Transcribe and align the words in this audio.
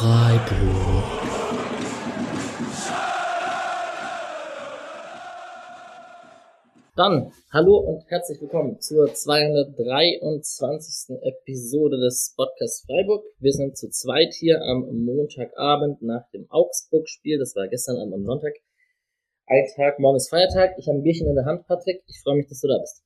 Freiburg. 0.00 1.04
Dann, 6.96 7.32
hallo 7.52 7.76
und 7.76 8.08
herzlich 8.08 8.40
willkommen 8.40 8.80
zur 8.80 9.12
223. 9.12 11.18
Episode 11.20 11.98
des 11.98 12.32
Podcasts 12.34 12.86
Freiburg. 12.86 13.26
Wir 13.40 13.52
sind 13.52 13.76
zu 13.76 13.90
zweit 13.90 14.32
hier 14.32 14.62
am 14.62 15.04
Montagabend 15.04 16.00
nach 16.00 16.26
dem 16.30 16.46
Augsburg-Spiel. 16.48 17.38
Das 17.38 17.54
war 17.54 17.68
gestern 17.68 17.98
Abend 17.98 18.14
am 18.14 18.24
Sonntag. 18.24 18.54
Ein 19.48 19.66
Tag, 19.76 19.98
morgen 19.98 20.16
ist 20.16 20.30
Feiertag. 20.30 20.78
Ich 20.78 20.88
habe 20.88 20.96
ein 20.96 21.02
Bierchen 21.02 21.28
in 21.28 21.34
der 21.34 21.44
Hand, 21.44 21.66
Patrick. 21.66 22.02
Ich 22.06 22.22
freue 22.22 22.36
mich, 22.36 22.48
dass 22.48 22.62
du 22.62 22.68
da 22.68 22.78
bist. 22.78 23.04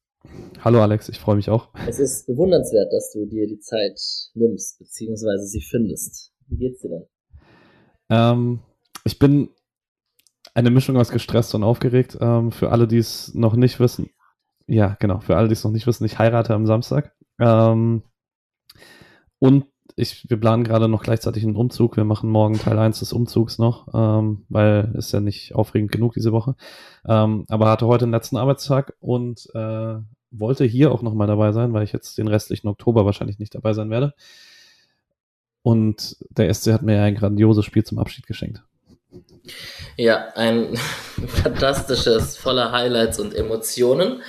Hallo 0.61 0.81
Alex, 0.81 1.09
ich 1.09 1.19
freue 1.19 1.35
mich 1.35 1.51
auch. 1.51 1.71
Es 1.89 1.99
ist 1.99 2.29
bewundernswert, 2.29 2.93
dass 2.93 3.11
du 3.13 3.27
dir 3.27 3.49
die 3.49 3.59
Zeit 3.59 3.99
nimmst, 4.35 4.79
beziehungsweise 4.79 5.45
sie 5.45 5.61
findest. 5.61 6.34
Wie 6.49 6.57
geht's 6.57 6.81
dir 6.81 6.91
denn? 6.91 7.07
Ähm, 8.11 8.61
ich 9.05 9.19
bin 9.19 9.51
eine 10.55 10.71
Mischung 10.71 10.97
aus 10.97 11.11
gestresst 11.11 11.55
und 11.55 11.65
aufgeregt. 11.65 12.17
Ähm, 12.21 12.53
für 12.53 12.71
alle, 12.71 12.87
die 12.87 12.99
es 12.99 13.35
noch 13.35 13.55
nicht 13.57 13.81
wissen. 13.81 14.11
Ja, 14.67 14.97
genau. 15.01 15.21
Für 15.21 15.37
alle, 15.37 15.49
die 15.49 15.55
es 15.55 15.65
noch 15.65 15.73
nicht 15.73 15.87
wissen, 15.87 16.05
ich 16.05 16.19
heirate 16.19 16.55
am 16.55 16.67
Samstag. 16.67 17.13
Ähm, 17.39 18.03
und 19.39 19.67
ich, 19.97 20.29
wir 20.29 20.41
planen 20.41 20.65
gerade 20.65 20.89
noch 20.89 21.03
gleichzeitig 21.03 21.45
einen 21.45 21.57
Umzug. 21.57 21.97
Wir 21.97 22.05
machen 22.05 22.31
morgen 22.31 22.59
Teil 22.59 22.79
1 22.79 23.01
des 23.01 23.13
Umzugs 23.13 23.59
noch, 23.59 23.89
ähm, 23.95 24.45
weil 24.49 24.93
es 24.97 25.13
ja 25.13 25.21
nicht 25.21 25.55
aufregend 25.55 25.93
genug 25.93 26.15
diese 26.15 26.33
Woche. 26.33 26.57
Ähm, 27.07 27.45
aber 27.49 27.71
hatte 27.71 27.87
heute 27.87 28.07
den 28.07 28.13
letzten 28.13 28.37
Arbeitstag 28.37 28.95
und 29.01 29.49
äh, 29.55 29.97
wollte 30.31 30.65
hier 30.65 30.91
auch 30.91 31.03
nochmal 31.03 31.29
dabei 31.29 31.53
sein, 31.53 31.73
weil 31.73 31.85
ich 31.85 31.93
jetzt 31.93 32.19
den 32.19 32.29
restlichen 32.29 32.69
Oktober 32.69 33.05
wahrscheinlich 33.05 33.39
nicht 33.39 33.55
dabei 33.55 33.73
sein 33.73 33.91
werde. 33.91 34.15
Und 35.65 36.19
der 36.29 36.53
SC 36.53 36.73
hat 36.73 36.83
mir 36.83 37.03
ein 37.03 37.15
grandioses 37.15 37.65
Spiel 37.65 37.85
zum 37.85 37.99
Abschied 37.99 38.27
geschenkt. 38.27 38.63
Ja, 39.97 40.29
ein 40.35 40.77
fantastisches, 41.27 42.37
voller 42.37 42.71
Highlights 42.71 43.19
und 43.19 43.35
Emotionen. 43.35 44.21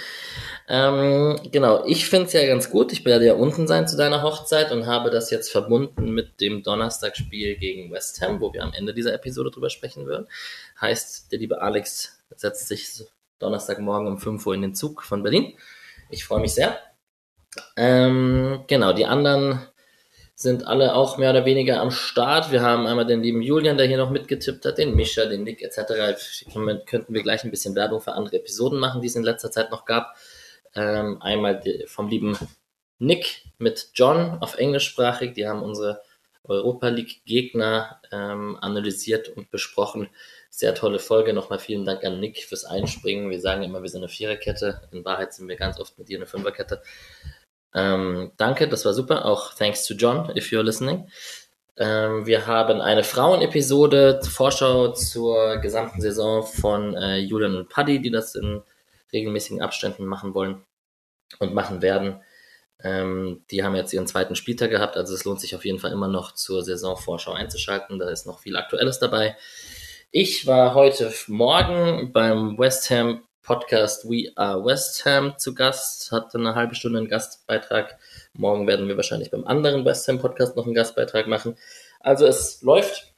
Ähm, 0.69 1.37
genau, 1.51 1.83
ich 1.85 2.07
finde 2.07 2.27
es 2.27 2.33
ja 2.33 2.47
ganz 2.47 2.69
gut. 2.69 2.93
Ich 2.93 3.03
werde 3.03 3.25
ja 3.25 3.33
unten 3.33 3.67
sein 3.67 3.85
zu 3.85 3.97
deiner 3.97 4.23
Hochzeit 4.23 4.71
und 4.71 4.87
habe 4.87 5.09
das 5.09 5.29
jetzt 5.29 5.51
verbunden 5.51 6.11
mit 6.11 6.39
dem 6.39 6.63
Donnerstagsspiel 6.63 7.57
gegen 7.57 7.91
West 7.91 8.21
Ham, 8.21 8.39
wo 8.39 8.53
wir 8.53 8.63
am 8.63 8.71
Ende 8.71 8.93
dieser 8.93 9.13
Episode 9.13 9.51
drüber 9.51 9.69
sprechen 9.69 10.05
würden. 10.05 10.27
Heißt, 10.79 11.33
der 11.33 11.39
liebe 11.39 11.61
Alex 11.61 12.17
setzt 12.33 12.69
sich 12.69 13.03
Donnerstagmorgen 13.39 14.07
um 14.07 14.19
5 14.19 14.47
Uhr 14.47 14.55
in 14.55 14.61
den 14.61 14.73
Zug 14.73 15.03
von 15.03 15.21
Berlin. 15.21 15.53
Ich 16.09 16.23
freue 16.23 16.39
mich 16.39 16.53
sehr. 16.53 16.79
Ähm, 17.75 18.63
genau, 18.67 18.93
die 18.93 19.05
anderen 19.05 19.67
sind 20.35 20.67
alle 20.67 20.95
auch 20.95 21.17
mehr 21.17 21.31
oder 21.31 21.45
weniger 21.45 21.79
am 21.79 21.91
Start. 21.91 22.51
Wir 22.51 22.61
haben 22.61 22.85
einmal 22.87 23.05
den 23.05 23.23
lieben 23.23 23.41
Julian, 23.41 23.77
der 23.77 23.87
hier 23.87 23.97
noch 23.97 24.11
mitgetippt 24.11 24.65
hat, 24.65 24.77
den 24.77 24.93
Mischa, 24.93 25.25
den 25.25 25.43
Nick 25.43 25.61
etc. 25.61 26.19
Könnten 26.85 27.13
wir 27.13 27.23
gleich 27.23 27.43
ein 27.45 27.51
bisschen 27.51 27.73
Werbung 27.73 28.01
für 28.01 28.11
andere 28.11 28.35
Episoden 28.37 28.77
machen, 28.77 29.01
die 29.01 29.07
es 29.07 29.15
in 29.15 29.23
letzter 29.23 29.49
Zeit 29.49 29.71
noch 29.71 29.85
gab. 29.85 30.15
Ähm, 30.75 31.21
einmal 31.21 31.63
vom 31.87 32.09
lieben 32.09 32.37
Nick 32.99 33.43
mit 33.59 33.91
John 33.93 34.37
auf 34.41 34.57
englischsprachig. 34.57 35.33
Die 35.33 35.47
haben 35.47 35.63
unsere 35.63 36.01
Europa 36.43 36.89
League 36.89 37.23
Gegner 37.25 38.01
ähm, 38.11 38.57
analysiert 38.59 39.29
und 39.29 39.49
besprochen. 39.51 40.09
Sehr 40.49 40.75
tolle 40.75 40.99
Folge. 40.99 41.33
Nochmal 41.33 41.59
vielen 41.59 41.85
Dank 41.85 42.03
an 42.03 42.19
Nick 42.19 42.43
fürs 42.43 42.65
Einspringen. 42.65 43.29
Wir 43.29 43.39
sagen 43.39 43.63
immer, 43.63 43.81
wir 43.81 43.89
sind 43.89 44.01
eine 44.01 44.09
Viererkette. 44.09 44.81
In 44.91 45.05
Wahrheit 45.05 45.33
sind 45.33 45.47
wir 45.47 45.55
ganz 45.55 45.79
oft 45.79 45.97
mit 45.97 46.09
dir 46.09 46.17
eine 46.17 46.27
Fünferkette. 46.27 46.81
Ähm, 47.75 48.31
danke, 48.37 48.67
das 48.67 48.85
war 48.85 48.93
super. 48.93 49.25
Auch 49.25 49.53
thanks 49.53 49.85
to 49.85 49.93
John, 49.93 50.31
if 50.35 50.51
you're 50.51 50.63
listening. 50.63 51.09
Ähm, 51.77 52.25
wir 52.25 52.47
haben 52.47 52.79
eine 52.79 53.03
Frauenepisode, 53.03 54.21
Vorschau 54.23 54.93
zur 54.93 55.57
gesamten 55.57 55.99
Saison 55.99 56.43
von 56.43 56.95
äh, 56.95 57.17
Julian 57.17 57.57
und 57.57 57.69
Paddy, 57.69 58.01
die 58.01 58.11
das 58.11 58.33
in 58.35 58.63
regelmäßigen 59.11 59.61
Abständen 59.61 60.05
machen 60.05 60.33
wollen 60.33 60.63
und 61.39 61.53
machen 61.53 61.81
werden. 61.81 62.21
Ähm, 62.81 63.43
die 63.51 63.63
haben 63.63 63.75
jetzt 63.75 63.91
ihren 63.91 64.07
zweiten 64.07 64.35
Spieltag 64.35 64.69
gehabt, 64.69 64.95
also 64.95 65.13
es 65.13 65.25
lohnt 65.25 65.41
sich 65.41 65.55
auf 65.55 65.65
jeden 65.65 65.79
Fall 65.79 65.91
immer 65.91 66.07
noch 66.07 66.33
zur 66.33 66.63
Saisonvorschau 66.63 67.33
einzuschalten. 67.33 67.99
Da 67.99 68.09
ist 68.09 68.25
noch 68.25 68.39
viel 68.39 68.55
Aktuelles 68.55 68.99
dabei. 68.99 69.35
Ich 70.11 70.47
war 70.47 70.75
heute 70.75 71.13
Morgen 71.27 72.13
beim 72.13 72.57
West 72.57 72.89
Ham 72.89 73.23
Podcast 73.45 74.09
We 74.09 74.31
Are 74.35 74.65
West 74.65 75.05
Ham 75.05 75.37
zu 75.37 75.53
Gast, 75.53 76.11
hatte 76.11 76.39
eine 76.39 76.55
halbe 76.55 76.73
Stunde 76.73 76.97
einen 76.97 77.07
Gastbeitrag. 77.07 77.97
Morgen 78.33 78.65
werden 78.65 78.87
wir 78.87 78.97
wahrscheinlich 78.97 79.29
beim 79.29 79.45
anderen 79.45 79.85
West 79.85 80.07
Ham 80.07 80.19
Podcast 80.19 80.55
noch 80.55 80.65
einen 80.65 80.73
Gastbeitrag 80.73 81.27
machen. 81.27 81.55
Also 81.99 82.25
es 82.25 82.63
läuft. 82.63 83.13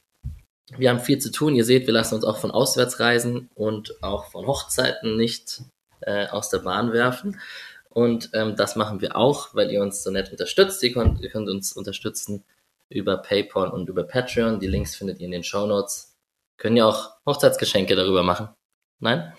Wir 0.76 0.90
haben 0.90 1.00
viel 1.00 1.18
zu 1.18 1.32
tun. 1.32 1.54
Ihr 1.54 1.64
seht, 1.64 1.86
wir 1.86 1.94
lassen 1.94 2.14
uns 2.14 2.24
auch 2.24 2.36
von 2.36 2.50
Auswärtsreisen 2.50 3.48
und 3.54 4.02
auch 4.02 4.26
von 4.30 4.46
Hochzeiten 4.46 5.16
nicht 5.16 5.62
äh, 6.02 6.26
aus 6.28 6.50
der 6.50 6.58
Bahn 6.58 6.92
werfen. 6.92 7.40
Und 7.88 8.28
ähm, 8.34 8.54
das 8.54 8.76
machen 8.76 9.00
wir 9.00 9.16
auch, 9.16 9.54
weil 9.54 9.72
ihr 9.72 9.80
uns 9.80 10.02
so 10.02 10.10
nett 10.10 10.30
unterstützt. 10.30 10.82
Ihr 10.82 10.92
könnt, 10.92 11.22
ihr 11.22 11.30
könnt 11.30 11.48
uns 11.48 11.72
unterstützen 11.72 12.44
über 12.90 13.16
PayPal 13.16 13.70
und 13.70 13.88
über 13.88 14.04
Patreon. 14.04 14.60
Die 14.60 14.66
Links 14.66 14.94
findet 14.94 15.20
ihr 15.20 15.24
in 15.24 15.32
den 15.32 15.42
Show 15.44 15.66
Notes. 15.66 16.14
Können 16.58 16.76
ja 16.76 16.84
auch 16.86 17.12
Hochzeitsgeschenke 17.24 17.96
darüber 17.96 18.22
machen. 18.22 18.50
Nein? 19.00 19.32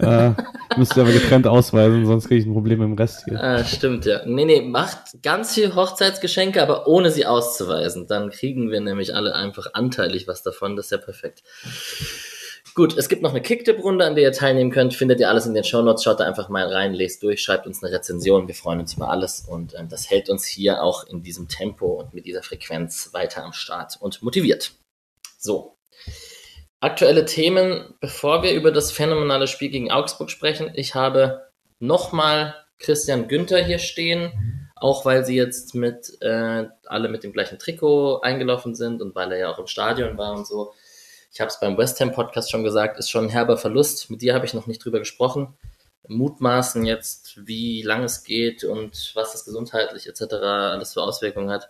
äh, 0.00 0.32
müsst 0.76 0.96
ihr 0.96 1.02
aber 1.02 1.12
getrennt 1.12 1.46
ausweisen, 1.46 2.06
sonst 2.06 2.26
kriege 2.26 2.40
ich 2.40 2.46
ein 2.46 2.54
Problem 2.54 2.82
im 2.82 2.94
Rest 2.94 3.24
hier. 3.24 3.40
Ah, 3.40 3.64
stimmt, 3.64 4.04
ja. 4.04 4.26
Nee, 4.26 4.44
nee, 4.44 4.62
macht 4.62 5.22
ganz 5.22 5.54
viel 5.54 5.76
Hochzeitsgeschenke, 5.76 6.60
aber 6.60 6.88
ohne 6.88 7.12
sie 7.12 7.24
auszuweisen. 7.24 8.08
Dann 8.08 8.30
kriegen 8.30 8.70
wir 8.70 8.80
nämlich 8.80 9.14
alle 9.14 9.34
einfach 9.34 9.68
anteilig 9.74 10.26
was 10.26 10.42
davon. 10.42 10.74
Das 10.74 10.86
ist 10.86 10.90
ja 10.90 10.98
perfekt. 10.98 11.44
Gut, 12.74 12.98
es 12.98 13.08
gibt 13.08 13.22
noch 13.22 13.30
eine 13.30 13.40
Kicktip-Runde, 13.40 14.04
an 14.04 14.16
der 14.16 14.24
ihr 14.24 14.32
teilnehmen 14.32 14.70
könnt. 14.70 14.92
Findet 14.92 15.20
ihr 15.20 15.30
alles 15.30 15.46
in 15.46 15.54
den 15.54 15.64
Shownotes. 15.64 16.02
Schaut 16.02 16.20
da 16.20 16.24
einfach 16.24 16.48
mal 16.48 16.66
rein, 16.66 16.94
lest 16.94 17.22
durch, 17.22 17.40
schreibt 17.42 17.66
uns 17.66 17.82
eine 17.82 17.90
Rezension. 17.92 18.48
Wir 18.48 18.54
freuen 18.54 18.80
uns 18.80 18.94
über 18.94 19.08
alles 19.08 19.46
und 19.48 19.74
ähm, 19.78 19.88
das 19.88 20.10
hält 20.10 20.28
uns 20.28 20.44
hier 20.44 20.82
auch 20.82 21.04
in 21.04 21.22
diesem 21.22 21.48
Tempo 21.48 21.86
und 21.86 22.12
mit 22.12 22.26
dieser 22.26 22.42
Frequenz 22.42 23.10
weiter 23.12 23.44
am 23.44 23.52
Start 23.52 23.96
und 24.00 24.20
motiviert. 24.22 24.72
So. 25.38 25.78
Aktuelle 26.80 27.24
Themen, 27.24 27.94
bevor 28.00 28.42
wir 28.42 28.52
über 28.52 28.70
das 28.70 28.92
phänomenale 28.92 29.46
Spiel 29.46 29.70
gegen 29.70 29.90
Augsburg 29.90 30.30
sprechen. 30.30 30.70
Ich 30.74 30.94
habe 30.94 31.46
nochmal 31.78 32.54
Christian 32.78 33.28
Günther 33.28 33.64
hier 33.64 33.78
stehen, 33.78 34.70
auch 34.76 35.04
weil 35.04 35.24
sie 35.24 35.36
jetzt 35.36 35.74
mit 35.74 36.20
äh, 36.20 36.66
alle 36.84 37.08
mit 37.08 37.24
dem 37.24 37.32
gleichen 37.32 37.58
Trikot 37.58 38.20
eingelaufen 38.20 38.74
sind 38.74 39.00
und 39.00 39.14
weil 39.14 39.32
er 39.32 39.38
ja 39.38 39.50
auch 39.50 39.58
im 39.58 39.66
Stadion 39.66 40.18
war 40.18 40.34
und 40.34 40.46
so 40.46 40.74
ich 41.36 41.40
habe 41.42 41.50
es 41.50 41.60
beim 41.60 41.76
West 41.76 42.00
Ham 42.00 42.12
Podcast 42.12 42.50
schon 42.50 42.64
gesagt, 42.64 42.98
ist 42.98 43.10
schon 43.10 43.24
ein 43.24 43.30
herber 43.30 43.58
Verlust. 43.58 44.10
Mit 44.10 44.22
dir 44.22 44.32
habe 44.32 44.46
ich 44.46 44.54
noch 44.54 44.66
nicht 44.66 44.82
drüber 44.82 45.00
gesprochen. 45.00 45.54
Mutmaßen 46.08 46.86
jetzt, 46.86 47.46
wie 47.46 47.82
lang 47.82 48.04
es 48.04 48.24
geht 48.24 48.64
und 48.64 49.12
was 49.14 49.32
das 49.32 49.44
gesundheitlich 49.44 50.08
etc. 50.08 50.32
alles 50.32 50.94
für 50.94 51.02
Auswirkungen 51.02 51.50
hat. 51.50 51.68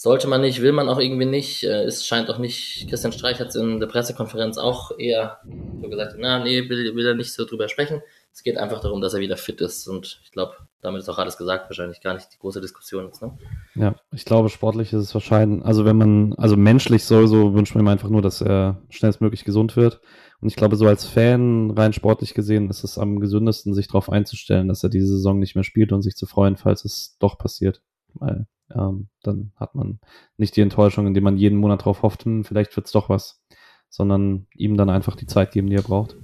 Sollte 0.00 0.28
man 0.28 0.42
nicht, 0.42 0.62
will 0.62 0.70
man 0.70 0.88
auch 0.88 1.00
irgendwie 1.00 1.26
nicht. 1.26 1.64
Äh, 1.64 1.82
es 1.82 2.06
scheint 2.06 2.30
auch 2.30 2.38
nicht, 2.38 2.86
Christian 2.88 3.12
Streich 3.12 3.40
hat 3.40 3.48
es 3.48 3.56
in 3.56 3.80
der 3.80 3.88
Pressekonferenz 3.88 4.56
auch 4.56 4.96
eher 4.96 5.38
so 5.82 5.88
gesagt, 5.88 6.14
na, 6.16 6.38
nee, 6.38 6.68
will, 6.68 6.94
will 6.94 7.04
er 7.04 7.16
nicht 7.16 7.32
so 7.32 7.44
drüber 7.44 7.68
sprechen. 7.68 8.00
Es 8.32 8.44
geht 8.44 8.58
einfach 8.58 8.78
darum, 8.78 9.00
dass 9.00 9.14
er 9.14 9.20
wieder 9.20 9.36
fit 9.36 9.60
ist 9.60 9.88
und 9.88 10.20
ich 10.22 10.30
glaube, 10.30 10.54
damit 10.82 11.00
ist 11.00 11.08
auch 11.08 11.18
alles 11.18 11.36
gesagt, 11.36 11.68
wahrscheinlich 11.68 12.00
gar 12.00 12.14
nicht 12.14 12.32
die 12.32 12.38
große 12.38 12.60
Diskussion 12.60 13.06
jetzt. 13.06 13.22
Ne? 13.22 13.36
Ja, 13.74 13.96
ich 14.12 14.24
glaube, 14.24 14.50
sportlich 14.50 14.92
ist 14.92 15.00
es 15.00 15.14
wahrscheinlich, 15.14 15.64
also 15.64 15.84
wenn 15.84 15.96
man, 15.96 16.34
also 16.34 16.56
menschlich 16.56 17.02
sowieso 17.02 17.54
wünscht 17.54 17.74
man 17.74 17.84
ihm 17.84 17.88
einfach 17.88 18.08
nur, 18.08 18.22
dass 18.22 18.40
er 18.40 18.80
schnellstmöglich 18.90 19.42
gesund 19.42 19.74
wird. 19.74 20.00
Und 20.40 20.46
ich 20.46 20.54
glaube, 20.54 20.76
so 20.76 20.86
als 20.86 21.06
Fan, 21.06 21.72
rein 21.72 21.92
sportlich 21.92 22.34
gesehen, 22.34 22.70
ist 22.70 22.84
es 22.84 22.98
am 22.98 23.18
gesündesten, 23.18 23.74
sich 23.74 23.88
darauf 23.88 24.10
einzustellen, 24.10 24.68
dass 24.68 24.84
er 24.84 24.90
diese 24.90 25.08
Saison 25.08 25.40
nicht 25.40 25.56
mehr 25.56 25.64
spielt 25.64 25.90
und 25.90 26.02
sich 26.02 26.14
zu 26.14 26.26
freuen, 26.26 26.56
falls 26.56 26.84
es 26.84 27.16
doch 27.18 27.36
passiert. 27.36 27.82
Weil 28.14 28.46
ähm, 28.74 29.08
dann 29.22 29.52
hat 29.56 29.74
man 29.74 30.00
nicht 30.36 30.56
die 30.56 30.60
Enttäuschung, 30.60 31.06
indem 31.06 31.24
man 31.24 31.36
jeden 31.36 31.58
Monat 31.58 31.84
drauf 31.84 32.02
hofft, 32.02 32.24
hm, 32.24 32.44
vielleicht 32.44 32.76
wird's 32.76 32.92
doch 32.92 33.08
was, 33.08 33.42
sondern 33.88 34.46
ihm 34.54 34.76
dann 34.76 34.90
einfach 34.90 35.16
die 35.16 35.26
Zeit 35.26 35.52
geben, 35.52 35.68
die 35.68 35.76
er 35.76 35.82
braucht. 35.82 36.16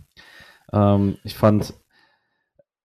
Ähm, 0.72 1.16
ich 1.24 1.34
fand, 1.34 1.74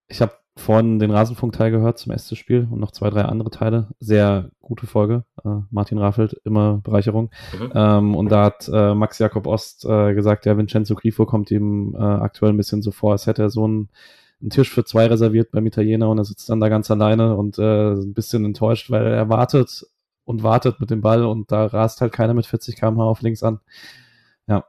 ich 0.07 0.21
habe 0.21 0.33
vorhin 0.59 0.99
den 0.99 1.11
Rasenfunk-Teil 1.11 1.71
gehört 1.71 1.97
zum 1.97 2.15
SC-Spiel 2.15 2.67
und 2.69 2.79
noch 2.79 2.91
zwei, 2.91 3.09
drei 3.09 3.23
andere 3.23 3.49
Teile. 3.49 3.87
Sehr 3.99 4.51
gute 4.61 4.87
Folge. 4.87 5.23
Äh, 5.43 5.61
Martin 5.71 5.97
Raffelt, 5.97 6.33
immer 6.43 6.77
Bereicherung. 6.83 7.31
Mhm. 7.57 7.71
Ähm, 7.73 8.15
und 8.15 8.29
da 8.29 8.45
hat 8.45 8.69
äh, 8.71 8.93
Max 8.93 9.19
Jakob 9.19 9.47
Ost 9.47 9.85
äh, 9.85 10.13
gesagt, 10.13 10.45
ja, 10.45 10.57
Vincenzo 10.57 10.95
Grifo 10.95 11.25
kommt 11.25 11.49
ihm 11.51 11.95
äh, 11.95 12.01
aktuell 12.01 12.51
ein 12.51 12.57
bisschen 12.57 12.81
so 12.81 12.91
vor, 12.91 13.13
als 13.13 13.25
hätte 13.25 13.43
er 13.43 13.49
so 13.49 13.63
einen, 13.63 13.89
einen 14.41 14.49
Tisch 14.49 14.71
für 14.71 14.85
zwei 14.85 15.07
reserviert 15.07 15.51
beim 15.51 15.65
Italiener 15.65 16.09
und 16.09 16.17
er 16.17 16.25
sitzt 16.25 16.49
dann 16.49 16.59
da 16.59 16.69
ganz 16.69 16.89
alleine 16.89 17.35
und 17.35 17.57
äh, 17.59 17.91
ein 17.91 18.13
bisschen 18.13 18.45
enttäuscht, 18.45 18.89
weil 18.89 19.05
er 19.07 19.29
wartet 19.29 19.85
und 20.23 20.43
wartet 20.43 20.79
mit 20.79 20.89
dem 20.89 21.01
Ball 21.01 21.25
und 21.25 21.51
da 21.51 21.65
rast 21.65 22.01
halt 22.01 22.13
keiner 22.13 22.33
mit 22.33 22.45
40 22.45 22.75
km/h 22.75 23.03
auf 23.03 23.21
links 23.21 23.43
an. 23.43 23.59
Ja. 24.47 24.65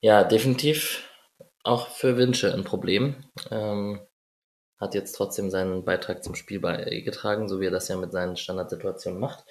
Ja, 0.00 0.24
definitiv 0.24 1.08
auch 1.64 1.88
für 1.88 2.16
Wünsche 2.16 2.52
ein 2.52 2.64
Problem. 2.64 3.24
Ähm, 3.50 4.00
hat 4.78 4.94
jetzt 4.94 5.12
trotzdem 5.12 5.50
seinen 5.50 5.84
Beitrag 5.84 6.24
zum 6.24 6.34
Spiel 6.34 6.58
beigetragen, 6.60 7.48
so 7.48 7.60
wie 7.60 7.66
er 7.66 7.70
das 7.70 7.88
ja 7.88 7.96
mit 7.96 8.12
seinen 8.12 8.36
Standardsituationen 8.36 9.20
macht. 9.20 9.44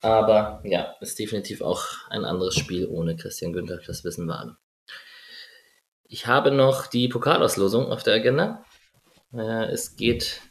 Aber 0.00 0.60
ja, 0.64 0.96
ist 1.00 1.18
definitiv 1.18 1.62
auch 1.62 1.84
ein 2.10 2.24
anderes 2.24 2.56
Spiel 2.56 2.88
ohne 2.88 3.14
Christian 3.14 3.52
Günther, 3.52 3.78
das 3.86 4.02
wissen 4.02 4.26
wir 4.26 4.38
alle. 4.38 4.56
Ich 6.12 6.26
habe 6.26 6.50
noch 6.50 6.88
die 6.88 7.08
Pokalauslosung 7.08 7.86
auf 7.86 8.02
der 8.02 8.12
Agenda. 8.12 8.62
Äh, 9.32 9.70
es 9.72 9.96
geht 9.96 10.42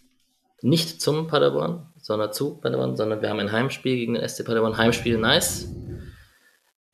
nicht 0.64 1.00
zum 1.00 1.28
Paderborn, 1.28 1.86
sondern 2.02 2.34
zu 2.34 2.56
Paderborn, 2.56 2.98
sondern 2.98 3.22
wir 3.22 3.30
haben 3.30 3.40
ein 3.40 3.52
Heimspiel 3.52 3.96
gegen 3.96 4.16
den 4.16 4.28
SC 4.28 4.44
Paderborn. 4.44 4.78
Heimspiel 4.78 5.20
nice. 5.20 5.68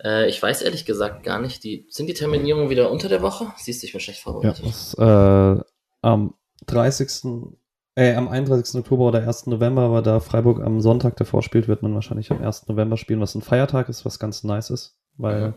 Äh, 0.04 0.28
ich 0.28 0.44
weiß 0.44 0.64
ehrlich 0.64 0.86
gesagt 0.86 1.24
gar 1.24 1.40
nicht, 1.40 1.64
die, 1.64 1.88
sind 1.90 2.08
die 2.08 2.14
Terminierungen 2.14 2.69
wieder 2.69 2.92
unter 2.92 3.08
der 3.08 3.22
Woche? 3.22 3.54
Siehst 3.56 3.81
du, 3.81 3.86
ich 3.86 3.94
bin 3.94 4.02
schlecht 4.02 4.19
vorbereitet. 4.19 4.60
Ja, 4.60 4.66
das, 4.66 4.94
äh, 4.96 5.64
am 6.02 6.34
30. 6.66 7.48
Äh, 7.96 8.16
am 8.16 8.28
31. 8.28 8.81
Oktober 8.81 9.06
oder 9.06 9.25
1. 9.25 9.48
November, 9.48 9.84
aber 9.84 10.02
da 10.02 10.19
Freiburg 10.19 10.62
am 10.62 10.81
Sonntag 10.81 11.16
davor 11.16 11.42
spielt, 11.42 11.69
wird 11.69 11.84
man 11.84 11.94
wahrscheinlich 11.94 12.31
am 12.31 12.44
1. 12.44 12.68
November 12.68 12.98
spielen, 12.98 13.22
was 13.22 13.34
ein 13.34 13.42
Feiertag 13.42 13.88
ist, 13.88 14.04
was 14.04 14.19
ganz 14.19 14.44
nice 14.44 14.72
ist, 14.72 15.00
weil 15.16 15.48
mhm. 15.48 15.54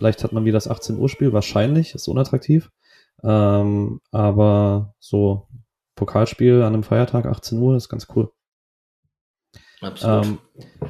Vielleicht 0.00 0.24
hat 0.24 0.32
man 0.32 0.46
wieder 0.46 0.56
das 0.56 0.66
18 0.66 0.96
Uhr 0.96 1.10
Spiel, 1.10 1.34
wahrscheinlich, 1.34 1.94
ist 1.94 2.08
unattraktiv. 2.08 2.70
Ähm, 3.22 4.00
aber 4.10 4.94
so 4.98 5.46
Pokalspiel 5.94 6.62
an 6.62 6.72
einem 6.72 6.82
Feiertag, 6.82 7.26
18 7.26 7.58
Uhr, 7.58 7.76
ist 7.76 7.90
ganz 7.90 8.06
cool. 8.16 8.32
Absolut. 9.82 10.24
Ähm, 10.24 10.38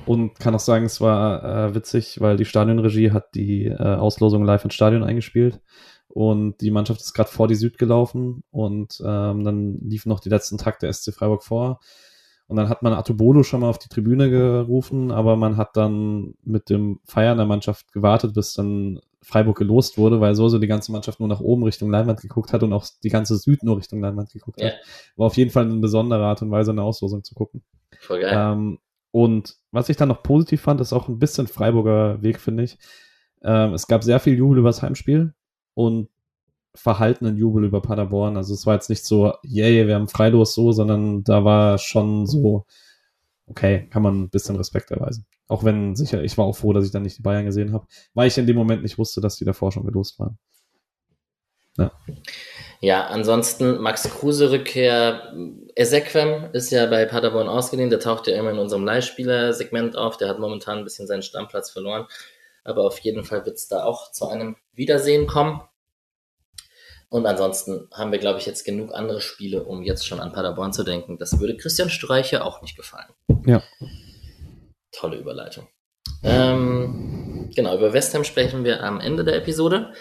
und 0.06 0.38
kann 0.38 0.54
auch 0.54 0.60
sagen, 0.60 0.84
es 0.84 1.00
war 1.00 1.42
äh, 1.42 1.74
witzig, 1.74 2.20
weil 2.20 2.36
die 2.36 2.44
Stadionregie 2.44 3.10
hat 3.10 3.34
die 3.34 3.66
äh, 3.66 3.76
Auslosung 3.76 4.44
live 4.44 4.64
ins 4.64 4.74
Stadion 4.74 5.02
eingespielt 5.02 5.60
und 6.06 6.60
die 6.60 6.70
Mannschaft 6.70 7.00
ist 7.00 7.12
gerade 7.12 7.30
vor 7.30 7.48
die 7.48 7.56
Süd 7.56 7.78
gelaufen 7.78 8.44
und 8.52 9.00
ähm, 9.04 9.42
dann 9.42 9.80
liefen 9.80 10.08
noch 10.08 10.20
die 10.20 10.28
letzten 10.28 10.56
Takt 10.56 10.82
der 10.82 10.92
SC 10.92 11.12
Freiburg 11.12 11.42
vor. 11.42 11.80
Und 12.50 12.56
dann 12.56 12.68
hat 12.68 12.82
man 12.82 12.92
Atobolo 12.92 13.44
schon 13.44 13.60
mal 13.60 13.68
auf 13.68 13.78
die 13.78 13.88
Tribüne 13.88 14.28
gerufen, 14.28 15.12
aber 15.12 15.36
man 15.36 15.56
hat 15.56 15.76
dann 15.76 16.34
mit 16.42 16.68
dem 16.68 16.98
Feiern 17.04 17.36
der 17.36 17.46
Mannschaft 17.46 17.92
gewartet, 17.92 18.34
bis 18.34 18.54
dann 18.54 18.98
Freiburg 19.22 19.56
gelost 19.56 19.98
wurde, 19.98 20.20
weil 20.20 20.34
so 20.34 20.48
so 20.48 20.58
die 20.58 20.66
ganze 20.66 20.90
Mannschaft 20.90 21.20
nur 21.20 21.28
nach 21.28 21.38
oben 21.38 21.62
Richtung 21.62 21.92
Leinwand 21.92 22.22
geguckt 22.22 22.52
hat 22.52 22.64
und 22.64 22.72
auch 22.72 22.84
die 23.04 23.08
ganze 23.08 23.36
Süd 23.36 23.62
nur 23.62 23.76
Richtung 23.76 24.00
Leinwand 24.00 24.32
geguckt 24.32 24.60
hat. 24.60 24.80
War 25.14 25.28
auf 25.28 25.36
jeden 25.36 25.52
Fall 25.52 25.64
eine 25.64 25.76
besondere 25.76 26.24
Art 26.24 26.42
und 26.42 26.50
Weise, 26.50 26.72
eine 26.72 26.82
Auslosung 26.82 27.22
zu 27.22 27.36
gucken. 27.36 27.62
Voll 28.00 28.20
geil. 28.20 28.34
Ähm, 28.34 28.80
und 29.12 29.54
was 29.70 29.88
ich 29.88 29.96
dann 29.96 30.08
noch 30.08 30.24
positiv 30.24 30.60
fand, 30.60 30.80
ist 30.80 30.92
auch 30.92 31.06
ein 31.06 31.20
bisschen 31.20 31.46
Freiburger 31.46 32.20
Weg, 32.20 32.40
finde 32.40 32.64
ich. 32.64 32.78
Ähm, 33.42 33.74
es 33.74 33.86
gab 33.86 34.02
sehr 34.02 34.18
viel 34.18 34.36
Jubel 34.36 34.58
über 34.58 34.70
das 34.70 34.82
Heimspiel 34.82 35.34
und 35.74 36.08
verhaltenen 36.74 37.36
Jubel 37.36 37.64
über 37.64 37.82
Paderborn. 37.82 38.36
Also 38.36 38.54
es 38.54 38.66
war 38.66 38.74
jetzt 38.74 38.90
nicht 38.90 39.04
so, 39.04 39.32
yay, 39.42 39.86
wir 39.86 39.94
haben 39.94 40.08
Freilos 40.08 40.54
so, 40.54 40.72
sondern 40.72 41.24
da 41.24 41.44
war 41.44 41.78
schon 41.78 42.26
so, 42.26 42.64
okay, 43.46 43.88
kann 43.90 44.02
man 44.02 44.22
ein 44.22 44.30
bisschen 44.30 44.56
Respekt 44.56 44.90
erweisen. 44.90 45.26
Auch 45.48 45.64
wenn 45.64 45.96
sicher, 45.96 46.22
ich 46.22 46.38
war 46.38 46.44
auch 46.44 46.56
froh, 46.56 46.72
dass 46.72 46.84
ich 46.84 46.92
dann 46.92 47.02
nicht 47.02 47.18
die 47.18 47.22
Bayern 47.22 47.44
gesehen 47.44 47.72
habe, 47.72 47.86
weil 48.14 48.28
ich 48.28 48.38
in 48.38 48.46
dem 48.46 48.56
Moment 48.56 48.82
nicht 48.82 48.98
wusste, 48.98 49.20
dass 49.20 49.36
die 49.36 49.44
davor 49.44 49.72
schon 49.72 49.84
gelost 49.84 50.18
waren. 50.20 50.38
Ja. 51.76 51.92
Ja, 52.80 53.06
ansonsten 53.06 53.78
Max 53.78 54.04
Kruse 54.04 54.50
Rückkehr. 54.50 55.34
Ezequem 55.74 56.50
ist 56.52 56.70
ja 56.70 56.86
bei 56.86 57.04
Paderborn 57.04 57.48
ausgeliehen. 57.48 57.90
Der 57.90 58.00
taucht 58.00 58.26
ja 58.26 58.36
immer 58.38 58.50
in 58.50 58.58
unserem 58.58 58.84
Leihspieler-Segment 58.84 59.96
auf. 59.96 60.16
Der 60.16 60.28
hat 60.28 60.38
momentan 60.38 60.78
ein 60.78 60.84
bisschen 60.84 61.06
seinen 61.06 61.22
Stammplatz 61.22 61.70
verloren. 61.70 62.06
Aber 62.64 62.84
auf 62.84 62.98
jeden 63.00 63.24
Fall 63.24 63.44
wird 63.44 63.56
es 63.56 63.68
da 63.68 63.84
auch 63.84 64.12
zu 64.12 64.28
einem 64.28 64.56
Wiedersehen 64.72 65.26
kommen. 65.26 65.60
Und 67.10 67.26
ansonsten 67.26 67.88
haben 67.92 68.12
wir, 68.12 68.20
glaube 68.20 68.38
ich, 68.38 68.46
jetzt 68.46 68.64
genug 68.64 68.94
andere 68.94 69.20
Spiele, 69.20 69.64
um 69.64 69.82
jetzt 69.82 70.06
schon 70.06 70.20
an 70.20 70.32
Paderborn 70.32 70.72
zu 70.72 70.84
denken. 70.84 71.18
Das 71.18 71.40
würde 71.40 71.56
Christian 71.56 71.90
Streiche 71.90 72.44
auch 72.44 72.62
nicht 72.62 72.76
gefallen. 72.76 73.08
Ja. 73.44 73.62
Tolle 74.92 75.16
Überleitung. 75.16 75.66
Ähm, 76.22 77.50
genau, 77.54 77.76
über 77.76 77.92
West 77.92 78.14
Ham 78.14 78.22
sprechen 78.22 78.62
wir 78.62 78.84
am 78.84 79.00
Ende 79.00 79.24
der 79.24 79.34
Episode. 79.34 79.92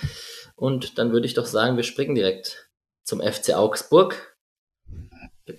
Und 0.55 0.99
dann 0.99 1.11
würde 1.11 1.25
ich 1.25 1.33
doch 1.33 1.47
sagen, 1.47 1.77
wir 1.77 1.83
springen 1.83 2.13
direkt 2.13 2.69
zum 3.03 3.21
FC 3.21 3.55
Augsburg. 3.55 4.37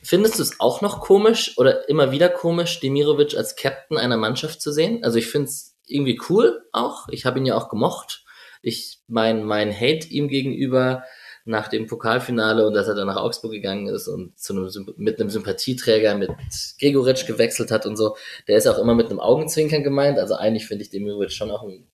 Findest 0.03 0.39
du 0.39 0.45
es 0.45 0.61
auch 0.61 0.83
noch 0.83 1.01
komisch 1.01 1.59
oder 1.59 1.89
immer 1.89 2.13
wieder 2.13 2.29
komisch, 2.29 2.79
Demirovic 2.79 3.37
als 3.37 3.57
Captain 3.57 3.99
einer 3.99 4.17
Mannschaft 4.17 4.63
zu 4.63 4.73
sehen? 4.73 5.03
Also 5.03 5.19
ich 5.19 5.27
finde 5.27 5.49
es 5.49 5.77
irgendwie 5.85 6.21
cool 6.29 6.63
auch. 6.71 7.09
Ich 7.09 7.27
habe 7.27 7.41
ihn 7.41 7.47
ja 7.47 7.57
auch 7.57 7.69
gemocht. 7.69 8.25
Ich 8.63 9.01
mein 9.09 9.43
mein 9.43 9.75
Hate 9.75 10.07
ihm 10.07 10.29
gegenüber 10.29 11.03
nach 11.45 11.69
dem 11.69 11.87
Pokalfinale 11.87 12.67
und 12.67 12.75
dass 12.75 12.89
er 12.89 12.95
dann 12.95 13.07
nach 13.07 13.17
Augsburg 13.17 13.53
gegangen 13.53 13.89
ist 13.89 14.09
und 14.09 14.39
zu 14.39 14.53
einem, 14.53 14.95
mit 14.97 15.21
einem 15.21 15.31
Sympathieträger 15.31 16.15
mit 16.15 16.31
Gregoritsch 16.79 17.27
gewechselt 17.27 17.71
hat 17.71 17.87
und 17.87 17.97
so, 17.97 18.17
der 18.47 18.59
ist 18.59 18.67
auch 18.67 18.79
immer 18.79 18.95
mit 18.95 19.11
einem 19.11 19.21
Augenzwinkern 19.21 19.83
gemeint. 19.83 20.19
Also 20.19 20.35
eigentlich 20.35 20.67
finde 20.67 20.85
ich 20.85 20.91
Demirovic 20.91 21.33
schon 21.33 21.51
auch 21.51 21.63
einen 21.63 21.91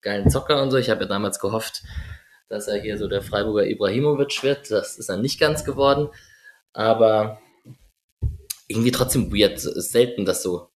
geilen 0.00 0.30
Zocker 0.30 0.62
und 0.62 0.70
so. 0.70 0.76
Ich 0.76 0.90
habe 0.90 1.02
ja 1.02 1.08
damals 1.08 1.38
gehofft, 1.38 1.82
dass 2.48 2.66
er 2.66 2.80
hier 2.80 2.98
so 2.98 3.06
der 3.06 3.22
Freiburger 3.22 3.66
Ibrahimovic 3.66 4.42
wird. 4.42 4.70
Das 4.70 4.98
ist 4.98 5.08
er 5.08 5.16
nicht 5.16 5.38
ganz 5.38 5.64
geworden. 5.64 6.08
Aber 6.72 7.40
irgendwie 8.68 8.92
trotzdem 8.92 9.32
weird. 9.32 9.64
Ist 9.64 9.92
selten, 9.92 10.24
dass 10.24 10.42
so 10.42 10.68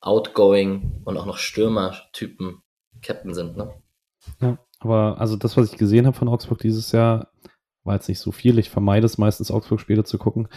outgoing 0.00 1.02
und 1.04 1.16
auch 1.16 1.26
noch 1.26 1.38
Stürmertypen 1.38 2.62
Captain 3.02 3.34
sind, 3.34 3.56
ne? 3.56 3.74
Ja, 4.40 4.58
aber 4.84 5.20
also 5.20 5.36
das, 5.36 5.56
was 5.56 5.72
ich 5.72 5.78
gesehen 5.78 6.06
habe 6.06 6.16
von 6.16 6.28
Augsburg 6.28 6.58
dieses 6.58 6.92
Jahr, 6.92 7.28
war 7.84 7.94
jetzt 7.94 8.08
nicht 8.08 8.18
so 8.18 8.32
viel. 8.32 8.58
Ich 8.58 8.70
vermeide 8.70 9.06
es 9.06 9.18
meistens, 9.18 9.50
Augsburg-Spiele 9.50 10.04
zu 10.04 10.18
gucken. 10.18 10.48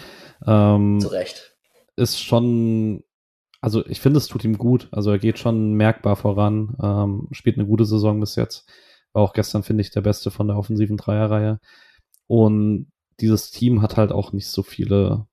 Ähm, 0.46 1.00
zu 1.00 1.10
Recht. 1.10 1.56
Ist 1.96 2.22
schon, 2.22 3.04
also 3.62 3.86
ich 3.86 4.00
finde, 4.00 4.18
es 4.18 4.28
tut 4.28 4.44
ihm 4.44 4.58
gut. 4.58 4.88
Also 4.92 5.12
er 5.12 5.20
geht 5.20 5.40
schon 5.40 5.74
merkbar 5.74 6.16
voran, 6.16 6.76
ähm, 6.82 7.28
spielt 7.32 7.58
eine 7.58 7.68
gute 7.68 7.86
Saison 7.86 8.20
bis 8.20 8.36
jetzt. 8.36 8.70
War 9.14 9.24
auch 9.24 9.34
gestern, 9.34 9.64
finde 9.64 9.82
ich, 9.82 9.92
der 9.92 10.02
Beste 10.02 10.32
von 10.32 10.48
der 10.48 10.58
offensiven 10.58 10.98
Dreierreihe. 10.98 11.60
Und 12.28 12.92
dieses 13.20 13.52
Team 13.52 13.82
hat 13.82 13.98
halt 13.98 14.12
auch 14.12 14.32
nicht 14.32 14.48
so 14.48 14.64
viele 14.64 15.28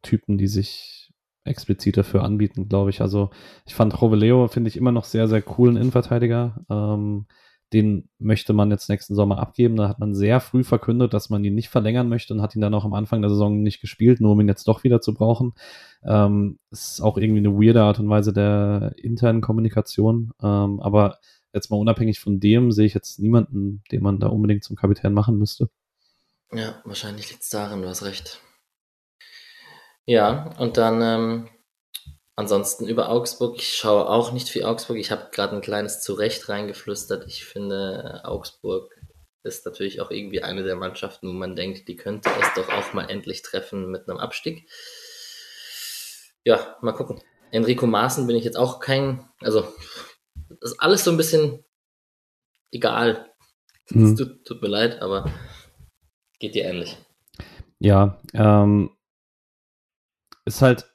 Typen, 0.00 0.38
die 0.38 0.48
sich 0.48 1.12
explizit 1.44 1.96
dafür 1.96 2.22
anbieten, 2.22 2.68
glaube 2.68 2.90
ich. 2.90 3.00
Also 3.00 3.30
ich 3.66 3.74
fand 3.74 4.00
Roveleo, 4.00 4.48
finde 4.48 4.68
ich, 4.68 4.76
immer 4.76 4.92
noch 4.92 5.04
sehr, 5.04 5.28
sehr 5.28 5.42
coolen 5.42 5.76
Innenverteidiger. 5.76 6.64
Ähm, 6.70 7.26
den 7.72 8.08
möchte 8.18 8.52
man 8.52 8.70
jetzt 8.70 8.88
nächsten 8.88 9.14
Sommer 9.14 9.38
abgeben. 9.38 9.76
Da 9.76 9.88
hat 9.88 9.98
man 9.98 10.14
sehr 10.14 10.40
früh 10.40 10.64
verkündet, 10.64 11.14
dass 11.14 11.30
man 11.30 11.42
ihn 11.44 11.54
nicht 11.54 11.68
verlängern 11.68 12.08
möchte 12.08 12.34
und 12.34 12.42
hat 12.42 12.54
ihn 12.54 12.60
dann 12.60 12.74
auch 12.74 12.84
am 12.84 12.94
Anfang 12.94 13.22
der 13.22 13.30
Saison 13.30 13.62
nicht 13.62 13.80
gespielt, 13.80 14.20
nur 14.20 14.32
um 14.32 14.40
ihn 14.40 14.48
jetzt 14.48 14.68
doch 14.68 14.84
wieder 14.84 15.00
zu 15.00 15.14
brauchen. 15.14 15.54
Ähm, 16.04 16.58
ist 16.70 17.00
auch 17.00 17.16
irgendwie 17.16 17.40
eine 17.40 17.54
weirde 17.54 17.82
Art 17.82 17.98
und 17.98 18.08
Weise 18.08 18.32
der 18.32 18.94
internen 18.96 19.40
Kommunikation. 19.40 20.32
Ähm, 20.42 20.80
aber 20.80 21.18
jetzt 21.52 21.70
mal 21.70 21.78
unabhängig 21.78 22.20
von 22.20 22.40
dem 22.40 22.72
sehe 22.72 22.86
ich 22.86 22.94
jetzt 22.94 23.18
niemanden, 23.18 23.82
den 23.90 24.02
man 24.02 24.18
da 24.18 24.28
unbedingt 24.28 24.64
zum 24.64 24.76
Kapitän 24.76 25.12
machen 25.14 25.38
müsste. 25.38 25.68
Ja, 26.52 26.82
wahrscheinlich 26.84 27.30
liegt 27.30 27.42
es 27.42 27.48
daran, 27.48 27.82
du 27.82 27.88
hast 27.88 28.04
recht. 28.04 28.40
Ja, 30.04 30.50
und 30.58 30.76
dann 30.76 31.00
ähm, 31.00 31.48
ansonsten 32.36 32.86
über 32.86 33.08
Augsburg. 33.08 33.56
Ich 33.56 33.76
schaue 33.76 34.08
auch 34.08 34.32
nicht 34.32 34.48
für 34.48 34.66
Augsburg. 34.66 34.96
Ich 34.98 35.10
habe 35.10 35.30
gerade 35.32 35.54
ein 35.54 35.62
kleines 35.62 36.00
Zurecht 36.00 36.48
reingeflüstert. 36.48 37.26
Ich 37.26 37.44
finde, 37.44 38.22
Augsburg 38.24 38.94
ist 39.44 39.66
natürlich 39.66 40.00
auch 40.00 40.10
irgendwie 40.10 40.42
eine 40.42 40.62
der 40.62 40.76
Mannschaften, 40.76 41.28
wo 41.28 41.32
man 41.32 41.56
denkt, 41.56 41.88
die 41.88 41.96
könnte 41.96 42.30
es 42.40 42.54
doch 42.54 42.68
auch 42.72 42.92
mal 42.92 43.10
endlich 43.10 43.42
treffen 43.42 43.90
mit 43.90 44.08
einem 44.08 44.18
Abstieg. 44.18 44.68
Ja, 46.44 46.76
mal 46.80 46.92
gucken. 46.92 47.20
Enrico 47.50 47.86
Maaßen 47.86 48.26
bin 48.26 48.36
ich 48.36 48.44
jetzt 48.44 48.56
auch 48.56 48.80
kein, 48.80 49.28
also 49.40 49.72
das 50.34 50.72
ist 50.72 50.80
alles 50.80 51.04
so 51.04 51.10
ein 51.10 51.16
bisschen 51.16 51.64
egal. 52.70 53.30
Mhm. 53.90 54.16
Tut, 54.16 54.44
tut, 54.44 54.62
mir 54.62 54.68
leid, 54.68 55.02
aber 55.02 55.30
geht 56.38 56.54
dir 56.54 56.64
ähnlich. 56.64 56.96
Ja, 57.78 58.20
ähm, 58.32 58.96
ist 60.44 60.62
halt, 60.62 60.90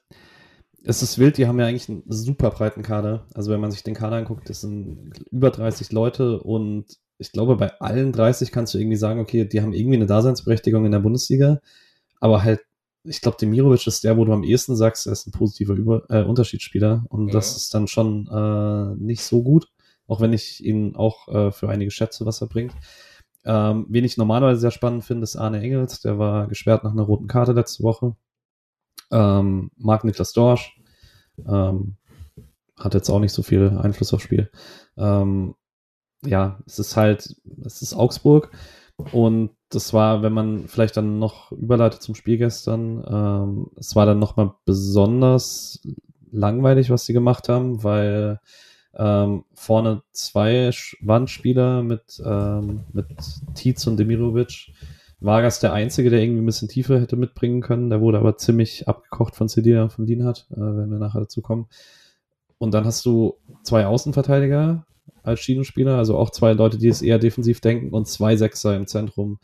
es 0.84 1.02
ist 1.02 1.18
wild, 1.18 1.38
die 1.38 1.46
haben 1.46 1.58
ja 1.58 1.66
eigentlich 1.66 1.88
einen 1.88 2.04
super 2.08 2.50
breiten 2.50 2.82
Kader. 2.82 3.26
Also 3.34 3.50
wenn 3.50 3.60
man 3.60 3.70
sich 3.70 3.82
den 3.82 3.94
Kader 3.94 4.16
anguckt, 4.16 4.48
das 4.48 4.60
sind 4.60 5.12
über 5.30 5.50
30 5.50 5.92
Leute 5.92 6.40
und 6.40 6.86
ich 7.18 7.32
glaube, 7.32 7.56
bei 7.56 7.72
allen 7.80 8.12
30 8.12 8.52
kannst 8.52 8.74
du 8.74 8.78
irgendwie 8.78 8.96
sagen, 8.96 9.20
okay, 9.20 9.44
die 9.44 9.60
haben 9.60 9.72
irgendwie 9.72 9.96
eine 9.96 10.06
Daseinsberechtigung 10.06 10.84
in 10.84 10.92
der 10.92 11.00
Bundesliga, 11.00 11.60
aber 12.20 12.42
halt 12.42 12.60
ich 13.04 13.20
glaube, 13.20 13.38
Demirovic 13.40 13.86
ist 13.86 14.04
der, 14.04 14.16
wo 14.16 14.24
du 14.24 14.32
am 14.32 14.42
ehesten 14.44 14.76
sagst, 14.76 15.06
er 15.06 15.12
ist 15.12 15.26
ein 15.26 15.32
positiver 15.32 15.74
Über 15.74 16.04
äh, 16.10 16.22
Unterschiedsspieler 16.24 17.04
und 17.08 17.28
ja. 17.28 17.32
das 17.32 17.56
ist 17.56 17.72
dann 17.74 17.86
schon 17.86 18.28
äh, 18.28 19.02
nicht 19.02 19.22
so 19.22 19.42
gut, 19.42 19.68
auch 20.06 20.20
wenn 20.20 20.32
ich 20.32 20.64
ihn 20.64 20.94
auch 20.96 21.28
äh, 21.28 21.52
für 21.52 21.68
einige 21.68 21.90
schätze, 21.90 22.26
was 22.26 22.40
er 22.40 22.48
bringt. 22.48 22.74
Ähm, 23.44 23.86
wen 23.88 24.04
ich 24.04 24.16
normalerweise 24.16 24.60
sehr 24.60 24.70
spannend 24.70 25.04
finde, 25.04 25.24
ist 25.24 25.36
Arne 25.36 25.60
Engels, 25.60 26.00
der 26.00 26.18
war 26.18 26.48
gesperrt 26.48 26.84
nach 26.84 26.92
einer 26.92 27.02
roten 27.02 27.28
Karte 27.28 27.52
letzte 27.52 27.82
Woche. 27.82 28.16
Ähm, 29.10 29.70
Marc 29.76 30.04
Niklas 30.04 30.32
Dorsch 30.32 30.78
ähm, 31.46 31.96
hat 32.76 32.94
jetzt 32.94 33.10
auch 33.10 33.20
nicht 33.20 33.32
so 33.32 33.42
viel 33.42 33.78
Einfluss 33.78 34.12
aufs 34.12 34.24
Spiel. 34.24 34.50
Ähm, 34.96 35.54
ja, 36.24 36.58
es 36.66 36.78
ist 36.78 36.96
halt, 36.96 37.36
es 37.64 37.82
ist 37.82 37.94
Augsburg 37.94 38.50
und 39.12 39.50
das 39.70 39.92
war, 39.92 40.22
wenn 40.22 40.32
man 40.32 40.66
vielleicht 40.66 40.96
dann 40.96 41.18
noch 41.18 41.52
überleitet 41.52 42.02
zum 42.02 42.14
Spiel 42.14 42.38
gestern, 42.38 43.04
ähm, 43.08 43.70
es 43.76 43.94
war 43.94 44.06
dann 44.06 44.18
nochmal 44.18 44.54
besonders 44.64 45.80
langweilig, 46.30 46.90
was 46.90 47.04
sie 47.04 47.12
gemacht 47.12 47.48
haben, 47.48 47.84
weil 47.84 48.40
ähm, 48.94 49.44
vorne 49.54 50.02
zwei 50.12 50.70
Wandspieler 51.00 51.82
mit, 51.82 52.20
ähm, 52.24 52.84
mit 52.92 53.06
Tietz 53.54 53.86
und 53.86 53.98
Demirovic. 53.98 54.72
Vargas 55.20 55.60
der 55.60 55.72
Einzige, 55.72 56.10
der 56.10 56.20
irgendwie 56.20 56.42
ein 56.42 56.46
bisschen 56.46 56.68
Tiefe 56.68 57.00
hätte 57.00 57.16
mitbringen 57.16 57.60
können. 57.60 57.90
Der 57.90 58.00
wurde 58.00 58.18
aber 58.18 58.36
ziemlich 58.36 58.86
abgekocht 58.86 59.34
von 59.34 59.48
Cedia 59.48 59.82
und 59.82 59.92
von 59.92 60.06
Lienhardt, 60.06 60.46
äh, 60.52 60.56
wenn 60.56 60.90
wir 60.90 60.98
nachher 60.98 61.20
dazu 61.20 61.42
kommen. 61.42 61.68
Und 62.58 62.72
dann 62.74 62.84
hast 62.84 63.04
du 63.04 63.36
zwei 63.62 63.86
Außenverteidiger 63.86 64.86
als 65.22 65.40
Schienenspieler, 65.40 65.96
also 65.96 66.16
auch 66.16 66.30
zwei 66.30 66.52
Leute, 66.52 66.78
die 66.78 66.88
es 66.88 67.02
eher 67.02 67.18
defensiv 67.18 67.60
denken 67.60 67.90
und 67.90 68.06
zwei 68.08 68.36
Sechser 68.36 68.76
im 68.76 68.86
Zentrum. 68.86 69.38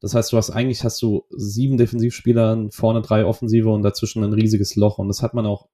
Das 0.00 0.14
heißt, 0.14 0.32
du 0.32 0.36
hast 0.36 0.50
eigentlich 0.50 0.82
hast 0.82 1.00
du 1.02 1.26
sieben 1.30 1.76
Defensivspieler, 1.76 2.68
vorne 2.70 3.02
drei 3.02 3.24
Offensive 3.24 3.68
und 3.68 3.82
dazwischen 3.82 4.24
ein 4.24 4.32
riesiges 4.32 4.76
Loch. 4.76 4.98
Und 4.98 5.08
das 5.08 5.22
hat 5.22 5.34
man 5.34 5.46
auch 5.46 5.68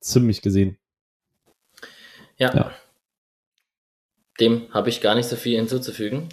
ziemlich 0.00 0.42
gesehen. 0.42 0.78
Ja. 2.38 2.54
ja. 2.54 2.70
Dem 4.40 4.66
habe 4.72 4.88
ich 4.88 5.00
gar 5.00 5.14
nicht 5.14 5.28
so 5.28 5.36
viel 5.36 5.56
hinzuzufügen. 5.56 6.28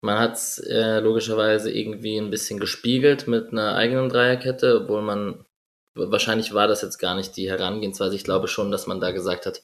Man 0.00 0.18
hat 0.18 0.34
es 0.34 0.58
äh, 0.58 1.00
logischerweise 1.00 1.70
irgendwie 1.70 2.16
ein 2.18 2.30
bisschen 2.30 2.60
gespiegelt 2.60 3.26
mit 3.26 3.50
einer 3.50 3.74
eigenen 3.74 4.08
Dreierkette, 4.08 4.82
obwohl 4.82 5.02
man, 5.02 5.44
wahrscheinlich 5.94 6.54
war 6.54 6.68
das 6.68 6.82
jetzt 6.82 6.98
gar 6.98 7.16
nicht 7.16 7.36
die 7.36 7.50
Herangehensweise. 7.50 8.14
Ich 8.14 8.24
glaube 8.24 8.46
schon, 8.46 8.70
dass 8.70 8.86
man 8.86 9.00
da 9.00 9.10
gesagt 9.10 9.46
hat, 9.46 9.62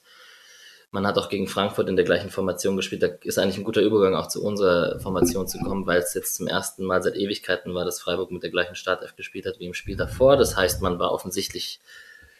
man 0.91 1.05
hat 1.05 1.17
auch 1.17 1.29
gegen 1.29 1.47
Frankfurt 1.47 1.89
in 1.89 1.95
der 1.95 2.05
gleichen 2.05 2.29
Formation 2.29 2.77
gespielt. 2.77 3.03
Da 3.03 3.07
ist 3.21 3.37
eigentlich 3.37 3.57
ein 3.57 3.63
guter 3.63 3.81
Übergang 3.81 4.15
auch 4.15 4.27
zu 4.27 4.43
unserer 4.43 4.99
Formation 4.99 5.47
zu 5.47 5.59
kommen, 5.59 5.85
weil 5.85 5.99
es 5.99 6.13
jetzt 6.13 6.35
zum 6.35 6.47
ersten 6.47 6.85
Mal 6.85 7.03
seit 7.03 7.15
Ewigkeiten 7.15 7.73
war, 7.73 7.85
dass 7.85 8.01
Freiburg 8.01 8.31
mit 8.31 8.43
der 8.43 8.49
gleichen 8.49 8.75
Startelf 8.75 9.15
gespielt 9.15 9.45
hat 9.45 9.59
wie 9.59 9.65
im 9.65 9.73
Spiel 9.73 9.97
davor. 9.97 10.37
Das 10.37 10.55
heißt, 10.55 10.81
man 10.81 10.97
war 10.99 11.11
offensichtlich 11.11 11.79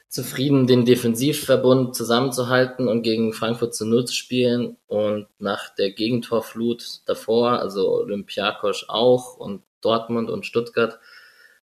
zufrieden, 0.07 0.67
den 0.67 0.85
Defensivverbund 0.85 1.95
zusammenzuhalten 1.95 2.87
und 2.87 3.01
gegen 3.01 3.33
Frankfurt 3.33 3.75
zu 3.75 3.85
Null 3.85 4.05
zu 4.05 4.13
spielen. 4.13 4.77
Und 4.87 5.27
nach 5.39 5.73
der 5.75 5.91
Gegentorflut 5.91 7.01
davor, 7.05 7.59
also 7.59 7.91
Olympiakos 7.91 8.85
auch 8.87 9.37
und 9.37 9.63
Dortmund 9.81 10.29
und 10.29 10.45
Stuttgart, 10.45 10.99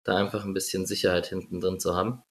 da 0.05 0.17
einfach 0.17 0.45
ein 0.45 0.55
bisschen 0.55 0.87
Sicherheit 0.87 1.27
hinten 1.27 1.61
drin 1.61 1.81
zu 1.81 1.97
haben. 1.97 2.23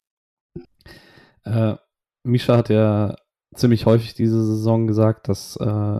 Äh, 1.43 1.75
Misha 2.23 2.57
hat 2.57 2.69
ja 2.69 3.15
ziemlich 3.55 3.85
häufig 3.85 4.13
diese 4.13 4.43
Saison 4.43 4.87
gesagt, 4.87 5.27
dass 5.27 5.55
äh, 5.57 5.99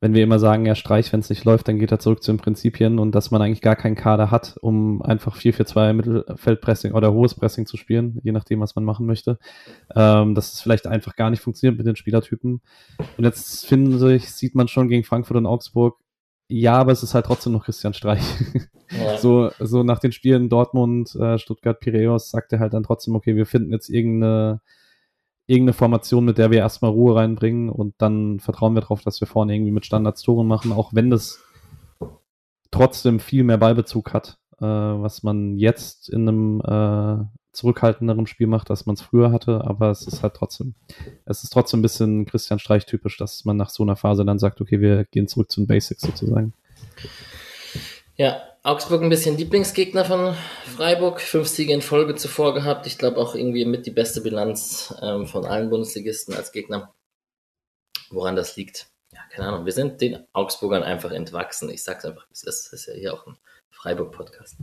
wenn 0.00 0.14
wir 0.14 0.22
immer 0.22 0.38
sagen, 0.38 0.64
ja, 0.64 0.74
Streich, 0.74 1.12
wenn 1.12 1.20
es 1.20 1.28
nicht 1.28 1.44
läuft, 1.44 1.68
dann 1.68 1.78
geht 1.78 1.92
er 1.92 1.98
zurück 1.98 2.22
zu 2.22 2.32
den 2.32 2.38
Prinzipien 2.38 2.98
und 2.98 3.14
dass 3.14 3.30
man 3.30 3.42
eigentlich 3.42 3.60
gar 3.60 3.76
keinen 3.76 3.96
Kader 3.96 4.30
hat, 4.30 4.56
um 4.62 5.02
einfach 5.02 5.36
4-4-2 5.36 5.92
Mittelfeldpressing 5.92 6.92
oder 6.92 7.12
hohes 7.12 7.34
Pressing 7.34 7.66
zu 7.66 7.76
spielen, 7.76 8.18
je 8.22 8.32
nachdem, 8.32 8.60
was 8.60 8.74
man 8.74 8.84
machen 8.84 9.04
möchte. 9.04 9.38
Ähm, 9.94 10.34
dass 10.34 10.54
es 10.54 10.60
vielleicht 10.62 10.86
einfach 10.86 11.16
gar 11.16 11.28
nicht 11.28 11.42
funktioniert 11.42 11.76
mit 11.76 11.86
den 11.86 11.96
Spielertypen. 11.96 12.62
Und 13.18 13.24
jetzt 13.24 13.66
finde 13.66 14.14
ich, 14.14 14.32
sieht 14.32 14.54
man 14.54 14.68
schon 14.68 14.88
gegen 14.88 15.04
Frankfurt 15.04 15.36
und 15.36 15.46
Augsburg, 15.46 15.98
ja, 16.48 16.78
aber 16.78 16.90
es 16.90 17.02
ist 17.04 17.14
halt 17.14 17.26
trotzdem 17.26 17.52
noch 17.52 17.64
Christian 17.64 17.94
Streich. 17.94 18.24
Ja. 18.90 19.18
so, 19.18 19.50
so 19.60 19.84
nach 19.84 20.00
den 20.00 20.10
Spielen 20.10 20.48
Dortmund, 20.48 21.14
äh, 21.14 21.38
Stuttgart, 21.38 21.78
Piräus 21.78 22.30
sagt 22.30 22.52
er 22.52 22.58
halt 22.58 22.72
dann 22.72 22.82
trotzdem, 22.82 23.14
okay, 23.14 23.36
wir 23.36 23.46
finden 23.46 23.70
jetzt 23.70 23.88
irgendeine 23.88 24.60
irgendeine 25.50 25.72
Formation, 25.72 26.24
mit 26.24 26.38
der 26.38 26.52
wir 26.52 26.58
erstmal 26.58 26.92
Ruhe 26.92 27.16
reinbringen 27.16 27.70
und 27.70 27.94
dann 27.98 28.38
vertrauen 28.38 28.74
wir 28.74 28.82
darauf, 28.82 29.02
dass 29.02 29.20
wir 29.20 29.26
vorne 29.26 29.52
irgendwie 29.52 29.72
mit 29.72 29.84
Standards 29.84 30.22
Tore 30.22 30.44
machen, 30.44 30.70
auch 30.70 30.94
wenn 30.94 31.10
das 31.10 31.42
trotzdem 32.70 33.18
viel 33.18 33.42
mehr 33.42 33.58
Ballbezug 33.58 34.14
hat, 34.14 34.38
äh, 34.58 34.64
was 34.64 35.24
man 35.24 35.56
jetzt 35.56 36.08
in 36.08 36.28
einem 36.28 36.60
äh, 36.60 37.24
zurückhaltenderen 37.52 38.28
Spiel 38.28 38.46
macht, 38.46 38.70
als 38.70 38.86
man 38.86 38.94
es 38.94 39.02
früher 39.02 39.32
hatte, 39.32 39.64
aber 39.64 39.90
es 39.90 40.06
ist 40.06 40.22
halt 40.22 40.34
trotzdem, 40.34 40.76
es 41.24 41.42
ist 41.42 41.50
trotzdem 41.50 41.80
ein 41.80 41.82
bisschen 41.82 42.26
Christian 42.26 42.60
Streich 42.60 42.86
typisch, 42.86 43.16
dass 43.16 43.44
man 43.44 43.56
nach 43.56 43.70
so 43.70 43.82
einer 43.82 43.96
Phase 43.96 44.24
dann 44.24 44.38
sagt, 44.38 44.60
okay, 44.60 44.80
wir 44.80 45.04
gehen 45.04 45.26
zurück 45.26 45.50
zu 45.50 45.60
den 45.60 45.66
Basics 45.66 46.02
sozusagen. 46.02 46.52
Ja, 48.16 48.40
Augsburg 48.62 49.02
ein 49.02 49.08
bisschen 49.08 49.38
Lieblingsgegner 49.38 50.04
von 50.04 50.34
Freiburg. 50.76 51.22
Fünf 51.22 51.48
Siege 51.48 51.72
in 51.72 51.80
Folge 51.80 52.14
zuvor 52.14 52.52
gehabt. 52.52 52.86
Ich 52.86 52.98
glaube 52.98 53.16
auch 53.16 53.34
irgendwie 53.34 53.64
mit 53.64 53.86
die 53.86 53.90
beste 53.90 54.20
Bilanz 54.20 54.94
ähm, 55.00 55.26
von 55.26 55.46
allen 55.46 55.70
Bundesligisten 55.70 56.34
als 56.34 56.52
Gegner. 56.52 56.92
Woran 58.10 58.36
das 58.36 58.56
liegt? 58.56 58.90
Ja, 59.12 59.20
keine 59.30 59.48
Ahnung. 59.48 59.64
Wir 59.64 59.72
sind 59.72 60.02
den 60.02 60.26
Augsburgern 60.34 60.82
einfach 60.82 61.10
entwachsen. 61.10 61.70
Ich 61.70 61.82
sag's 61.82 62.04
einfach, 62.04 62.26
das 62.28 62.42
ist 62.42 62.86
ja 62.86 62.92
hier 62.92 63.14
auch 63.14 63.26
ein 63.26 63.38
Freiburg-Podcast. 63.70 64.58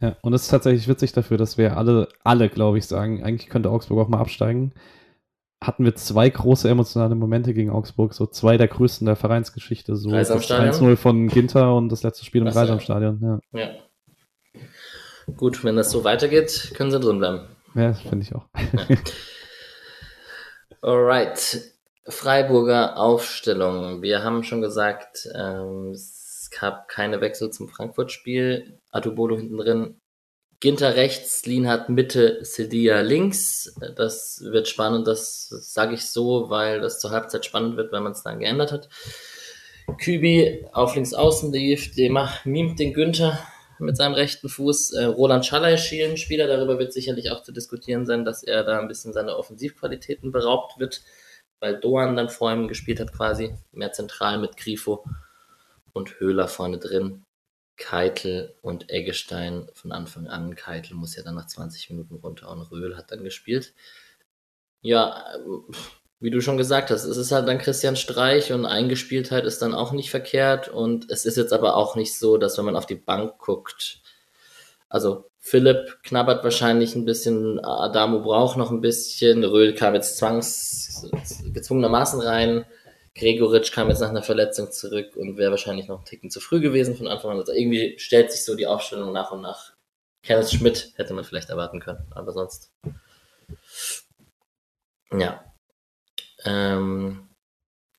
Ja, 0.00 0.16
und 0.22 0.32
es 0.32 0.42
ist 0.42 0.48
tatsächlich 0.48 0.86
witzig 0.86 1.12
dafür, 1.12 1.36
dass 1.36 1.58
wir 1.58 1.76
alle, 1.76 2.08
alle, 2.22 2.48
glaube 2.50 2.78
ich, 2.78 2.86
sagen, 2.86 3.24
eigentlich 3.24 3.50
könnte 3.50 3.70
Augsburg 3.70 3.98
auch 3.98 4.08
mal 4.08 4.20
absteigen 4.20 4.72
hatten 5.62 5.84
wir 5.84 5.94
zwei 5.94 6.28
große 6.30 6.68
emotionale 6.68 7.14
Momente 7.14 7.52
gegen 7.52 7.70
Augsburg, 7.70 8.14
so 8.14 8.26
zwei 8.26 8.56
der 8.56 8.68
größten 8.68 9.06
der 9.06 9.16
Vereinsgeschichte, 9.16 9.94
so 9.96 10.10
das 10.10 10.30
1-0 10.30 10.96
von 10.96 11.28
Ginter 11.28 11.74
und 11.74 11.90
das 11.90 12.02
letzte 12.02 12.24
Spiel 12.24 12.42
im 12.42 12.48
Reisamstadion. 12.48 13.40
Ja. 13.52 13.60
ja. 13.60 13.70
Gut, 15.36 15.62
wenn 15.62 15.76
das 15.76 15.90
so 15.90 16.02
weitergeht, 16.02 16.72
können 16.74 16.90
sie 16.90 16.98
drin 16.98 17.18
bleiben. 17.18 17.42
Ja, 17.74 17.92
finde 17.92 18.24
ich 18.24 18.34
auch. 18.34 18.46
Ja. 18.56 18.96
Alright. 20.82 21.60
Freiburger 22.08 22.96
Aufstellung. 22.96 24.02
Wir 24.02 24.24
haben 24.24 24.42
schon 24.42 24.62
gesagt, 24.62 25.28
ähm, 25.34 25.90
es 25.92 26.50
gab 26.58 26.88
keine 26.88 27.20
Wechsel 27.20 27.50
zum 27.50 27.68
Frankfurt-Spiel. 27.68 28.78
Atubolo 28.90 29.36
hinten 29.36 29.58
drin, 29.58 29.99
Ginter 30.60 30.94
rechts, 30.94 31.46
Lienhardt 31.46 31.88
Mitte, 31.88 32.44
Sedia 32.44 33.00
links. 33.00 33.74
Das 33.96 34.42
wird 34.44 34.68
spannend, 34.68 35.06
das 35.06 35.48
sage 35.48 35.94
ich 35.94 36.04
so, 36.04 36.50
weil 36.50 36.80
das 36.82 37.00
zur 37.00 37.12
Halbzeit 37.12 37.46
spannend 37.46 37.78
wird, 37.78 37.92
weil 37.92 38.02
man 38.02 38.12
es 38.12 38.22
dann 38.22 38.40
geändert 38.40 38.70
hat. 38.70 38.90
Kübi 39.98 40.66
auf 40.72 40.94
links 40.94 41.14
außen, 41.14 41.50
der, 41.50 41.78
der 41.96 42.28
mimt 42.44 42.78
den 42.78 42.92
Günther 42.92 43.38
mit 43.78 43.96
seinem 43.96 44.12
rechten 44.12 44.50
Fuß. 44.50 44.92
Äh, 44.92 45.04
Roland 45.04 45.46
Schaller 45.46 45.78
Spieler, 45.78 46.46
darüber 46.46 46.78
wird 46.78 46.92
sicherlich 46.92 47.30
auch 47.30 47.42
zu 47.42 47.52
diskutieren 47.52 48.04
sein, 48.04 48.26
dass 48.26 48.42
er 48.42 48.62
da 48.62 48.78
ein 48.78 48.88
bisschen 48.88 49.14
seine 49.14 49.36
Offensivqualitäten 49.36 50.30
beraubt 50.30 50.78
wird, 50.78 51.02
weil 51.60 51.80
Doan 51.80 52.16
dann 52.16 52.28
vor 52.28 52.52
ihm 52.52 52.68
gespielt 52.68 53.00
hat 53.00 53.12
quasi, 53.12 53.54
mehr 53.72 53.92
zentral 53.92 54.38
mit 54.38 54.58
Grifo 54.58 55.04
und 55.94 56.20
Höhler 56.20 56.48
vorne 56.48 56.78
drin. 56.78 57.24
Keitel 57.80 58.54
und 58.62 58.90
Eggestein 58.90 59.68
von 59.72 59.90
Anfang 59.90 60.28
an. 60.28 60.54
Keitel 60.54 60.94
muss 60.94 61.16
ja 61.16 61.24
dann 61.24 61.34
nach 61.34 61.46
20 61.46 61.90
Minuten 61.90 62.14
runter 62.14 62.48
und 62.50 62.60
Röhl 62.70 62.96
hat 62.96 63.10
dann 63.10 63.24
gespielt. 63.24 63.72
Ja, 64.82 65.24
wie 66.20 66.30
du 66.30 66.40
schon 66.42 66.58
gesagt 66.58 66.90
hast, 66.90 67.04
es 67.04 67.16
ist 67.16 67.32
halt 67.32 67.48
dann 67.48 67.58
Christian 67.58 67.96
Streich 67.96 68.52
und 68.52 68.66
Eingespieltheit 68.66 69.44
ist 69.44 69.62
dann 69.62 69.74
auch 69.74 69.92
nicht 69.92 70.10
verkehrt 70.10 70.68
und 70.68 71.10
es 71.10 71.24
ist 71.24 71.38
jetzt 71.38 71.52
aber 71.52 71.76
auch 71.76 71.96
nicht 71.96 72.16
so, 72.16 72.36
dass 72.36 72.58
wenn 72.58 72.66
man 72.66 72.76
auf 72.76 72.86
die 72.86 72.94
Bank 72.94 73.38
guckt, 73.38 74.00
also 74.90 75.24
Philipp 75.38 76.02
knabbert 76.02 76.44
wahrscheinlich 76.44 76.94
ein 76.94 77.06
bisschen, 77.06 77.64
Adamo 77.64 78.20
braucht 78.20 78.58
noch 78.58 78.70
ein 78.70 78.82
bisschen, 78.82 79.42
Röhl 79.42 79.74
kam 79.74 79.94
jetzt 79.94 80.18
zwangs, 80.18 81.10
gezwungenermaßen 81.54 82.20
rein, 82.20 82.66
Gregoritsch 83.16 83.72
kam 83.72 83.88
jetzt 83.88 84.00
nach 84.00 84.10
einer 84.10 84.22
Verletzung 84.22 84.70
zurück 84.70 85.16
und 85.16 85.36
wäre 85.36 85.50
wahrscheinlich 85.50 85.88
noch 85.88 85.98
einen 85.98 86.04
Ticken 86.04 86.30
zu 86.30 86.40
früh 86.40 86.60
gewesen 86.60 86.96
von 86.96 87.08
Anfang 87.08 87.32
an. 87.32 87.38
Also 87.38 87.52
irgendwie 87.52 87.98
stellt 87.98 88.30
sich 88.30 88.44
so 88.44 88.54
die 88.54 88.66
Aufstellung 88.66 89.12
nach 89.12 89.32
und 89.32 89.40
nach. 89.40 89.72
Kenneth 90.22 90.50
Schmidt 90.50 90.92
hätte 90.96 91.14
man 91.14 91.24
vielleicht 91.24 91.50
erwarten 91.50 91.80
können, 91.80 92.06
aber 92.10 92.32
sonst. 92.32 92.70
Ja. 95.12 95.44
Ähm, 96.44 97.28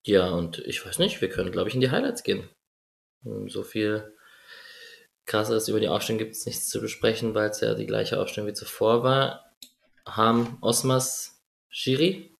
ja, 0.04 0.30
und 0.30 0.58
ich 0.60 0.84
weiß 0.84 0.98
nicht, 0.98 1.20
wir 1.20 1.28
können, 1.28 1.52
glaube 1.52 1.68
ich, 1.68 1.74
in 1.74 1.80
die 1.80 1.90
Highlights 1.90 2.22
gehen. 2.22 2.48
So 3.46 3.62
viel 3.62 4.16
krasseres 5.26 5.68
über 5.68 5.78
die 5.78 5.88
Aufstellung 5.88 6.18
gibt 6.18 6.34
es 6.34 6.46
nichts 6.46 6.68
zu 6.68 6.80
besprechen, 6.80 7.34
weil 7.34 7.50
es 7.50 7.60
ja 7.60 7.74
die 7.74 7.86
gleiche 7.86 8.20
Aufstellung 8.20 8.48
wie 8.48 8.54
zuvor 8.54 9.02
war. 9.02 9.52
Ham, 10.06 10.58
Osmas, 10.60 11.40
Shiri, 11.68 12.31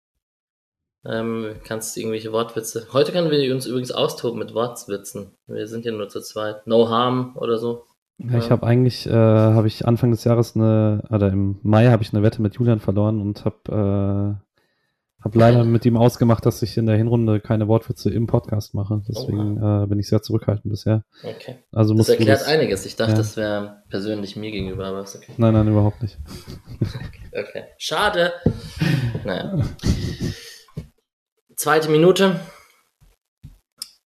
ähm, 1.04 1.56
kannst 1.64 1.96
du 1.96 2.00
irgendwelche 2.00 2.32
Wortwitze. 2.32 2.86
Heute 2.92 3.12
können 3.12 3.30
wir 3.30 3.54
uns 3.54 3.66
übrigens 3.66 3.90
austoben 3.90 4.38
mit 4.38 4.54
Wortwitzen. 4.54 5.32
Wir 5.46 5.66
sind 5.66 5.84
ja 5.84 5.92
nur 5.92 6.08
zu 6.08 6.20
zweit. 6.20 6.66
No 6.66 6.88
harm 6.88 7.36
oder 7.36 7.58
so. 7.58 7.84
Ja, 8.18 8.38
ich 8.38 8.50
habe 8.50 8.66
eigentlich, 8.66 9.06
äh, 9.06 9.12
habe 9.12 9.66
ich 9.66 9.86
Anfang 9.86 10.12
des 10.12 10.22
Jahres 10.24 10.54
eine, 10.54 11.02
oder 11.10 11.28
im 11.32 11.58
Mai 11.62 11.86
habe 11.88 12.02
ich 12.02 12.12
eine 12.12 12.22
Wette 12.22 12.40
mit 12.40 12.54
Julian 12.54 12.78
verloren 12.78 13.20
und 13.20 13.44
habe 13.44 14.38
äh, 14.38 15.24
hab 15.24 15.34
leider 15.34 15.64
mit 15.64 15.84
ihm 15.86 15.96
ausgemacht, 15.96 16.44
dass 16.46 16.62
ich 16.62 16.76
in 16.76 16.86
der 16.86 16.96
Hinrunde 16.96 17.40
keine 17.40 17.66
Wortwitze 17.66 18.10
im 18.10 18.26
Podcast 18.26 18.74
mache. 18.74 19.02
Deswegen 19.08 19.56
äh, 19.56 19.86
bin 19.86 19.98
ich 19.98 20.08
sehr 20.08 20.22
zurückhaltend 20.22 20.70
bisher. 20.70 21.04
Okay. 21.22 21.56
Also 21.72 21.94
das 21.94 22.08
erklärt 22.08 22.42
das, 22.42 22.46
einiges. 22.46 22.86
Ich 22.86 22.94
dachte, 22.94 23.12
ja. 23.12 23.18
das 23.18 23.36
wäre 23.36 23.82
persönlich 23.88 24.36
mir 24.36 24.52
gegenüber, 24.52 24.86
aber 24.86 25.00
ist 25.02 25.16
okay. 25.16 25.32
Nein, 25.36 25.54
nein, 25.54 25.68
überhaupt 25.68 26.02
nicht. 26.02 26.18
okay. 26.80 27.46
okay. 27.48 27.64
Schade. 27.78 28.32
Naja. 29.24 29.58
Zweite 31.62 31.90
Minute. 31.90 32.40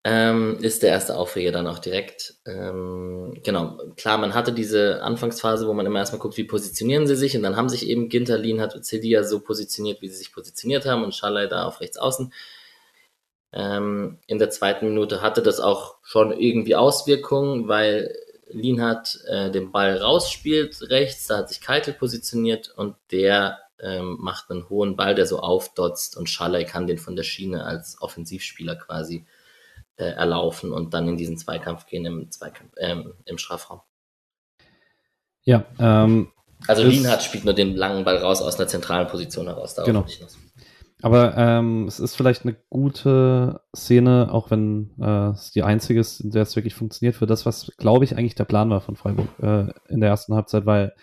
ähm, 0.04 0.60
ist 0.62 0.84
der 0.84 0.92
erste 0.92 1.18
Aufreger 1.18 1.52
dann 1.52 1.66
auch 1.66 1.80
direkt. 1.80 2.36
Ähm, 2.46 3.42
genau, 3.44 3.76
klar, 3.98 4.20
man 4.20 4.36
hatte 4.36 4.54
diese 4.54 5.02
Anfangsphase, 5.02 5.68
wo 5.68 5.74
man 5.74 5.88
immer 5.88 5.98
erstmal 5.98 6.20
guckt, 6.20 6.38
wie 6.38 6.44
positionieren 6.44 7.08
sie 7.08 7.16
sich 7.16 7.36
und 7.36 7.42
dann 7.42 7.56
haben 7.56 7.68
sich 7.68 7.88
eben 7.88 8.08
Ginter, 8.08 8.38
Lienhardt 8.38 8.76
und 8.76 8.86
Cedia 8.86 9.24
so 9.24 9.40
positioniert, 9.40 10.00
wie 10.04 10.10
sie 10.10 10.18
sich 10.18 10.32
positioniert 10.32 10.86
haben 10.86 11.04
und 11.04 11.16
Schalay 11.16 11.48
da 11.50 11.64
auf 11.64 11.82
rechts 11.82 11.98
außen. 11.98 12.32
Ähm, 13.52 14.20
in 14.28 14.38
der 14.38 14.52
zweiten 14.52 14.86
Minute 14.86 15.24
hatte 15.24 15.42
das 15.42 15.60
auch 15.60 15.96
schon 16.04 16.32
irgendwie 16.32 16.76
Auswirkungen, 16.76 17.68
weil 17.68 18.16
Lienhardt 18.50 19.22
äh, 19.26 19.50
den 19.50 19.72
Ball 19.72 19.98
rausspielt 19.98 20.92
rechts, 20.92 21.26
da 21.26 21.38
hat 21.38 21.50
sich 21.50 21.62
Keitel 21.62 21.96
positioniert 21.96 22.72
und 22.78 22.96
der 23.12 23.58
ähm, 23.82 24.18
macht 24.20 24.50
einen 24.50 24.70
hohen 24.70 24.96
Ball, 24.96 25.16
der 25.16 25.26
so 25.26 25.40
aufdotzt 25.40 26.18
und 26.18 26.30
Schalay 26.30 26.66
kann 26.66 26.88
den 26.88 26.98
von 26.98 27.16
der 27.16 27.24
Schiene 27.24 27.64
als 27.64 28.02
Offensivspieler 28.02 28.76
quasi 28.76 29.26
äh, 29.98 30.06
erlaufen 30.06 30.72
und 30.72 30.94
dann 30.94 31.08
in 31.08 31.18
diesen 31.18 31.38
Zweikampf 31.38 31.86
gehen 31.86 32.06
im, 32.06 32.32
Zweikampf, 32.32 32.72
ähm, 32.78 33.14
im 33.26 33.38
Strafraum. 33.38 33.82
Ja, 35.44 35.66
ähm, 35.80 36.32
also 36.68 36.84
Lienhardt 36.84 37.24
spielt 37.24 37.46
nur 37.46 37.54
den 37.54 37.76
langen 37.76 38.04
Ball 38.04 38.18
raus 38.18 38.42
aus 38.42 38.58
einer 38.58 38.68
zentralen 38.68 39.08
Position 39.08 39.48
heraus. 39.48 39.76
Genau. 39.86 40.06
Aber 41.02 41.38
ähm, 41.38 41.86
es 41.88 42.00
ist 42.00 42.16
vielleicht 42.16 42.44
eine 42.44 42.58
gute 42.70 43.62
Szene, 43.74 44.30
auch 44.32 44.52
wenn 44.52 44.92
äh, 45.00 45.30
es 45.30 45.52
die 45.52 45.64
einzige 45.64 46.02
ist, 46.02 46.20
in 46.20 46.32
der 46.32 46.42
es 46.42 46.56
wirklich 46.58 46.76
funktioniert, 46.76 47.16
für 47.16 47.26
das, 47.26 47.46
was, 47.46 47.72
glaube 47.78 48.04
ich, 48.04 48.18
eigentlich 48.18 48.36
der 48.36 48.44
Plan 48.44 48.70
war 48.70 48.82
von 48.82 48.98
Freiburg 48.98 49.30
äh, 49.42 49.68
in 49.88 50.02
der 50.02 50.10
ersten 50.10 50.36
Halbzeit, 50.36 50.66
weil 50.66 50.94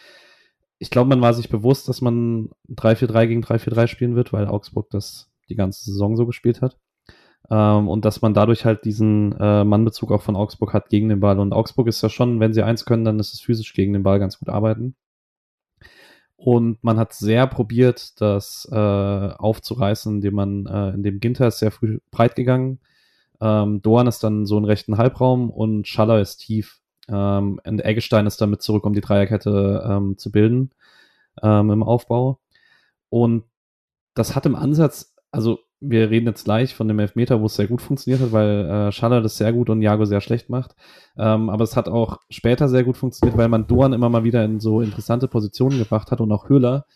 ich 0.79 0.91
glaube, 0.91 1.09
man 1.09 1.21
war 1.21 1.35
sich 1.35 1.49
bewusst, 1.49 1.89
dass 1.89 2.01
man 2.01 2.51
3-4-3 2.71 3.27
gegen 3.27 3.43
3-4-3 3.43 3.87
spielen 3.87 4.17
wird, 4.17 4.33
weil 4.33 4.47
Augsburg 4.47 4.91
das 4.91 5.31
die 5.49 5.55
ganze 5.55 5.85
Saison 5.85 6.17
so 6.17 6.27
gespielt 6.27 6.61
hat. 6.61 6.77
Ähm, 7.51 7.89
und 7.89 8.05
dass 8.05 8.23
man 8.23 8.35
dadurch 8.35 8.65
halt 8.65 8.85
diesen 8.85 9.33
äh, 9.39 9.65
Mannbezug 9.65 10.11
auch 10.13 10.23
von 10.23 10.37
Augsburg 10.37 10.73
hat 10.73 10.89
gegen 10.89 11.09
den 11.09 11.21
Ball. 11.21 11.39
Und 11.39 11.53
Augsburg 11.53 11.87
ist 11.87 12.03
ja 12.03 12.09
schon, 12.09 12.41
wenn 12.41 12.53
sie 12.53 12.63
eins 12.63 12.85
können, 12.85 13.05
dann 13.05 13.19
ist 13.19 13.33
es 13.33 13.41
physisch 13.41 13.73
gegen 13.73 13.93
den 13.93 14.03
Ball 14.03 14.19
ganz 14.19 14.39
gut 14.39 14.49
arbeiten. 14.49 14.97
Und 16.37 16.83
man 16.85 16.99
hat 16.99 17.15
sehr 17.15 17.47
probiert, 17.47 18.21
das 18.21 18.69
äh, 18.71 18.77
aufzureißen, 18.77 20.17
indem 20.17 20.35
man, 20.35 20.67
äh, 20.67 20.91
indem 20.91 21.21
Ginter 21.21 21.49
ist 21.49 21.61
sehr 21.61 21.71
früh 21.71 21.99
breit 22.11 22.37
gegangen. 22.37 22.81
Ähm, 23.41 23.81
Doan 23.83 24.07
ist 24.07 24.23
dann 24.23 24.47
so 24.47 24.59
in 24.59 24.65
rechten 24.65 24.99
Halbraum 24.99 25.51
und 25.51 25.89
Schaller 25.89 26.21
ist 26.21 26.39
tief. 26.39 26.81
Ähm, 27.09 27.61
und 27.65 27.85
Eggestein 27.85 28.27
ist 28.27 28.41
damit 28.41 28.63
zurück, 28.63 28.85
um 28.85 28.93
die 28.93 29.01
Dreierkette 29.01 29.85
ähm, 29.89 30.19
zu 30.19 30.31
bilden 30.31 30.71
ähm, 31.43 31.71
im 31.71 31.83
Aufbau. 31.83 32.41
Und 33.09 33.45
das 34.15 34.35
hat 34.35 34.47
im 34.47 34.57
Ansatz, 34.57 35.15
also 35.31 35.59
wir 35.81 36.11
reden 36.11 36.27
jetzt 36.27 36.45
gleich 36.45 36.75
von 36.75 36.89
dem 36.89 36.99
Elfmeter, 36.99 37.41
wo 37.41 37.47
es 37.47 37.57
sehr 37.57 37.69
gut 37.69 37.83
funktioniert 37.83 38.23
hat, 38.23 38.33
weil 38.33 38.67
äh, 38.67 38.93
Schaller 38.93 39.21
das 39.21 39.37
sehr 39.37 39.53
gut 39.53 39.69
und 39.69 39.83
Jago 39.83 40.05
sehr 40.07 40.21
schlecht 40.21 40.49
macht. 40.49 40.75
Ähm, 41.19 41.51
aber 41.51 41.65
es 41.65 41.77
hat 41.77 41.89
auch 41.89 42.19
später 42.31 42.69
sehr 42.69 42.85
gut 42.85 42.97
funktioniert, 42.97 43.37
weil 43.37 43.49
man 43.49 43.67
Dorn 43.67 43.93
immer 43.93 44.09
mal 44.09 44.25
wieder 44.25 44.45
in 44.45 44.59
so 44.61 44.81
interessante 44.81 45.29
Positionen 45.29 45.79
gebracht 45.79 46.11
hat 46.11 46.21
und 46.21 46.33
auch 46.33 46.49
Höhler. 46.49 46.87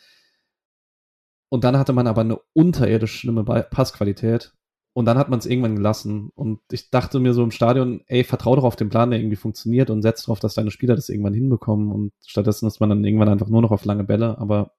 Und 1.51 1.65
dann 1.65 1.77
hatte 1.77 1.93
man 1.93 2.07
aber 2.07 2.23
eine 2.23 2.39
unterirdisch 2.53 3.19
schlimme 3.21 3.45
Passqualität. 3.45 4.53
Und 4.93 5.05
dann 5.05 5.19
hat 5.19 5.29
man 5.29 5.39
es 5.39 5.47
irgendwann 5.47 5.77
gelassen. 5.77 6.31
Und 6.35 6.61
ich 6.73 6.91
dachte 6.91 7.21
mir 7.21 7.33
so 7.33 7.45
im 7.45 7.53
Stadion, 7.53 8.03
ey, 8.07 8.25
vertrau 8.25 8.57
doch 8.57 8.65
auf 8.65 8.77
den 8.77 8.89
Plan, 8.89 9.11
der 9.11 9.21
irgendwie 9.21 9.37
funktioniert 9.37 9.89
und 9.89 10.03
setz 10.03 10.23
darauf, 10.23 10.41
dass 10.41 10.55
deine 10.55 10.71
Spieler 10.71 10.97
das 10.97 11.09
irgendwann 11.09 11.35
hinbekommen. 11.35 11.93
Und 11.93 12.13
stattdessen 12.27 12.67
ist 12.67 12.81
man 12.81 12.89
dann 12.89 13.05
irgendwann 13.05 13.29
einfach 13.29 13.49
nur 13.49 13.63
noch 13.63 13.71
auf 13.71 13.85
lange 13.85 14.05
Bälle. 14.05 14.39
Aber 14.39 14.73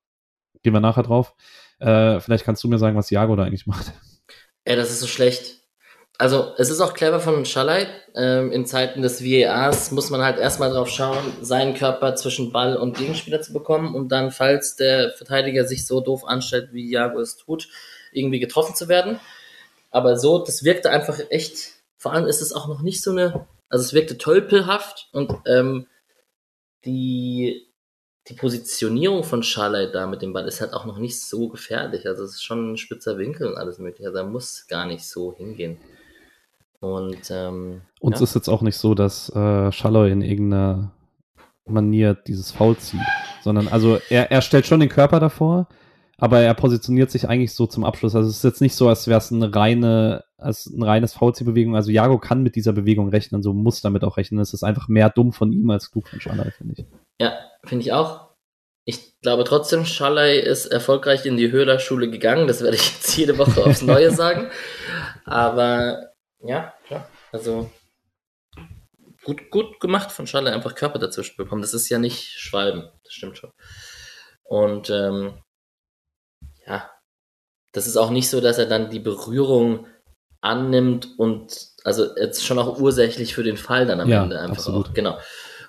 gehen 0.64 0.74
wir 0.74 0.82
nachher 0.82 1.04
drauf. 1.04 1.34
Äh, 1.80 2.20
vielleicht 2.20 2.44
kannst 2.44 2.64
du 2.64 2.68
mir 2.68 2.78
sagen, 2.78 2.98
was 2.98 3.10
Jago 3.10 3.36
da 3.36 3.44
eigentlich 3.44 3.68
macht. 3.68 3.94
Ey, 4.66 4.76
das 4.76 4.92
ist 4.92 5.00
so 5.00 5.08
schlecht. 5.08 5.62
Also, 6.18 6.54
es 6.58 6.70
ist 6.70 6.82
auch 6.82 6.94
clever 6.94 7.20
von 7.20 7.46
Schalay. 7.46 7.88
Ähm, 8.14 8.52
in 8.52 8.68
Zeiten 8.68 9.02
des 9.02 9.24
VARs 9.24 9.92
muss 9.92 10.12
man 10.12 10.22
halt 10.22 10.38
erstmal 10.38 10.70
drauf 10.70 10.88
schauen, 10.88 11.18
seinen 11.42 11.74
Körper 11.74 12.16
zwischen 12.16 12.52
Ball 12.52 12.78
und 12.78 12.96
Gegenspieler 12.96 13.42
zu 13.42 13.54
bekommen, 13.54 13.96
um 13.96 14.08
dann, 14.08 14.30
falls 14.30 14.76
der 14.76 15.10
Verteidiger 15.12 15.66
sich 15.66 15.88
so 15.88 16.00
doof 16.00 16.24
anstellt, 16.26 16.74
wie 16.74 16.92
Jago 16.92 17.20
es 17.20 17.38
tut, 17.38 17.70
irgendwie 18.12 18.40
getroffen 18.40 18.76
zu 18.76 18.88
werden. 18.88 19.20
Aber 19.92 20.18
so, 20.18 20.44
das 20.44 20.64
wirkte 20.64 20.90
einfach 20.90 21.20
echt, 21.30 21.74
vor 21.98 22.14
allem 22.14 22.26
ist 22.26 22.42
es 22.42 22.54
auch 22.54 22.68
noch 22.68 22.82
nicht 22.82 23.04
so 23.04 23.12
eine, 23.12 23.46
also 23.70 23.86
es 23.86 23.94
wirkte 23.94 24.18
tölpelhaft 24.18 25.10
und 25.12 25.34
ähm, 25.46 25.88
die 26.86 27.72
die 28.28 28.34
Positionierung 28.34 29.24
von 29.24 29.44
Charlotte 29.44 29.92
da 29.92 30.06
mit 30.08 30.22
dem 30.22 30.34
Ball 30.34 30.48
ist 30.48 30.62
halt 30.62 30.74
auch 30.74 30.86
noch 30.86 30.98
nicht 30.98 31.22
so 31.22 31.50
gefährlich. 31.50 32.08
Also 32.08 32.24
es 32.24 32.36
ist 32.36 32.44
schon 32.44 32.74
ein 32.74 32.78
spitzer 32.78 33.18
Winkel 33.18 33.48
und 33.48 33.58
alles 33.58 33.80
mögliche. 33.80 34.08
Also 34.08 34.20
er 34.20 34.26
muss 34.26 34.68
gar 34.68 34.86
nicht 34.86 35.04
so 35.04 35.34
hingehen. 35.36 35.78
Und 36.80 37.30
ähm, 37.30 37.82
uns 38.00 38.20
ja. 38.20 38.24
ist 38.24 38.36
jetzt 38.36 38.48
auch 38.48 38.62
nicht 38.62 38.78
so, 38.78 38.96
dass 38.96 39.30
äh, 39.30 39.72
Schalloy 39.72 40.12
in 40.12 40.22
irgendeiner 40.22 40.92
Manier 41.66 42.14
dieses 42.14 42.52
Foul 42.52 42.78
zieht, 42.78 43.02
sondern 43.44 43.68
also 43.68 44.00
er, 44.10 44.32
er 44.32 44.42
stellt 44.42 44.66
schon 44.66 44.80
den 44.80 44.90
Körper 44.90 45.20
davor, 45.20 45.68
aber 46.22 46.40
er 46.40 46.54
positioniert 46.54 47.10
sich 47.10 47.28
eigentlich 47.28 47.56
so 47.56 47.66
zum 47.66 47.84
Abschluss. 47.84 48.16
Also 48.16 48.30
es 48.30 48.38
ist 48.38 48.44
jetzt 48.44 48.62
nicht 48.62 48.76
so, 48.76 48.88
als 48.88 49.08
wäre 49.08 49.18
es 49.18 49.32
eine 49.32 49.54
reine, 49.56 50.24
als 50.38 50.68
ein 50.68 50.84
reines 50.84 51.16
Foulziehbewegung. 51.16 51.76
Also 51.76 51.90
Jago 51.90 52.20
kann 52.20 52.44
mit 52.44 52.56
dieser 52.56 52.74
Bewegung 52.74 53.10
rechnen, 53.10 53.42
so 53.42 53.54
muss 53.54 53.82
damit 53.82 54.04
auch 54.04 54.18
rechnen. 54.18 54.40
Es 54.40 54.54
ist 54.54 54.62
einfach 54.62 54.88
mehr 54.88 55.10
dumm 55.10 55.34
von 55.34 55.52
ihm 55.52 55.72
als 55.72 55.90
klug 55.90 56.08
von 56.08 56.22
Schalloy, 56.22 56.52
finde 56.52 56.76
ich. 56.78 56.86
Ja, 57.20 57.40
finde 57.64 57.86
ich 57.86 57.92
auch. 57.92 58.36
Ich 58.86 59.20
glaube 59.22 59.46
trotzdem, 59.46 59.84
Schalay 59.84 60.40
ist 60.40 60.68
erfolgreich 60.68 61.26
in 61.26 61.38
die 61.38 61.52
Höhlerschule 61.52 62.08
gegangen. 62.08 62.46
Das 62.46 62.62
werde 62.62 62.76
ich 62.76 62.88
jetzt 62.92 63.18
jede 63.18 63.40
Woche 63.40 63.66
aufs 63.66 63.82
Neue 63.82 64.12
sagen. 64.12 64.52
Aber 65.26 66.12
ja, 66.44 66.72
klar. 66.86 67.10
Also 67.32 67.72
gut, 69.24 69.50
gut 69.50 69.80
gemacht 69.80 70.12
von 70.12 70.28
Schalay, 70.28 70.54
einfach 70.54 70.76
Körper 70.76 71.00
dazwischen 71.00 71.38
bekommen. 71.38 71.64
Das 71.64 71.74
ist 71.74 71.90
ja 71.90 71.98
nicht 71.98 72.38
Schwalben. 72.38 72.92
Das 73.04 73.14
stimmt 73.14 73.40
schon. 73.40 73.50
Und 74.44 74.92
ähm, 74.92 75.34
ja, 76.72 76.92
das 77.74 77.88
ist 77.88 77.98
auch 77.98 78.10
nicht 78.10 78.30
so, 78.30 78.42
dass 78.42 78.58
er 78.58 78.66
dann 78.66 78.90
die 78.90 79.00
Berührung 79.00 79.88
annimmt 80.42 81.10
und 81.18 81.70
also 81.84 82.16
jetzt 82.16 82.46
schon 82.46 82.60
auch 82.60 82.80
ursächlich 82.80 83.36
für 83.36 83.44
den 83.44 83.58
Fall 83.58 83.86
dann 83.86 84.00
am 84.00 84.10
ja, 84.10 84.24
Ende 84.24 84.40
einfach 84.40 84.58
absolut. 84.58 84.90
auch. 84.90 84.94
Genau. 84.94 85.18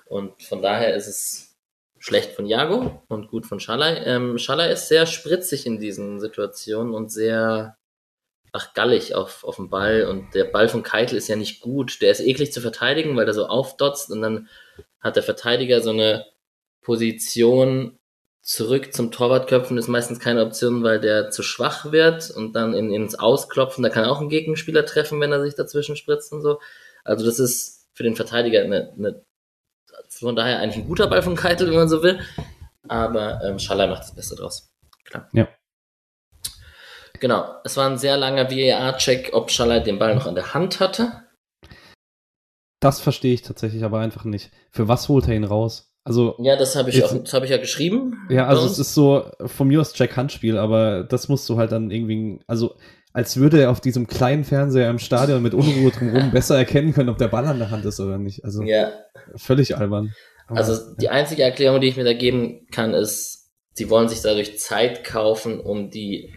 Und 0.05 0.41
von 0.41 0.61
daher 0.61 0.95
ist 0.95 1.07
es 1.07 1.55
schlecht 1.99 2.33
von 2.33 2.45
Jago 2.45 3.03
und 3.07 3.29
gut 3.29 3.45
von 3.45 3.59
Schalay. 3.59 4.03
Ähm, 4.05 4.37
Schalay 4.37 4.71
ist 4.71 4.87
sehr 4.87 5.05
spritzig 5.05 5.65
in 5.65 5.79
diesen 5.79 6.19
Situationen 6.19 6.93
und 6.93 7.11
sehr 7.11 7.77
ach, 8.51 8.73
gallig 8.73 9.15
auf, 9.15 9.43
auf 9.43 9.55
dem 9.57 9.69
Ball. 9.69 10.05
Und 10.07 10.33
der 10.33 10.45
Ball 10.45 10.69
von 10.69 10.83
Keitel 10.83 11.17
ist 11.17 11.27
ja 11.27 11.35
nicht 11.35 11.61
gut. 11.61 12.01
Der 12.01 12.11
ist 12.11 12.19
eklig 12.19 12.51
zu 12.51 12.61
verteidigen, 12.61 13.15
weil 13.15 13.25
der 13.25 13.33
so 13.33 13.45
aufdotzt 13.45 14.11
und 14.11 14.21
dann 14.21 14.49
hat 14.99 15.15
der 15.15 15.23
Verteidiger 15.23 15.81
so 15.81 15.91
eine 15.91 16.25
Position 16.81 17.99
zurück 18.43 18.93
zum 18.93 19.11
Torwartköpfen 19.11 19.77
ist 19.77 19.87
meistens 19.87 20.19
keine 20.19 20.45
Option, 20.45 20.83
weil 20.83 20.99
der 20.99 21.31
zu 21.31 21.41
schwach 21.43 21.91
wird 21.91 22.29
und 22.29 22.53
dann 22.53 22.73
in, 22.73 22.93
ins 22.93 23.15
Ausklopfen, 23.15 23.83
da 23.83 23.89
kann 23.89 24.05
auch 24.05 24.19
ein 24.19 24.29
Gegenspieler 24.29 24.85
treffen, 24.85 25.19
wenn 25.21 25.31
er 25.31 25.41
sich 25.41 25.55
dazwischen 25.55 25.95
spritzt 25.95 26.33
und 26.33 26.41
so. 26.41 26.59
Also 27.05 27.25
das 27.25 27.39
ist 27.39 27.87
für 27.93 28.03
den 28.03 28.15
Verteidiger 28.15 28.61
eine, 28.61 28.93
eine 28.97 29.23
von 30.09 30.35
daher 30.35 30.59
eigentlich 30.59 30.83
ein 30.83 30.87
guter 30.87 31.07
Ball 31.07 31.23
von 31.23 31.35
Keitel, 31.35 31.67
wenn 31.69 31.75
man 31.75 31.89
so 31.89 32.03
will. 32.03 32.19
Aber 32.87 33.41
ähm, 33.43 33.59
Schaller 33.59 33.87
macht 33.87 34.03
das 34.03 34.15
Beste 34.15 34.35
draus. 34.35 34.71
Klar. 35.05 35.29
Ja. 35.31 35.47
Genau. 37.19 37.55
Es 37.63 37.77
war 37.77 37.89
ein 37.89 37.97
sehr 37.97 38.17
langer 38.17 38.51
VAR-Check, 38.51 39.31
ob 39.33 39.51
Schaller 39.51 39.79
den 39.79 39.99
Ball 39.99 40.15
noch 40.15 40.27
an 40.27 40.35
der 40.35 40.53
Hand 40.53 40.81
hatte. 40.81 41.23
Das 42.81 42.99
verstehe 42.99 43.33
ich 43.33 43.43
tatsächlich 43.43 43.85
aber 43.85 43.99
einfach 43.99 44.25
nicht. 44.25 44.51
Für 44.69 44.89
was 44.89 45.07
holt 45.07 45.27
er 45.29 45.35
ihn 45.35 45.45
raus? 45.45 45.92
Also, 46.05 46.35
ja, 46.39 46.57
das 46.57 46.75
habe 46.75 46.89
ich, 46.89 46.97
jetzt, 46.97 47.13
auch, 47.13 47.23
das 47.23 47.33
hab 47.33 47.43
ich 47.43 47.49
ja 47.49 47.57
geschrieben. 47.57 48.27
Ja, 48.29 48.47
also 48.47 48.65
es 48.65 48.77
ist 48.77 48.93
so 48.93 49.23
von 49.45 49.69
mir 49.69 49.79
aus 49.79 49.97
Jack 49.97 50.17
Handspiel, 50.17 50.57
aber 50.57 51.03
das 51.03 51.29
musst 51.29 51.47
du 51.47 51.57
halt 51.57 51.71
dann 51.71 51.91
irgendwie, 51.91 52.39
also 52.45 52.75
als 53.13 53.37
würde 53.37 53.61
er 53.61 53.71
auf 53.71 53.79
diesem 53.79 54.07
kleinen 54.07 54.43
Fernseher 54.43 54.89
im 54.89 54.99
Stadion 54.99 55.41
mit 55.41 55.53
Unruhe 55.53 55.91
drumherum 55.91 56.31
besser 56.33 56.57
erkennen 56.57 56.93
können, 56.93 57.09
ob 57.09 57.19
der 57.19 57.27
Ball 57.27 57.45
an 57.45 57.59
der 57.59 57.71
Hand 57.71 57.85
ist 57.85 57.99
oder 57.99 58.17
nicht. 58.17 58.43
Also 58.43 58.63
ja. 58.63 58.91
völlig 59.35 59.77
albern. 59.77 60.13
Aber, 60.47 60.57
also 60.57 60.95
die 60.95 61.09
einzige 61.09 61.43
Erklärung, 61.43 61.79
die 61.79 61.87
ich 61.87 61.95
mir 61.95 62.03
da 62.03 62.13
geben 62.13 62.67
kann, 62.71 62.93
ist, 62.93 63.51
sie 63.73 63.89
wollen 63.89 64.09
sich 64.09 64.21
dadurch 64.21 64.59
Zeit 64.59 65.03
kaufen, 65.03 65.59
um 65.59 65.89
die 65.89 66.33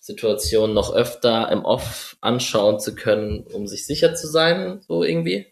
Situation 0.00 0.74
noch 0.74 0.92
öfter 0.92 1.50
im 1.50 1.64
Off 1.64 2.16
anschauen 2.20 2.80
zu 2.80 2.94
können, 2.94 3.46
um 3.52 3.66
sich 3.66 3.86
sicher 3.86 4.14
zu 4.14 4.26
sein, 4.26 4.80
so 4.86 5.04
irgendwie. 5.04 5.46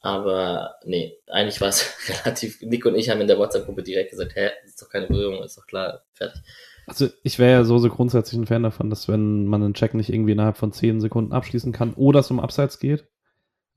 Aber 0.00 0.76
nee, 0.84 1.16
eigentlich 1.26 1.60
war 1.60 1.68
es 1.68 1.92
relativ. 2.24 2.60
Nick 2.62 2.86
und 2.86 2.94
ich 2.94 3.10
haben 3.10 3.20
in 3.20 3.26
der 3.26 3.38
WhatsApp-Gruppe 3.38 3.82
direkt 3.82 4.10
gesagt, 4.10 4.36
hä, 4.36 4.50
ist 4.64 4.80
doch 4.80 4.88
keine 4.88 5.06
Berührung, 5.06 5.42
ist 5.42 5.58
doch 5.58 5.66
klar, 5.66 6.02
fertig. 6.12 6.40
Also 6.86 7.08
ich 7.22 7.38
wäre 7.38 7.52
ja 7.52 7.64
so, 7.64 7.78
so 7.78 7.88
grundsätzlich 7.90 8.40
ein 8.40 8.46
Fan 8.46 8.62
davon, 8.62 8.88
dass 8.90 9.08
wenn 9.08 9.46
man 9.46 9.62
einen 9.62 9.74
Check 9.74 9.94
nicht 9.94 10.10
irgendwie 10.12 10.32
innerhalb 10.32 10.56
von 10.56 10.72
10 10.72 11.00
Sekunden 11.00 11.32
abschließen 11.32 11.72
kann 11.72 11.92
oder 11.94 12.20
es 12.20 12.30
um 12.30 12.40
Abseits 12.40 12.78
geht, 12.78 13.06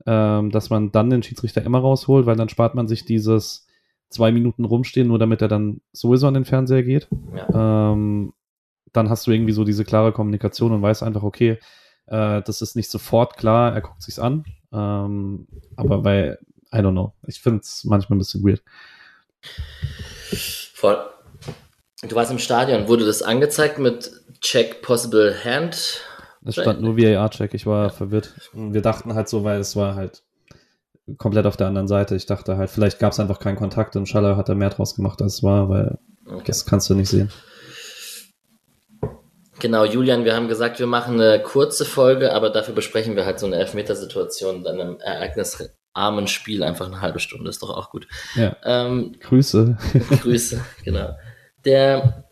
ähm, 0.06 0.50
dass 0.50 0.70
man 0.70 0.92
dann 0.92 1.10
den 1.10 1.22
Schiedsrichter 1.22 1.62
immer 1.62 1.80
rausholt, 1.80 2.24
weil 2.24 2.36
dann 2.36 2.48
spart 2.48 2.74
man 2.74 2.88
sich 2.88 3.04
dieses 3.04 3.66
zwei 4.08 4.32
Minuten 4.32 4.64
rumstehen, 4.64 5.08
nur 5.08 5.18
damit 5.18 5.42
er 5.42 5.48
dann 5.48 5.80
sowieso 5.92 6.26
an 6.26 6.34
den 6.34 6.44
Fernseher 6.44 6.82
geht. 6.82 7.08
Ja. 7.34 7.92
Ähm, 7.92 8.32
dann 8.92 9.10
hast 9.10 9.26
du 9.26 9.30
irgendwie 9.30 9.52
so 9.52 9.64
diese 9.64 9.84
klare 9.84 10.12
Kommunikation 10.12 10.72
und 10.72 10.82
weißt 10.82 11.02
einfach, 11.02 11.22
okay, 11.22 11.58
Äh, 12.06 12.42
das 12.42 12.62
ist 12.62 12.74
nicht 12.76 12.90
sofort 12.90 13.36
klar, 13.36 13.72
er 13.74 13.80
guckt 13.80 14.02
sich's 14.02 14.18
an. 14.18 14.44
Ähm, 14.72 15.46
aber 15.76 16.04
weil, 16.04 16.38
I 16.72 16.78
don't 16.78 16.92
know. 16.92 17.12
Ich 17.26 17.40
finde 17.40 17.60
es 17.60 17.84
manchmal 17.84 18.16
ein 18.16 18.20
bisschen 18.20 18.44
weird. 18.44 18.62
Voll. 20.74 20.98
Du 22.08 22.16
warst 22.16 22.32
im 22.32 22.38
Stadion, 22.38 22.88
wurde 22.88 23.06
das 23.06 23.22
angezeigt 23.22 23.78
mit 23.78 24.10
Check 24.40 24.82
Possible 24.82 25.34
Hand? 25.44 26.02
Es 26.44 26.54
stand 26.54 26.80
nur 26.80 26.96
VAR-Check, 26.96 27.54
ich 27.54 27.66
war 27.66 27.90
verwirrt. 27.90 28.34
Wir 28.52 28.82
dachten 28.82 29.14
halt 29.14 29.28
so, 29.28 29.44
weil 29.44 29.60
es 29.60 29.76
war 29.76 29.94
halt 29.94 30.22
komplett 31.18 31.46
auf 31.46 31.56
der 31.56 31.68
anderen 31.68 31.86
Seite. 31.88 32.16
Ich 32.16 32.26
dachte 32.26 32.56
halt, 32.56 32.70
vielleicht 32.70 32.98
gab 32.98 33.12
es 33.12 33.20
einfach 33.20 33.38
keinen 33.38 33.56
Kontakt 33.56 33.94
und 33.94 34.08
Schaller 34.08 34.36
hat 34.36 34.48
da 34.48 34.54
mehr 34.54 34.70
draus 34.70 34.96
gemacht, 34.96 35.22
als 35.22 35.34
es 35.34 35.42
war, 35.42 35.68
weil 35.68 35.98
okay. 36.26 36.42
das 36.46 36.66
kannst 36.66 36.90
du 36.90 36.94
nicht 36.94 37.08
sehen. 37.08 37.30
Genau, 39.62 39.84
Julian, 39.84 40.24
wir 40.24 40.34
haben 40.34 40.48
gesagt, 40.48 40.80
wir 40.80 40.88
machen 40.88 41.20
eine 41.20 41.40
kurze 41.40 41.84
Folge, 41.84 42.32
aber 42.32 42.50
dafür 42.50 42.74
besprechen 42.74 43.14
wir 43.14 43.24
halt 43.24 43.38
so 43.38 43.46
eine 43.46 43.54
Elfmetersituation 43.58 44.66
in 44.66 44.66
einem 44.66 44.98
ereignisarmen 44.98 46.26
Spiel 46.26 46.64
einfach 46.64 46.86
eine 46.86 47.00
halbe 47.00 47.20
Stunde, 47.20 47.48
ist 47.48 47.62
doch 47.62 47.70
auch 47.70 47.90
gut. 47.90 48.08
Ja. 48.34 48.56
Ähm, 48.64 49.14
Grüße. 49.20 49.78
Grüße, 50.20 50.64
genau. 50.84 51.16
Der 51.64 52.24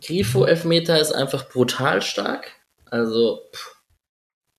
Grifo-Elfmeter 0.00 0.98
ist 0.98 1.12
einfach 1.12 1.50
brutal 1.50 2.00
stark. 2.00 2.52
Also, 2.86 3.42
pff, 3.54 3.76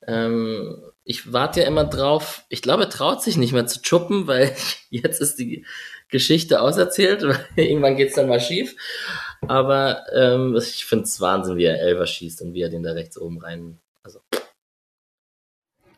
ähm, 0.05 0.83
ich 1.03 1.33
warte 1.33 1.61
ja 1.61 1.65
immer 1.65 1.85
drauf. 1.85 2.43
Ich 2.49 2.61
glaube, 2.61 2.83
er 2.83 2.89
traut 2.91 3.23
sich 3.23 3.37
nicht 3.37 3.53
mehr 3.53 3.65
zu 3.65 3.81
chuppen, 3.81 4.27
weil 4.27 4.55
jetzt 4.91 5.19
ist 5.19 5.39
die 5.39 5.65
Geschichte 6.09 6.61
auserzählt. 6.61 7.23
Weil 7.23 7.39
irgendwann 7.55 7.95
geht's 7.95 8.15
dann 8.15 8.27
mal 8.27 8.39
schief. 8.39 8.75
Aber 9.47 10.03
ähm, 10.13 10.55
ich 10.57 10.85
finde 10.85 11.05
es 11.05 11.21
Wahnsinn, 11.21 11.57
wie 11.57 11.65
er 11.65 11.79
Elver 11.79 12.05
schießt 12.05 12.41
und 12.41 12.53
wie 12.53 12.61
er 12.61 12.69
den 12.69 12.83
da 12.83 12.91
rechts 12.91 13.17
oben 13.17 13.39
rein. 13.39 13.79
Also 14.03 14.19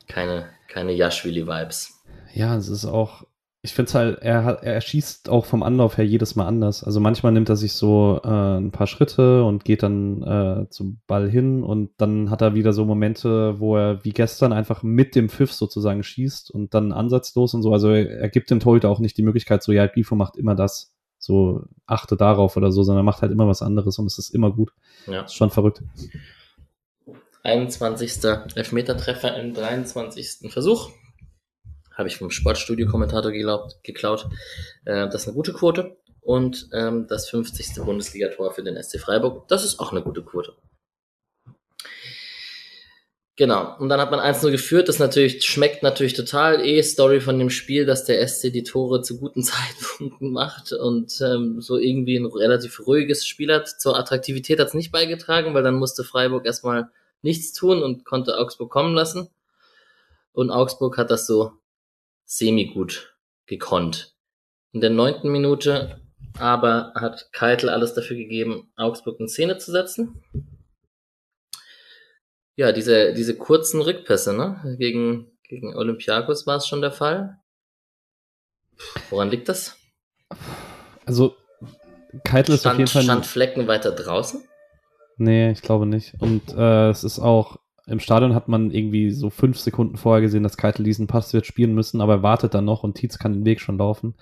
keine, 0.08 0.50
keine 0.68 0.92
Jaschwili-Vibes. 0.92 2.04
Ja, 2.34 2.56
es 2.56 2.68
ist 2.68 2.86
auch, 2.86 3.26
ich 3.64 3.74
finde 3.74 3.90
es 3.90 3.96
halt, 3.96 4.20
er, 4.22 4.44
hat, 4.44 4.64
er 4.64 4.82
schießt 4.82 5.30
auch 5.30 5.46
vom 5.46 5.62
Anlauf 5.62 5.98
her 5.98 6.06
jedes 6.06 6.36
Mal 6.36 6.48
anders. 6.48 6.84
Also 6.84 7.00
manchmal 7.00 7.32
nimmt 7.32 7.48
er 7.48 7.56
sich 7.56 7.74
so 7.74 8.20
äh, 8.24 8.58
ein 8.58 8.72
paar 8.72 8.88
Schritte 8.88 9.44
und 9.44 9.66
geht 9.66 9.84
dann 9.84 10.24
äh, 10.24 10.70
zum 10.70 11.00
Ball 11.06 11.30
hin 11.30 11.64
und 11.64 11.92
dann 11.98 12.32
hat 12.32 12.42
er 12.42 12.56
wieder 12.56 12.74
so 12.74 12.86
Momente, 12.86 13.60
wo 13.60 13.78
er 13.78 14.04
wie 14.04 14.14
gestern 14.14 14.52
einfach 14.52 14.82
mit 14.82 15.16
dem 15.16 15.30
Pfiff 15.30 15.54
sozusagen 15.54 16.02
schießt 16.02 16.50
und 16.50 16.74
dann 16.74 16.92
ansatzlos 16.92 17.54
und 17.54 17.62
so. 17.62 17.72
Also 17.72 17.90
er, 17.90 18.10
er 18.10 18.30
gibt 18.30 18.50
dem 18.50 18.60
Torhüter 18.60 18.90
auch 18.90 19.00
nicht 19.00 19.16
die 19.18 19.24
Möglichkeit, 19.24 19.62
so 19.62 19.72
ja, 19.72 19.86
Grifo 19.86 20.16
macht 20.16 20.38
immer 20.38 20.56
das. 20.56 20.96
So 21.20 21.66
achte 21.86 22.18
darauf 22.18 22.58
oder 22.58 22.72
so, 22.72 22.82
sondern 22.82 23.02
er 23.02 23.06
macht 23.06 23.22
halt 23.22 23.32
immer 23.32 23.48
was 23.48 23.62
anderes 23.62 24.00
und 24.00 24.08
es 24.08 24.18
ist 24.18 24.34
immer 24.34 24.52
gut. 24.52 24.74
Ja. 25.06 25.22
ist 25.22 25.36
schon 25.36 25.52
verrückt. 25.52 25.84
21. 27.44 28.24
Elfmetertreffer 28.56 29.40
im 29.40 29.54
23. 29.54 30.52
Versuch 30.52 30.90
habe 32.02 32.10
ich 32.10 32.18
vom 32.18 32.32
Sportstudio-Kommentator 32.32 33.32
geklaut. 33.32 34.28
Äh, 34.86 35.08
das 35.08 35.22
ist 35.22 35.28
eine 35.28 35.36
gute 35.36 35.54
Quote. 35.54 35.98
Und 36.20 36.70
ähm, 36.74 37.08
das 37.08 37.30
50. 37.30 37.84
Bundesligator 37.84 38.52
für 38.52 38.64
den 38.64 38.82
SC 38.82 39.00
Freiburg, 39.00 39.48
das 39.48 39.64
ist 39.64 39.80
auch 39.80 39.92
eine 39.92 40.02
gute 40.02 40.22
Quote. 40.22 40.54
Genau. 43.38 43.76
Und 43.80 43.90
dann 43.90 44.00
hat 44.00 44.12
man 44.12 44.20
1-0 44.20 44.52
geführt. 44.52 44.88
Das 44.88 45.00
natürlich 45.00 45.44
schmeckt 45.44 45.82
natürlich 45.82 46.14
total 46.14 46.64
eh 46.64 46.84
Story 46.84 47.22
von 47.22 47.40
dem 47.40 47.50
Spiel, 47.50 47.86
dass 47.86 48.06
der 48.06 48.28
SC 48.28 48.52
die 48.52 48.64
Tore 48.64 49.02
zu 49.02 49.20
guten 49.20 49.42
Zeitpunkten 49.44 50.32
macht 50.32 50.74
und 50.74 51.20
ähm, 51.22 51.62
so 51.62 51.78
irgendwie 51.78 52.18
ein 52.18 52.26
relativ 52.26 52.86
ruhiges 52.86 53.26
Spiel 53.26 53.52
hat. 53.52 53.68
Zur 53.68 53.98
Attraktivität 53.98 54.60
hat 54.60 54.68
es 54.68 54.74
nicht 54.74 54.92
beigetragen, 54.92 55.54
weil 55.54 55.64
dann 55.64 55.76
musste 55.76 56.04
Freiburg 56.04 56.46
erstmal 56.46 56.90
nichts 57.24 57.54
tun 57.54 57.82
und 57.82 58.06
konnte 58.06 58.38
Augsburg 58.38 58.70
kommen 58.70 58.94
lassen. 58.94 59.30
Und 60.34 60.52
Augsburg 60.52 60.98
hat 60.98 61.10
das 61.10 61.26
so 61.26 61.54
semi-gut 62.32 63.18
gekonnt. 63.46 64.16
In 64.72 64.80
der 64.80 64.90
neunten 64.90 65.30
Minute 65.32 66.00
aber 66.40 66.94
hat 66.96 67.30
Keitel 67.34 67.70
alles 67.70 67.94
dafür 67.94 68.16
gegeben, 68.16 68.72
Augsburg 68.78 69.20
in 69.20 69.28
Szene 69.28 69.58
zu 69.58 69.72
setzen. 69.72 70.24
Ja, 72.56 72.72
diese, 72.72 73.14
diese 73.14 73.36
kurzen 73.38 73.82
Rückpässe, 73.82 74.34
ne? 74.34 74.78
Gegen, 74.78 75.38
gegen 75.44 75.76
Olympiakos 75.76 76.48
war 76.48 76.58
es 76.58 76.68
schon 76.68 76.82
der 76.82 76.92
Fall. 76.92 77.38
Woran 79.10 79.30
liegt 79.30 79.50
das? 79.50 79.78
Also, 81.06 81.36
Keitel 82.24 82.56
ist 82.56 82.66
auf 82.66 82.78
jeden 82.78 82.88
Fall. 82.88 83.04
Stand 83.04 83.26
Flecken 83.26 83.68
weiter 83.68 83.92
draußen? 83.92 84.48
Nee, 85.18 85.52
ich 85.52 85.62
glaube 85.62 85.86
nicht. 85.86 86.14
Und 86.20 86.54
äh, 86.56 86.90
es 86.90 87.04
ist 87.04 87.20
auch 87.20 87.58
im 87.88 88.00
Stadion 88.00 88.36
hat 88.36 88.48
man 88.48 88.72
irgendwie 88.72 89.12
so 89.12 89.30
fünf 89.30 89.60
Sekunden 89.60 89.98
vorher 89.98 90.22
gesehen, 90.22 90.44
dass 90.44 90.58
Keitel 90.58 90.84
diesen 90.84 91.08
Pass 91.08 91.34
wird 91.34 91.46
spielen 91.46 91.74
müssen, 91.74 92.02
aber 92.02 92.16
er 92.16 92.24
wartet 92.24 92.54
dann 92.54 92.66
noch 92.66 92.84
und 92.84 92.96
Tietz 92.96 93.18
kann 93.18 93.34
den 93.34 93.46
Weg 93.46 93.60
schon 93.60 93.78
laufen. 93.78 94.16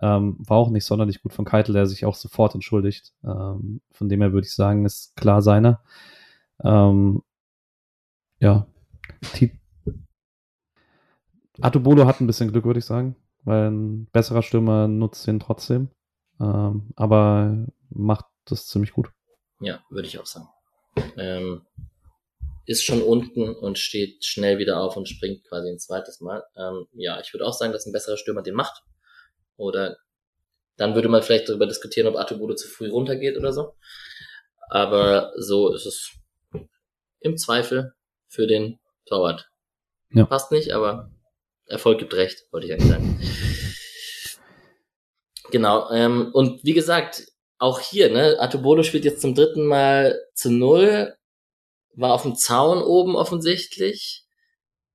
Ähm, 0.00 0.36
war 0.38 0.56
auch 0.56 0.70
nicht 0.70 0.86
sonderlich 0.86 1.22
gut 1.22 1.34
von 1.34 1.44
Keitel, 1.44 1.74
der 1.74 1.86
sich 1.86 2.06
auch 2.06 2.14
sofort 2.14 2.54
entschuldigt. 2.54 3.12
Ähm, 3.24 3.82
von 3.90 4.08
dem 4.08 4.22
her 4.22 4.32
würde 4.32 4.46
ich 4.46 4.54
sagen, 4.54 4.86
ist 4.86 5.14
klar 5.16 5.42
seiner. 5.42 5.82
Ähm, 6.64 7.22
ja. 8.38 8.66
Tietz 9.20 9.62
Atubolo 11.60 12.06
hat 12.06 12.20
ein 12.20 12.26
bisschen 12.26 12.50
Glück, 12.50 12.64
würde 12.64 12.78
ich 12.78 12.84
sagen, 12.84 13.16
weil 13.44 13.70
ein 13.70 14.06
besserer 14.06 14.42
Stürmer 14.42 14.88
nutzt 14.88 15.26
ihn 15.28 15.40
trotzdem. 15.40 15.90
Ähm, 16.40 16.92
aber 16.96 17.66
macht 17.90 18.26
das 18.44 18.66
ziemlich 18.66 18.92
gut. 18.92 19.12
Ja, 19.60 19.80
würde 19.90 20.08
ich 20.08 20.18
auch 20.18 20.26
sagen. 20.26 20.48
Ähm, 21.16 21.62
ist 22.64 22.84
schon 22.84 23.02
unten 23.02 23.54
und 23.54 23.78
steht 23.78 24.24
schnell 24.24 24.58
wieder 24.58 24.80
auf 24.80 24.96
und 24.96 25.08
springt 25.08 25.44
quasi 25.44 25.68
ein 25.68 25.78
zweites 25.78 26.20
Mal. 26.20 26.44
Ähm, 26.56 26.86
ja, 26.92 27.20
ich 27.20 27.32
würde 27.32 27.44
auch 27.44 27.52
sagen, 27.52 27.72
dass 27.72 27.86
ein 27.86 27.92
besserer 27.92 28.16
Stürmer 28.16 28.42
den 28.42 28.54
macht. 28.54 28.82
Oder 29.56 29.96
dann 30.76 30.94
würde 30.94 31.08
man 31.08 31.22
vielleicht 31.22 31.48
darüber 31.48 31.66
diskutieren, 31.66 32.06
ob 32.06 32.16
Atubolo 32.16 32.54
zu 32.54 32.68
früh 32.68 32.88
runtergeht 32.88 33.36
oder 33.36 33.52
so. 33.52 33.74
Aber 34.70 35.32
so 35.36 35.72
ist 35.72 35.86
es 35.86 36.12
im 37.20 37.36
Zweifel 37.36 37.92
für 38.28 38.46
den 38.46 38.78
Torwart. 39.06 39.48
Ja. 40.10 40.24
Passt 40.24 40.52
nicht, 40.52 40.72
aber 40.72 41.10
Erfolg 41.66 41.98
gibt 41.98 42.14
recht, 42.14 42.46
wollte 42.52 42.66
ich 42.66 42.72
eigentlich 42.72 42.90
sagen. 42.90 43.20
Genau, 45.50 45.90
ähm, 45.90 46.30
und 46.32 46.64
wie 46.64 46.72
gesagt, 46.72 47.26
auch 47.58 47.80
hier, 47.80 48.10
ne, 48.10 48.36
Atubolo 48.40 48.82
spielt 48.82 49.04
jetzt 49.04 49.20
zum 49.20 49.34
dritten 49.34 49.66
Mal 49.66 50.18
zu 50.34 50.50
null 50.50 51.14
war 51.94 52.12
auf 52.12 52.22
dem 52.22 52.36
Zaun 52.36 52.82
oben 52.82 53.16
offensichtlich. 53.16 54.24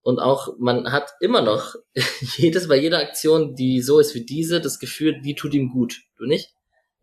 Und 0.02 0.20
auch, 0.20 0.56
man 0.58 0.92
hat 0.92 1.12
immer 1.20 1.42
noch 1.42 1.76
jedes, 2.38 2.68
bei 2.68 2.78
jeder 2.78 3.00
Aktion, 3.00 3.56
die 3.56 3.82
so 3.82 4.00
ist 4.00 4.16
wie 4.16 4.26
diese, 4.26 4.62
das 4.62 4.80
Gefühl, 4.80 5.22
die 5.22 5.36
tut 5.36 5.54
ihm 5.54 5.70
gut. 5.70 6.02
Du 6.18 6.26
nicht? 6.26 6.54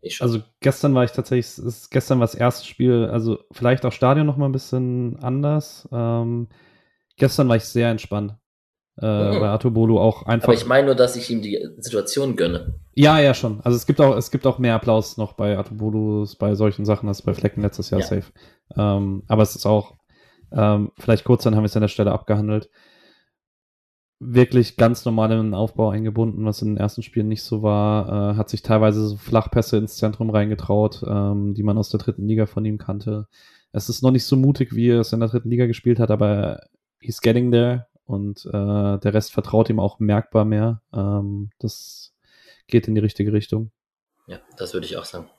Ich 0.01 0.15
schon. 0.15 0.27
Also 0.27 0.41
gestern 0.59 0.93
war 0.95 1.03
ich 1.03 1.11
tatsächlich, 1.11 1.65
ist, 1.65 1.89
gestern 1.91 2.19
war 2.19 2.27
das 2.27 2.35
erste 2.35 2.65
Spiel, 2.65 3.05
also 3.11 3.39
vielleicht 3.51 3.85
auch 3.85 3.91
Stadion 3.91 4.25
noch 4.25 4.37
mal 4.37 4.47
ein 4.47 4.51
bisschen 4.51 5.17
anders. 5.21 5.87
Ähm, 5.91 6.47
gestern 7.17 7.47
war 7.47 7.55
ich 7.55 7.65
sehr 7.65 7.89
entspannt. 7.89 8.35
Äh, 9.01 9.05
mhm. 9.05 9.39
Bei 9.39 9.49
Artobolo 9.49 9.99
auch 9.99 10.23
einfach. 10.23 10.47
Aber 10.47 10.53
ich 10.53 10.65
meine 10.65 10.87
nur, 10.87 10.95
dass 10.95 11.17
ich 11.17 11.29
ihm 11.29 11.41
die 11.41 11.67
Situation 11.77 12.37
gönne. 12.37 12.75
Ja, 12.93 13.19
ja, 13.19 13.33
schon. 13.33 13.59
Also 13.61 13.75
es 13.75 13.85
gibt 13.85 13.99
auch, 13.99 14.15
es 14.15 14.31
gibt 14.31 14.47
auch 14.47 14.57
mehr 14.57 14.75
Applaus 14.75 15.17
noch 15.17 15.33
bei 15.33 15.57
Artobolos 15.57 16.37
bei 16.37 16.55
solchen 16.55 16.85
Sachen 16.85 17.09
als 17.09 17.21
bei 17.21 17.33
Flecken 17.33 17.61
letztes 17.61 17.89
Jahr 17.89 17.99
ja. 17.99 18.07
safe. 18.07 18.31
Ähm, 18.77 19.23
aber 19.27 19.43
es 19.43 19.55
ist 19.55 19.65
auch, 19.65 19.95
ähm, 20.53 20.91
vielleicht 20.97 21.25
kurz, 21.25 21.43
dann 21.43 21.55
haben 21.55 21.63
wir 21.63 21.67
es 21.67 21.75
an 21.75 21.81
der 21.81 21.89
Stelle 21.89 22.13
abgehandelt. 22.13 22.69
Wirklich 24.19 24.77
ganz 24.77 25.03
normal 25.03 25.29
in 25.33 25.37
den 25.39 25.53
Aufbau 25.53 25.89
eingebunden, 25.89 26.45
was 26.45 26.61
in 26.61 26.69
den 26.69 26.77
ersten 26.77 27.03
Spielen 27.03 27.27
nicht 27.27 27.43
so 27.43 27.61
war. 27.61 28.31
Äh, 28.31 28.37
hat 28.37 28.49
sich 28.49 28.61
teilweise 28.61 29.05
so 29.05 29.17
Flachpässe 29.17 29.75
ins 29.75 29.97
Zentrum 29.97 30.29
reingetraut, 30.29 31.03
ähm, 31.05 31.53
die 31.53 31.63
man 31.63 31.77
aus 31.77 31.89
der 31.89 31.99
dritten 31.99 32.25
Liga 32.25 32.45
von 32.45 32.63
ihm 32.63 32.77
kannte. 32.77 33.27
Es 33.73 33.89
ist 33.89 34.03
noch 34.03 34.11
nicht 34.11 34.23
so 34.23 34.37
mutig, 34.37 34.73
wie 34.73 34.91
er 34.91 35.01
es 35.01 35.11
in 35.11 35.19
der 35.19 35.27
dritten 35.27 35.49
Liga 35.49 35.65
gespielt 35.65 35.99
hat, 35.99 36.11
aber 36.11 36.61
he's 37.01 37.19
getting 37.19 37.51
there 37.51 37.87
und 38.05 38.45
äh, 38.45 38.51
der 38.51 39.13
Rest 39.13 39.33
vertraut 39.33 39.69
ihm 39.69 39.79
auch 39.79 39.99
merkbar 39.99 40.45
mehr. 40.45 40.81
Ähm, 40.93 41.51
das 41.59 42.13
geht 42.67 42.87
in 42.87 42.95
die 42.95 43.01
richtige 43.01 43.33
Richtung. 43.33 43.71
Ja, 44.27 44.39
das 44.57 44.73
würde 44.73 44.85
ich 44.85 44.97
auch 44.97 45.05
sagen. 45.05 45.29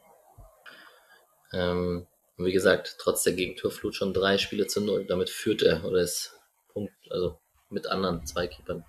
Ähm, 1.52 2.06
wie 2.36 2.52
gesagt, 2.52 2.96
trotz 2.98 3.22
der 3.22 3.32
Gegentorflut 3.32 3.94
schon 3.94 4.12
drei 4.12 4.38
Spiele 4.38 4.66
zu 4.66 4.80
null. 4.80 5.06
Damit 5.06 5.30
führt 5.30 5.62
er 5.62 5.84
oder 5.84 6.00
ist 6.00 6.38
Punkt, 6.68 6.92
also 7.10 7.38
mit 7.70 7.86
anderen 7.86 8.26
zwei 8.26 8.46
Keepern. 8.46 8.84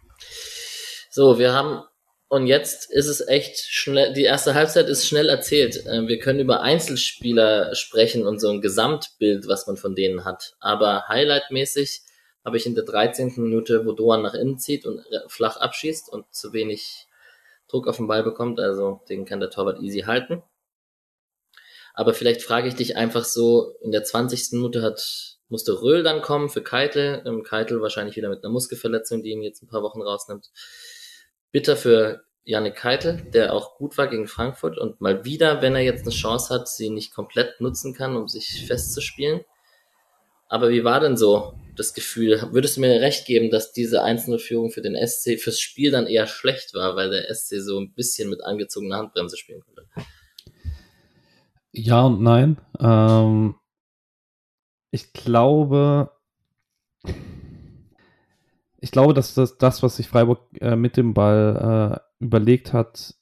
So, 1.10 1.40
wir 1.40 1.54
haben 1.54 1.84
und 2.30 2.48
jetzt 2.48 2.92
ist 2.92 3.08
es 3.08 3.26
echt 3.26 3.58
schnell, 3.58 4.12
die 4.14 4.24
erste 4.24 4.54
Halbzeit 4.54 4.90
ist 4.90 5.08
schnell 5.08 5.30
erzählt. 5.30 5.86
Ähm, 5.90 6.08
wir 6.08 6.20
können 6.20 6.40
über 6.40 6.62
Einzelspieler 6.62 7.74
sprechen 7.74 8.28
und 8.28 8.40
so 8.40 8.50
ein 8.50 8.62
Gesamtbild, 8.62 9.48
was 9.48 9.66
man 9.66 9.78
von 9.78 9.96
denen 9.96 10.26
hat. 10.26 10.56
Aber 10.60 11.08
highlightmäßig 11.08 12.02
habe 12.48 12.56
ich 12.56 12.66
in 12.66 12.76
der 12.76 12.86
13. 12.86 13.34
Minute, 13.36 13.86
wo 13.86 13.92
Doan 13.92 14.22
nach 14.22 14.34
innen 14.34 14.58
zieht 14.58 14.86
und 14.86 15.04
flach 15.28 15.58
abschießt 15.58 16.08
und 16.08 16.34
zu 16.34 16.54
wenig 16.54 17.10
Druck 17.68 17.90
auf 17.90 17.98
den 17.98 18.08
Ball 18.08 18.24
bekommt, 18.24 18.62
also 18.62 19.02
den 19.10 19.26
kann 19.26 19.42
der 19.42 19.50
Torwart 19.50 19.82
easy 19.82 20.04
halten. 20.04 20.42
Aber 21.94 22.14
vielleicht 22.14 22.42
frage 22.42 22.70
ich 22.70 22.76
dich 22.76 22.96
einfach 22.96 23.26
so, 23.26 23.76
in 23.82 23.92
der 23.92 24.06
20. 24.06 24.54
Minute 24.54 24.82
hat 24.82 25.36
musste 25.50 25.82
Röhl 25.82 26.04
dann 26.04 26.22
kommen 26.22 26.48
für 26.48 26.64
Keitel. 26.64 27.22
Ähm, 27.26 27.44
Keitel 27.44 27.82
wahrscheinlich 27.82 28.16
wieder 28.16 28.30
mit 28.30 28.46
einer 28.46 28.54
Muskelverletzung, 28.54 29.24
die 29.24 29.32
ihn 29.32 29.44
jetzt 29.44 29.62
ein 29.62 29.68
paar 29.68 29.84
Wochen 29.84 30.02
rausnimmt. 30.02 30.50
Bitter 31.52 31.76
für 31.76 32.24
Janik 32.46 32.76
Keitel, 32.76 33.24
der 33.34 33.54
auch 33.54 33.76
gut 33.76 33.98
war 33.98 34.08
gegen 34.08 34.28
Frankfurt 34.28 34.78
und 34.78 35.02
mal 35.02 35.26
wieder, 35.26 35.62
wenn 35.62 35.76
er 35.76 35.82
jetzt 35.82 36.04
eine 36.04 36.16
Chance 36.16 36.54
hat, 36.54 36.70
sie 36.70 36.90
nicht 36.90 37.14
komplett 37.14 37.60
nutzen 37.60 37.94
kann, 37.94 38.16
um 38.16 38.30
sich 38.30 38.66
festzuspielen. 38.66 39.42
Aber 40.48 40.70
wie 40.70 40.86
war 40.86 41.02
denn 41.02 41.18
so 41.18 41.54
das 41.78 41.94
Gefühl? 41.94 42.50
Würdest 42.52 42.78
du 42.78 42.82
mir 42.82 43.02
recht 43.02 43.26
geben, 43.26 43.50
dass 43.50 43.72
diese 43.72 44.04
einzelne 44.04 44.40
Führung 44.40 44.72
für 44.72 44.82
den 44.82 44.96
SC 44.96 45.40
fürs 45.40 45.60
Spiel 45.60 45.92
dann 45.92 46.08
eher 46.08 46.28
schlecht 46.28 46.74
war, 46.74 46.96
weil 46.96 47.10
der 47.10 47.34
SC 47.34 47.56
so 47.60 47.80
ein 47.80 47.94
bisschen 47.94 48.30
mit 48.30 48.44
angezogener 48.44 48.98
Handbremse 48.98 49.38
spielen 49.38 49.62
konnte? 49.62 49.86
Ja 51.72 52.02
und 52.02 52.22
nein. 52.22 52.58
Ähm, 52.80 53.56
ich 54.92 55.14
glaube, 55.14 56.12
ich 58.80 58.92
glaube, 58.92 59.14
dass 59.14 59.34
das, 59.34 59.58
das 59.58 59.84
was 59.84 59.98
sich 59.98 60.08
Freiburg 60.08 60.40
äh, 60.60 60.76
mit 60.76 60.98
dem 60.98 61.14
Ball 61.14 62.02
äh, 62.20 62.24
überlegt 62.24 62.74
hat, 62.74 63.16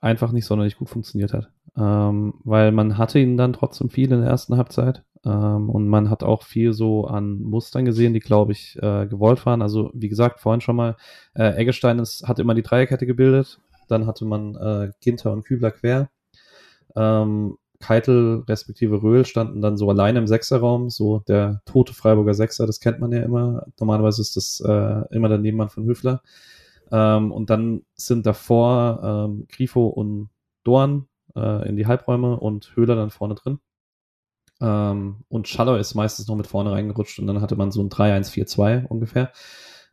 einfach 0.00 0.32
nicht 0.32 0.46
sonderlich 0.46 0.76
gut 0.76 0.88
funktioniert 0.88 1.32
hat. 1.32 1.50
Ähm, 1.76 2.34
weil 2.42 2.72
man 2.72 2.98
hatte 2.98 3.18
ihn 3.18 3.36
dann 3.36 3.52
trotzdem 3.52 3.90
viel 3.90 4.10
in 4.10 4.22
der 4.22 4.30
ersten 4.30 4.56
Halbzeit. 4.56 5.04
Ähm, 5.24 5.70
und 5.70 5.88
man 5.88 6.10
hat 6.10 6.22
auch 6.22 6.44
viel 6.44 6.72
so 6.72 7.06
an 7.06 7.40
Mustern 7.42 7.84
gesehen, 7.84 8.14
die, 8.14 8.20
glaube 8.20 8.52
ich, 8.52 8.76
äh, 8.80 9.06
gewollt 9.06 9.44
waren. 9.46 9.62
Also, 9.62 9.90
wie 9.94 10.08
gesagt, 10.08 10.40
vorhin 10.40 10.60
schon 10.60 10.76
mal, 10.76 10.96
äh, 11.34 11.56
Eggestein 11.56 11.98
ist, 11.98 12.26
hat 12.26 12.38
immer 12.38 12.54
die 12.54 12.62
Dreierkette 12.62 13.06
gebildet. 13.06 13.60
Dann 13.88 14.06
hatte 14.06 14.24
man 14.24 14.54
äh, 14.56 14.92
Ginter 15.00 15.32
und 15.32 15.44
Kübler 15.44 15.72
quer. 15.72 16.10
Ähm, 16.96 17.58
Keitel 17.80 18.44
respektive 18.46 19.02
Röhl 19.02 19.24
standen 19.24 19.62
dann 19.62 19.78
so 19.78 19.88
alleine 19.88 20.18
im 20.18 20.26
Sechserraum, 20.26 20.90
so 20.90 21.20
der 21.20 21.62
tote 21.64 21.94
Freiburger 21.94 22.34
Sechser, 22.34 22.66
das 22.66 22.78
kennt 22.78 23.00
man 23.00 23.10
ja 23.10 23.22
immer. 23.22 23.66
Normalerweise 23.80 24.20
ist 24.20 24.36
das 24.36 24.60
äh, 24.60 25.14
immer 25.14 25.28
der 25.28 25.38
Nebenmann 25.38 25.70
von 25.70 25.84
Höfler. 25.84 26.22
Ähm, 26.92 27.32
und 27.32 27.48
dann 27.50 27.82
sind 27.94 28.26
davor 28.26 29.28
ähm, 29.30 29.46
Grifo 29.48 29.86
und 29.86 30.28
Dorn 30.62 31.06
äh, 31.34 31.68
in 31.68 31.76
die 31.76 31.86
Halbräume 31.86 32.38
und 32.38 32.76
Höhler 32.76 32.96
dann 32.96 33.10
vorne 33.10 33.34
drin. 33.34 33.60
Ähm, 34.60 35.24
und 35.28 35.48
Schaller 35.48 35.78
ist 35.78 35.94
meistens 35.94 36.28
noch 36.28 36.36
mit 36.36 36.46
vorne 36.46 36.72
reingerutscht 36.72 37.18
und 37.18 37.26
dann 37.26 37.40
hatte 37.40 37.56
man 37.56 37.72
so 37.72 37.82
ein 37.82 37.88
3-1-4-2 37.88 38.86
ungefähr. 38.86 39.32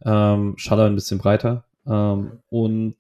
Ähm, 0.06 0.56
Schaller 0.58 0.86
ein 0.86 0.96
bisschen 0.96 1.20
breiter. 1.20 1.66
Ähm, 1.86 2.40
und 2.50 2.96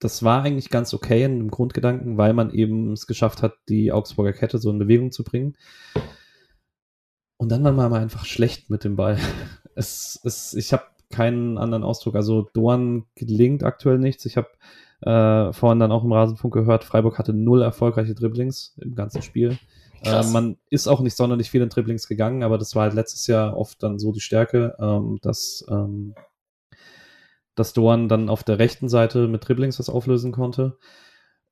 das 0.00 0.24
war 0.24 0.42
eigentlich 0.42 0.70
ganz 0.70 0.92
okay 0.92 1.24
in 1.24 1.38
dem 1.38 1.50
Grundgedanken, 1.50 2.18
weil 2.18 2.32
man 2.32 2.50
eben 2.50 2.92
es 2.92 3.06
geschafft 3.06 3.42
hat, 3.42 3.54
die 3.68 3.92
Augsburger 3.92 4.32
Kette 4.32 4.58
so 4.58 4.70
in 4.70 4.78
Bewegung 4.78 5.12
zu 5.12 5.22
bringen. 5.22 5.56
Und 7.36 7.50
dann 7.50 7.64
war 7.64 7.72
man 7.72 8.02
einfach 8.02 8.24
schlecht 8.24 8.70
mit 8.70 8.84
dem 8.84 8.96
Ball. 8.96 9.18
Es, 9.74 10.20
es, 10.22 10.52
ich 10.52 10.74
habe 10.74 10.82
keinen 11.08 11.56
anderen 11.56 11.82
Ausdruck. 11.82 12.14
Also 12.14 12.46
Dorn 12.52 13.06
gelingt 13.14 13.64
aktuell 13.64 13.96
nichts. 13.98 14.26
Ich 14.26 14.36
habe 14.36 14.48
äh, 15.00 15.52
vorhin 15.54 15.80
dann 15.80 15.92
auch 15.92 16.04
im 16.04 16.12
Rasenfunk 16.12 16.52
gehört, 16.54 16.84
Freiburg 16.84 17.18
hatte 17.18 17.32
null 17.32 17.62
erfolgreiche 17.62 18.14
Dribblings 18.14 18.76
im 18.82 18.94
ganzen 18.94 19.22
Spiel. 19.22 19.58
Äh, 20.04 20.24
man 20.30 20.56
ist 20.70 20.88
auch 20.88 21.00
nicht 21.00 21.16
sonderlich 21.16 21.50
viel 21.50 21.62
in 21.62 21.68
Dribblings 21.68 22.08
gegangen, 22.08 22.42
aber 22.42 22.58
das 22.58 22.74
war 22.74 22.84
halt 22.84 22.94
letztes 22.94 23.26
Jahr 23.26 23.56
oft 23.56 23.82
dann 23.82 23.98
so 23.98 24.12
die 24.12 24.20
Stärke, 24.20 24.74
ähm, 24.80 25.18
dass 25.22 25.64
ähm, 25.70 26.14
dass 27.54 27.74
Dorn 27.74 28.08
dann 28.08 28.28
auf 28.28 28.44
der 28.44 28.58
rechten 28.58 28.88
Seite 28.88 29.28
mit 29.28 29.46
Dribblings 29.46 29.78
was 29.78 29.90
auflösen 29.90 30.32
konnte. 30.32 30.78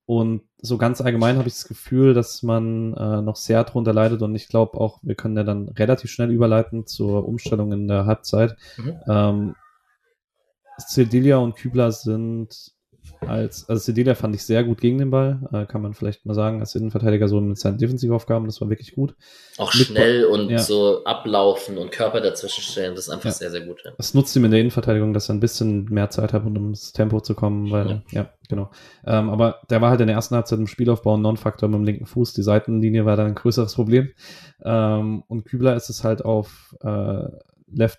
Und 0.06 0.42
so 0.58 0.76
ganz 0.76 1.00
allgemein 1.00 1.36
habe 1.38 1.46
ich 1.46 1.54
das 1.54 1.68
Gefühl, 1.68 2.14
dass 2.14 2.42
man 2.42 2.94
äh, 2.94 3.22
noch 3.22 3.36
sehr 3.36 3.62
drunter 3.62 3.92
leidet 3.92 4.22
und 4.22 4.34
ich 4.34 4.48
glaube 4.48 4.80
auch, 4.80 4.98
wir 5.02 5.14
können 5.14 5.36
ja 5.36 5.44
dann 5.44 5.68
relativ 5.68 6.10
schnell 6.10 6.30
überleiten 6.30 6.86
zur 6.86 7.28
Umstellung 7.28 7.72
in 7.72 7.86
der 7.86 8.06
Halbzeit. 8.06 8.56
Mhm. 8.76 9.00
Ähm, 9.06 9.54
Cedilia 10.78 11.36
und 11.36 11.54
Kübler 11.54 11.92
sind 11.92 12.72
als, 13.26 13.68
also 13.68 13.80
Cedilia 13.80 14.14
fand 14.14 14.34
ich 14.34 14.44
sehr 14.44 14.64
gut 14.64 14.80
gegen 14.80 14.98
den 14.98 15.10
Ball, 15.10 15.48
äh, 15.52 15.66
kann 15.66 15.82
man 15.82 15.94
vielleicht 15.94 16.24
mal 16.24 16.34
sagen, 16.34 16.60
als 16.60 16.74
Innenverteidiger 16.74 17.28
so 17.28 17.40
mit 17.40 17.58
seinen 17.58 17.78
Defensivaufgaben, 17.78 18.46
das 18.46 18.60
war 18.60 18.70
wirklich 18.70 18.94
gut. 18.94 19.14
Auch 19.58 19.74
mit 19.74 19.86
schnell 19.86 20.24
und 20.24 20.48
ja. 20.48 20.58
so 20.58 21.04
ablaufen 21.04 21.76
und 21.76 21.92
Körper 21.92 22.20
dazwischen 22.20 22.62
stellen, 22.62 22.94
das 22.94 23.08
ist 23.08 23.10
einfach 23.10 23.26
ja. 23.26 23.32
sehr, 23.32 23.50
sehr 23.50 23.60
gut. 23.60 23.82
Ja. 23.84 23.92
Das 23.96 24.14
nutzt 24.14 24.34
ihm 24.36 24.44
in 24.44 24.50
der 24.50 24.60
Innenverteidigung, 24.60 25.12
dass 25.12 25.28
er 25.28 25.34
ein 25.34 25.40
bisschen 25.40 25.84
mehr 25.84 26.10
Zeit 26.10 26.32
hat, 26.32 26.44
um 26.44 26.56
ins 26.56 26.92
Tempo 26.92 27.20
zu 27.20 27.34
kommen, 27.34 27.70
weil, 27.70 27.88
ja, 27.88 28.22
ja 28.22 28.30
genau. 28.48 28.70
Ähm, 29.04 29.28
aber 29.28 29.60
der 29.68 29.80
war 29.80 29.90
halt 29.90 30.00
in 30.00 30.06
der 30.06 30.16
ersten 30.16 30.34
Halbzeit 30.34 30.58
im 30.58 30.66
Spielaufbau 30.66 31.16
ein 31.16 31.22
Non-Faktor 31.22 31.68
mit 31.68 31.78
dem 31.78 31.84
linken 31.84 32.06
Fuß, 32.06 32.32
die 32.32 32.42
Seitenlinie 32.42 33.04
war 33.04 33.16
dann 33.16 33.26
ein 33.26 33.34
größeres 33.34 33.74
Problem. 33.74 34.10
Ähm, 34.64 35.24
und 35.28 35.44
Kübler 35.44 35.76
ist 35.76 35.90
es 35.90 36.04
halt 36.04 36.24
auf 36.24 36.74
äh, 36.82 37.28
Left, 37.72 37.98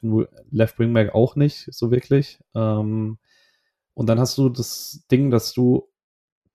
Left 0.51 0.79
Wingback 0.79 1.13
auch 1.13 1.35
nicht 1.35 1.67
so 1.71 1.91
wirklich. 1.91 2.39
Ähm, 2.55 3.17
und 3.93 4.07
dann 4.07 4.19
hast 4.19 4.37
du 4.37 4.49
das 4.49 5.05
Ding, 5.11 5.31
dass 5.31 5.53
du 5.53 5.89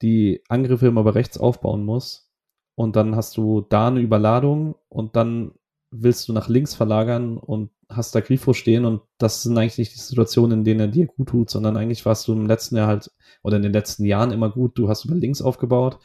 die 0.02 0.42
Angriffe 0.48 0.86
immer 0.86 1.04
bei 1.04 1.10
rechts 1.10 1.38
aufbauen 1.38 1.84
musst. 1.84 2.30
Und 2.74 2.96
dann 2.96 3.16
hast 3.16 3.36
du 3.36 3.62
da 3.62 3.88
eine 3.88 4.00
Überladung 4.00 4.74
und 4.88 5.16
dann 5.16 5.52
willst 5.90 6.28
du 6.28 6.32
nach 6.32 6.48
links 6.48 6.74
verlagern 6.74 7.38
und 7.38 7.70
hast 7.88 8.14
da 8.14 8.20
Grifo 8.20 8.52
stehen 8.52 8.84
und 8.84 9.02
das 9.18 9.42
sind 9.42 9.56
eigentlich 9.56 9.78
nicht 9.78 9.94
die 9.94 10.00
Situationen, 10.00 10.58
in 10.58 10.64
denen 10.64 10.80
er 10.80 10.88
dir 10.88 11.06
gut 11.06 11.28
tut, 11.28 11.50
sondern 11.50 11.76
eigentlich 11.76 12.04
warst 12.04 12.26
du 12.28 12.32
im 12.32 12.46
letzten 12.46 12.76
Jahr 12.76 12.88
halt 12.88 13.10
oder 13.42 13.56
in 13.56 13.62
den 13.62 13.72
letzten 13.72 14.04
Jahren 14.04 14.32
immer 14.32 14.50
gut. 14.50 14.76
Du 14.76 14.88
hast 14.88 15.04
über 15.04 15.14
links 15.14 15.40
aufgebaut, 15.40 15.98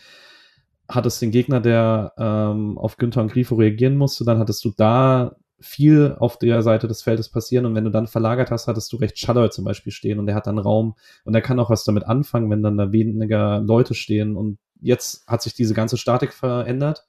hattest 0.88 1.22
den 1.22 1.32
Gegner, 1.32 1.60
der 1.60 2.13
ähm, 2.17 2.78
auf 2.78 2.98
Günther 2.98 3.22
und 3.22 3.32
Grifo 3.32 3.56
reagieren 3.56 3.98
musste, 3.98 4.24
dann 4.24 4.38
hattest 4.38 4.63
du 4.63 4.72
da 4.78 5.36
viel 5.62 6.15
auf 6.19 6.38
der 6.38 6.62
Seite 6.62 6.88
des 6.88 7.04
Feldes 7.04 7.30
passieren 7.30 7.65
und 7.65 7.76
wenn 7.76 7.84
du 7.84 7.91
dann 7.91 8.08
verlagert 8.08 8.52
hast, 8.52 8.67
hattest 8.67 8.91
du 8.91 8.97
recht 8.97 9.17
Shadow 9.17 9.47
zum 9.50 9.65
Beispiel 9.65 9.91
stehen 9.91 10.19
und 10.19 10.26
der 10.26 10.36
hat 10.36 10.47
dann 10.47 10.60
Raum 10.60 10.95
und 11.24 11.34
er 11.34 11.41
kann 11.41 11.60
auch 11.60 11.69
was 11.69 11.84
damit 11.84 12.06
anfangen, 12.06 12.50
wenn 12.50 12.63
dann 12.63 12.78
da 12.78 12.91
weniger 12.91 13.60
Leute 13.60 13.93
stehen 13.93 14.36
und 14.36 14.58
jetzt 14.82 15.28
hat 15.28 15.41
sich 15.41 15.54
diese 15.54 15.74
ganze 15.74 15.97
Statik 15.97 16.34
verändert 16.34 17.06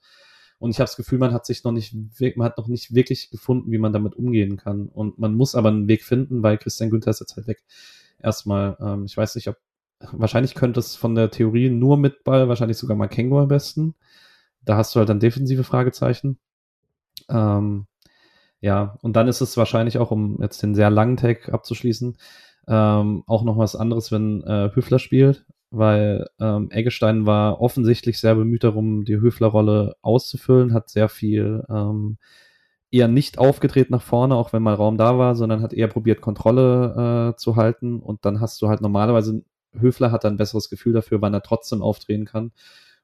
und 0.59 0.71
ich 0.71 0.77
habe 0.77 0.85
das 0.85 0.95
Gefühl, 0.95 1.19
man 1.19 1.33
hat 1.33 1.45
sich 1.45 1.63
noch 1.63 1.71
nicht, 1.71 1.93
man 2.35 2.45
hat 2.45 2.57
noch 2.57 2.67
nicht 2.67 2.93
wirklich 2.93 3.29
gefunden, 3.31 3.71
wie 3.71 3.77
man 3.77 3.91
damit 3.91 4.15
umgehen 4.15 4.57
kann 4.57 4.87
und 4.87 5.19
man 5.19 5.33
muss 5.35 5.55
aber 5.55 5.69
einen 5.69 5.87
Weg 5.87 6.03
finden, 6.03 6.43
weil 6.43 6.57
Christian 6.57 6.89
Günther 6.89 7.11
ist 7.11 7.19
jetzt 7.19 7.35
halt 7.35 7.47
weg. 7.47 7.63
Erstmal, 8.21 8.77
ähm, 8.79 9.05
ich 9.05 9.17
weiß 9.17 9.35
nicht, 9.35 9.49
ob 9.49 9.57
wahrscheinlich 10.11 10.55
könnte 10.55 10.79
es 10.79 10.95
von 10.95 11.15
der 11.15 11.31
Theorie 11.31 11.69
nur 11.69 11.97
mit 11.97 12.23
Ball, 12.23 12.47
wahrscheinlich 12.47 12.77
sogar 12.77 12.95
mal 12.95 13.07
Kengo 13.07 13.41
am 13.41 13.47
besten. 13.47 13.95
Da 14.61 14.77
hast 14.77 14.95
du 14.95 14.99
halt 14.99 15.09
dann 15.09 15.19
defensive 15.19 15.63
Fragezeichen. 15.63 16.39
Ähm, 17.29 17.87
ja, 18.63 18.97
und 19.01 19.17
dann 19.17 19.27
ist 19.27 19.41
es 19.41 19.57
wahrscheinlich 19.57 19.97
auch, 19.97 20.09
um 20.09 20.41
jetzt 20.41 20.63
den 20.63 20.73
sehr 20.73 20.89
langen 20.89 21.17
Tag 21.17 21.49
abzuschließen, 21.49 22.15
ähm, 22.69 23.23
auch 23.27 23.43
noch 23.43 23.57
was 23.57 23.75
anderes, 23.75 24.09
wenn 24.09 24.41
äh, 24.43 24.71
Höfler 24.73 24.99
spielt, 24.99 25.45
weil 25.69 26.27
ähm, 26.39 26.71
Eggestein 26.71 27.25
war 27.25 27.59
offensichtlich 27.59 28.21
sehr 28.21 28.35
bemüht 28.35 28.63
darum, 28.63 29.03
die 29.03 29.19
Höfler-Rolle 29.19 29.97
auszufüllen, 30.01 30.73
hat 30.73 30.89
sehr 30.89 31.09
viel 31.09 31.65
ähm, 31.69 32.17
eher 32.89 33.09
nicht 33.09 33.37
aufgedreht 33.37 33.89
nach 33.89 34.01
vorne, 34.01 34.35
auch 34.35 34.53
wenn 34.53 34.63
mal 34.63 34.75
Raum 34.75 34.97
da 34.97 35.17
war, 35.17 35.35
sondern 35.35 35.61
hat 35.61 35.73
eher 35.73 35.89
probiert, 35.89 36.21
Kontrolle 36.21 37.33
äh, 37.33 37.37
zu 37.37 37.57
halten. 37.57 37.99
Und 37.99 38.23
dann 38.23 38.39
hast 38.39 38.61
du 38.61 38.69
halt 38.69 38.79
normalerweise, 38.79 39.43
Höfler 39.73 40.13
hat 40.13 40.23
ein 40.23 40.37
besseres 40.37 40.69
Gefühl 40.69 40.93
dafür, 40.93 41.21
wann 41.21 41.33
er 41.33 41.43
trotzdem 41.43 41.81
aufdrehen 41.81 42.23
kann. 42.23 42.53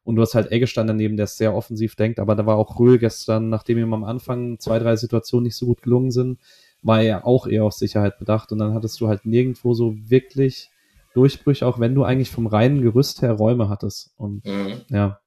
Und 0.03 0.15
du 0.15 0.21
hast 0.21 0.33
halt 0.33 0.51
Eggestein 0.51 0.88
daneben, 0.88 1.17
der 1.17 1.27
sehr 1.27 1.53
offensiv 1.53 1.95
denkt, 1.95 2.19
aber 2.19 2.35
da 2.35 2.45
war 2.45 2.57
auch 2.57 2.79
Röhl 2.79 2.97
gestern, 2.97 3.49
nachdem 3.49 3.77
ihm 3.77 3.93
am 3.93 4.03
Anfang 4.03 4.59
zwei, 4.59 4.79
drei 4.79 4.95
Situationen 4.95 5.43
nicht 5.43 5.55
so 5.55 5.65
gut 5.65 5.81
gelungen 5.81 6.12
sind, 6.12 6.39
war 6.81 7.01
er 7.01 7.27
auch 7.27 7.45
eher 7.45 7.65
auf 7.65 7.73
Sicherheit 7.73 8.17
bedacht. 8.17 8.51
Und 8.51 8.59
dann 8.59 8.73
hattest 8.73 8.99
du 9.01 9.07
halt 9.07 9.25
nirgendwo 9.25 9.73
so 9.73 9.95
wirklich 10.09 10.69
Durchbrüche, 11.13 11.65
auch 11.65 11.79
wenn 11.79 11.95
du 11.95 12.03
eigentlich 12.03 12.31
vom 12.31 12.47
reinen 12.47 12.81
Gerüst 12.81 13.21
her 13.21 13.33
Räume 13.33 13.69
hattest. 13.69 14.13
Und 14.17 14.45
mhm. 14.45 14.81
ja, 14.89 15.19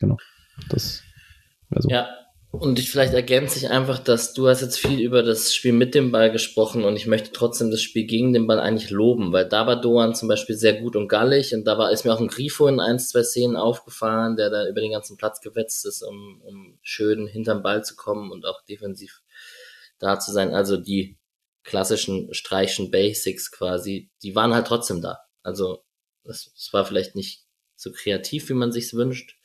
genau. 0.00 0.16
Das 0.68 1.02
wäre 1.68 1.82
so. 1.82 1.88
Ja, 1.90 2.08
und 2.60 2.78
ich 2.78 2.90
vielleicht 2.90 3.14
ergänze 3.14 3.58
ich 3.58 3.70
einfach, 3.70 3.98
dass 3.98 4.32
du 4.32 4.48
hast 4.48 4.60
jetzt 4.60 4.78
viel 4.78 5.00
über 5.00 5.22
das 5.22 5.54
Spiel 5.54 5.72
mit 5.72 5.94
dem 5.94 6.12
Ball 6.12 6.30
gesprochen 6.30 6.84
und 6.84 6.96
ich 6.96 7.06
möchte 7.06 7.32
trotzdem 7.32 7.70
das 7.70 7.82
Spiel 7.82 8.04
gegen 8.06 8.32
den 8.32 8.46
Ball 8.46 8.60
eigentlich 8.60 8.90
loben, 8.90 9.32
weil 9.32 9.48
da 9.48 9.66
war 9.66 9.80
Doan 9.80 10.14
zum 10.14 10.28
Beispiel 10.28 10.56
sehr 10.56 10.80
gut 10.80 10.96
und 10.96 11.08
gallig 11.08 11.54
und 11.54 11.64
da 11.64 11.78
war, 11.78 11.90
ist 11.90 12.04
mir 12.04 12.12
auch 12.12 12.20
ein 12.20 12.28
Grifo 12.28 12.66
in 12.66 12.80
ein, 12.80 12.98
zwei 12.98 13.22
Szenen 13.22 13.56
aufgefallen, 13.56 14.36
der 14.36 14.50
da 14.50 14.68
über 14.68 14.80
den 14.80 14.92
ganzen 14.92 15.16
Platz 15.16 15.40
gewetzt 15.40 15.84
ist, 15.86 16.02
um, 16.02 16.40
um 16.42 16.78
schön 16.82 17.26
hinterm 17.26 17.62
Ball 17.62 17.84
zu 17.84 17.96
kommen 17.96 18.30
und 18.30 18.46
auch 18.46 18.62
defensiv 18.64 19.22
da 19.98 20.18
zu 20.18 20.32
sein. 20.32 20.54
Also 20.54 20.76
die 20.76 21.18
klassischen 21.64 22.32
Streichen 22.34 22.90
Basics 22.90 23.50
quasi, 23.50 24.10
die 24.22 24.34
waren 24.34 24.54
halt 24.54 24.66
trotzdem 24.66 25.02
da. 25.02 25.18
Also 25.42 25.82
es 26.24 26.68
war 26.72 26.84
vielleicht 26.84 27.16
nicht 27.16 27.44
so 27.76 27.90
kreativ, 27.92 28.48
wie 28.48 28.54
man 28.54 28.72
sich's 28.72 28.94
wünscht, 28.94 29.36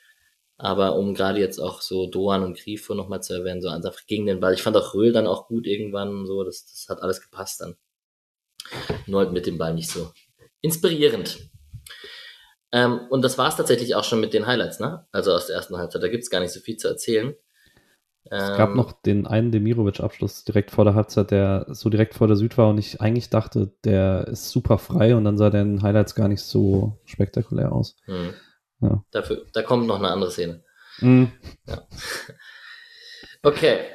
aber 0.60 0.98
um 0.98 1.14
gerade 1.14 1.40
jetzt 1.40 1.58
auch 1.58 1.82
so 1.82 2.06
Doan 2.06 2.44
und 2.44 2.58
Grifo 2.58 2.94
nochmal 2.94 3.24
zu 3.24 3.34
erwähnen, 3.34 3.62
so 3.62 3.70
einfach 3.70 4.06
gegen 4.06 4.26
den 4.26 4.42
Ball. 4.42 4.54
Ich 4.54 4.62
fand 4.62 4.76
auch 4.76 4.94
Röhl 4.94 5.14
dann 5.14 5.26
auch 5.26 5.48
gut 5.48 5.66
irgendwann, 5.66 6.26
so, 6.26 6.44
das, 6.44 6.66
das 6.66 6.88
hat 6.90 7.02
alles 7.02 7.22
gepasst 7.22 7.62
dann. 7.62 7.76
Nur 9.08 9.22
halt 9.22 9.32
mit 9.32 9.48
dem 9.48 9.58
Ball 9.58 9.74
nicht 9.74 9.90
so 9.90 10.12
inspirierend. 10.62 11.50
Ähm, 12.72 13.00
und 13.10 13.24
das 13.24 13.38
war's 13.38 13.56
tatsächlich 13.56 13.96
auch 13.96 14.04
schon 14.04 14.20
mit 14.20 14.34
den 14.34 14.46
Highlights, 14.46 14.80
ne? 14.80 15.08
Also 15.12 15.32
aus 15.34 15.48
der 15.48 15.56
ersten 15.56 15.78
Halbzeit. 15.78 16.04
Da 16.04 16.10
gibt's 16.10 16.30
gar 16.30 16.42
nicht 16.42 16.52
so 16.52 16.60
viel 16.60 16.78
zu 16.78 16.90
erzählen. 16.90 17.36
Es 18.32 18.56
gab 18.58 18.72
Ähm, 18.72 18.76
noch 18.76 18.92
den 18.92 19.26
einen 19.26 19.52
Demirovic-Abschluss 19.52 20.44
direkt 20.44 20.72
vor 20.72 20.84
der 20.84 20.94
Halbzeit, 20.94 21.32
der 21.32 21.66
so 21.70 21.90
direkt 21.90 22.14
vor 22.14 22.28
der 22.28 22.36
Süd 22.36 22.58
war 22.58 22.70
und 22.70 22.78
ich 22.78 23.02
eigentlich 23.02 23.30
dachte, 23.30 23.72
der 23.86 24.28
ist 24.28 24.50
super 24.52 24.78
frei 24.78 25.16
und 25.16 25.24
dann 25.24 25.38
sah 25.38 25.50
der 25.50 25.62
in 25.62 25.78
den 25.78 25.82
Highlights 25.82 26.14
gar 26.16 26.28
nicht 26.28 26.42
so 26.42 27.00
spektakulär 27.06 27.72
aus. 27.72 27.96
hm. 28.06 28.34
Ja. 28.82 29.04
Dafür, 29.12 29.46
da 29.54 29.62
kommt 29.62 29.88
noch 29.88 29.98
eine 29.98 30.10
andere 30.10 30.32
Szene. 30.32 30.64
Mhm. 31.00 31.32
Okay. 33.42 33.86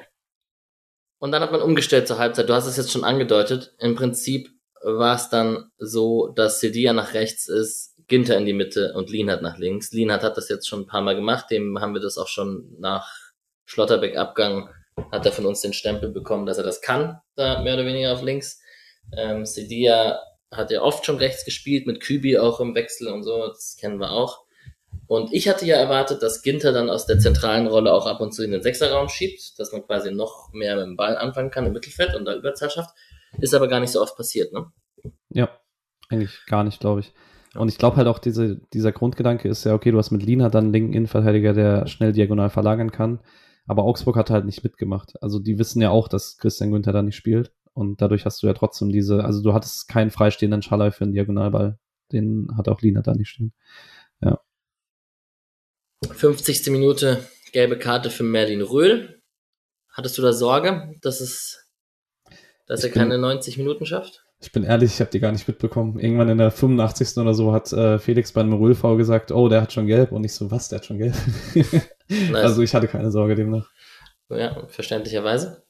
Und 1.18 1.32
dann 1.32 1.42
hat 1.42 1.52
man 1.52 1.60
umgestellt 1.60 2.08
zur 2.08 2.18
Halbzeit. 2.18 2.48
Du 2.48 2.54
hast 2.54 2.66
es 2.66 2.78
jetzt 2.78 2.90
schon 2.90 3.04
angedeutet. 3.04 3.74
Im 3.78 3.94
Prinzip 3.94 4.48
war 4.82 5.16
es 5.16 5.28
dann 5.28 5.70
so, 5.76 6.28
dass 6.28 6.60
Sedia 6.60 6.94
nach 6.94 7.12
rechts 7.12 7.46
ist, 7.46 7.94
Ginter 8.06 8.38
in 8.38 8.46
die 8.46 8.54
Mitte 8.54 8.94
und 8.94 9.10
Lienhardt 9.10 9.42
nach 9.42 9.58
links. 9.58 9.92
Lienhardt 9.92 10.22
hat 10.22 10.38
das 10.38 10.48
jetzt 10.48 10.66
schon 10.66 10.80
ein 10.80 10.86
paar 10.86 11.02
Mal 11.02 11.14
gemacht. 11.14 11.50
Dem 11.50 11.78
haben 11.78 11.92
wir 11.92 12.00
das 12.00 12.16
auch 12.16 12.28
schon 12.28 12.74
nach 12.78 13.12
Schlotterbeck-Abgang 13.66 14.70
hat 15.10 15.26
er 15.26 15.32
von 15.32 15.46
uns 15.46 15.60
den 15.60 15.72
Stempel 15.72 16.10
bekommen, 16.10 16.46
dass 16.46 16.58
er 16.58 16.64
das 16.64 16.80
kann, 16.80 17.20
da 17.34 17.62
mehr 17.62 17.74
oder 17.74 17.86
weniger 17.86 18.12
auf 18.12 18.22
links. 18.22 18.60
Ähm, 19.16 19.44
Sedia 19.44 20.20
hat 20.50 20.70
ja 20.70 20.82
oft 20.82 21.04
schon 21.04 21.16
rechts 21.16 21.44
gespielt, 21.44 21.86
mit 21.86 22.00
Kübi 22.00 22.38
auch 22.38 22.60
im 22.60 22.74
Wechsel 22.74 23.08
und 23.08 23.24
so, 23.24 23.48
das 23.48 23.76
kennen 23.78 23.98
wir 23.98 24.10
auch. 24.10 24.43
Und 25.06 25.32
ich 25.32 25.48
hatte 25.48 25.66
ja 25.66 25.76
erwartet, 25.76 26.22
dass 26.22 26.42
Ginter 26.42 26.72
dann 26.72 26.88
aus 26.88 27.06
der 27.06 27.18
zentralen 27.18 27.66
Rolle 27.66 27.92
auch 27.92 28.06
ab 28.06 28.20
und 28.20 28.32
zu 28.32 28.42
in 28.42 28.52
den 28.52 28.62
Sechserraum 28.62 29.08
schiebt, 29.08 29.58
dass 29.58 29.72
man 29.72 29.82
quasi 29.82 30.12
noch 30.12 30.52
mehr 30.52 30.76
mit 30.76 30.86
dem 30.86 30.96
Ball 30.96 31.16
anfangen 31.16 31.50
kann 31.50 31.66
im 31.66 31.72
Mittelfeld 31.72 32.14
und 32.14 32.24
da 32.24 32.34
Überzahl 32.34 32.70
schafft. 32.70 32.94
Ist 33.38 33.54
aber 33.54 33.68
gar 33.68 33.80
nicht 33.80 33.90
so 33.90 34.00
oft 34.00 34.16
passiert, 34.16 34.52
ne? 34.52 34.66
Ja, 35.28 35.50
eigentlich 36.08 36.46
gar 36.46 36.64
nicht, 36.64 36.80
glaube 36.80 37.00
ich. 37.00 37.12
Und 37.54 37.68
ich 37.68 37.78
glaube 37.78 37.96
halt 37.96 38.08
auch, 38.08 38.18
diese, 38.18 38.60
dieser 38.72 38.92
Grundgedanke 38.92 39.48
ist 39.48 39.64
ja, 39.64 39.74
okay, 39.74 39.90
du 39.90 39.98
hast 39.98 40.10
mit 40.10 40.22
Lina 40.22 40.48
dann 40.48 40.64
einen 40.64 40.72
linken 40.72 40.92
Innenverteidiger, 40.92 41.52
der 41.52 41.86
schnell 41.86 42.12
diagonal 42.12 42.50
verlagern 42.50 42.90
kann. 42.90 43.20
Aber 43.66 43.84
Augsburg 43.84 44.16
hat 44.16 44.30
halt 44.30 44.44
nicht 44.44 44.64
mitgemacht. 44.64 45.14
Also 45.22 45.38
die 45.38 45.58
wissen 45.58 45.80
ja 45.80 45.90
auch, 45.90 46.08
dass 46.08 46.36
Christian 46.38 46.70
Günther 46.70 46.92
da 46.92 47.02
nicht 47.02 47.16
spielt. 47.16 47.52
Und 47.72 48.00
dadurch 48.00 48.24
hast 48.24 48.42
du 48.42 48.46
ja 48.46 48.54
trotzdem 48.54 48.90
diese, 48.90 49.24
also 49.24 49.42
du 49.42 49.54
hattest 49.54 49.88
keinen 49.88 50.10
freistehenden 50.10 50.62
Schalay 50.62 50.90
für 50.90 51.04
einen 51.04 51.12
Diagonalball. 51.12 51.78
Den 52.12 52.48
hat 52.56 52.68
auch 52.68 52.80
Lina 52.82 53.02
da 53.02 53.14
nicht 53.14 53.30
stehen. 53.30 53.52
50. 56.12 56.66
Minute, 56.70 57.26
gelbe 57.52 57.78
Karte 57.78 58.10
für 58.10 58.22
Merlin 58.24 58.62
Röhl. 58.62 59.20
Hattest 59.92 60.18
du 60.18 60.22
da 60.22 60.32
Sorge, 60.32 60.94
dass 61.02 61.20
es, 61.20 61.66
dass 62.66 62.80
Ich 62.80 62.86
er 62.90 62.92
bin- 62.92 63.02
keine 63.02 63.18
90 63.18 63.58
Minuten 63.58 63.86
schafft? 63.86 64.20
Ich 64.40 64.52
bin 64.52 64.64
ehrlich, 64.64 64.92
ich 64.94 65.00
habe 65.00 65.10
die 65.10 65.20
gar 65.20 65.32
nicht 65.32 65.48
mitbekommen. 65.48 65.98
Irgendwann 65.98 66.28
in 66.28 66.36
der 66.38 66.50
85. 66.50 67.16
oder 67.18 67.32
so 67.32 67.52
hat 67.52 67.72
äh, 67.72 67.98
Felix 67.98 68.32
bei 68.32 68.42
einem 68.42 68.52
Röhl-V 68.54 68.96
gesagt, 68.96 69.30
oh, 69.32 69.48
der 69.48 69.62
hat 69.62 69.72
schon 69.72 69.86
gelb. 69.86 70.12
Und 70.12 70.24
ich 70.24 70.34
so, 70.34 70.50
was, 70.50 70.68
der 70.68 70.78
hat 70.80 70.86
schon 70.86 70.98
gelb? 70.98 71.14
Nice. 72.08 72.34
Also 72.34 72.60
ich 72.60 72.74
hatte 72.74 72.86
keine 72.88 73.10
Sorge 73.10 73.34
demnach. 73.34 73.70
Ja, 74.28 74.66
verständlicherweise. 74.66 75.64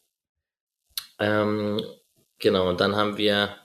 Ähm, 1.20 1.81
genau, 2.40 2.68
und 2.68 2.81
dann 2.81 2.97
haben 2.97 3.16
wir 3.16 3.57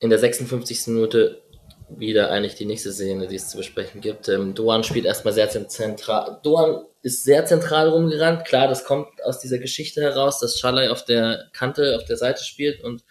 in 0.00 0.10
der 0.10 0.18
56. 0.18 0.88
Minute 0.88 1.43
wieder 1.88 2.30
eigentlich 2.30 2.54
die 2.54 2.64
nächste 2.64 2.92
Szene, 2.92 3.26
die 3.26 3.36
es 3.36 3.48
zu 3.48 3.56
besprechen 3.56 4.00
gibt. 4.00 4.28
Ähm, 4.28 4.54
Doan 4.54 4.84
spielt 4.84 5.04
erstmal 5.04 5.34
sehr 5.34 5.48
zentral. 5.50 6.40
Doan 6.42 6.84
ist 7.02 7.24
sehr 7.24 7.44
zentral 7.44 7.88
rumgerannt. 7.88 8.44
Klar, 8.44 8.68
das 8.68 8.84
kommt 8.84 9.22
aus 9.24 9.38
dieser 9.38 9.58
Geschichte 9.58 10.00
heraus, 10.00 10.40
dass 10.40 10.58
Schalay 10.58 10.88
auf 10.88 11.04
der 11.04 11.50
Kante, 11.52 11.96
auf 11.96 12.04
der 12.04 12.16
Seite 12.16 12.42
spielt 12.42 12.82
und 12.82 13.04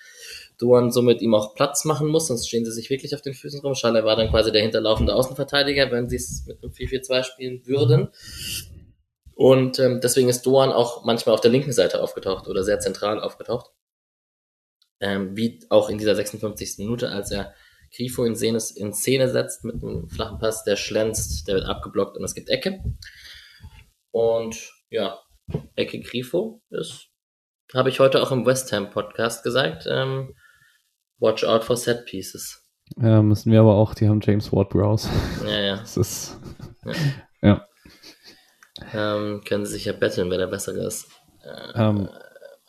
Doan 0.57 0.91
somit 0.91 1.21
ihm 1.21 1.35
auch 1.35 1.55
Platz 1.55 1.85
machen 1.85 2.07
muss, 2.07 2.27
sonst 2.27 2.47
stehen 2.47 2.65
sie 2.65 2.71
sich 2.71 2.89
wirklich 2.89 3.13
auf 3.15 3.21
den 3.21 3.33
Füßen 3.33 3.61
rum. 3.61 3.75
Schalay 3.75 4.03
war 4.03 4.15
dann 4.15 4.29
quasi 4.29 4.51
der 4.51 4.61
hinterlaufende 4.61 5.13
Außenverteidiger, 5.13 5.91
wenn 5.91 6.09
sie 6.09 6.15
es 6.15 6.45
mit 6.47 6.63
einem 6.63 6.71
4-4-2 6.71 7.23
spielen 7.23 7.67
würden. 7.67 8.09
Und 9.35 9.79
ähm, 9.79 9.99
deswegen 10.01 10.29
ist 10.29 10.45
Doan 10.45 10.71
auch 10.71 11.05
manchmal 11.05 11.33
auf 11.35 11.41
der 11.41 11.51
linken 11.51 11.73
Seite 11.73 12.01
aufgetaucht 12.01 12.47
oder 12.47 12.63
sehr 12.63 12.79
zentral 12.79 13.19
aufgetaucht. 13.19 13.71
Ähm, 14.99 15.35
wie 15.35 15.59
auch 15.69 15.89
in 15.89 15.97
dieser 15.97 16.15
56. 16.15 16.77
Minute, 16.77 17.09
als 17.09 17.31
er 17.31 17.53
Grifo 17.95 18.23
in 18.25 18.35
Szene, 18.35 18.59
in 18.75 18.93
Szene 18.93 19.29
setzt 19.29 19.63
mit 19.63 19.75
einem 19.83 20.09
flachen 20.09 20.39
Pass, 20.39 20.63
der 20.63 20.75
schlänzt, 20.75 21.47
der 21.47 21.55
wird 21.55 21.65
abgeblockt 21.65 22.17
und 22.17 22.23
es 22.23 22.33
gibt 22.35 22.49
Ecke. 22.49 22.83
Und 24.11 24.71
ja, 24.89 25.19
Ecke 25.75 25.99
Grifo 26.01 26.61
ist, 26.69 27.07
habe 27.73 27.89
ich 27.89 27.99
heute 27.99 28.21
auch 28.21 28.31
im 28.31 28.45
West 28.45 28.71
Ham 28.71 28.89
Podcast 28.89 29.43
gesagt, 29.43 29.85
ähm, 29.89 30.35
watch 31.19 31.43
out 31.43 31.63
for 31.63 31.77
set 31.77 32.05
pieces. 32.05 32.59
Ja, 32.97 33.21
müssen 33.21 33.51
wir 33.51 33.61
aber 33.61 33.75
auch, 33.75 33.93
die 33.95 34.07
haben 34.07 34.21
James 34.21 34.51
Ward 34.51 34.69
Browse. 34.69 35.09
Ja, 35.45 35.59
ja. 35.59 35.77
Das 35.77 35.97
ist, 35.97 36.39
Ähm, 38.93 39.41
können 39.47 39.65
sie 39.65 39.73
sich 39.73 39.85
ja 39.85 39.93
betteln, 39.93 40.29
wer 40.29 40.37
der 40.37 40.47
bessere 40.47 40.85
ist. 40.85 41.07
Äh, 41.43 41.81
ähm, 41.81 42.09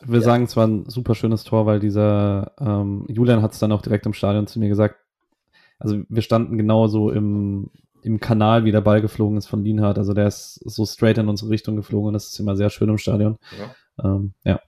wir 0.01 0.21
Ja. 0.21 0.25
sagen 0.25 0.47
zwar 0.49 0.67
ein 0.67 0.89
super 0.89 1.15
schönes 1.15 1.45
Tor, 1.45 1.67
weil 1.67 1.81
dieser 1.81 2.53
ähm, 2.61 3.07
Julian 3.09 3.43
hat 3.43 3.53
es 3.53 3.59
dann 3.59 3.73
auch 3.73 3.83
direkt 3.83 4.07
im 4.07 4.13
Stadion 4.13 4.47
zu 4.47 4.59
mir 4.59 4.69
gesagt. 4.69 4.97
Also 5.85 6.01
wir 6.09 6.23
standen 6.23 6.57
genauso 6.57 7.11
im, 7.11 7.71
im 8.03 8.19
Kanal, 8.21 8.65
wie 8.65 8.73
der 8.73 8.81
Ball 8.81 9.03
geflogen 9.03 9.37
ist 9.37 9.47
von 9.47 9.63
Lienhardt. 9.63 9.99
Also 9.99 10.15
der 10.15 10.27
ist 10.27 10.55
so 10.65 10.87
straight 10.87 11.19
in 11.19 11.29
unsere 11.29 11.51
Richtung 11.51 11.77
geflogen 11.77 12.09
und 12.09 12.15
das 12.15 12.29
ist 12.29 12.41
immer 12.41 12.57
sehr 12.57 12.71
schön 12.71 12.89
im 12.89 12.99
Stadion. 12.99 13.39
ja. 13.59 13.75
Ähm, 14.03 14.33
ja. 14.45 14.61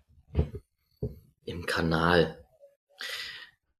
Im 1.46 1.64
Kanal. 1.64 2.38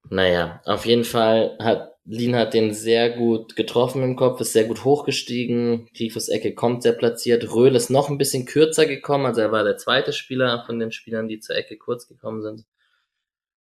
Naja, 0.09 0.63
auf 0.65 0.87
jeden 0.87 1.05
Fall 1.05 1.57
hat 1.61 1.93
Lin 2.09 2.37
hat 2.37 2.55
den 2.55 2.73
sehr 2.73 3.11
gut 3.11 3.57
getroffen 3.57 4.03
im 4.05 4.15
Kopf, 4.15 4.41
ist 4.41 4.53
sehr 4.53 4.65
gut 4.65 4.85
hochgestiegen. 4.85 5.89
Grifos 5.97 6.29
Ecke 6.29 6.55
kommt 6.55 6.85
sehr 6.85 6.93
platziert. 6.93 7.53
Röhl 7.53 7.75
ist 7.75 7.91
noch 7.91 8.09
ein 8.09 8.19
bisschen 8.19 8.47
kürzer 8.47 8.87
gekommen, 8.87 9.27
also 9.27 9.41
er 9.41 9.51
war 9.51 9.65
der 9.65 9.77
zweite 9.77 10.13
Spieler 10.13 10.63
von 10.65 10.79
den 10.79 10.93
Spielern, 10.93 11.27
die 11.27 11.41
zur 11.41 11.57
Ecke 11.57 11.77
kurz 11.77 12.07
gekommen 12.07 12.43
sind. 12.43 12.65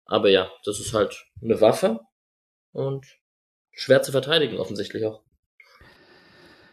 Aber 0.05 0.29
ja, 0.29 0.51
das 0.65 0.79
ist 0.79 0.93
halt 0.93 1.23
eine 1.41 1.61
Waffe 1.61 1.99
und 2.73 3.05
schwer 3.71 4.01
zu 4.01 4.11
verteidigen, 4.11 4.57
offensichtlich 4.57 5.05
auch. 5.05 5.21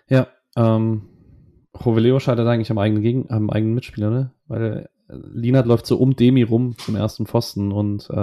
Ja, 0.09 0.29
ähm, 0.57 1.09
Joveleo 1.85 2.19
scheitert 2.19 2.47
eigentlich 2.47 2.71
am 2.71 2.79
eigenen, 2.79 3.03
Gegen 3.03 3.31
am 3.31 3.51
eigenen 3.51 3.75
Mitspieler, 3.75 4.11
ne? 4.11 4.31
Weil 4.47 4.89
äh, 5.09 5.15
Lienhardt 5.33 5.67
läuft 5.67 5.87
so 5.87 5.97
um 5.97 6.17
Demi 6.17 6.43
rum 6.43 6.77
zum 6.79 6.97
ersten 6.97 7.27
Pfosten 7.27 7.73
und 7.73 8.09
äh, 8.11 8.15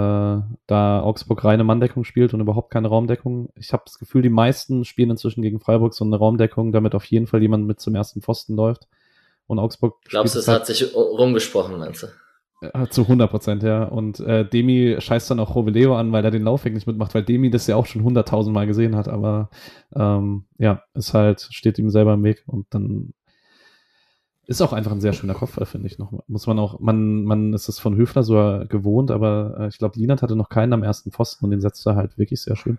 da 0.66 1.00
Augsburg 1.00 1.44
reine 1.44 1.64
Manndeckung 1.64 2.04
spielt 2.04 2.34
und 2.34 2.40
überhaupt 2.40 2.70
keine 2.70 2.88
Raumdeckung. 2.88 3.50
Ich 3.56 3.72
habe 3.72 3.82
das 3.86 3.98
Gefühl, 3.98 4.22
die 4.22 4.28
meisten 4.28 4.84
spielen 4.84 5.10
inzwischen 5.10 5.42
gegen 5.42 5.60
Freiburg 5.60 5.94
so 5.94 6.04
eine 6.04 6.16
Raumdeckung, 6.16 6.72
damit 6.72 6.94
auf 6.94 7.04
jeden 7.04 7.26
Fall 7.26 7.42
jemand 7.42 7.66
mit 7.66 7.80
zum 7.80 7.94
ersten 7.94 8.22
Pfosten 8.22 8.54
läuft. 8.54 8.88
Und 9.46 9.58
Augsburg 9.58 10.00
Glaubst 10.04 10.34
du, 10.34 10.40
es 10.40 10.44
spielt 10.44 10.56
hat 10.56 10.66
sich 10.66 10.94
rumgesprochen, 10.94 11.78
meinst 11.78 12.02
du? 12.02 12.06
Äh, 12.60 12.86
zu 12.88 13.02
100 13.02 13.30
Prozent, 13.30 13.62
ja. 13.62 13.84
Und 13.84 14.20
äh, 14.20 14.48
Demi 14.48 14.96
scheißt 14.98 15.30
dann 15.30 15.40
auch 15.40 15.54
Joveleo 15.54 15.96
an, 15.96 16.12
weil 16.12 16.24
er 16.24 16.30
den 16.30 16.42
Laufweg 16.42 16.74
nicht 16.74 16.86
mitmacht, 16.86 17.14
weil 17.14 17.24
Demi 17.24 17.50
das 17.50 17.66
ja 17.66 17.76
auch 17.76 17.86
schon 17.86 18.02
hunderttausend 18.02 18.54
Mal 18.54 18.66
gesehen 18.66 18.96
hat, 18.96 19.08
aber 19.08 19.50
ähm, 19.94 20.44
ja, 20.58 20.82
ist 20.94 21.14
halt, 21.14 21.48
steht 21.50 21.78
ihm 21.78 21.90
selber 21.90 22.14
im 22.14 22.24
Weg 22.24 22.44
und 22.46 22.66
dann 22.70 23.12
ist 24.46 24.62
auch 24.62 24.72
einfach 24.72 24.92
ein 24.92 25.00
sehr 25.00 25.12
schöner 25.12 25.34
Kopfball, 25.34 25.66
finde 25.66 25.88
ich 25.88 25.98
noch. 25.98 26.12
Muss 26.28 26.46
man 26.46 26.58
auch, 26.58 26.78
man, 26.78 27.24
man 27.24 27.52
ist 27.52 27.68
es 27.68 27.80
von 27.80 27.96
Höfler 27.96 28.22
so 28.22 28.62
gewohnt, 28.68 29.10
aber 29.10 29.56
äh, 29.58 29.68
ich 29.68 29.78
glaube, 29.78 29.98
Lienert 29.98 30.22
hatte 30.22 30.36
noch 30.36 30.48
keinen 30.48 30.72
am 30.72 30.84
ersten 30.84 31.10
Pfosten 31.10 31.44
und 31.44 31.50
den 31.50 31.60
setzt 31.60 31.84
er 31.86 31.96
halt 31.96 32.16
wirklich 32.16 32.40
sehr 32.40 32.56
schön. 32.56 32.78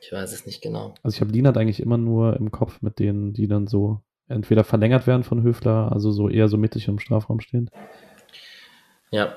Ich 0.00 0.12
weiß 0.12 0.32
es 0.32 0.44
nicht 0.44 0.60
genau. 0.60 0.94
Also 1.02 1.14
ich 1.14 1.20
habe 1.20 1.30
Lienert 1.30 1.56
eigentlich 1.56 1.80
immer 1.80 1.96
nur 1.96 2.36
im 2.36 2.50
Kopf 2.50 2.82
mit 2.82 2.98
denen, 2.98 3.32
die 3.32 3.46
dann 3.46 3.66
so 3.66 4.00
entweder 4.28 4.64
verlängert 4.64 5.06
werden 5.06 5.22
von 5.22 5.42
Höfler, 5.42 5.92
also 5.92 6.10
so 6.10 6.28
eher 6.28 6.48
so 6.48 6.56
mittig 6.56 6.88
im 6.88 6.98
Strafraum 6.98 7.40
stehen. 7.40 7.70
Ja. 9.10 9.36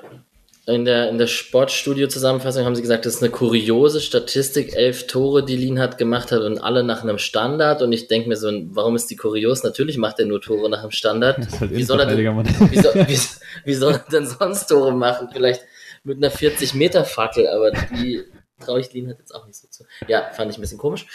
In 0.66 0.84
der, 0.84 1.08
in 1.08 1.16
der 1.16 1.28
Sportstudio-Zusammenfassung 1.28 2.66
haben 2.66 2.74
sie 2.74 2.82
gesagt, 2.82 3.06
das 3.06 3.14
ist 3.14 3.22
eine 3.22 3.32
kuriose 3.32 4.02
Statistik, 4.02 4.76
elf 4.76 5.06
Tore, 5.06 5.42
die 5.42 5.56
Lienhardt 5.56 5.96
gemacht 5.96 6.30
hat 6.30 6.42
und 6.42 6.58
alle 6.58 6.84
nach 6.84 7.02
einem 7.02 7.16
Standard. 7.16 7.80
Und 7.80 7.90
ich 7.92 8.06
denke 8.06 8.28
mir 8.28 8.36
so, 8.36 8.50
warum 8.72 8.94
ist 8.94 9.06
die 9.10 9.16
kurios? 9.16 9.62
Natürlich 9.62 9.96
macht 9.96 10.18
er 10.18 10.26
nur 10.26 10.42
Tore 10.42 10.68
nach 10.68 10.80
einem 10.82 10.90
Standard. 10.90 11.38
Halt 11.58 11.70
Wie 11.70 11.82
soll, 11.84 12.00
er 12.00 12.06
denn, 12.06 12.18
wie, 12.18 12.78
soll, 12.78 12.94
wie, 12.94 13.18
wie 13.64 13.74
soll 13.74 13.92
er 13.94 14.04
denn 14.12 14.26
sonst 14.26 14.66
Tore 14.66 14.92
machen? 14.92 15.30
Vielleicht 15.32 15.62
mit 16.04 16.18
einer 16.18 16.30
40-Meter-Fackel, 16.30 17.48
aber 17.48 17.70
die 17.70 18.24
traue 18.60 18.80
ich 18.80 18.92
Lienhardt 18.92 19.20
jetzt 19.20 19.34
auch 19.34 19.46
nicht 19.46 19.56
so 19.56 19.68
zu. 19.68 19.84
Ja, 20.06 20.30
fand 20.32 20.50
ich 20.50 20.58
ein 20.58 20.60
bisschen 20.60 20.76
komisch. 20.76 21.06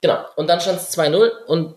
Genau. 0.00 0.24
Und 0.36 0.48
dann 0.48 0.60
stand 0.60 0.78
es 0.78 0.96
2-0 0.96 1.28
und 1.46 1.74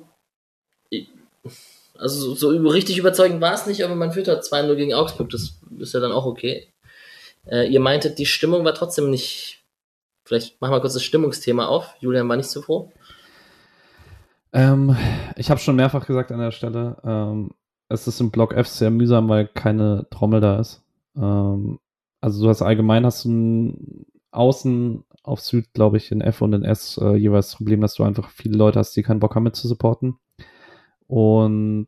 also 1.97 2.33
so, 2.33 2.51
so 2.51 2.69
richtig 2.69 2.97
überzeugend 2.97 3.41
war 3.41 3.53
es 3.53 3.65
nicht, 3.65 3.83
aber 3.83 3.95
man 3.95 4.11
führt 4.11 4.27
halt 4.27 4.43
2-0 4.43 4.75
gegen 4.75 4.93
Augsburg, 4.93 5.29
das 5.29 5.59
ist 5.79 5.93
ja 5.93 5.99
dann 5.99 6.11
auch 6.11 6.25
okay. 6.25 6.67
Äh, 7.45 7.67
ihr 7.67 7.79
meintet, 7.79 8.19
die 8.19 8.25
Stimmung 8.25 8.65
war 8.65 8.73
trotzdem 8.73 9.09
nicht. 9.09 9.63
Vielleicht 10.23 10.59
machen 10.59 10.73
wir 10.73 10.81
kurz 10.81 10.93
das 10.93 11.03
Stimmungsthema 11.03 11.67
auf. 11.67 11.95
Julian 11.99 12.27
war 12.27 12.37
nicht 12.37 12.49
so 12.49 12.61
froh. 12.61 12.91
Ähm, 14.51 14.95
ich 15.35 15.49
habe 15.51 15.59
schon 15.59 15.75
mehrfach 15.75 16.07
gesagt 16.07 16.31
an 16.31 16.39
der 16.39 16.51
Stelle, 16.51 16.97
ähm, 17.03 17.51
es 17.89 18.07
ist 18.07 18.19
im 18.19 18.31
Block 18.31 18.53
F 18.53 18.67
sehr 18.67 18.89
mühsam, 18.89 19.29
weil 19.29 19.47
keine 19.47 20.07
Trommel 20.09 20.41
da 20.41 20.59
ist. 20.59 20.81
Ähm, 21.15 21.79
also 22.21 22.43
du 22.43 22.49
hast 22.49 22.61
allgemein 22.61 23.05
hast 23.05 23.25
du 23.25 23.75
Außen 24.31 25.03
auf 25.23 25.41
Süd, 25.41 25.73
glaube 25.73 25.97
ich, 25.97 26.11
in 26.11 26.21
F 26.21 26.41
und 26.41 26.53
in 26.53 26.63
S 26.63 26.97
äh, 26.97 27.15
jeweils 27.15 27.47
das 27.47 27.57
Problem, 27.57 27.81
dass 27.81 27.95
du 27.95 28.03
einfach 28.03 28.29
viele 28.29 28.57
Leute 28.57 28.79
hast, 28.79 28.95
die 28.95 29.03
keinen 29.03 29.19
Bock 29.19 29.35
haben 29.35 29.43
mit 29.43 29.55
zu 29.55 29.67
supporten. 29.67 30.17
Und 31.07 31.87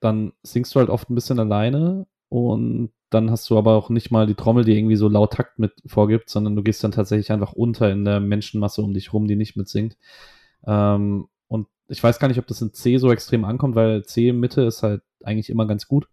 dann 0.00 0.32
singst 0.42 0.74
du 0.74 0.80
halt 0.80 0.90
oft 0.90 1.10
ein 1.10 1.14
bisschen 1.14 1.38
alleine 1.38 2.06
und 2.28 2.90
dann 3.10 3.30
hast 3.30 3.48
du 3.50 3.56
aber 3.56 3.74
auch 3.74 3.88
nicht 3.88 4.10
mal 4.10 4.26
die 4.26 4.34
Trommel, 4.34 4.64
die 4.64 4.76
irgendwie 4.76 4.96
so 4.96 5.08
laut 5.08 5.34
Takt 5.34 5.58
mit 5.58 5.72
vorgibt, 5.86 6.28
sondern 6.28 6.56
du 6.56 6.62
gehst 6.62 6.82
dann 6.82 6.92
tatsächlich 6.92 7.30
einfach 7.30 7.52
unter 7.52 7.90
in 7.90 8.04
der 8.04 8.20
Menschenmasse 8.20 8.82
um 8.82 8.92
dich 8.94 9.12
rum, 9.12 9.28
die 9.28 9.36
nicht 9.36 9.56
mitsingt. 9.56 9.96
Ähm, 10.66 11.28
und 11.48 11.68
ich 11.88 12.02
weiß 12.02 12.18
gar 12.18 12.28
nicht, 12.28 12.38
ob 12.38 12.46
das 12.46 12.60
in 12.62 12.72
C 12.72 12.98
so 12.98 13.12
extrem 13.12 13.44
ankommt, 13.44 13.76
weil 13.76 14.04
C 14.04 14.32
Mitte 14.32 14.62
ist 14.62 14.82
halt 14.82 15.02
eigentlich 15.22 15.50
immer 15.50 15.66
ganz 15.66 15.86
gut. 15.86 16.08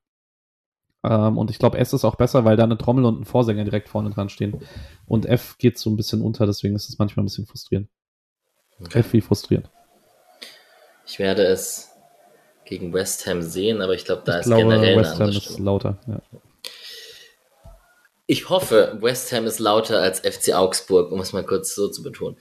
Ähm, 1.03 1.37
und 1.37 1.49
ich 1.49 1.59
glaube, 1.59 1.77
S 1.79 1.93
ist 1.93 2.05
auch 2.05 2.15
besser, 2.15 2.45
weil 2.45 2.57
da 2.57 2.63
eine 2.63 2.77
Trommel 2.77 3.05
und 3.05 3.21
ein 3.21 3.25
Vorsänger 3.25 3.63
direkt 3.63 3.89
vorne 3.89 4.11
dran 4.11 4.29
stehen. 4.29 4.61
Und 5.07 5.25
F 5.25 5.57
geht 5.57 5.77
so 5.79 5.89
ein 5.89 5.97
bisschen 5.97 6.21
unter, 6.21 6.45
deswegen 6.45 6.75
ist 6.75 6.89
es 6.89 6.99
manchmal 6.99 7.23
ein 7.23 7.27
bisschen 7.27 7.47
frustrierend. 7.47 7.89
Okay. 8.79 8.99
F 8.99 9.13
wie 9.13 9.21
frustrierend. 9.21 9.69
Ich 11.05 11.19
werde 11.19 11.43
es 11.43 11.92
gegen 12.65 12.93
West 12.93 13.25
Ham 13.27 13.41
sehen, 13.41 13.81
aber 13.81 13.93
ich 13.93 14.05
glaube, 14.05 14.23
da 14.25 14.33
ich 14.33 14.39
ist 14.41 14.45
glaube, 14.45 14.63
generell 14.63 14.97
West 14.97 15.19
Ham 15.19 15.29
ist 15.29 15.59
lauter. 15.59 15.97
Ja. 16.07 16.21
Ich 18.25 18.49
hoffe, 18.49 18.97
West 19.01 19.31
Ham 19.31 19.45
ist 19.45 19.59
lauter 19.59 19.99
als 20.01 20.19
FC 20.19 20.53
Augsburg, 20.53 21.11
um 21.11 21.19
es 21.19 21.33
mal 21.33 21.43
kurz 21.43 21.75
so 21.75 21.89
zu 21.89 22.03
betonen. 22.03 22.37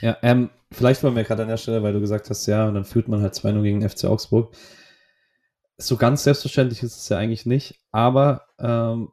Ja, 0.00 0.16
ähm, 0.22 0.50
vielleicht 0.72 1.02
wollen 1.02 1.14
wir 1.14 1.24
gerade 1.24 1.42
an 1.42 1.48
der 1.48 1.58
Stelle, 1.58 1.82
weil 1.82 1.92
du 1.92 2.00
gesagt 2.00 2.30
hast, 2.30 2.46
ja, 2.46 2.66
und 2.66 2.74
dann 2.74 2.84
führt 2.84 3.08
man 3.08 3.20
halt 3.20 3.34
2-0 3.34 3.62
gegen 3.62 3.88
FC 3.88 4.04
Augsburg. 4.04 4.54
So 5.76 5.96
ganz 5.96 6.24
selbstverständlich 6.24 6.82
ist 6.82 6.96
es 6.96 7.08
ja 7.08 7.18
eigentlich 7.18 7.46
nicht, 7.46 7.80
aber 7.90 8.46
ähm, 8.58 9.10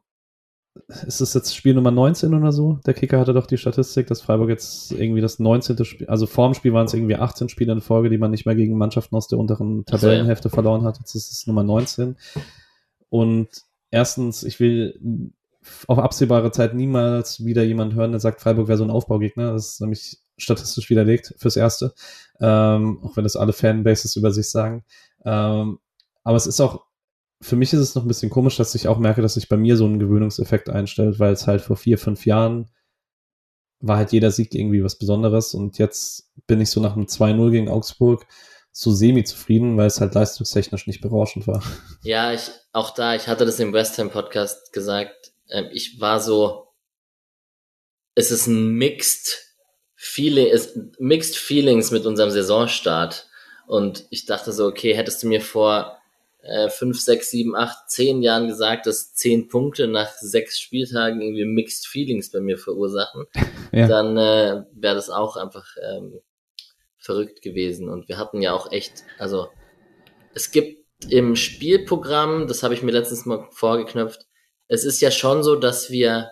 ist 1.06 1.20
es 1.20 1.34
jetzt 1.34 1.54
Spiel 1.54 1.74
Nummer 1.74 1.90
19 1.90 2.34
oder 2.34 2.52
so? 2.52 2.78
Der 2.86 2.94
Kicker 2.94 3.18
hatte 3.18 3.34
doch 3.34 3.46
die 3.46 3.58
Statistik, 3.58 4.06
dass 4.06 4.22
Freiburg 4.22 4.48
jetzt 4.48 4.92
irgendwie 4.92 5.20
das 5.20 5.38
19. 5.38 5.84
Spiel, 5.84 6.06
also 6.08 6.26
vorm 6.26 6.54
Spiel 6.54 6.72
waren 6.72 6.86
es 6.86 6.94
irgendwie 6.94 7.16
18 7.16 7.48
Spiele 7.48 7.72
in 7.72 7.80
Folge, 7.80 8.10
die 8.10 8.18
man 8.18 8.30
nicht 8.30 8.46
mehr 8.46 8.54
gegen 8.54 8.78
Mannschaften 8.78 9.16
aus 9.16 9.28
der 9.28 9.38
unteren 9.38 9.84
Tabellenhälfte 9.84 10.50
verloren 10.50 10.84
hat. 10.84 10.98
Jetzt 10.98 11.14
ist 11.14 11.32
es 11.32 11.46
Nummer 11.46 11.62
19. 11.62 12.16
Und 13.08 13.48
erstens, 13.90 14.44
ich 14.44 14.60
will 14.60 15.32
auf 15.86 15.98
absehbare 15.98 16.50
Zeit 16.50 16.74
niemals 16.74 17.44
wieder 17.44 17.62
jemand 17.62 17.94
hören, 17.94 18.12
der 18.12 18.20
sagt, 18.20 18.40
Freiburg 18.40 18.68
wäre 18.68 18.78
so 18.78 18.84
ein 18.84 18.90
Aufbaugegner. 18.90 19.52
Das 19.52 19.72
ist 19.72 19.80
nämlich 19.80 20.18
statistisch 20.36 20.88
widerlegt 20.90 21.34
fürs 21.36 21.56
Erste. 21.56 21.92
Ähm, 22.40 23.00
auch 23.02 23.16
wenn 23.16 23.24
das 23.24 23.36
alle 23.36 23.52
Fanbases 23.52 24.16
über 24.16 24.30
sich 24.30 24.50
sagen. 24.50 24.84
Ähm, 25.24 25.78
aber 26.22 26.36
es 26.36 26.46
ist 26.46 26.60
auch 26.60 26.87
für 27.40 27.56
mich 27.56 27.72
ist 27.72 27.80
es 27.80 27.94
noch 27.94 28.02
ein 28.02 28.08
bisschen 28.08 28.30
komisch, 28.30 28.56
dass 28.56 28.74
ich 28.74 28.88
auch 28.88 28.98
merke, 28.98 29.22
dass 29.22 29.34
sich 29.34 29.48
bei 29.48 29.56
mir 29.56 29.76
so 29.76 29.86
ein 29.86 29.98
Gewöhnungseffekt 29.98 30.68
einstellt, 30.68 31.18
weil 31.18 31.32
es 31.32 31.46
halt 31.46 31.60
vor 31.60 31.76
vier, 31.76 31.98
fünf 31.98 32.26
Jahren 32.26 32.70
war 33.80 33.96
halt 33.96 34.12
jeder 34.12 34.32
Sieg 34.32 34.54
irgendwie 34.54 34.82
was 34.82 34.98
Besonderes 34.98 35.54
und 35.54 35.78
jetzt 35.78 36.32
bin 36.46 36.60
ich 36.60 36.70
so 36.70 36.80
nach 36.80 36.96
einem 36.96 37.06
2-0 37.06 37.50
gegen 37.50 37.68
Augsburg 37.68 38.26
so 38.72 38.90
semi-zufrieden, 38.90 39.76
weil 39.76 39.86
es 39.86 40.00
halt 40.00 40.14
leistungstechnisch 40.14 40.86
nicht 40.86 41.00
berauschend 41.00 41.46
war. 41.46 41.62
Ja, 42.02 42.32
ich, 42.32 42.50
auch 42.72 42.90
da, 42.90 43.14
ich 43.14 43.28
hatte 43.28 43.44
das 43.44 43.60
im 43.60 43.72
West 43.72 43.98
Ham 43.98 44.10
Podcast 44.10 44.72
gesagt, 44.72 45.32
ähm, 45.50 45.68
ich 45.72 46.00
war 46.00 46.20
so, 46.20 46.68
es 48.14 48.30
ist 48.30 48.46
ein 48.48 48.72
mixed 48.72 49.56
feeling, 49.94 50.48
es, 50.52 50.78
mixed 50.98 51.36
feelings 51.36 51.90
mit 51.90 52.04
unserem 52.04 52.30
Saisonstart 52.30 53.28
und 53.66 54.06
ich 54.10 54.26
dachte 54.26 54.52
so, 54.52 54.66
okay, 54.66 54.94
hättest 54.96 55.22
du 55.22 55.28
mir 55.28 55.40
vor 55.40 55.97
äh, 56.42 56.68
5, 56.68 57.00
6, 57.00 57.30
7, 57.30 57.56
8, 57.56 57.90
10 57.90 58.22
Jahren 58.22 58.48
gesagt, 58.48 58.86
dass 58.86 59.14
10 59.14 59.48
Punkte 59.48 59.88
nach 59.88 60.12
sechs 60.12 60.60
Spieltagen 60.60 61.20
irgendwie 61.20 61.44
Mixed 61.44 61.86
Feelings 61.86 62.30
bei 62.30 62.40
mir 62.40 62.58
verursachen, 62.58 63.26
ja. 63.72 63.88
dann 63.88 64.16
äh, 64.16 64.64
wäre 64.72 64.94
das 64.94 65.10
auch 65.10 65.36
einfach 65.36 65.66
ähm, 65.82 66.20
verrückt 66.96 67.42
gewesen. 67.42 67.88
Und 67.88 68.08
wir 68.08 68.18
hatten 68.18 68.42
ja 68.42 68.52
auch 68.52 68.70
echt, 68.72 69.04
also 69.18 69.48
es 70.34 70.50
gibt 70.50 70.84
im 71.08 71.36
Spielprogramm, 71.36 72.46
das 72.46 72.62
habe 72.62 72.74
ich 72.74 72.82
mir 72.82 72.92
letztens 72.92 73.24
mal 73.24 73.46
vorgeknöpft, 73.50 74.26
es 74.68 74.84
ist 74.84 75.00
ja 75.00 75.10
schon 75.10 75.42
so, 75.42 75.56
dass 75.56 75.90
wir, 75.90 76.30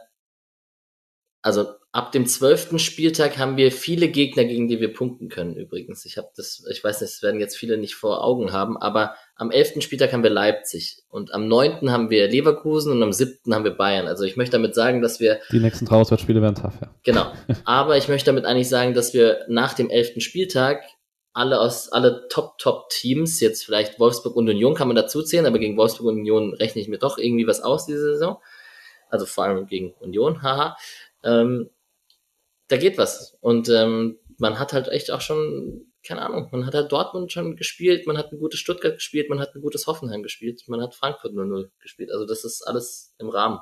also 1.43 1.67
ab 1.97 2.13
dem 2.13 2.27
zwölften 2.27 2.79
Spieltag 2.79 3.39
haben 3.39 3.57
wir 3.57 3.73
viele 3.73 4.09
Gegner, 4.09 4.45
gegen 4.45 4.69
die 4.69 4.81
wir 4.81 4.93
punkten 4.93 5.31
können. 5.31 5.57
Übrigens, 5.57 6.05
ich 6.05 6.19
habe 6.19 6.29
das, 6.37 6.63
ich 6.71 6.85
weiß 6.85 7.01
nicht, 7.01 7.15
das 7.15 7.23
werden 7.23 7.41
jetzt 7.41 7.57
viele 7.57 7.79
nicht 7.79 7.95
vor 7.95 8.23
Augen 8.23 8.53
haben, 8.53 8.77
aber 8.77 9.15
am 9.35 9.51
elften 9.51 9.81
Spieltag 9.81 10.13
haben 10.13 10.23
wir 10.23 10.29
Leipzig 10.29 10.99
und 11.09 11.33
am 11.33 11.49
neunten 11.49 11.91
haben 11.91 12.11
wir 12.11 12.29
Leverkusen 12.29 12.93
und 12.93 13.03
am 13.03 13.15
siebten 13.15 13.55
haben 13.55 13.65
wir 13.65 13.71
Bayern. 13.71 14.09
Also 14.09 14.25
ich 14.25 14.37
möchte 14.37 14.59
damit 14.59 14.75
sagen, 14.75 15.01
dass 15.01 15.21
wir 15.21 15.41
die 15.51 15.59
nächsten 15.59 15.87
drei 15.87 15.97
Auswärtsspiele 15.97 16.43
werden 16.43 16.57
tough. 16.57 16.75
Ja. 16.83 16.95
Genau. 17.03 17.33
Aber 17.65 17.97
ich 17.97 18.09
möchte 18.09 18.27
damit 18.27 18.45
eigentlich 18.45 18.69
sagen, 18.69 18.93
dass 18.93 19.15
wir 19.15 19.47
nach 19.49 19.73
dem 19.73 19.89
elften 19.89 20.21
Spieltag 20.21 20.83
alle 21.33 21.59
aus 21.61 21.91
alle 21.91 22.29
Top 22.29 22.59
Top 22.59 22.91
Teams 22.91 23.41
jetzt 23.41 23.65
vielleicht 23.65 23.99
Wolfsburg 23.99 24.37
und 24.37 24.51
Union 24.51 24.75
kann 24.75 24.89
man 24.89 24.97
dazu 24.97 25.23
zählen, 25.23 25.47
aber 25.47 25.59
gegen 25.59 25.79
Wolfsburg 25.79 26.09
und 26.09 26.19
Union 26.19 26.53
rechne 26.53 26.83
ich 26.83 26.89
mir 26.89 26.99
doch 26.99 27.17
irgendwie 27.17 27.47
was 27.47 27.63
aus 27.63 27.87
diese 27.87 28.01
Saison. 28.01 28.37
Also 29.09 29.25
vor 29.25 29.45
allem 29.45 29.67
gegen 29.67 29.95
Union, 30.01 30.43
haha. 30.43 30.77
Ähm, 31.25 31.71
da 32.69 32.77
geht 32.77 32.99
was. 32.99 33.37
Und 33.41 33.69
ähm, 33.69 34.19
man 34.39 34.59
hat 34.59 34.73
halt 34.73 34.89
echt 34.89 35.11
auch 35.11 35.21
schon, 35.21 35.93
keine 36.07 36.23
Ahnung, 36.23 36.49
man 36.53 36.67
hat 36.67 36.75
halt 36.75 36.93
Dortmund 36.93 37.33
schon 37.33 37.57
gespielt, 37.57 38.07
man 38.07 38.19
hat 38.19 38.33
ein 38.33 38.39
gutes 38.39 38.61
Stuttgart 38.61 38.95
gespielt, 38.95 39.31
man 39.31 39.41
hat 39.41 39.55
ein 39.55 39.63
gutes 39.63 39.87
Hoffenheim 39.87 40.23
gespielt, 40.23 40.63
man 40.67 40.81
hat 40.81 40.95
Frankfurt 40.95 41.33
0-0 41.33 41.71
gespielt. 41.81 42.11
Also 42.11 42.27
das 42.27 42.45
ist 42.45 42.63
alles 42.63 43.15
im 43.19 43.29
Rahmen. 43.29 43.61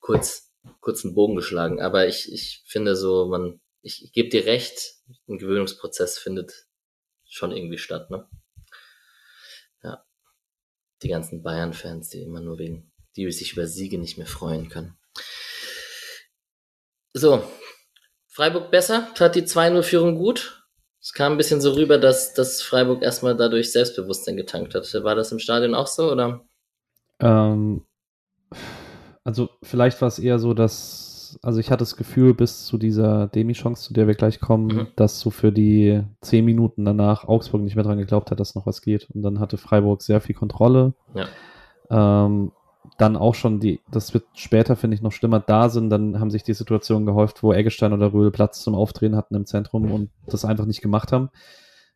Kurz, 0.00 0.52
kurz 0.80 1.04
einen 1.04 1.14
Bogen 1.14 1.36
geschlagen. 1.36 1.80
Aber 1.80 2.06
ich, 2.06 2.32
ich 2.32 2.62
finde 2.66 2.96
so, 2.96 3.26
man, 3.26 3.60
ich, 3.82 4.04
ich 4.04 4.12
gebe 4.12 4.28
dir 4.28 4.46
recht, 4.46 4.96
ein 5.28 5.38
Gewöhnungsprozess 5.38 6.18
findet 6.18 6.66
schon 7.28 7.52
irgendwie 7.52 7.78
statt, 7.78 8.10
ne? 8.10 8.28
Ja. 9.82 10.04
Die 11.02 11.08
ganzen 11.08 11.42
Bayern-Fans, 11.42 12.08
die 12.10 12.22
immer 12.22 12.40
nur 12.40 12.58
wegen, 12.58 12.92
die 13.16 13.30
sich 13.30 13.52
über 13.52 13.66
Siege 13.66 13.98
nicht 13.98 14.18
mehr 14.18 14.26
freuen 14.26 14.68
können. 14.68 14.98
So, 17.14 17.42
Freiburg 18.26 18.72
besser, 18.72 19.06
tat 19.14 19.36
die 19.36 19.42
2-0-Führung 19.42 20.16
gut. 20.16 20.66
Es 21.00 21.12
kam 21.12 21.32
ein 21.32 21.38
bisschen 21.38 21.60
so 21.60 21.72
rüber, 21.72 21.98
dass, 21.98 22.34
dass 22.34 22.60
Freiburg 22.60 23.02
erstmal 23.02 23.36
dadurch 23.36 23.70
Selbstbewusstsein 23.70 24.36
getankt 24.36 24.74
hat. 24.74 24.92
War 25.04 25.14
das 25.14 25.30
im 25.30 25.38
Stadion 25.38 25.74
auch 25.76 25.86
so, 25.86 26.10
oder? 26.10 26.40
Ähm, 27.20 27.84
also 29.22 29.48
vielleicht 29.62 30.00
war 30.00 30.08
es 30.08 30.18
eher 30.18 30.40
so, 30.40 30.54
dass, 30.54 31.38
also 31.42 31.60
ich 31.60 31.70
hatte 31.70 31.82
das 31.82 31.94
Gefühl 31.94 32.34
bis 32.34 32.66
zu 32.66 32.78
dieser 32.78 33.28
Demi-Chance, 33.28 33.84
zu 33.84 33.94
der 33.94 34.08
wir 34.08 34.14
gleich 34.16 34.40
kommen, 34.40 34.66
mhm. 34.66 34.86
dass 34.96 35.20
so 35.20 35.30
für 35.30 35.52
die 35.52 36.02
zehn 36.20 36.44
Minuten 36.44 36.84
danach 36.84 37.28
Augsburg 37.28 37.62
nicht 37.62 37.76
mehr 37.76 37.84
dran 37.84 37.98
geglaubt 37.98 38.32
hat, 38.32 38.40
dass 38.40 38.56
noch 38.56 38.66
was 38.66 38.82
geht. 38.82 39.08
Und 39.10 39.22
dann 39.22 39.38
hatte 39.38 39.56
Freiburg 39.56 40.02
sehr 40.02 40.20
viel 40.20 40.34
Kontrolle. 40.34 40.94
Ja. 41.14 41.28
Ähm, 41.90 42.50
dann 42.98 43.16
auch 43.16 43.34
schon 43.34 43.60
die, 43.60 43.80
das 43.90 44.14
wird 44.14 44.24
später, 44.34 44.76
finde 44.76 44.94
ich, 44.94 45.02
noch 45.02 45.12
schlimmer 45.12 45.40
da 45.40 45.68
sind, 45.68 45.90
dann 45.90 46.20
haben 46.20 46.30
sich 46.30 46.42
die 46.42 46.54
Situationen 46.54 47.06
gehäuft, 47.06 47.42
wo 47.42 47.52
Eggestein 47.52 47.92
oder 47.92 48.12
Röhl 48.12 48.30
Platz 48.30 48.60
zum 48.62 48.74
Aufdrehen 48.74 49.16
hatten 49.16 49.34
im 49.34 49.46
Zentrum 49.46 49.90
und 49.90 50.10
das 50.26 50.44
einfach 50.44 50.66
nicht 50.66 50.82
gemacht 50.82 51.12
haben. 51.12 51.30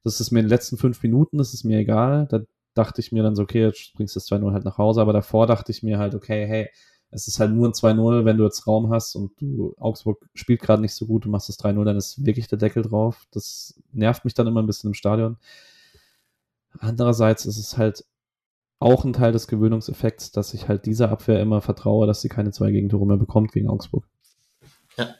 Das 0.05 0.21
ist 0.21 0.31
mir 0.31 0.41
in 0.41 0.47
den 0.47 0.51
letzten 0.51 0.79
fünf 0.79 1.03
Minuten, 1.03 1.39
das 1.39 1.55
ist 1.55 1.65
mir 1.65 1.79
egal. 1.79 2.27
Da 2.31 2.41
dachte 2.75 3.01
ich 3.01 3.13
mir 3.13 3.23
dann 3.23 3.37
so, 3.37 3.43
okay, 3.43 3.63
jetzt 3.67 3.93
bringst 3.95 4.15
du 4.15 4.21
das 4.21 4.29
2-0 4.29 4.53
halt 4.53 4.65
nach 4.65 4.79
Hause, 4.79 5.01
aber 5.01 5.13
davor 5.13 5.47
dachte 5.47 5.73
ich 5.73 5.83
mir 5.83 5.99
halt, 5.99 6.15
okay, 6.15 6.47
hey, 6.47 6.69
es 7.11 7.27
ist 7.27 7.41
halt 7.41 7.53
nur 7.53 7.69
ein 7.69 7.73
2-0, 7.73 8.25
wenn 8.25 8.37
du 8.37 8.45
jetzt 8.45 8.67
Raum 8.67 8.91
hast 8.91 9.15
und 9.15 9.33
du, 9.41 9.75
Augsburg 9.79 10.29
spielt 10.35 10.61
gerade 10.61 10.83
nicht 10.83 10.95
so 10.95 11.07
gut, 11.07 11.25
du 11.25 11.31
machst 11.31 11.49
das 11.49 11.59
3-0, 11.59 11.85
dann 11.85 11.97
ist 11.97 12.25
wirklich 12.25 12.49
der 12.49 12.59
Deckel 12.59 12.83
drauf. 12.83 13.27
Das 13.31 13.81
nervt 13.93 14.25
mich 14.25 14.35
dann 14.35 14.47
immer 14.47 14.63
ein 14.63 14.67
bisschen 14.67 14.91
im 14.91 14.95
Stadion. 14.95 15.39
Andererseits 16.79 17.47
ist 17.47 17.59
es 17.59 17.79
halt 17.79 18.05
auch 18.81 19.05
ein 19.05 19.13
Teil 19.13 19.33
des 19.33 19.49
Gewöhnungseffekts, 19.49 20.31
dass 20.31 20.55
ich 20.55 20.69
halt 20.69 20.87
dieser 20.87 21.11
Abwehr 21.11 21.41
immer 21.41 21.61
vertraue, 21.61 22.07
dass 22.07 22.21
sie 22.21 22.29
keine 22.29 22.53
zwei 22.53 22.71
Gegentore 22.71 23.07
mehr 23.07 23.17
bekommt 23.17 23.53
gegen 23.53 23.69
Augsburg. 23.69 24.05
Ja. 24.97 25.15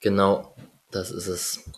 Genau, 0.00 0.54
das 0.90 1.10
ist 1.10 1.26
es. 1.26 1.70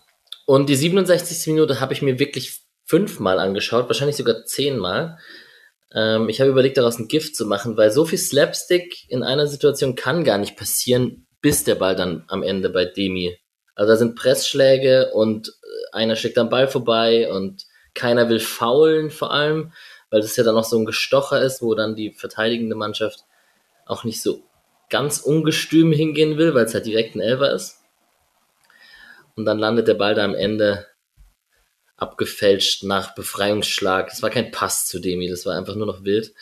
Und 0.46 0.68
die 0.68 0.76
67. 0.76 1.52
Minute 1.52 1.80
habe 1.80 1.92
ich 1.92 2.02
mir 2.02 2.18
wirklich 2.18 2.62
fünfmal 2.84 3.38
angeschaut, 3.38 3.88
wahrscheinlich 3.88 4.16
sogar 4.16 4.44
zehnmal. 4.44 5.18
Ähm, 5.94 6.28
ich 6.28 6.40
habe 6.40 6.50
überlegt, 6.50 6.76
daraus 6.76 6.98
ein 6.98 7.08
Gift 7.08 7.36
zu 7.36 7.46
machen, 7.46 7.76
weil 7.76 7.90
so 7.90 8.04
viel 8.04 8.18
Slapstick 8.18 9.08
in 9.08 9.22
einer 9.22 9.46
Situation 9.46 9.94
kann 9.94 10.24
gar 10.24 10.38
nicht 10.38 10.56
passieren, 10.56 11.26
bis 11.40 11.64
der 11.64 11.74
Ball 11.74 11.96
dann 11.96 12.24
am 12.28 12.42
Ende 12.42 12.70
bei 12.70 12.84
Demi. 12.84 13.36
Also 13.74 13.92
da 13.92 13.96
sind 13.96 14.14
Pressschläge 14.16 15.10
und 15.12 15.48
äh, 15.48 15.96
einer 15.96 16.16
schlägt 16.16 16.38
am 16.38 16.48
Ball 16.48 16.68
vorbei 16.68 17.30
und 17.32 17.64
keiner 17.94 18.28
will 18.28 18.40
faulen 18.40 19.10
vor 19.10 19.32
allem 19.32 19.72
weil 20.12 20.20
das 20.20 20.36
ja 20.36 20.44
dann 20.44 20.54
noch 20.54 20.64
so 20.64 20.78
ein 20.78 20.84
Gestocher 20.84 21.40
ist, 21.40 21.62
wo 21.62 21.74
dann 21.74 21.96
die 21.96 22.12
verteidigende 22.12 22.76
Mannschaft 22.76 23.24
auch 23.86 24.04
nicht 24.04 24.20
so 24.20 24.42
ganz 24.90 25.18
ungestüm 25.18 25.90
hingehen 25.90 26.36
will, 26.36 26.54
weil 26.54 26.66
es 26.66 26.74
halt 26.74 26.84
direkt 26.84 27.16
ein 27.16 27.20
Elfer 27.20 27.50
ist. 27.50 27.78
Und 29.34 29.46
dann 29.46 29.58
landet 29.58 29.88
der 29.88 29.94
Ball 29.94 30.14
da 30.14 30.22
am 30.22 30.34
Ende 30.34 30.86
abgefälscht 31.96 32.84
nach 32.84 33.14
Befreiungsschlag. 33.14 34.10
Das 34.10 34.22
war 34.22 34.28
kein 34.28 34.50
Pass 34.50 34.86
zu 34.86 35.00
Demi, 35.00 35.28
das 35.28 35.46
war 35.46 35.56
einfach 35.56 35.76
nur 35.76 35.86
noch 35.86 36.04
wild. 36.04 36.34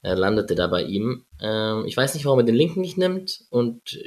Er 0.00 0.16
landete 0.16 0.54
da 0.54 0.66
bei 0.66 0.82
ihm. 0.82 1.26
Ähm, 1.38 1.84
ich 1.86 1.96
weiß 1.96 2.14
nicht, 2.14 2.24
warum 2.24 2.38
er 2.38 2.46
den 2.46 2.54
linken 2.54 2.80
nicht 2.80 2.96
nimmt 2.96 3.44
und 3.50 3.98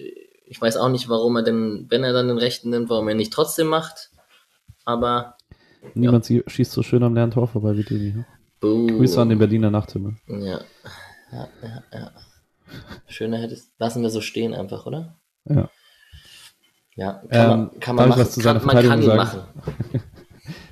ich 0.48 0.60
weiß 0.60 0.78
auch 0.78 0.90
nicht, 0.90 1.10
warum 1.10 1.36
er 1.36 1.44
denn, 1.44 1.86
wenn 1.90 2.04
er 2.04 2.12
dann 2.12 2.28
den 2.28 2.40
rechten 2.40 2.72
nimmt, 2.72 2.90
warum 2.90 3.08
er 3.08 3.16
nicht 3.16 3.32
trotzdem 3.32 3.68
macht. 3.68 4.10
Aber 4.84 5.38
Niemand 5.94 6.28
ja. 6.28 6.42
schießt 6.48 6.72
so 6.72 6.82
schön 6.82 7.04
am 7.04 7.14
leeren 7.14 7.30
Tor 7.30 7.48
vorbei 7.48 7.78
wie 7.78 7.84
Demi. 7.84 8.12
Ne? 8.12 8.26
Buh. 8.60 8.88
Grüße 8.88 9.22
an 9.22 9.30
den 9.30 9.40
Berliner 9.40 9.72
Nachthimmel. 9.72 10.16
Ja. 10.28 10.62
Ja, 11.32 11.48
ja, 11.62 11.84
ja. 11.94 12.12
Schöner 13.08 13.38
hätte 13.38 13.54
es. 13.54 13.72
Lassen 13.78 14.02
wir 14.02 14.10
so 14.10 14.22
stehen 14.22 14.54
einfach, 14.54 14.86
oder? 14.86 15.20
Ja. 15.46 15.70
Ja, 16.96 17.22
kann 17.30 17.30
Ähm, 17.32 17.50
man, 17.50 17.80
kann 17.80 17.96
man 17.96 18.06
ich 18.06 18.10
machen. 18.10 18.22
was 18.22 18.32
zu 18.32 18.42
seiner 18.42 18.60
kann, 18.60 18.68
man 18.68 18.76
kann 18.76 19.02
Verteidigung 19.02 19.18
machen. 19.18 20.02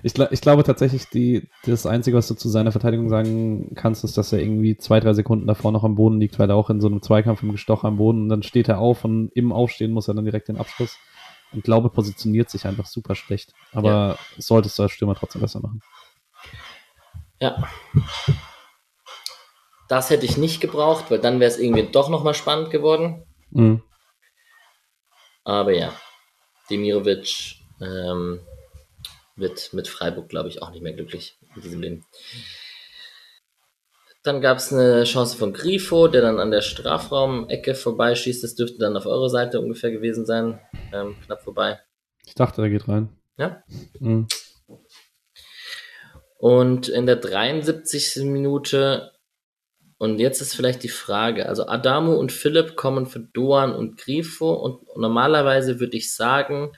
Ich, 0.03 0.19
ich 0.19 0.41
glaube 0.41 0.63
tatsächlich, 0.63 1.09
die, 1.09 1.49
das 1.65 1.85
Einzige, 1.85 2.17
was 2.17 2.27
du 2.27 2.35
zu 2.35 2.49
seiner 2.49 2.71
Verteidigung 2.71 3.09
sagen 3.09 3.71
kannst, 3.73 4.03
ist, 4.03 4.17
dass 4.17 4.33
er 4.33 4.39
irgendwie 4.39 4.77
zwei, 4.77 4.99
drei 4.99 5.13
Sekunden 5.13 5.47
davor 5.47 5.71
noch 5.71 5.83
am 5.83 5.95
Boden 5.95 6.19
liegt, 6.19 6.37
weil 6.37 6.49
er 6.49 6.55
auch 6.55 6.69
in 6.69 6.81
so 6.81 6.87
einem 6.87 7.01
Zweikampf 7.01 7.41
im 7.41 7.53
Gestoch 7.53 7.83
am 7.83 7.97
Boden 7.97 8.23
und 8.23 8.29
dann 8.29 8.43
steht 8.43 8.67
er 8.67 8.79
auf 8.79 9.05
und 9.05 9.31
im 9.33 9.51
Aufstehen 9.51 9.91
muss 9.91 10.09
er 10.09 10.13
dann 10.13 10.25
direkt 10.25 10.49
den 10.49 10.57
Abschluss. 10.57 10.97
Und 11.53 11.63
glaube, 11.63 11.89
positioniert 11.89 12.49
sich 12.49 12.65
einfach 12.67 12.85
super 12.85 13.15
schlecht. 13.15 13.53
Aber 13.71 14.17
solltest 14.37 14.77
du 14.77 14.83
als 14.83 14.91
Stürmer 14.91 15.15
trotzdem 15.15 15.41
besser 15.41 15.59
machen. 15.59 15.81
Ja. 17.43 17.61
Das 19.89 20.09
hätte 20.09 20.25
ich 20.25 20.37
nicht 20.37 20.61
gebraucht, 20.61 21.11
weil 21.11 21.19
dann 21.19 21.41
wäre 21.41 21.51
es 21.51 21.59
irgendwie 21.59 21.83
doch 21.83 22.07
nochmal 22.07 22.33
spannend 22.33 22.71
geworden. 22.71 23.25
Mhm. 23.49 23.83
Aber 25.43 25.73
ja, 25.73 25.93
Demirovic 26.69 27.57
ähm, 27.81 28.39
wird 29.35 29.73
mit 29.73 29.89
Freiburg, 29.89 30.29
glaube 30.29 30.47
ich, 30.47 30.61
auch 30.61 30.71
nicht 30.71 30.83
mehr 30.83 30.93
glücklich 30.93 31.37
in 31.53 31.61
diesem 31.61 31.81
Leben. 31.81 32.05
Dann 34.23 34.39
gab 34.39 34.59
es 34.59 34.71
eine 34.71 35.03
Chance 35.03 35.35
von 35.35 35.51
Grifo, 35.51 36.07
der 36.07 36.21
dann 36.21 36.39
an 36.39 36.49
der 36.49 36.61
Strafraum-Ecke 36.61 37.75
vorbeischießt. 37.75 38.41
Das 38.41 38.55
dürfte 38.55 38.77
dann 38.77 38.95
auf 38.95 39.05
eurer 39.05 39.29
Seite 39.29 39.59
ungefähr 39.59 39.91
gewesen 39.91 40.25
sein. 40.25 40.61
Ähm, 40.93 41.17
knapp 41.25 41.43
vorbei. 41.43 41.81
Ich 42.25 42.35
dachte, 42.35 42.61
er 42.61 42.69
geht 42.69 42.87
rein. 42.87 43.09
Ja. 43.37 43.61
Mhm. 43.99 44.27
Und 46.43 46.89
in 46.89 47.05
der 47.05 47.15
73. 47.15 48.25
Minute, 48.25 49.13
und 49.97 50.19
jetzt 50.19 50.41
ist 50.41 50.53
vielleicht 50.53 50.83
die 50.83 50.89
Frage, 50.89 51.47
also 51.47 51.67
Adamo 51.67 52.15
und 52.15 52.33
Philipp 52.33 52.75
kommen 52.75 53.05
für 53.05 53.21
Doan 53.21 53.73
und 53.73 53.95
Grifo 53.95 54.51
und 54.51 54.81
normalerweise 54.97 55.79
würde 55.79 55.95
ich 55.95 56.13
sagen, 56.13 56.73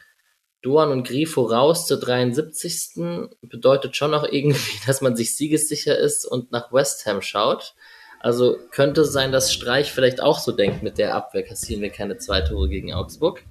Doan 0.61 0.91
und 0.91 1.07
Grifo 1.07 1.41
raus 1.41 1.87
zur 1.87 1.99
73. 1.99 3.25
bedeutet 3.41 3.95
schon 3.95 4.13
auch 4.13 4.27
irgendwie, 4.29 4.77
dass 4.85 5.01
man 5.01 5.15
sich 5.15 5.35
siegessicher 5.35 5.97
ist 5.97 6.25
und 6.25 6.51
nach 6.51 6.71
West 6.71 7.07
Ham 7.07 7.23
schaut. 7.23 7.73
Also 8.19 8.59
könnte 8.69 9.01
es 9.01 9.13
sein, 9.13 9.31
dass 9.31 9.51
Streich 9.51 9.91
vielleicht 9.91 10.21
auch 10.21 10.37
so 10.37 10.51
denkt, 10.51 10.83
mit 10.83 10.99
der 10.99 11.15
Abwehr 11.15 11.41
kassieren 11.41 11.81
wir 11.81 11.89
keine 11.89 12.19
zwei 12.19 12.41
Tore 12.41 12.69
gegen 12.69 12.93
Augsburg. 12.93 13.43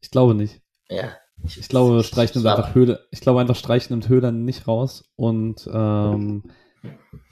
Ich 0.00 0.10
glaube 0.10 0.34
nicht. 0.34 0.62
Ja. 0.88 1.14
Ich 1.44 1.68
glaube, 1.68 2.02
Streich 2.02 2.34
nimmt 2.34 2.46
einfach 2.46 2.74
Höhle. 2.74 3.06
Ich 3.10 3.20
glaube 3.20 3.40
einfach, 3.40 3.56
Streich 3.56 3.90
nimmt 3.90 4.08
Höhler 4.08 4.32
nicht 4.32 4.66
raus 4.66 5.04
und 5.16 5.68
ähm, 5.72 6.44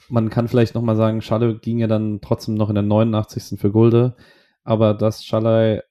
man 0.09 0.29
kann 0.29 0.47
vielleicht 0.47 0.75
nochmal 0.75 0.95
sagen, 0.95 1.21
Schalle 1.21 1.59
ging 1.59 1.79
ja 1.79 1.87
dann 1.87 2.21
trotzdem 2.21 2.55
noch 2.55 2.69
in 2.69 2.75
der 2.75 2.83
89. 2.83 3.59
für 3.59 3.71
Gulde, 3.71 4.15
aber 4.63 4.93
dass 4.93 5.25
Schalle 5.25 5.83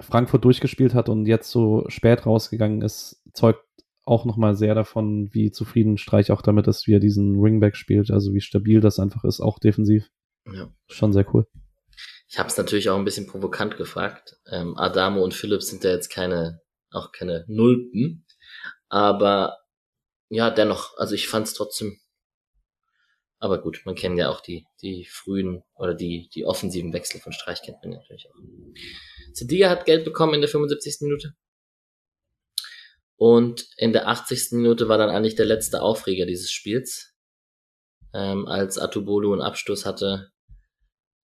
Frankfurt 0.00 0.44
durchgespielt 0.44 0.94
hat 0.94 1.08
und 1.08 1.26
jetzt 1.26 1.50
so 1.50 1.84
spät 1.88 2.26
rausgegangen 2.26 2.82
ist, 2.82 3.22
zeugt 3.32 3.64
auch 4.04 4.24
nochmal 4.24 4.54
sehr 4.54 4.74
davon, 4.74 5.32
wie 5.32 5.50
zufrieden 5.50 5.96
Streich 5.96 6.30
auch 6.30 6.42
damit 6.42 6.66
ist, 6.66 6.86
wie 6.86 6.94
er 6.94 7.00
diesen 7.00 7.40
Ringback 7.40 7.76
spielt, 7.76 8.10
also 8.10 8.34
wie 8.34 8.40
stabil 8.40 8.80
das 8.80 8.98
einfach 8.98 9.24
ist, 9.24 9.40
auch 9.40 9.58
defensiv. 9.58 10.10
Ja. 10.52 10.68
Schon 10.88 11.12
sehr 11.12 11.32
cool. 11.34 11.46
Ich 12.28 12.38
habe 12.38 12.48
es 12.48 12.56
natürlich 12.56 12.90
auch 12.90 12.98
ein 12.98 13.04
bisschen 13.04 13.26
provokant 13.26 13.76
gefragt. 13.76 14.36
Ähm, 14.50 14.76
Adamo 14.76 15.22
und 15.22 15.32
Philipp 15.32 15.62
sind 15.62 15.84
ja 15.84 15.90
jetzt 15.90 16.10
keine, 16.10 16.60
auch 16.94 17.12
keine 17.12 17.44
Nulpen. 17.48 18.26
Aber 18.88 19.58
ja, 20.28 20.50
dennoch, 20.50 20.96
also 20.96 21.14
ich 21.14 21.28
fand 21.28 21.46
es 21.46 21.54
trotzdem. 21.54 22.00
Aber 23.38 23.60
gut, 23.60 23.82
man 23.84 23.94
kennt 23.94 24.18
ja 24.18 24.30
auch 24.30 24.40
die, 24.40 24.66
die 24.80 25.04
frühen 25.04 25.62
oder 25.74 25.94
die, 25.94 26.30
die 26.34 26.46
offensiven 26.46 26.92
Wechsel 26.92 27.20
von 27.20 27.32
Streich 27.32 27.62
kennt 27.62 27.78
man 27.82 27.92
natürlich 27.92 28.28
auch. 28.30 29.34
Zediga 29.34 29.68
hat 29.68 29.84
Geld 29.84 30.04
bekommen 30.04 30.34
in 30.34 30.40
der 30.40 30.48
75. 30.48 30.98
Minute. 31.00 31.34
Und 33.16 33.66
in 33.76 33.92
der 33.92 34.08
80. 34.08 34.52
Minute 34.52 34.88
war 34.88 34.98
dann 34.98 35.10
eigentlich 35.10 35.34
der 35.34 35.46
letzte 35.46 35.82
Aufreger 35.82 36.26
dieses 36.26 36.50
Spiels. 36.50 37.14
Ähm, 38.12 38.46
als 38.46 38.78
Atubolu 38.78 39.32
einen 39.32 39.42
Abstoß 39.42 39.84
hatte, 39.86 40.30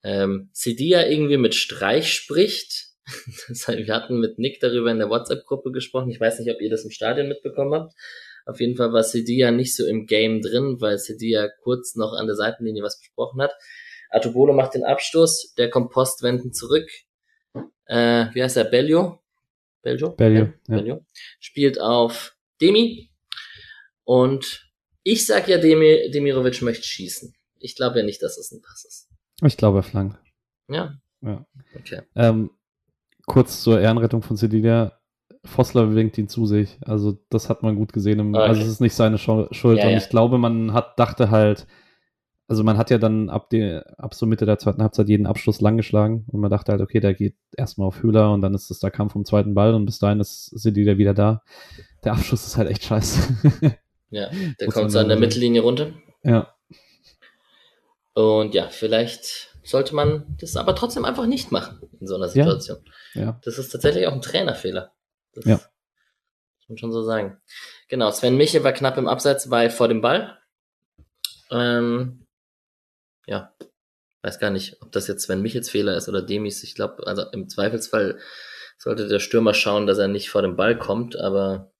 ähm, 0.03 0.51
Cedia 0.55 1.07
irgendwie 1.07 1.37
mit 1.37 1.55
Streich 1.55 2.13
spricht. 2.13 2.90
Das 3.49 3.69
heißt, 3.69 3.79
wir 3.87 3.95
hatten 3.95 4.21
mit 4.21 4.39
Nick 4.39 4.61
darüber 4.61 4.91
in 4.91 4.99
der 4.99 5.09
WhatsApp-Gruppe 5.11 5.73
gesprochen. 5.73 6.11
Ich 6.11 6.21
weiß 6.21 6.39
nicht, 6.41 6.51
ob 6.55 6.61
ihr 6.61 6.71
das 6.71 6.85
im 6.85 6.91
Stadion 6.91 7.29
mitbekommen 7.29 7.75
habt. 7.75 7.95
Auf 8.47 8.61
jeden 8.61 8.77
Fall 8.77 8.93
war 8.93 9.03
Cedia 9.03 9.51
nicht 9.51 9.77
so 9.77 9.87
im 9.87 10.07
Game 10.07 10.41
drin, 10.41 10.81
weil 10.81 10.99
Cedia 10.99 11.49
kurz 11.63 11.95
noch 11.95 12.13
an 12.15 12.27
der 12.27 12.37
Seitenlinie 12.37 12.83
was 12.83 12.99
besprochen 12.99 13.43
hat. 13.43 13.53
Atubolo 14.11 14.53
macht 14.53 14.75
den 14.75 14.85
Abstoß, 14.85 15.55
der 15.57 15.71
kommt 15.71 15.91
postwendend 15.91 16.57
zurück. 16.57 16.89
Äh, 17.87 18.27
wie 18.33 18.43
heißt 18.43 18.57
er? 18.57 18.65
Bellio? 18.65 19.21
Bellio? 19.83 20.11
Bellio, 20.11 20.45
Ja, 20.45 20.53
ja. 20.69 20.77
Bellio. 20.77 21.07
Spielt 21.39 21.81
auf 21.81 22.37
Demi. 22.61 23.11
Und 24.05 24.71
ich 25.03 25.27
sag 25.27 25.49
ja, 25.49 25.59
Demi, 25.59 26.11
Demirovic 26.13 26.61
möchte 26.63 26.85
schießen. 26.85 27.35
Ich 27.59 27.77
glaube 27.77 27.99
ja 28.01 28.05
nicht, 28.05 28.23
dass 28.23 28.39
es 28.39 28.51
ein 28.53 28.63
Pass 28.63 28.85
ist. 28.85 29.09
Ich 29.45 29.57
glaube, 29.57 29.79
er 29.79 29.83
flankt. 29.83 30.19
Ja, 30.69 30.99
Ja. 31.23 31.47
okay. 31.75 32.03
Ähm, 32.17 32.51
kurz 33.31 33.63
zur 33.63 33.81
Ehrenrettung 33.81 34.23
von 34.23 34.37
Cedilia. 34.37 34.93
Vossler 35.45 35.95
winkt 35.95 36.19
ihn 36.19 36.29
zu 36.29 36.47
sich. 36.47 36.79
Also 36.85 37.17
das 37.31 37.49
hat 37.49 37.63
man 37.63 37.77
gut 37.77 37.93
gesehen. 37.93 38.19
Im, 38.19 38.35
Okay. 38.35 38.43
Also 38.43 38.63
es 38.63 38.67
ist 38.67 38.81
nicht 38.81 38.95
seine 38.95 39.19
Schuld. 39.19 39.53
Ja, 39.53 39.87
und 39.87 39.93
ja. 39.93 39.99
ich 39.99 40.09
glaube, 40.09 40.37
man 40.37 40.73
hat 40.73 40.99
dachte 40.99 41.31
halt, 41.31 41.69
also 42.49 42.65
man 42.65 42.77
hat 42.77 42.91
ja 42.91 42.99
dann 42.99 43.31
ab, 43.31 43.49
die, 43.51 43.81
ab 43.99 44.15
so 44.15 44.27
Mitte 44.27 44.47
der 44.47 44.59
zweiten 44.59 44.83
Halbzeit 44.83 45.09
jeden 45.09 45.27
Abschluss 45.27 45.61
lang 45.61 45.77
geschlagen 45.77 46.25
und 46.27 46.41
man 46.41 46.51
dachte 46.51 46.73
halt, 46.73 46.81
okay, 46.81 46.99
der 46.99 47.15
geht 47.15 47.37
erstmal 47.57 47.87
auf 47.87 48.03
Höhler 48.03 48.33
und 48.33 48.43
dann 48.43 48.53
ist 48.53 48.69
es 48.69 48.81
der 48.81 48.91
Kampf 48.91 49.15
um 49.15 49.23
den 49.23 49.27
zweiten 49.27 49.55
Ball 49.55 49.75
und 49.75 49.87
bis 49.87 50.01
dahin 50.01 50.19
ist 50.19 50.53
Cedilia 50.59 50.99
wieder 50.99 51.15
da. 51.15 51.43
Der 52.03 52.15
Abschluss 52.15 52.45
ist 52.45 52.57
halt 52.57 52.69
echt 52.69 52.85
scheiße. 52.85 53.79
Ja, 54.13 54.29
der 54.59 54.67
kommt 54.67 54.91
so 54.91 54.99
an 54.99 55.07
der. 55.07 55.21
Mittellinie 55.21 55.61
runter. 55.61 55.93
ja. 56.25 56.53
Und 58.13 58.57
ja, 58.57 58.67
vielleicht 58.69 59.50
sollte 59.63 59.95
man 59.95 60.37
das 60.41 60.57
aber 60.57 60.75
trotzdem 60.75 61.05
einfach 61.05 61.27
nicht 61.27 61.53
machen 61.53 61.81
in 62.01 62.07
so 62.07 62.15
einer 62.17 62.27
Ja. 62.27 62.31
Situation. 62.33 62.79
Ja. 63.15 63.39
Das 63.45 63.59
ist 63.59 63.71
tatsächlich 63.71 64.07
auch 64.07 64.13
ein 64.13 64.23
Trainerfehler. 64.23 64.93
Das 65.35 65.45
Ja. 65.45 65.55
muss 65.57 66.69
man 66.69 66.79
schon 66.79 66.93
so 66.93 67.03
sagen. 67.03 67.39
Genau, 67.89 68.11
Sven 68.11 68.37
Michel 68.37 68.65
war 68.65 68.73
knapp 68.73 68.97
im 68.97 69.09
Abseits 69.09 69.49
bei 69.51 69.71
vor 69.71 69.89
dem 69.89 70.01
Ball. 70.01 70.39
Ähm, 71.51 72.27
ja, 73.27 73.53
weiß 74.23 74.39
gar 74.39 74.51
nicht, 74.51 74.81
ob 74.83 74.93
das 74.93 75.09
jetzt 75.09 75.23
Sven 75.25 75.43
Michels 75.43 75.69
Fehler 75.71 75.97
ist 75.97 76.09
oder 76.09 76.23
Demis. 76.23 76.63
Ich 76.63 76.75
glaube, 76.75 77.07
also 77.07 77.23
im 77.33 77.49
Zweifelsfall 77.49 78.19
sollte 78.79 79.09
der 79.09 79.19
Stürmer 79.19 79.53
schauen, 79.55 79.87
dass 79.87 79.99
er 79.99 80.09
nicht 80.09 80.31
vor 80.31 80.43
dem 80.43 80.57
Ball 80.57 80.79
kommt, 80.79 81.17
aber 81.17 81.71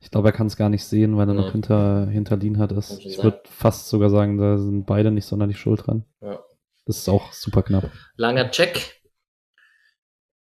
Ich 0.00 0.10
glaube, 0.10 0.28
er 0.30 0.32
kann 0.32 0.48
es 0.48 0.56
gar 0.56 0.68
nicht 0.68 0.84
sehen, 0.84 1.16
weil 1.16 1.28
er 1.28 1.34
Nee. 1.34 1.40
noch 1.42 1.52
hinter, 1.52 2.06
hinter 2.08 2.36
Lienhardt 2.36 2.72
ist. 2.72 2.88
Kann 2.88 3.00
schon 3.02 3.10
Ich 3.12 3.22
würde 3.22 3.40
fast 3.44 3.88
sogar 3.88 4.10
sagen, 4.10 4.36
da 4.36 4.58
sind 4.58 4.84
beide 4.84 5.12
nicht 5.12 5.26
sonderlich 5.26 5.58
schuld 5.58 5.86
dran. 5.86 6.04
ja. 6.20 6.42
Das 6.86 6.98
ist 6.98 7.08
auch 7.08 7.32
super 7.32 7.62
knapp. 7.62 7.90
langer 8.16 8.50
Check 8.50 9.02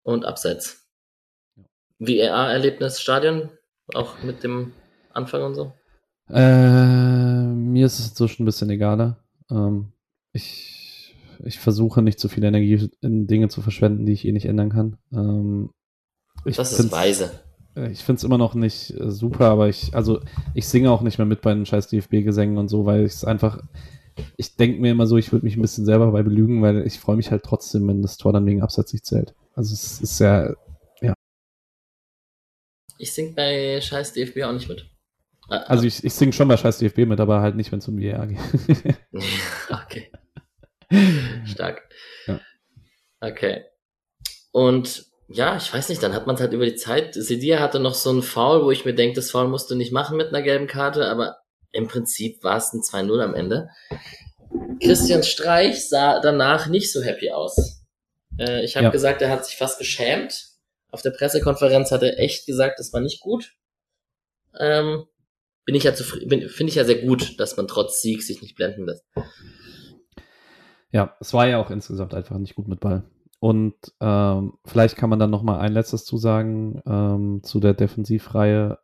und 0.02 0.24
Abseits. 0.24 0.86
VAR-Erlebnis 1.98 3.00
Stadion, 3.00 3.50
auch 3.94 4.22
mit 4.22 4.44
dem 4.44 4.72
Anfang 5.12 5.42
und 5.42 5.54
so. 5.54 5.72
Äh, 6.30 7.42
mir 7.44 7.86
ist 7.86 7.98
es 7.98 8.10
inzwischen 8.10 8.42
ein 8.42 8.46
bisschen 8.46 8.70
egaler. 8.70 9.24
Ähm, 9.50 9.92
ich, 10.32 11.16
ich 11.44 11.58
versuche 11.58 12.02
nicht 12.02 12.20
zu 12.20 12.28
viel 12.28 12.44
Energie 12.44 12.88
in 13.00 13.26
Dinge 13.26 13.48
zu 13.48 13.62
verschwenden, 13.62 14.06
die 14.06 14.12
ich 14.12 14.24
eh 14.26 14.32
nicht 14.32 14.46
ändern 14.46 14.70
kann. 14.70 14.98
Ähm, 15.12 15.70
ich 16.44 16.56
Das 16.56 16.78
ist 16.78 16.92
weise. 16.92 17.40
äh, 17.74 17.90
Ich 17.90 18.04
finde 18.04 18.18
es 18.18 18.24
immer 18.24 18.38
noch 18.38 18.54
nicht 18.54 18.90
äh, 18.92 19.10
super, 19.10 19.46
aber 19.46 19.68
ich, 19.68 19.94
also 19.94 20.20
ich 20.54 20.68
singe 20.68 20.90
auch 20.92 21.00
nicht 21.02 21.18
mehr 21.18 21.26
mit 21.26 21.40
bei 21.40 21.52
den 21.52 21.66
scheiß 21.66 21.88
DFB-Gesängen 21.88 22.58
und 22.58 22.68
so, 22.68 22.84
weil 22.86 23.06
ich 23.06 23.12
es 23.14 23.24
einfach, 23.24 23.60
ich 24.36 24.56
denke 24.56 24.80
mir 24.80 24.92
immer 24.92 25.06
so, 25.06 25.16
ich 25.16 25.32
würde 25.32 25.44
mich 25.44 25.56
ein 25.56 25.62
bisschen 25.62 25.84
selber 25.84 26.06
dabei 26.06 26.22
belügen, 26.22 26.62
weil 26.62 26.86
ich 26.86 26.98
freue 26.98 27.16
mich 27.16 27.30
halt 27.30 27.42
trotzdem, 27.42 27.86
wenn 27.88 28.02
das 28.02 28.16
Tor 28.16 28.32
dann 28.32 28.46
wegen 28.46 28.62
Abseits 28.62 28.92
nicht 28.92 29.06
zählt. 29.06 29.34
Also 29.54 29.74
es 29.74 30.00
ist 30.00 30.20
ja, 30.20 30.54
Ich 32.98 33.12
sing 33.12 33.34
bei 33.34 33.80
scheiß 33.80 34.12
DFB 34.12 34.42
auch 34.42 34.52
nicht 34.52 34.68
mit. 34.68 34.90
Ah, 35.48 35.58
also 35.58 35.84
ich, 35.84 36.04
ich 36.04 36.12
singe 36.12 36.32
schon 36.32 36.48
bei 36.48 36.56
scheiß 36.56 36.78
DFB 36.78 36.98
mit, 37.06 37.20
aber 37.20 37.40
halt 37.40 37.54
nicht, 37.54 37.70
wenn 37.72 37.78
es 37.78 37.88
um 37.88 37.96
die 37.96 38.12
VAR 38.12 38.26
geht. 38.26 38.38
okay. 39.84 40.10
Stark. 41.46 41.88
Ja. 42.26 42.40
Okay. 43.20 43.64
Und 44.50 45.06
ja, 45.28 45.56
ich 45.56 45.72
weiß 45.72 45.88
nicht, 45.90 46.02
dann 46.02 46.12
hat 46.12 46.26
man 46.26 46.34
es 46.34 46.40
halt 46.40 46.52
über 46.52 46.66
die 46.66 46.74
Zeit. 46.74 47.14
Sedia 47.14 47.60
hatte 47.60 47.78
noch 47.78 47.94
so 47.94 48.10
einen 48.10 48.22
Foul, 48.22 48.64
wo 48.64 48.70
ich 48.70 48.84
mir 48.84 48.94
denke, 48.94 49.16
das 49.16 49.30
Foul 49.30 49.48
musst 49.48 49.70
du 49.70 49.76
nicht 49.76 49.92
machen 49.92 50.16
mit 50.16 50.28
einer 50.28 50.42
gelben 50.42 50.66
Karte, 50.66 51.08
aber 51.08 51.36
im 51.78 51.88
Prinzip 51.88 52.42
war 52.44 52.56
es 52.58 52.72
ein 52.72 52.80
2-0 52.82 53.22
am 53.22 53.34
Ende. 53.34 53.70
Christian 54.82 55.22
Streich 55.22 55.88
sah 55.88 56.20
danach 56.20 56.66
nicht 56.68 56.92
so 56.92 57.02
happy 57.02 57.30
aus. 57.30 57.82
Äh, 58.38 58.64
ich 58.64 58.76
habe 58.76 58.84
Ja. 58.86 58.90
gesagt, 58.90 59.22
er 59.22 59.30
hat 59.30 59.46
sich 59.46 59.56
fast 59.56 59.78
geschämt. 59.78 60.46
Auf 60.90 61.02
der 61.02 61.10
Pressekonferenz 61.10 61.90
hat 61.92 62.02
er 62.02 62.18
echt 62.18 62.46
gesagt, 62.46 62.78
das 62.78 62.92
war 62.92 63.00
nicht 63.00 63.20
gut. 63.20 63.54
Ähm, 64.58 65.04
bin 65.64 65.74
ich 65.74 65.84
ja 65.84 65.94
zufrieden, 65.94 66.48
finde 66.48 66.70
ich 66.70 66.76
ja 66.76 66.84
sehr 66.84 67.00
gut, 67.02 67.38
dass 67.38 67.56
man 67.56 67.68
trotz 67.68 68.00
Sieg 68.00 68.22
sich 68.22 68.40
nicht 68.42 68.56
blenden 68.56 68.86
lässt. 68.86 69.04
Ja, 70.90 71.14
es 71.20 71.34
war 71.34 71.46
ja 71.46 71.58
auch 71.58 71.70
insgesamt 71.70 72.14
einfach 72.14 72.38
nicht 72.38 72.54
gut 72.54 72.68
mit 72.68 72.80
Ball. 72.80 73.04
Und 73.40 73.74
ähm, 74.00 74.54
vielleicht 74.64 74.96
kann 74.96 75.10
man 75.10 75.18
dann 75.18 75.30
noch 75.30 75.42
mal 75.42 75.60
ein 75.60 75.72
letztes 75.72 76.04
zusagen 76.04 76.80
ähm, 76.86 77.40
zu 77.44 77.60
der 77.60 77.74
Defensivreihe. 77.74 78.78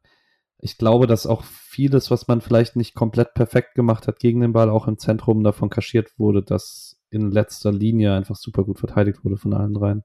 Ich 0.64 0.78
glaube, 0.78 1.06
dass 1.06 1.26
auch 1.26 1.44
vieles, 1.44 2.10
was 2.10 2.26
man 2.26 2.40
vielleicht 2.40 2.74
nicht 2.74 2.94
komplett 2.94 3.34
perfekt 3.34 3.74
gemacht 3.74 4.08
hat 4.08 4.18
gegen 4.18 4.40
den 4.40 4.54
Ball, 4.54 4.70
auch 4.70 4.88
im 4.88 4.96
Zentrum 4.96 5.44
davon 5.44 5.68
kaschiert 5.68 6.18
wurde, 6.18 6.42
dass 6.42 6.98
in 7.10 7.30
letzter 7.30 7.70
Linie 7.70 8.14
einfach 8.14 8.34
super 8.34 8.64
gut 8.64 8.78
verteidigt 8.78 9.26
wurde 9.26 9.36
von 9.36 9.52
allen 9.52 9.74
dreien. 9.74 10.04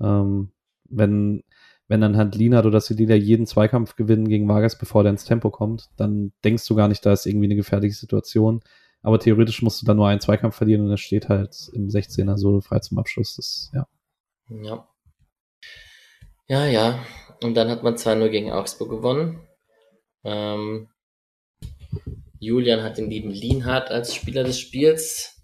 Ähm, 0.00 0.50
wenn, 0.86 1.44
wenn 1.86 2.00
dann 2.00 2.16
halt 2.16 2.34
Linard 2.34 2.66
oder 2.66 2.80
Sedila 2.80 3.14
jeden 3.14 3.46
Zweikampf 3.46 3.94
gewinnen 3.94 4.26
gegen 4.26 4.48
Vargas, 4.48 4.76
bevor 4.76 5.04
der 5.04 5.12
ins 5.12 5.26
Tempo 5.26 5.50
kommt, 5.50 5.90
dann 5.96 6.32
denkst 6.42 6.66
du 6.66 6.74
gar 6.74 6.88
nicht, 6.88 7.06
da 7.06 7.12
ist 7.12 7.24
irgendwie 7.24 7.46
eine 7.46 7.54
gefährliche 7.54 7.94
Situation. 7.94 8.62
Aber 9.00 9.20
theoretisch 9.20 9.62
musst 9.62 9.80
du 9.80 9.86
dann 9.86 9.98
nur 9.98 10.08
einen 10.08 10.20
Zweikampf 10.20 10.56
verlieren 10.56 10.84
und 10.84 10.90
er 10.90 10.96
steht 10.96 11.28
halt 11.28 11.70
im 11.72 11.86
16er 11.86 12.36
so 12.36 12.60
frei 12.60 12.80
zum 12.80 12.98
Abschluss. 12.98 13.36
Das, 13.36 13.70
ja. 13.72 13.86
Ja. 14.48 14.88
Ja, 16.48 16.66
ja. 16.66 16.98
Und 17.44 17.54
dann 17.54 17.70
hat 17.70 17.84
man 17.84 17.94
2-0 17.94 18.28
gegen 18.30 18.50
Augsburg 18.50 18.90
gewonnen. 18.90 19.38
Ähm, 20.24 20.88
Julian 22.38 22.82
hat 22.82 22.98
den 22.98 23.10
lieben 23.10 23.30
Lienhardt 23.30 23.90
als 23.90 24.14
Spieler 24.14 24.44
des 24.44 24.58
Spiels. 24.58 25.40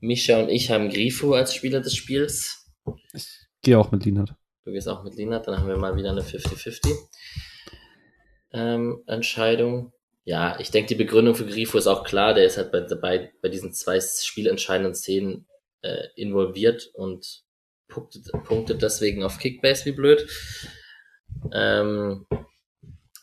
Mischa 0.00 0.40
und 0.40 0.50
ich 0.50 0.70
haben 0.70 0.90
Grifo 0.90 1.32
als 1.32 1.54
Spieler 1.54 1.80
des 1.80 1.94
Spiels. 1.96 2.70
Ich 3.14 3.26
gehe 3.62 3.78
auch 3.78 3.90
mit 3.90 4.04
Lienhardt. 4.04 4.34
Du 4.64 4.72
gehst 4.72 4.88
auch 4.88 5.04
mit 5.04 5.14
Lienhardt, 5.14 5.46
dann 5.46 5.58
haben 5.58 5.68
wir 5.68 5.76
mal 5.76 5.96
wieder 5.96 6.10
eine 6.10 6.22
50-50 6.22 6.94
ähm, 8.52 9.02
Entscheidung 9.06 9.92
ja, 10.24 10.58
ich 10.58 10.70
denke, 10.70 10.88
die 10.88 10.94
Begründung 10.94 11.34
für 11.34 11.46
Grifo 11.46 11.76
ist 11.76 11.86
auch 11.86 12.02
klar. 12.02 12.32
Der 12.34 12.46
ist 12.46 12.56
halt 12.56 12.72
bei, 12.72 12.80
bei, 12.80 13.32
bei 13.42 13.48
diesen 13.50 13.72
zwei 13.72 14.00
spielentscheidenden 14.00 14.94
Szenen 14.94 15.46
äh, 15.82 16.08
involviert 16.16 16.90
und 16.94 17.44
punktet, 17.88 18.32
punktet 18.44 18.82
deswegen 18.82 19.22
auf 19.22 19.38
Kickbase 19.38 19.84
wie 19.84 19.92
blöd. 19.92 20.26
Ähm, 21.52 22.26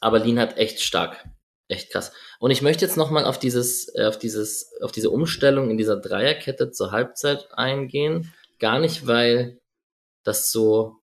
aber 0.02 0.20
Lean 0.20 0.40
hat 0.40 0.58
echt 0.58 0.82
stark. 0.82 1.24
Echt 1.70 1.92
krass. 1.92 2.12
Und 2.40 2.52
ich 2.52 2.62
möchte 2.62 2.84
jetzt 2.84 2.98
nochmal 2.98 3.24
auf 3.24 3.40
dieses, 3.40 3.88
äh, 3.96 4.04
auf 4.04 4.20
dieses, 4.20 4.74
auf 4.82 4.92
diese 4.92 5.10
Umstellung 5.10 5.70
in 5.70 5.78
dieser 5.78 5.96
Dreierkette 5.96 6.72
zur 6.72 6.92
Halbzeit 6.92 7.48
eingehen. 7.54 8.34
Gar 8.60 8.80
nicht, 8.80 9.08
weil 9.08 9.62
das 10.24 10.52
so, 10.52 10.98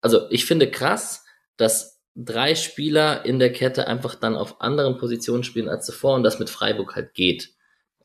also 0.00 0.30
ich 0.30 0.46
finde 0.46 0.70
krass, 0.70 1.24
dass 1.58 2.00
drei 2.14 2.54
Spieler 2.54 3.24
in 3.26 3.38
der 3.38 3.52
Kette 3.52 3.86
einfach 3.86 4.14
dann 4.14 4.36
auf 4.36 4.60
anderen 4.60 4.96
Positionen 4.96 5.44
spielen 5.44 5.68
als 5.68 5.84
zuvor 5.84 6.14
und 6.14 6.22
das 6.22 6.38
mit 6.38 6.48
Freiburg 6.48 6.96
halt 6.96 7.12
geht. 7.12 7.50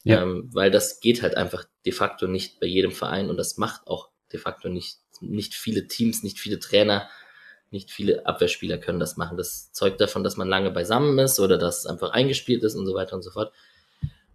Ja. 0.04 0.24
Ähm, 0.24 0.50
weil 0.52 0.72
das 0.72 1.00
geht 1.00 1.22
halt 1.22 1.38
einfach 1.38 1.66
de 1.86 1.94
facto 1.94 2.28
nicht 2.28 2.60
bei 2.60 2.68
jedem 2.68 2.92
Verein 2.92 3.30
und 3.30 3.38
das 3.38 3.58
macht 3.58 3.88
auch 3.88 4.10
de 4.32 4.40
facto 4.40 4.70
nicht, 4.70 4.98
nicht 5.22 5.54
viele 5.54 5.88
Teams, 5.88 6.24
nicht 6.24 6.40
viele 6.40 6.60
Trainer, 6.60 7.10
nicht 7.72 7.92
viele 7.92 8.26
Abwehrspieler 8.26 8.78
können 8.78 9.00
das 9.00 9.18
machen. 9.18 9.38
Das 9.38 9.72
zeugt 9.72 10.02
davon, 10.02 10.24
dass 10.24 10.38
man 10.38 10.48
lange 10.48 10.72
beisammen 10.72 11.18
ist 11.20 11.40
oder 11.40 11.58
dass 11.58 11.80
es 11.80 11.86
einfach 11.86 12.12
eingespielt 12.12 12.64
ist 12.64 12.76
und 12.76 12.86
so 12.86 12.94
weiter 12.94 13.16
und 13.16 13.22
so 13.22 13.32
fort. 13.32 13.54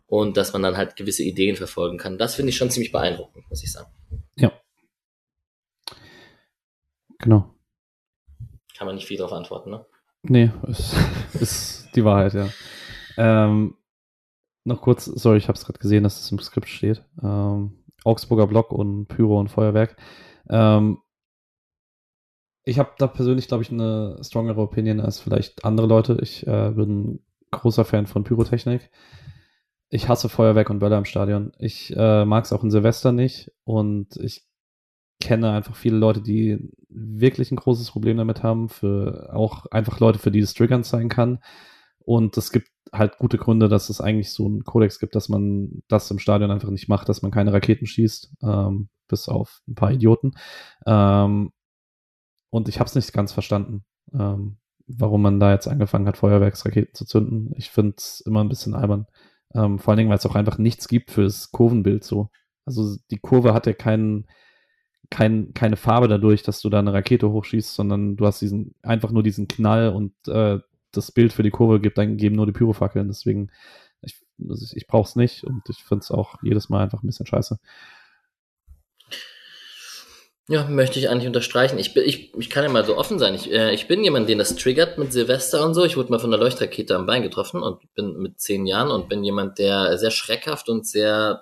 Und 0.06 0.36
dass 0.36 0.52
man 0.52 0.62
dann 0.62 0.76
halt 0.76 0.96
gewisse 0.96 1.22
Ideen 1.22 1.56
verfolgen 1.56 1.98
kann. 1.98 2.18
Das 2.18 2.34
finde 2.34 2.50
ich 2.50 2.56
schon 2.56 2.70
ziemlich 2.70 2.92
beeindruckend, 2.92 3.48
muss 3.48 3.62
ich 3.62 3.72
sagen. 3.72 3.90
Ja. 4.36 4.52
Genau. 7.18 7.54
Kann 8.76 8.86
man 8.86 8.96
nicht 8.96 9.06
viel 9.06 9.16
darauf 9.16 9.32
antworten, 9.32 9.70
ne? 9.70 9.86
Nee, 10.22 10.50
ist, 10.68 10.94
ist 11.40 11.88
die 11.94 12.04
Wahrheit, 12.04 12.34
ja. 12.34 12.48
Ähm, 13.16 13.76
noch 14.64 14.80
kurz, 14.80 15.04
sorry, 15.04 15.38
ich 15.38 15.48
habe 15.48 15.56
es 15.56 15.64
gerade 15.64 15.78
gesehen, 15.78 16.04
dass 16.04 16.20
es 16.20 16.30
im 16.32 16.38
Skript 16.38 16.68
steht. 16.68 17.04
Ähm, 17.22 17.84
Augsburger 18.04 18.46
Block 18.46 18.72
und 18.72 19.06
Pyro 19.06 19.38
und 19.38 19.48
Feuerwerk. 19.48 19.96
Ähm, 20.48 20.98
ich 22.64 22.78
habe 22.78 22.92
da 22.98 23.06
persönlich, 23.06 23.48
glaube 23.48 23.62
ich, 23.62 23.70
eine 23.70 24.18
strongere 24.22 24.60
Opinion 24.60 25.00
als 25.00 25.20
vielleicht 25.20 25.64
andere 25.64 25.86
Leute. 25.86 26.18
Ich 26.22 26.46
äh, 26.46 26.70
bin 26.70 27.20
großer 27.50 27.84
Fan 27.84 28.06
von 28.06 28.24
Pyrotechnik. 28.24 28.90
Ich 29.90 30.08
hasse 30.08 30.28
Feuerwerk 30.28 30.70
und 30.70 30.78
Böller 30.78 30.98
im 30.98 31.04
Stadion. 31.04 31.52
Ich 31.58 31.94
äh, 31.96 32.24
mag 32.24 32.44
es 32.44 32.52
auch 32.52 32.64
in 32.64 32.70
Silvester 32.70 33.12
nicht 33.12 33.52
und 33.64 34.16
ich 34.16 34.44
kenne 35.20 35.52
einfach 35.52 35.76
viele 35.76 35.96
Leute, 35.96 36.20
die 36.20 36.58
wirklich 36.88 37.52
ein 37.52 37.56
großes 37.56 37.90
Problem 37.90 38.16
damit 38.16 38.42
haben, 38.42 38.68
für 38.68 39.30
auch 39.32 39.66
einfach 39.66 40.00
Leute, 40.00 40.18
für 40.18 40.30
die 40.30 40.40
es 40.40 40.54
triggern 40.54 40.82
sein 40.82 41.08
kann. 41.08 41.38
Und 41.98 42.36
es 42.36 42.50
gibt 42.50 42.68
halt 42.92 43.18
gute 43.18 43.38
Gründe, 43.38 43.68
dass 43.68 43.88
es 43.88 44.00
eigentlich 44.00 44.32
so 44.32 44.46
einen 44.46 44.64
Kodex 44.64 44.98
gibt, 44.98 45.14
dass 45.14 45.28
man 45.28 45.82
das 45.88 46.10
im 46.10 46.18
Stadion 46.18 46.50
einfach 46.50 46.70
nicht 46.70 46.88
macht, 46.88 47.08
dass 47.08 47.22
man 47.22 47.30
keine 47.30 47.52
Raketen 47.52 47.86
schießt, 47.86 48.34
ähm, 48.42 48.88
bis 49.08 49.28
auf 49.28 49.62
ein 49.68 49.74
paar 49.74 49.92
Idioten. 49.92 50.32
Ähm, 50.86 51.52
und 52.54 52.68
ich 52.68 52.78
habe 52.78 52.86
es 52.86 52.94
nicht 52.94 53.12
ganz 53.12 53.32
verstanden, 53.32 53.84
ähm, 54.12 54.58
warum 54.86 55.22
man 55.22 55.40
da 55.40 55.50
jetzt 55.50 55.66
angefangen 55.66 56.06
hat, 56.06 56.16
Feuerwerksraketen 56.18 56.94
zu 56.94 57.04
zünden. 57.04 57.52
Ich 57.56 57.70
finde 57.70 57.96
es 57.98 58.20
immer 58.20 58.44
ein 58.44 58.48
bisschen 58.48 58.76
albern. 58.76 59.06
Ähm, 59.52 59.80
vor 59.80 59.90
allen 59.90 59.98
Dingen, 59.98 60.10
weil 60.10 60.18
es 60.18 60.26
auch 60.26 60.36
einfach 60.36 60.56
nichts 60.56 60.86
gibt 60.86 61.10
fürs 61.10 61.50
Kurvenbild 61.50 62.04
so. 62.04 62.30
Also 62.64 62.96
die 63.10 63.18
Kurve 63.18 63.54
hat 63.54 63.66
ja 63.66 63.72
keinen 63.72 64.28
kein, 65.10 65.52
keine 65.54 65.74
Farbe 65.76 66.06
dadurch, 66.06 66.44
dass 66.44 66.60
du 66.60 66.70
da 66.70 66.78
eine 66.78 66.92
Rakete 66.92 67.28
hochschießt, 67.28 67.74
sondern 67.74 68.14
du 68.14 68.24
hast 68.24 68.40
diesen, 68.40 68.76
einfach 68.82 69.10
nur 69.10 69.24
diesen 69.24 69.48
Knall 69.48 69.88
und 69.88 70.12
äh, 70.28 70.60
das 70.92 71.10
Bild 71.10 71.32
für 71.32 71.42
die 71.42 71.50
Kurve 71.50 71.80
gibt 71.80 71.98
dann 71.98 72.16
geben 72.16 72.36
nur 72.36 72.46
die 72.46 72.52
Pyrofackeln. 72.52 73.08
Deswegen, 73.08 73.50
ich, 74.00 74.22
also 74.48 74.76
ich 74.76 74.86
brauche 74.86 75.08
es 75.08 75.16
nicht 75.16 75.42
und 75.42 75.62
ich 75.68 75.82
finde 75.82 76.04
es 76.04 76.12
auch 76.12 76.36
jedes 76.44 76.68
Mal 76.68 76.84
einfach 76.84 77.02
ein 77.02 77.08
bisschen 77.08 77.26
scheiße. 77.26 77.58
Ja, 80.46 80.64
möchte 80.66 80.98
ich 80.98 81.08
eigentlich 81.08 81.26
unterstreichen. 81.26 81.78
Ich, 81.78 81.94
bin, 81.94 82.04
ich, 82.04 82.34
ich 82.34 82.50
kann 82.50 82.64
ja 82.64 82.70
mal 82.70 82.84
so 82.84 82.98
offen 82.98 83.18
sein. 83.18 83.34
Ich, 83.34 83.50
äh, 83.50 83.72
ich 83.72 83.88
bin 83.88 84.04
jemand, 84.04 84.28
den 84.28 84.38
das 84.38 84.54
triggert 84.56 84.98
mit 84.98 85.10
Silvester 85.10 85.64
und 85.64 85.72
so. 85.72 85.84
Ich 85.84 85.96
wurde 85.96 86.10
mal 86.10 86.18
von 86.18 86.30
der 86.30 86.38
Leuchtrakete 86.38 86.94
am 86.94 87.06
Bein 87.06 87.22
getroffen 87.22 87.62
und 87.62 87.94
bin 87.94 88.18
mit 88.18 88.38
zehn 88.40 88.66
Jahren 88.66 88.90
und 88.90 89.08
bin 89.08 89.24
jemand, 89.24 89.58
der 89.58 89.96
sehr 89.96 90.10
schreckhaft 90.10 90.68
und 90.68 90.86
sehr 90.86 91.40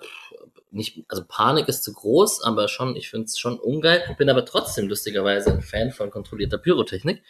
nicht, 0.71 1.05
also 1.07 1.23
Panik 1.27 1.67
ist 1.67 1.83
zu 1.83 1.93
groß, 1.93 2.43
aber 2.43 2.67
schon, 2.67 2.95
ich 2.95 3.09
finde 3.09 3.25
es 3.25 3.37
schon 3.37 3.59
ungeil. 3.59 4.15
Bin 4.17 4.29
aber 4.29 4.43
trotzdem 4.43 4.87
lustigerweise 4.87 5.51
ein 5.51 5.61
Fan 5.61 5.91
von 5.91 6.09
kontrollierter 6.09 6.57
Pyrotechnik. 6.57 7.21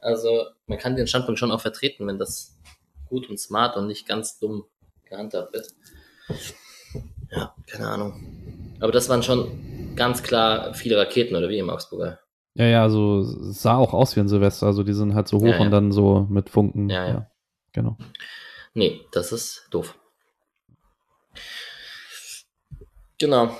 Also 0.00 0.46
man 0.66 0.78
kann 0.78 0.96
den 0.96 1.06
Standpunkt 1.06 1.38
schon 1.38 1.50
auch 1.50 1.60
vertreten, 1.60 2.06
wenn 2.06 2.18
das 2.18 2.56
gut 3.08 3.28
und 3.28 3.40
smart 3.40 3.76
und 3.76 3.86
nicht 3.86 4.06
ganz 4.06 4.38
dumm 4.38 4.66
gehandhabt 5.04 5.52
wird. 5.52 5.68
Ja, 7.30 7.54
keine 7.66 7.88
Ahnung. 7.88 8.65
Aber 8.80 8.92
das 8.92 9.08
waren 9.08 9.22
schon 9.22 9.94
ganz 9.96 10.22
klar 10.22 10.74
viele 10.74 10.98
Raketen, 10.98 11.36
oder 11.36 11.48
wie 11.48 11.58
im 11.58 11.70
Augsburger? 11.70 12.20
Ja, 12.54 12.66
ja, 12.66 12.82
also 12.82 13.22
sah 13.22 13.76
auch 13.76 13.92
aus 13.92 14.16
wie 14.16 14.20
ein 14.20 14.28
Silvester. 14.28 14.66
Also 14.66 14.82
die 14.82 14.94
sind 14.94 15.14
halt 15.14 15.28
so 15.28 15.38
hoch 15.38 15.46
ja, 15.46 15.56
ja. 15.56 15.60
und 15.60 15.70
dann 15.70 15.92
so 15.92 16.26
mit 16.30 16.48
Funken. 16.48 16.88
Ja, 16.88 17.06
ja, 17.06 17.12
ja. 17.12 17.30
Genau. 17.72 17.98
Nee, 18.72 19.00
das 19.12 19.32
ist 19.32 19.68
doof. 19.70 19.98
Genau. 23.18 23.50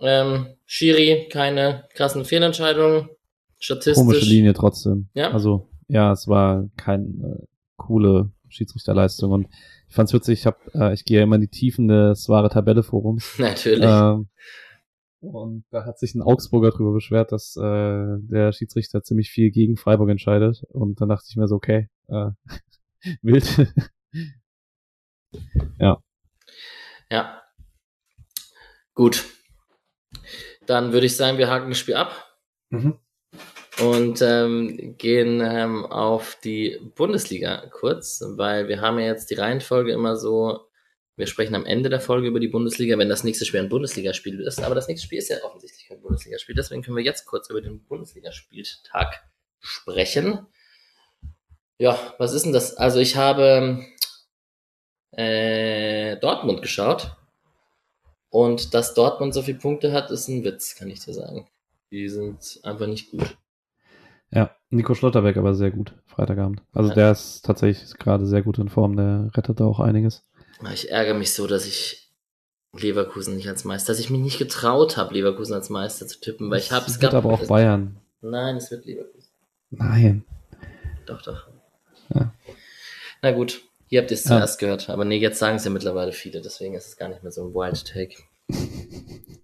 Ähm, 0.00 0.46
Schiri, 0.64 1.28
keine 1.30 1.84
krassen 1.94 2.24
Fehlentscheidungen. 2.24 3.10
Statistisch. 3.58 3.96
Komische 3.96 4.26
Linie 4.26 4.52
trotzdem. 4.52 5.08
Ja. 5.14 5.30
Also, 5.30 5.68
ja, 5.88 6.12
es 6.12 6.28
war 6.28 6.68
keine 6.76 7.04
äh, 7.04 7.46
coole 7.76 8.30
Schiedsrichterleistung 8.48 9.32
und 9.32 9.48
ich 9.88 9.94
fand's 9.94 10.12
witzig, 10.12 10.40
ich 10.40 10.46
hab, 10.46 10.58
äh, 10.74 10.92
ich 10.92 11.04
gehe 11.04 11.18
ja 11.18 11.24
immer 11.24 11.36
in 11.36 11.42
die 11.42 11.48
Tiefen 11.48 11.88
des 11.88 12.28
wahre 12.28 12.48
Tabelle 12.48 12.82
Forums. 12.82 13.34
Natürlich. 13.38 13.84
Ähm, 13.84 14.28
und 15.26 15.64
da 15.70 15.84
hat 15.84 15.98
sich 15.98 16.14
ein 16.14 16.22
Augsburger 16.22 16.70
drüber 16.70 16.92
beschwert, 16.92 17.32
dass 17.32 17.56
äh, 17.56 17.60
der 17.62 18.52
Schiedsrichter 18.52 19.02
ziemlich 19.02 19.30
viel 19.30 19.50
gegen 19.50 19.76
Freiburg 19.76 20.10
entscheidet. 20.10 20.64
Und 20.70 21.00
dann 21.00 21.08
dachte 21.08 21.26
ich 21.28 21.36
mir 21.36 21.48
so, 21.48 21.56
okay, 21.56 21.88
äh, 22.08 22.30
wild. 23.22 23.72
ja. 25.78 25.98
Ja, 27.10 27.42
Gut. 28.96 29.26
Dann 30.64 30.92
würde 30.92 31.06
ich 31.06 31.16
sagen, 31.16 31.36
wir 31.36 31.50
haken 31.50 31.68
das 31.68 31.78
Spiel 31.78 31.94
ab. 31.94 32.34
Mhm. 32.70 32.98
Und 33.78 34.22
ähm, 34.22 34.94
gehen 34.96 35.42
ähm, 35.44 35.84
auf 35.84 36.38
die 36.42 36.80
Bundesliga 36.96 37.66
kurz, 37.70 38.24
weil 38.26 38.68
wir 38.68 38.80
haben 38.80 38.98
ja 38.98 39.04
jetzt 39.04 39.30
die 39.30 39.34
Reihenfolge 39.34 39.92
immer 39.92 40.16
so, 40.16 40.60
wir 41.16 41.26
sprechen 41.26 41.54
am 41.54 41.64
Ende 41.64 41.88
der 41.88 42.00
Folge 42.00 42.28
über 42.28 42.40
die 42.40 42.48
Bundesliga, 42.48 42.98
wenn 42.98 43.08
das 43.08 43.24
nächste 43.24 43.46
Spiel 43.46 43.60
ein 43.60 43.70
Bundesligaspiel 43.70 44.40
ist. 44.40 44.62
Aber 44.62 44.74
das 44.74 44.86
nächste 44.86 45.06
Spiel 45.06 45.18
ist 45.18 45.30
ja 45.30 45.42
offensichtlich 45.42 45.88
kein 45.88 46.00
Bundesligaspiel. 46.02 46.54
Deswegen 46.54 46.82
können 46.82 46.96
wir 46.96 47.04
jetzt 47.04 47.24
kurz 47.24 47.48
über 47.48 47.62
den 47.62 47.82
Bundesligaspieltag 47.84 49.24
sprechen. 49.58 50.46
Ja, 51.78 51.98
was 52.18 52.34
ist 52.34 52.44
denn 52.44 52.52
das? 52.52 52.76
Also 52.76 53.00
ich 53.00 53.16
habe 53.16 53.82
äh, 55.12 56.18
Dortmund 56.18 56.60
geschaut 56.60 57.16
und 58.28 58.74
dass 58.74 58.92
Dortmund 58.92 59.32
so 59.32 59.40
viele 59.40 59.58
Punkte 59.58 59.92
hat, 59.92 60.10
ist 60.10 60.28
ein 60.28 60.44
Witz, 60.44 60.74
kann 60.74 60.90
ich 60.90 61.00
dir 61.00 61.14
sagen. 61.14 61.48
Die 61.90 62.08
sind 62.10 62.60
einfach 62.62 62.86
nicht 62.86 63.10
gut. 63.10 63.38
Ja, 64.30 64.54
Nico 64.70 64.94
Schlotterbeck 64.94 65.36
aber 65.36 65.54
sehr 65.54 65.70
gut, 65.70 65.94
Freitagabend. 66.04 66.62
Also 66.72 66.90
ja. 66.90 66.94
der 66.94 67.10
ist 67.12 67.42
tatsächlich 67.42 67.94
gerade 67.98 68.26
sehr 68.26 68.42
gut 68.42 68.58
in 68.58 68.68
Form, 68.68 68.96
der 68.96 69.30
rettet 69.34 69.60
da 69.60 69.64
auch 69.64 69.80
einiges. 69.80 70.24
Ich 70.72 70.90
ärgere 70.90 71.14
mich 71.14 71.32
so, 71.32 71.46
dass 71.46 71.66
ich 71.66 72.10
Leverkusen 72.72 73.36
nicht 73.36 73.48
als 73.48 73.64
Meister, 73.64 73.92
dass 73.92 74.00
ich 74.00 74.10
mich 74.10 74.20
nicht 74.20 74.38
getraut 74.38 74.96
habe, 74.96 75.14
Leverkusen 75.14 75.54
als 75.54 75.70
Meister 75.70 76.06
zu 76.06 76.20
tippen, 76.20 76.50
weil 76.50 76.58
ich 76.58 76.72
habe 76.72 76.86
es 76.86 76.98
gab. 76.98 77.14
aber 77.14 77.32
auch 77.32 77.46
Bayern. 77.46 77.96
Nein, 78.20 78.56
es 78.56 78.70
wird 78.70 78.84
Leverkusen. 78.84 79.30
Nein. 79.70 80.24
Doch, 81.06 81.22
doch. 81.22 81.48
Ja. 82.14 82.32
Na 83.22 83.32
gut, 83.32 83.62
ihr 83.88 84.00
habt 84.00 84.12
es 84.12 84.24
zuerst 84.24 84.60
ja. 84.60 84.66
gehört, 84.66 84.90
aber 84.90 85.04
nee, 85.04 85.18
jetzt 85.18 85.38
sagen 85.38 85.56
es 85.56 85.64
ja 85.64 85.70
mittlerweile 85.70 86.12
viele, 86.12 86.40
deswegen 86.40 86.74
ist 86.74 86.86
es 86.86 86.96
gar 86.96 87.08
nicht 87.08 87.22
mehr 87.22 87.32
so 87.32 87.44
ein 87.46 87.54
Wild 87.54 87.84
Take. 87.86 88.16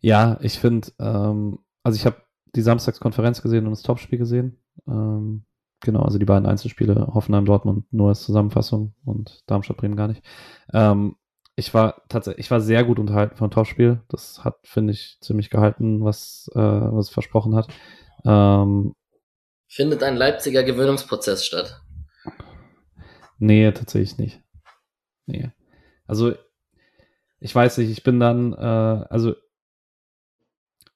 ja, 0.00 0.38
ich 0.40 0.58
finde, 0.58 0.88
ähm, 0.98 1.58
also 1.82 1.96
ich 1.96 2.06
habe 2.06 2.22
die 2.54 2.62
Samstagskonferenz 2.62 3.42
gesehen 3.42 3.66
und 3.66 3.72
das 3.72 3.82
Topspiel 3.82 4.18
gesehen. 4.18 4.58
Ähm, 4.86 5.44
genau, 5.80 6.02
also 6.02 6.18
die 6.18 6.24
beiden 6.24 6.46
Einzelspiele, 6.46 7.08
Hoffenheim, 7.14 7.44
Dortmund 7.44 7.92
nur 7.92 8.10
als 8.10 8.22
Zusammenfassung 8.22 8.94
und 9.04 9.42
Darmstadt, 9.46 9.76
Bremen 9.76 9.96
gar 9.96 10.08
nicht. 10.08 10.22
Ähm, 10.72 11.16
ich 11.56 11.74
war 11.74 12.02
tatsächlich, 12.08 12.46
ich 12.46 12.50
war 12.50 12.60
sehr 12.60 12.84
gut 12.84 12.98
unterhalten 12.98 13.36
vom 13.36 13.50
Topspiel. 13.50 14.00
Das 14.08 14.44
hat, 14.44 14.58
finde 14.62 14.92
ich, 14.92 15.18
ziemlich 15.20 15.50
gehalten, 15.50 16.04
was, 16.04 16.48
äh, 16.54 16.58
was 16.58 17.06
es 17.06 17.12
versprochen 17.12 17.56
hat. 17.56 17.68
Ähm, 18.24 18.94
Findet 19.66 20.02
ein 20.02 20.16
Leipziger 20.16 20.62
Gewöhnungsprozess 20.62 21.44
statt? 21.44 21.82
Nee, 23.38 23.70
tatsächlich 23.72 24.18
nicht. 24.18 24.42
Nee. 25.26 25.50
Also, 26.06 26.34
ich 27.40 27.54
weiß 27.54 27.78
nicht, 27.78 27.90
ich 27.90 28.02
bin 28.02 28.18
dann, 28.20 28.52
äh, 28.52 28.56
also 28.56 29.34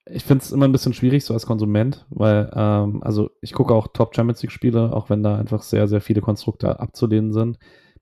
ich 0.07 0.25
finde 0.25 0.43
es 0.43 0.53
immer 0.53 0.67
ein 0.67 0.73
bisschen 0.73 0.95
schwierig, 0.95 1.25
so 1.25 1.35
als 1.35 1.47
Konsument, 1.47 2.07
weil, 2.11 2.51
ähm, 2.55 3.03
also 3.03 3.31
ich 3.41 3.53
gucke 3.53 3.75
auch 3.75 3.89
Top 3.89 4.15
Champions 4.15 4.43
League-Spiele, 4.43 4.93
auch 4.93 5.11
wenn 5.11 5.23
da 5.23 5.37
einfach 5.37 5.63
sehr, 5.63 5.87
sehr 5.87 6.01
viele 6.01 6.21
Konstrukte 6.21 6.81
abzulehnen 6.81 7.33
sind. 7.33 7.59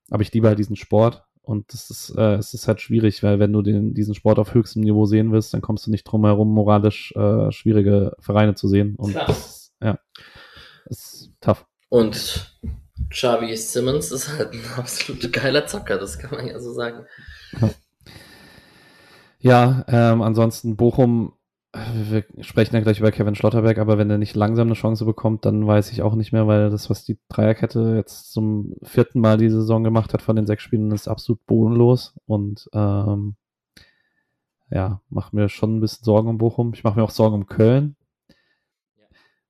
Aber 0.09 0.23
ich 0.23 0.33
liebe 0.33 0.47
halt 0.47 0.59
diesen 0.59 0.75
Sport 0.75 1.23
und 1.43 1.73
das 1.73 1.89
ist, 1.89 2.15
äh, 2.17 2.35
es 2.35 2.53
ist 2.53 2.67
halt 2.67 2.81
schwierig, 2.81 3.21
weil 3.23 3.39
wenn 3.39 3.53
du 3.53 3.61
den, 3.61 3.93
diesen 3.93 4.15
Sport 4.15 4.39
auf 4.39 4.53
höchstem 4.53 4.81
Niveau 4.81 5.05
sehen 5.05 5.31
willst, 5.31 5.53
dann 5.53 5.61
kommst 5.61 5.85
du 5.85 5.91
nicht 5.91 6.03
drum 6.03 6.25
herum, 6.25 6.53
moralisch 6.53 7.13
äh, 7.15 7.51
schwierige 7.51 8.15
Vereine 8.19 8.55
zu 8.55 8.67
sehen. 8.67 8.95
Und 8.95 9.11
Klar. 9.11 9.27
das, 9.27 9.73
ja, 9.81 9.99
ist 10.85 11.31
tough. 11.39 11.65
Und 11.89 12.57
Xavi 13.09 13.55
Simmons 13.57 14.11
ist 14.11 14.37
halt 14.37 14.53
ein 14.53 14.63
absolut 14.77 15.31
geiler 15.31 15.67
Zocker, 15.67 15.97
das 15.97 16.17
kann 16.17 16.31
man 16.31 16.47
ja 16.47 16.59
so 16.59 16.73
sagen. 16.73 17.05
Ja, 17.59 17.69
ja 19.39 19.85
ähm, 19.87 20.21
ansonsten 20.21 20.75
Bochum 20.75 21.33
wir 21.73 22.25
sprechen 22.41 22.75
ja 22.75 22.81
gleich 22.81 22.99
über 22.99 23.11
Kevin 23.11 23.35
Schlotterberg, 23.35 23.77
aber 23.77 23.97
wenn 23.97 24.09
er 24.09 24.17
nicht 24.17 24.35
langsam 24.35 24.67
eine 24.67 24.75
Chance 24.75 25.05
bekommt, 25.05 25.45
dann 25.45 25.65
weiß 25.65 25.91
ich 25.91 26.01
auch 26.01 26.15
nicht 26.15 26.33
mehr, 26.33 26.45
weil 26.45 26.69
das, 26.69 26.89
was 26.89 27.05
die 27.05 27.17
Dreierkette 27.29 27.95
jetzt 27.95 28.33
zum 28.33 28.75
vierten 28.83 29.21
Mal 29.21 29.37
die 29.37 29.49
Saison 29.49 29.83
gemacht 29.83 30.13
hat 30.13 30.21
von 30.21 30.35
den 30.35 30.45
sechs 30.45 30.63
Spielen, 30.63 30.91
ist 30.91 31.07
absolut 31.07 31.45
bodenlos 31.45 32.15
und 32.25 32.69
ähm, 32.73 33.35
ja, 34.69 35.01
macht 35.09 35.33
mir 35.33 35.47
schon 35.47 35.77
ein 35.77 35.81
bisschen 35.81 36.03
Sorgen 36.03 36.29
um 36.29 36.37
Bochum. 36.37 36.73
Ich 36.73 36.83
mache 36.83 36.97
mir 36.97 37.03
auch 37.03 37.09
Sorgen 37.09 37.35
um 37.35 37.47
Köln. 37.47 37.95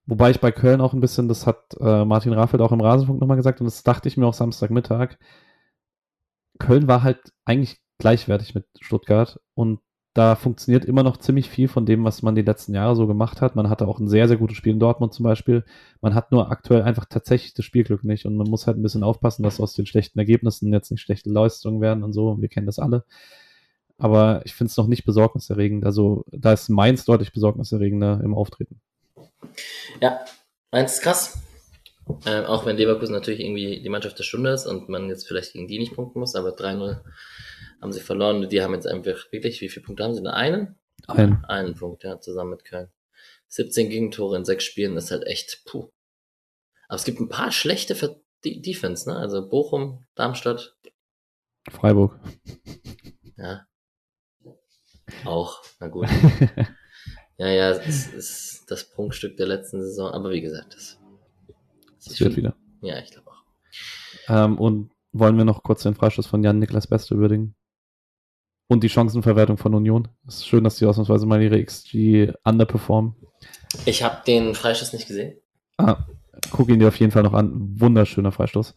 Wobei 0.06 0.30
ich 0.30 0.40
bei 0.40 0.52
Köln 0.52 0.80
auch 0.80 0.94
ein 0.94 1.00
bisschen, 1.00 1.28
das 1.28 1.46
hat 1.46 1.76
äh, 1.80 2.04
Martin 2.04 2.32
Raffelt 2.32 2.62
auch 2.62 2.72
im 2.72 2.80
Rasenfunk 2.80 3.20
nochmal 3.20 3.36
gesagt 3.36 3.60
und 3.60 3.66
das 3.66 3.82
dachte 3.82 4.08
ich 4.08 4.16
mir 4.16 4.26
auch 4.26 4.34
Samstagmittag. 4.34 5.16
Köln 6.58 6.86
war 6.86 7.02
halt 7.02 7.32
eigentlich 7.44 7.80
gleichwertig 7.98 8.54
mit 8.54 8.66
Stuttgart 8.80 9.40
und 9.54 9.80
da 10.14 10.36
funktioniert 10.36 10.84
immer 10.84 11.02
noch 11.02 11.16
ziemlich 11.16 11.48
viel 11.48 11.68
von 11.68 11.86
dem, 11.86 12.04
was 12.04 12.22
man 12.22 12.34
die 12.34 12.42
letzten 12.42 12.74
Jahre 12.74 12.94
so 12.96 13.06
gemacht 13.06 13.40
hat. 13.40 13.56
Man 13.56 13.70
hatte 13.70 13.88
auch 13.88 13.98
ein 13.98 14.08
sehr, 14.08 14.28
sehr 14.28 14.36
gutes 14.36 14.58
Spiel 14.58 14.74
in 14.74 14.78
Dortmund 14.78 15.14
zum 15.14 15.24
Beispiel. 15.24 15.64
Man 16.02 16.14
hat 16.14 16.32
nur 16.32 16.50
aktuell 16.50 16.82
einfach 16.82 17.06
tatsächlich 17.06 17.54
das 17.54 17.64
Spielglück 17.64 18.04
nicht 18.04 18.26
und 18.26 18.36
man 18.36 18.48
muss 18.48 18.66
halt 18.66 18.76
ein 18.76 18.82
bisschen 18.82 19.04
aufpassen, 19.04 19.42
dass 19.42 19.60
aus 19.60 19.72
den 19.74 19.86
schlechten 19.86 20.18
Ergebnissen 20.18 20.70
jetzt 20.70 20.90
nicht 20.90 21.00
schlechte 21.00 21.30
Leistungen 21.30 21.80
werden 21.80 22.04
und 22.04 22.12
so. 22.12 22.40
Wir 22.40 22.48
kennen 22.48 22.66
das 22.66 22.78
alle. 22.78 23.04
Aber 23.96 24.42
ich 24.44 24.54
finde 24.54 24.70
es 24.70 24.76
noch 24.76 24.86
nicht 24.86 25.04
besorgniserregend. 25.04 25.86
Also 25.86 26.24
da 26.30 26.52
ist 26.52 26.68
Mainz 26.68 27.06
deutlich 27.06 27.32
besorgniserregender 27.32 28.20
im 28.22 28.34
Auftreten. 28.34 28.80
Ja, 30.00 30.20
Mainz 30.72 30.94
ist 30.94 31.02
krass. 31.02 31.38
Äh, 32.26 32.42
auch 32.42 32.66
wenn 32.66 32.76
Leverkusen 32.76 33.14
natürlich 33.14 33.40
irgendwie 33.40 33.80
die 33.80 33.88
Mannschaft 33.88 34.18
der 34.18 34.24
Stunde 34.24 34.50
ist 34.50 34.66
und 34.66 34.88
man 34.90 35.08
jetzt 35.08 35.26
vielleicht 35.26 35.52
gegen 35.52 35.68
die 35.68 35.78
nicht 35.78 35.94
punkten 35.94 36.18
muss, 36.18 36.34
aber 36.34 36.50
3-0 36.50 36.98
haben 37.82 37.92
sie 37.92 38.00
verloren. 38.00 38.48
Die 38.48 38.62
haben 38.62 38.74
jetzt 38.74 38.86
einfach 38.86 39.30
wirklich, 39.32 39.60
wie 39.60 39.68
viele 39.68 39.84
Punkte 39.84 40.04
haben 40.04 40.14
sie? 40.14 40.24
Einen? 40.26 40.76
Einen. 41.08 41.44
Einen 41.44 41.74
Punkt, 41.74 42.04
ja, 42.04 42.20
zusammen 42.20 42.50
mit 42.50 42.64
Köln. 42.64 42.88
17 43.48 43.90
Gegentore 43.90 44.36
in 44.36 44.44
sechs 44.44 44.64
Spielen 44.64 44.96
ist 44.96 45.10
halt 45.10 45.26
echt, 45.26 45.64
puh. 45.66 45.90
Aber 46.88 46.96
es 46.96 47.04
gibt 47.04 47.20
ein 47.20 47.28
paar 47.28 47.52
schlechte 47.52 47.94
Ver 47.94 48.16
Defense, 48.44 49.08
ne? 49.08 49.16
Also 49.16 49.48
Bochum, 49.48 50.04
Darmstadt. 50.16 50.76
Freiburg. 51.70 52.18
Ja. 53.36 53.66
Auch, 55.24 55.62
na 55.78 55.86
gut. 55.86 56.08
ja, 57.38 57.48
ja, 57.48 57.70
es 57.70 58.08
ist 58.08 58.64
das 58.68 58.90
Prunkstück 58.90 59.36
der 59.36 59.46
letzten 59.46 59.80
Saison, 59.80 60.10
aber 60.10 60.30
wie 60.30 60.40
gesagt, 60.40 60.74
das, 60.74 60.98
das, 61.94 62.04
das 62.06 62.20
wird 62.20 62.36
wieder. 62.36 62.56
Ja, 62.80 62.98
ich 62.98 63.12
glaube 63.12 63.30
auch. 63.30 63.44
Ähm, 64.28 64.58
und 64.58 64.90
wollen 65.12 65.36
wir 65.36 65.44
noch 65.44 65.62
kurz 65.62 65.84
den 65.84 65.94
Freistoß 65.94 66.26
von 66.26 66.42
Jan 66.42 66.58
Niklas 66.58 66.88
Beste 66.88 67.16
würdigen? 67.16 67.54
Und 68.72 68.82
die 68.82 68.88
Chancenverwertung 68.88 69.58
von 69.58 69.74
Union. 69.74 70.08
Es 70.26 70.36
ist 70.36 70.46
schön, 70.46 70.64
dass 70.64 70.76
die 70.76 70.86
ausnahmsweise 70.86 71.26
mal 71.26 71.42
ihre 71.42 71.62
XG 71.62 72.32
underperformen. 72.42 73.14
Ich 73.84 74.02
habe 74.02 74.22
den 74.26 74.54
Freistoß 74.54 74.94
nicht 74.94 75.06
gesehen. 75.06 75.36
Ah, 75.76 76.06
guck 76.50 76.70
ihn 76.70 76.78
dir 76.78 76.88
auf 76.88 76.96
jeden 76.96 77.12
Fall 77.12 77.22
noch 77.22 77.34
an. 77.34 77.52
Wunderschöner 77.78 78.32
Freistoß. 78.32 78.74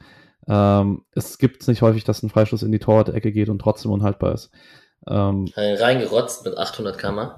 Ähm, 0.50 1.06
es 1.12 1.38
gibt 1.38 1.66
nicht 1.70 1.82
häufig, 1.82 2.04
dass 2.04 2.22
ein 2.24 2.30
Freistoß 2.30 2.64
in 2.64 2.74
die 2.74 2.80
Torwart-Ecke 2.80 3.32
geht 3.32 3.48
und 3.48 3.60
trotzdem 3.60 3.90
unhaltbar 3.90 4.34
ist. 4.34 4.52
Ähm, 5.08 5.46
Reingerotzt 5.56 6.44
mit 6.44 6.58
800 6.58 6.98
km. 6.98 7.32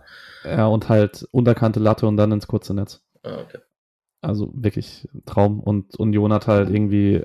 Ja, 0.43 0.65
und 0.65 0.89
halt 0.89 1.27
unterkante 1.29 1.79
Latte 1.79 2.07
und 2.07 2.17
dann 2.17 2.31
ins 2.31 2.47
kurze 2.47 2.73
Netz. 2.73 3.03
Ah, 3.21 3.37
okay. 3.39 3.59
Also 4.21 4.51
wirklich 4.55 5.07
Traum. 5.27 5.59
Und 5.59 5.95
Union 5.99 6.33
hat 6.33 6.47
halt 6.47 6.71
irgendwie, 6.71 7.23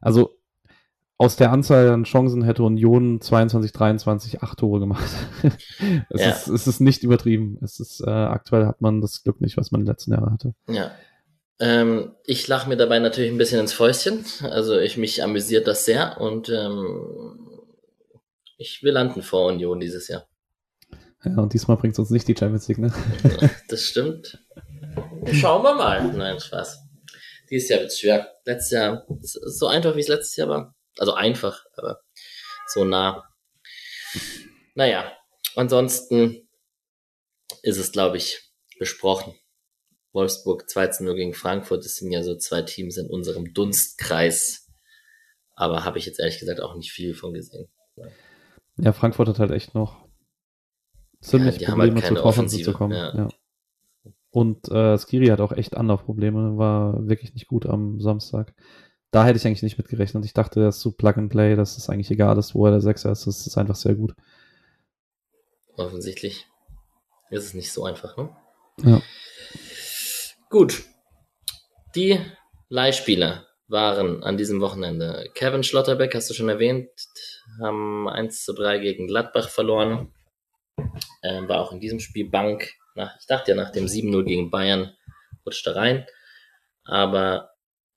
also 0.00 0.38
aus 1.22 1.36
der 1.36 1.52
Anzahl 1.52 1.88
an 1.90 2.02
Chancen 2.02 2.42
hätte 2.42 2.64
Union 2.64 3.20
22, 3.20 3.70
23 3.70 4.42
acht 4.42 4.58
Tore 4.58 4.80
gemacht. 4.80 5.08
es, 6.10 6.20
ja. 6.20 6.30
ist, 6.30 6.48
es 6.48 6.66
ist 6.66 6.80
nicht 6.80 7.04
übertrieben. 7.04 7.58
Es 7.62 7.78
ist, 7.78 8.00
äh, 8.04 8.10
aktuell 8.10 8.66
hat 8.66 8.80
man 8.80 9.00
das 9.00 9.22
Glück 9.22 9.40
nicht, 9.40 9.56
was 9.56 9.70
man 9.70 9.82
in 9.82 9.84
den 9.84 9.92
letzten 9.92 10.10
Jahren 10.10 10.32
hatte. 10.32 10.54
Ja. 10.66 10.90
Ähm, 11.60 12.10
ich 12.26 12.48
lache 12.48 12.68
mir 12.68 12.76
dabei 12.76 12.98
natürlich 12.98 13.30
ein 13.30 13.38
bisschen 13.38 13.60
ins 13.60 13.72
Fäustchen. 13.72 14.24
Also 14.40 14.76
ich 14.76 14.96
mich 14.96 15.22
amüsiert 15.22 15.68
das 15.68 15.84
sehr 15.84 16.20
und 16.20 16.48
ähm, 16.48 17.70
ich 18.58 18.82
will 18.82 18.92
landen 18.92 19.22
vor 19.22 19.46
Union 19.46 19.78
dieses 19.78 20.08
Jahr. 20.08 20.26
Ja, 21.24 21.36
und 21.36 21.52
diesmal 21.52 21.76
bringt 21.76 21.92
es 21.92 22.00
uns 22.00 22.10
nicht 22.10 22.26
die 22.26 22.34
Champions 22.36 22.66
League, 22.66 22.78
ne? 22.78 22.92
das 23.68 23.82
stimmt. 23.82 24.44
Schauen 25.30 25.62
wir 25.62 25.76
mal. 25.76 26.12
Nein, 26.12 26.40
Spaß. 26.40 26.80
Dieses 27.48 27.68
Jahr 27.68 27.78
wird 27.78 27.92
es 27.92 28.00
schwer. 28.00 28.26
Letztes 28.44 28.72
Jahr, 28.72 29.06
so 29.20 29.68
einfach 29.68 29.94
wie 29.94 30.00
es 30.00 30.08
letztes 30.08 30.34
Jahr 30.34 30.48
war. 30.48 30.74
Also 30.98 31.14
einfach, 31.14 31.64
aber 31.76 32.00
so 32.68 32.84
nah. 32.84 33.24
Naja, 34.74 35.12
ansonsten 35.56 36.48
ist 37.62 37.78
es, 37.78 37.92
glaube 37.92 38.16
ich, 38.16 38.52
besprochen. 38.78 39.34
Wolfsburg 40.12 40.64
2-0 40.64 41.14
gegen 41.14 41.34
Frankfurt, 41.34 41.84
das 41.84 41.96
sind 41.96 42.12
ja 42.12 42.22
so 42.22 42.36
zwei 42.36 42.62
Teams 42.62 42.98
in 42.98 43.08
unserem 43.08 43.54
Dunstkreis. 43.54 44.68
Aber 45.54 45.84
habe 45.84 45.98
ich 45.98 46.06
jetzt 46.06 46.20
ehrlich 46.20 46.38
gesagt 46.38 46.60
auch 46.60 46.74
nicht 46.74 46.92
viel 46.92 47.14
von 47.14 47.32
gesehen. 47.32 47.68
Ja, 48.76 48.92
Frankfurt 48.92 49.28
hat 49.28 49.38
halt 49.38 49.50
echt 49.52 49.74
noch 49.74 50.06
ziemlich 51.20 51.58
ja, 51.58 51.70
Probleme 51.70 52.02
halt 52.02 52.06
zu 52.06 52.14
Torchancen 52.14 52.62
zu 52.62 52.72
kommen. 52.72 52.94
Ja. 52.94 53.14
ja. 53.14 53.28
Und 54.30 54.68
äh, 54.70 54.98
Skiri 54.98 55.26
hat 55.26 55.40
auch 55.40 55.52
echt 55.52 55.76
Anlaufprobleme, 55.76 56.56
war 56.56 57.06
wirklich 57.06 57.34
nicht 57.34 57.46
gut 57.46 57.66
am 57.66 58.00
Samstag 58.00 58.54
da 59.12 59.26
hätte 59.26 59.36
ich 59.36 59.46
eigentlich 59.46 59.62
nicht 59.62 59.78
mit 59.78 59.88
gerechnet. 59.88 60.24
Ich 60.24 60.32
dachte, 60.32 60.60
das 60.60 60.76
ist 60.76 60.82
so 60.82 60.90
Plug 60.90 61.14
and 61.16 61.30
Play, 61.30 61.54
dass 61.54 61.76
es 61.76 61.88
eigentlich 61.88 62.10
egal 62.10 62.38
ist, 62.38 62.54
wo 62.54 62.64
er 62.66 62.72
der 62.72 62.80
Sechser 62.80 63.12
ist. 63.12 63.26
Das 63.26 63.46
ist 63.46 63.58
einfach 63.58 63.76
sehr 63.76 63.94
gut. 63.94 64.14
Offensichtlich 65.76 66.46
ist 67.30 67.44
es 67.44 67.54
nicht 67.54 67.72
so 67.72 67.84
einfach, 67.84 68.16
ne? 68.16 68.34
Ja. 68.82 69.02
Gut. 70.48 70.84
Die 71.94 72.20
Leihspieler 72.70 73.46
waren 73.68 74.22
an 74.22 74.38
diesem 74.38 74.62
Wochenende 74.62 75.28
Kevin 75.34 75.62
Schlotterbeck, 75.62 76.14
hast 76.14 76.30
du 76.30 76.34
schon 76.34 76.48
erwähnt, 76.48 76.90
haben 77.60 78.08
1 78.08 78.44
zu 78.44 78.54
3 78.54 78.78
gegen 78.78 79.06
Gladbach 79.06 79.50
verloren. 79.50 80.12
Ähm, 81.22 81.48
war 81.48 81.60
auch 81.60 81.72
in 81.72 81.80
diesem 81.80 82.00
Spiel 82.00 82.30
Bank. 82.30 82.72
Nach, 82.94 83.14
ich 83.20 83.26
dachte 83.26 83.50
ja, 83.50 83.56
nach 83.56 83.70
dem 83.70 83.86
7-0 83.86 84.24
gegen 84.24 84.50
Bayern 84.50 84.94
rutscht 85.44 85.66
er 85.66 85.76
rein. 85.76 86.06
Aber 86.84 87.51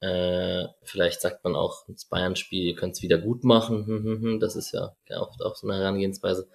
äh, 0.06 0.68
vielleicht 0.84 1.22
sagt 1.22 1.44
man 1.44 1.56
auch, 1.56 1.86
das 1.88 2.06
Bayern-Spiel, 2.06 2.68
ihr 2.68 2.76
könnt 2.76 2.94
es 2.94 3.02
wieder 3.02 3.18
gut 3.18 3.44
machen. 3.44 3.88
Hm, 3.88 4.04
hm, 4.04 4.22
hm, 4.22 4.40
das 4.40 4.56
ist 4.56 4.72
ja 4.72 4.94
oft 5.18 5.42
auch 5.42 5.56
so 5.56 5.68
eine 5.68 5.80
Herangehensweise. 5.80 6.48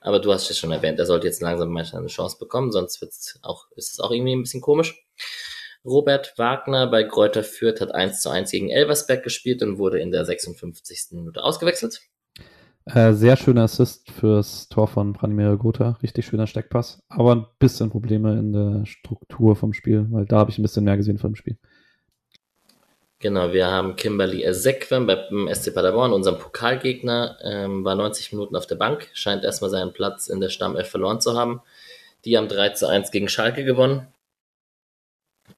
Aber 0.00 0.20
du 0.20 0.32
hast 0.32 0.50
es 0.50 0.58
schon 0.58 0.72
erwähnt, 0.72 0.98
er 0.98 1.06
sollte 1.06 1.26
jetzt 1.26 1.40
langsam 1.40 1.70
mal 1.70 1.86
eine 1.90 2.06
Chance 2.08 2.36
bekommen, 2.38 2.70
sonst 2.70 3.00
wird's 3.00 3.38
auch, 3.42 3.66
ist 3.76 3.92
es 3.94 4.00
auch 4.00 4.10
irgendwie 4.10 4.34
ein 4.34 4.42
bisschen 4.42 4.60
komisch. 4.60 5.06
Robert 5.84 6.34
Wagner 6.36 6.86
bei 6.86 7.04
Kräuter 7.04 7.44
Fürth 7.44 7.80
hat 7.80 7.94
1 7.94 8.20
zu 8.20 8.28
1 8.28 8.50
gegen 8.50 8.68
Elversberg 8.68 9.22
gespielt 9.22 9.62
und 9.62 9.78
wurde 9.78 10.00
in 10.00 10.10
der 10.10 10.24
56. 10.24 11.12
Minute 11.12 11.42
ausgewechselt. 11.42 12.02
Äh, 12.84 13.12
sehr 13.12 13.36
schöner 13.36 13.62
Assist 13.62 14.10
fürs 14.10 14.68
Tor 14.68 14.88
von 14.88 15.12
Branimir 15.12 15.56
Gotha. 15.56 15.98
Richtig 16.02 16.26
schöner 16.26 16.46
Steckpass. 16.46 17.02
Aber 17.08 17.34
ein 17.34 17.46
bisschen 17.58 17.90
Probleme 17.90 18.38
in 18.38 18.52
der 18.52 18.86
Struktur 18.86 19.56
vom 19.56 19.72
Spiel, 19.72 20.06
weil 20.10 20.26
da 20.26 20.38
habe 20.38 20.50
ich 20.50 20.58
ein 20.58 20.62
bisschen 20.62 20.84
mehr 20.84 20.96
gesehen 20.96 21.18
vom 21.18 21.34
Spiel. 21.36 21.58
Genau, 23.20 23.52
wir 23.52 23.66
haben 23.66 23.96
Kimberly 23.96 24.44
Ezekwem 24.44 25.08
beim 25.08 25.52
SC 25.52 25.74
Paderborn, 25.74 26.12
unserem 26.12 26.38
Pokalgegner, 26.38 27.36
ähm, 27.42 27.84
war 27.84 27.96
90 27.96 28.32
Minuten 28.32 28.54
auf 28.54 28.68
der 28.68 28.76
Bank, 28.76 29.10
scheint 29.12 29.42
erstmal 29.42 29.70
seinen 29.70 29.92
Platz 29.92 30.28
in 30.28 30.40
der 30.40 30.50
Stammelf 30.50 30.88
verloren 30.88 31.20
zu 31.20 31.36
haben. 31.36 31.60
Die 32.24 32.36
haben 32.38 32.46
3 32.46 32.70
zu 32.70 32.86
1 32.86 33.10
gegen 33.10 33.28
Schalke 33.28 33.64
gewonnen. 33.64 34.06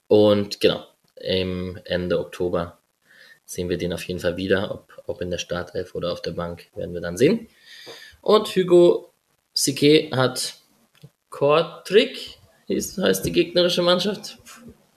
Und 0.08 0.60
genau, 0.60 0.86
im 1.16 1.78
Ende 1.84 2.18
Oktober 2.18 2.78
sehen 3.44 3.68
wir 3.68 3.76
den 3.76 3.92
auf 3.92 4.04
jeden 4.04 4.20
Fall 4.20 4.38
wieder, 4.38 4.70
ob, 4.70 5.02
ob 5.06 5.20
in 5.20 5.30
der 5.30 5.38
Startelf 5.38 5.94
oder 5.94 6.12
auf 6.12 6.22
der 6.22 6.32
Bank, 6.32 6.68
werden 6.74 6.94
wir 6.94 7.02
dann 7.02 7.18
sehen. 7.18 7.48
Und 8.22 8.48
Hugo 8.56 9.12
Sique 9.52 10.10
hat 10.12 10.54
Kortrik, 11.28 12.38
heißt 12.68 13.24
die 13.24 13.32
gegnerische 13.32 13.82
Mannschaft. 13.82 14.38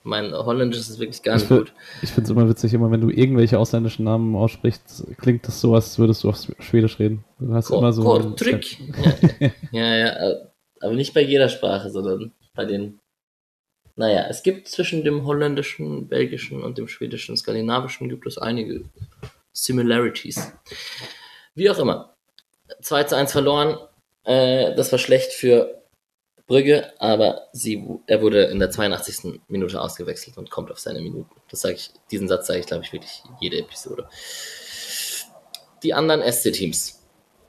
Mein 0.04 0.34
Holländisch 0.34 0.82
ist 0.82 1.00
wirklich 1.00 1.24
gar 1.24 1.36
nicht 1.36 1.44
ich 1.44 1.50
gut. 1.50 1.74
Ich 2.02 2.10
finde 2.10 2.24
es 2.24 2.30
immer 2.30 2.50
witzig, 2.50 2.74
immer 2.74 2.92
wenn 2.92 3.02
du 3.02 3.10
irgendwelche 3.10 3.58
ausländischen 3.58 4.04
Namen 4.04 4.36
aussprichst, 4.36 5.06
klingt 5.18 5.48
das 5.48 5.62
so, 5.62 5.76
als 5.76 5.98
würdest 5.98 6.24
du 6.24 6.30
auf 6.30 6.38
Schwedisch 6.60 7.00
reden. 7.00 7.24
Du 7.40 7.54
hast 7.54 7.68
Kor 7.68 7.80
immer 7.80 7.94
so. 7.94 8.04
Kortrik. 8.04 8.78
ja, 9.72 9.96
ja, 9.96 9.98
ja, 9.98 10.36
aber 10.82 10.94
nicht 10.94 11.14
bei 11.14 11.22
jeder 11.22 11.48
Sprache, 11.48 11.90
sondern 11.90 12.34
bei 12.54 12.66
den 12.66 13.00
naja, 13.96 14.26
es 14.28 14.42
gibt 14.42 14.68
zwischen 14.68 15.04
dem 15.04 15.26
holländischen, 15.26 16.08
belgischen 16.08 16.64
und 16.64 16.78
dem 16.78 16.88
schwedischen, 16.88 17.38
skandinavischen 17.38 18.10
gibt 18.10 18.26
es 18.26 18.38
einige 18.40 18.86
Similarities. 19.52 20.52
Wie 21.54 21.70
auch 21.70 21.78
immer. 21.78 22.16
2 22.82 23.04
zu 23.04 23.16
1 23.16 23.32
verloren. 23.32 23.78
Äh, 24.24 24.74
das 24.76 24.92
war 24.92 24.98
schlecht 24.98 25.32
für 25.32 25.83
Brügge, 26.54 26.92
aber 27.00 27.48
sie, 27.52 27.84
er 28.06 28.22
wurde 28.22 28.44
in 28.44 28.60
der 28.60 28.70
82. 28.70 29.42
Minute 29.48 29.82
ausgewechselt 29.82 30.38
und 30.38 30.52
kommt 30.52 30.70
auf 30.70 30.78
seine 30.78 31.02
Minuten. 31.02 31.32
Das 31.50 31.62
sage 31.62 31.74
ich, 31.74 31.90
diesen 32.12 32.28
Satz 32.28 32.46
sage 32.46 32.60
ich, 32.60 32.68
glaube 32.68 32.84
ich, 32.84 32.94
wirklich 32.94 33.24
jede 33.42 33.58
Episode. 33.58 34.08
Die 35.82 35.96
anderen 35.96 36.22
SC-Teams. 36.22 37.02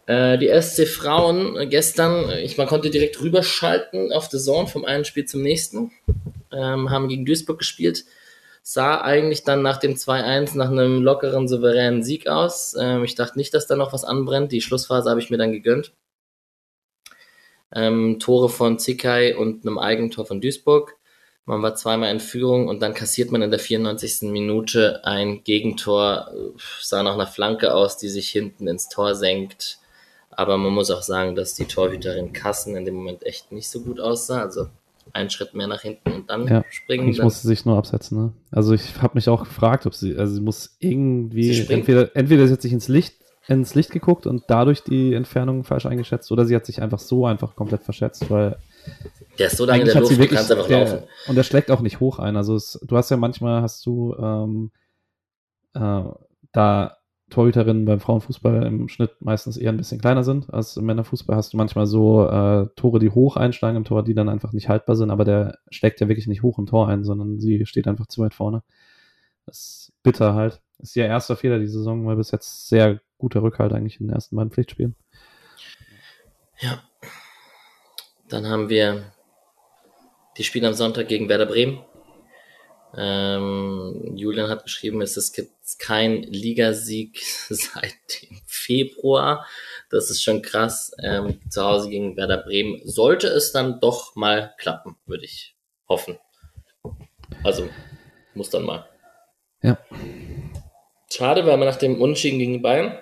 Äh, 0.07 0.39
die 0.39 0.49
SC 0.49 0.89
Frauen 0.89 1.69
gestern, 1.69 2.31
ich, 2.31 2.57
man 2.57 2.67
konnte 2.67 2.89
direkt 2.89 3.21
rüberschalten 3.21 4.11
auf 4.11 4.31
The 4.31 4.39
Zone 4.39 4.69
vom 4.69 4.87
einen 4.87 5.05
Spiel 5.05 5.27
zum 5.27 5.43
nächsten 5.43 5.93
ähm, 6.51 6.89
haben 6.89 7.09
gegen 7.09 7.27
Duisburg 7.27 7.59
gespielt. 7.59 8.05
Sah 8.63 9.03
eigentlich 9.03 9.45
dann 9.45 9.61
nach 9.61 9.77
dem 9.77 9.97
2-1 9.97 10.57
nach 10.57 10.71
einem 10.71 11.03
lockeren, 11.03 11.47
souveränen 11.47 12.03
Sieg 12.03 12.27
aus. 12.27 12.75
Ähm, 12.81 13.05
ich 13.05 13.17
dachte 13.17 13.37
nicht, 13.37 13.53
dass 13.53 13.67
da 13.67 13.77
noch 13.77 13.93
was 13.93 14.05
anbrennt. 14.05 14.51
Die 14.51 14.63
Schlussphase 14.63 15.11
habe 15.11 15.21
ich 15.21 15.29
mir 15.29 15.37
dann 15.37 15.53
gegönnt. 15.53 15.93
Ähm, 17.75 18.19
Tore 18.21 18.49
von 18.49 18.79
Zikai 18.79 19.37
und 19.37 19.67
einem 19.67 19.79
Eigentor 19.79 20.27
von 20.27 20.41
Duisburg. 20.41 20.97
Man 21.47 21.63
war 21.63 21.75
zweimal 21.75 22.11
in 22.11 22.21
Führung 22.21 22.69
und 22.69 22.81
dann 22.81 22.95
kassiert 22.95 23.31
man 23.31 23.43
in 23.43 23.51
der 23.51 23.61
94. 23.61 24.31
Minute 24.31 25.05
ein 25.05 25.45
Gegentor. 25.45 26.31
Sah 26.81 27.03
nach 27.03 27.15
einer 27.15 27.27
Flanke 27.27 27.75
aus, 27.75 27.99
die 27.99 28.09
sich 28.09 28.31
hinten 28.31 28.67
ins 28.67 28.89
Tor 28.89 29.15
senkt. 29.15 29.79
Aber 30.31 30.57
man 30.57 30.73
muss 30.73 30.91
auch 30.91 31.03
sagen, 31.03 31.35
dass 31.35 31.55
die 31.55 31.67
Torhüterin 31.67 32.33
Kassen 32.33 32.77
in 32.77 32.85
dem 32.85 32.95
Moment 32.95 33.27
echt 33.27 33.53
nicht 33.53 33.69
so 33.69 33.81
gut 33.81 34.01
aussah. 34.01 34.41
Also 34.41 34.69
einen 35.13 35.31
Schritt 35.31 35.55
mehr 35.55 35.67
nach 35.67 35.83
hinten 35.83 36.13
und 36.13 36.31
dann 36.31 36.47
ja, 36.49 36.65
springen. 36.71 37.09
Ich 37.09 37.23
musste 37.23 37.47
sich 37.47 37.65
nur 37.65 37.77
absetzen. 37.77 38.19
Ne? 38.19 38.33
Also 38.51 38.73
ich 38.75 39.01
habe 39.01 39.15
mich 39.15 39.29
auch 39.29 39.45
gefragt, 39.45 39.87
ob 39.87 39.95
sie, 39.95 40.17
also 40.17 40.35
sie 40.35 40.41
muss 40.41 40.77
irgendwie, 40.79 41.67
entweder, 41.69 42.15
entweder 42.17 42.47
sie 42.47 42.55
hat 42.55 42.63
sich 42.63 42.73
ins 42.73 42.89
Licht, 42.89 43.15
ins 43.49 43.75
Licht 43.75 43.91
geguckt 43.91 44.27
und 44.27 44.45
dadurch 44.49 44.83
die 44.83 45.13
Entfernung 45.13 45.65
falsch 45.65 45.87
eingeschätzt 45.87 46.33
oder 46.33 46.47
sie 46.47 46.57
hat 46.57 46.65
sich 46.65 46.81
einfach 46.81 46.99
so 46.99 47.27
einfach 47.27 47.55
komplett 47.57 47.83
verschätzt, 47.83 48.31
weil 48.31 48.57
der 49.39 49.49
ist 49.49 49.57
so 49.57 49.65
lange 49.65 49.81
in 49.81 49.87
der 49.87 50.01
Luft, 50.01 50.19
wirklich, 50.19 50.31
du 50.31 50.37
kannst 50.37 50.53
einfach 50.53 50.67
der, 50.67 50.81
laufen. 50.81 50.99
Und 51.29 51.35
der 51.37 51.43
schlägt 51.43 51.71
auch 51.71 51.81
nicht 51.81 52.01
hoch 52.01 52.19
ein. 52.19 52.37
Also 52.37 52.55
es, 52.55 52.79
du 52.87 52.97
hast 52.97 53.11
ja 53.11 53.17
manchmal, 53.17 53.63
hast 53.63 53.85
du 53.85 54.15
ähm, 54.19 54.71
äh, 55.75 56.05
da 56.53 56.97
Torhüterinnen 57.31 57.85
beim 57.85 58.01
Frauenfußball 58.01 58.65
im 58.65 58.89
Schnitt 58.89 59.17
meistens 59.21 59.57
eher 59.57 59.73
ein 59.73 59.77
bisschen 59.77 60.01
kleiner 60.01 60.23
sind 60.23 60.53
als 60.53 60.77
im 60.77 60.85
Männerfußball. 60.85 61.37
Hast 61.37 61.53
du 61.53 61.57
manchmal 61.57 61.87
so 61.87 62.29
äh, 62.29 62.69
Tore, 62.77 62.99
die 62.99 63.11
hoch 63.11 63.37
einschlagen 63.37 63.77
im 63.77 63.85
Tor, 63.85 64.05
die 64.05 64.15
dann 64.15 64.29
einfach 64.29 64.53
nicht 64.53 64.69
haltbar 64.69 64.95
sind, 64.95 65.11
aber 65.11 65.25
der 65.25 65.59
steckt 65.71 66.01
ja 66.01 66.09
wirklich 66.09 66.29
nicht 66.29 66.43
hoch 66.43 66.59
im 66.59 66.67
Tor 66.67 66.89
ein, 66.89 67.03
sondern 67.03 67.41
sie 67.41 67.67
steht 67.67 67.89
einfach 67.89 68.07
zu 68.07 68.23
weit 68.23 68.35
vorne. 68.35 68.63
Das 69.47 69.59
ist 69.59 69.93
bitter 70.03 70.35
halt. 70.35 70.63
Das 70.79 70.91
ist 70.91 70.97
ihr 70.97 71.07
erster 71.07 71.37
Fehler 71.37 71.59
die 71.59 71.67
Saison, 71.67 72.07
weil 72.07 72.17
bis 72.17 72.31
jetzt 72.31 72.69
sehr 72.69 73.01
guter 73.19 73.43
Rückhalt 73.43 73.73
eigentlich 73.73 74.01
in 74.01 74.07
den 74.09 74.15
ersten 74.15 74.37
beiden 74.37 74.51
Pflichtspielen. 74.51 74.97
Ja. 76.61 76.83
Dann 78.29 78.47
haben 78.47 78.69
wir 78.69 79.13
die 80.37 80.45
Spiele 80.45 80.67
am 80.69 80.75
Sonntag 80.75 81.09
gegen 81.09 81.29
Werder 81.29 81.47
Bremen. 81.47 81.85
Ähm, 82.97 84.13
Julian 84.15 84.49
hat 84.49 84.63
geschrieben, 84.63 85.03
es 85.03 85.33
gibt 85.33 85.53
kein 85.79 86.23
Ligasieg 86.23 87.21
seit 87.49 87.95
dem 88.23 88.41
Februar. 88.47 89.47
Das 89.91 90.11
ist 90.11 90.23
schon 90.23 90.43
krass. 90.43 90.93
Ähm, 91.03 91.41
zu 91.51 91.63
Hause 91.63 91.91
gegen 91.91 92.17
Werder 92.17 92.39
Bremen 92.39 92.81
sollte 92.85 93.29
es 93.29 93.53
dann 93.53 93.81
doch 93.81 94.15
mal 94.15 94.55
klappen, 94.59 94.97
würde 95.07 95.25
ich 95.25 95.57
hoffen. 95.89 96.19
Also 97.43 97.69
muss 98.35 98.51
dann 98.51 98.65
mal. 98.65 98.89
Ja. 99.63 99.79
Schade, 101.15 101.47
weil 101.47 101.57
man 101.57 101.69
nach 101.69 101.77
dem 101.77 102.01
Unentschieden 102.01 102.39
gegen 102.39 102.61
Bayern 102.63 102.99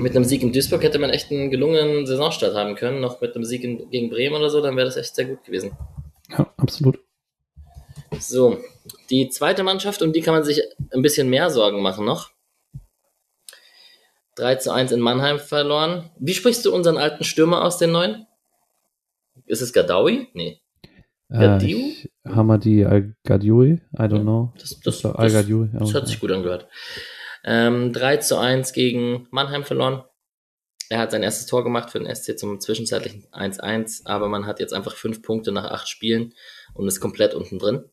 mit 0.00 0.16
einem 0.16 0.24
Sieg 0.24 0.42
in 0.42 0.52
Duisburg 0.52 0.82
hätte 0.82 0.98
man 0.98 1.10
echt 1.10 1.30
einen 1.30 1.50
gelungenen 1.50 2.06
Saisonstart 2.06 2.56
haben 2.56 2.74
können. 2.74 3.00
Noch 3.00 3.20
mit 3.20 3.34
einem 3.34 3.44
Sieg 3.44 3.62
in, 3.62 3.90
gegen 3.90 4.10
Bremen 4.10 4.36
oder 4.36 4.50
so, 4.50 4.60
dann 4.60 4.76
wäre 4.76 4.86
das 4.86 4.96
echt 4.96 5.14
sehr 5.14 5.26
gut 5.26 5.44
gewesen. 5.44 5.72
Ja, 6.30 6.52
absolut. 6.56 6.98
So, 8.18 8.58
die 9.10 9.28
zweite 9.28 9.62
Mannschaft, 9.62 10.02
um 10.02 10.12
die 10.12 10.20
kann 10.20 10.34
man 10.34 10.44
sich 10.44 10.62
ein 10.92 11.02
bisschen 11.02 11.28
mehr 11.28 11.50
Sorgen 11.50 11.82
machen 11.82 12.04
noch. 12.04 12.30
3 14.36 14.56
zu 14.56 14.72
1 14.72 14.92
in 14.92 15.00
Mannheim 15.00 15.38
verloren. 15.38 16.10
Wie 16.18 16.34
sprichst 16.34 16.64
du 16.64 16.74
unseren 16.74 16.96
alten 16.96 17.24
Stürmer 17.24 17.62
aus, 17.64 17.78
den 17.78 17.92
neuen? 17.92 18.26
Ist 19.46 19.60
es 19.60 19.72
Gadawi? 19.72 20.28
Nee. 20.32 20.60
Gadiu? 21.28 21.78
Äh, 21.78 22.08
Hamadi 22.28 22.84
Al-Gadioui? 22.84 23.80
I 23.92 24.02
don't 24.02 24.22
know. 24.22 24.52
Das, 24.58 24.80
das, 24.80 25.02
das, 25.02 25.14
das, 25.14 25.46
das 25.72 25.94
hat 25.94 26.08
sich 26.08 26.18
gut 26.18 26.32
angehört. 26.32 26.66
Ähm, 27.44 27.92
3 27.92 28.18
zu 28.18 28.38
1 28.38 28.72
gegen 28.72 29.26
Mannheim 29.30 29.64
verloren. 29.64 30.04
Er 30.88 30.98
hat 30.98 31.12
sein 31.12 31.22
erstes 31.22 31.46
Tor 31.46 31.62
gemacht 31.62 31.90
für 31.90 32.00
den 32.00 32.12
SC 32.12 32.36
zum 32.36 32.60
zwischenzeitlichen 32.60 33.26
1-1, 33.32 34.06
aber 34.06 34.28
man 34.28 34.46
hat 34.46 34.58
jetzt 34.58 34.72
einfach 34.74 34.96
fünf 34.96 35.22
Punkte 35.22 35.52
nach 35.52 35.70
acht 35.70 35.88
Spielen 35.88 36.34
und 36.74 36.88
ist 36.88 37.00
komplett 37.00 37.34
unten 37.34 37.58
drin. 37.58 37.84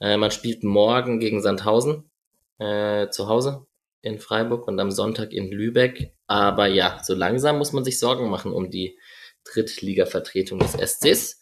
Äh, 0.00 0.16
man 0.16 0.30
spielt 0.30 0.64
morgen 0.64 1.20
gegen 1.20 1.42
Sandhausen 1.42 2.10
äh, 2.58 3.08
zu 3.10 3.28
Hause 3.28 3.66
in 4.00 4.18
Freiburg 4.18 4.66
und 4.66 4.80
am 4.80 4.90
Sonntag 4.90 5.32
in 5.32 5.50
Lübeck. 5.50 6.14
Aber 6.26 6.66
ja, 6.66 7.00
so 7.02 7.14
langsam 7.14 7.58
muss 7.58 7.72
man 7.72 7.84
sich 7.84 7.98
Sorgen 7.98 8.30
machen 8.30 8.52
um 8.52 8.70
die 8.70 8.98
Drittliga-Vertretung 9.44 10.58
des 10.58 10.72
SCs. 10.72 11.40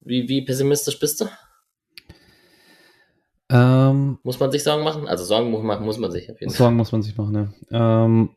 Wie, 0.00 0.28
wie 0.28 0.44
pessimistisch 0.44 0.98
bist 0.98 1.20
du? 1.20 1.28
Ähm, 3.50 4.18
muss 4.22 4.38
man 4.38 4.50
sich 4.50 4.62
Sorgen 4.62 4.84
machen? 4.84 5.08
Also 5.08 5.24
Sorgen 5.24 5.50
machen 5.66 5.84
muss 5.84 5.98
man 5.98 6.10
sich 6.10 6.30
auf 6.30 6.40
jeden 6.40 6.52
Fall. 6.52 6.58
Sorgen 6.58 6.76
muss 6.76 6.92
man 6.92 7.02
sich 7.02 7.16
machen, 7.16 7.34
ja. 7.70 8.04
Ähm, 8.04 8.30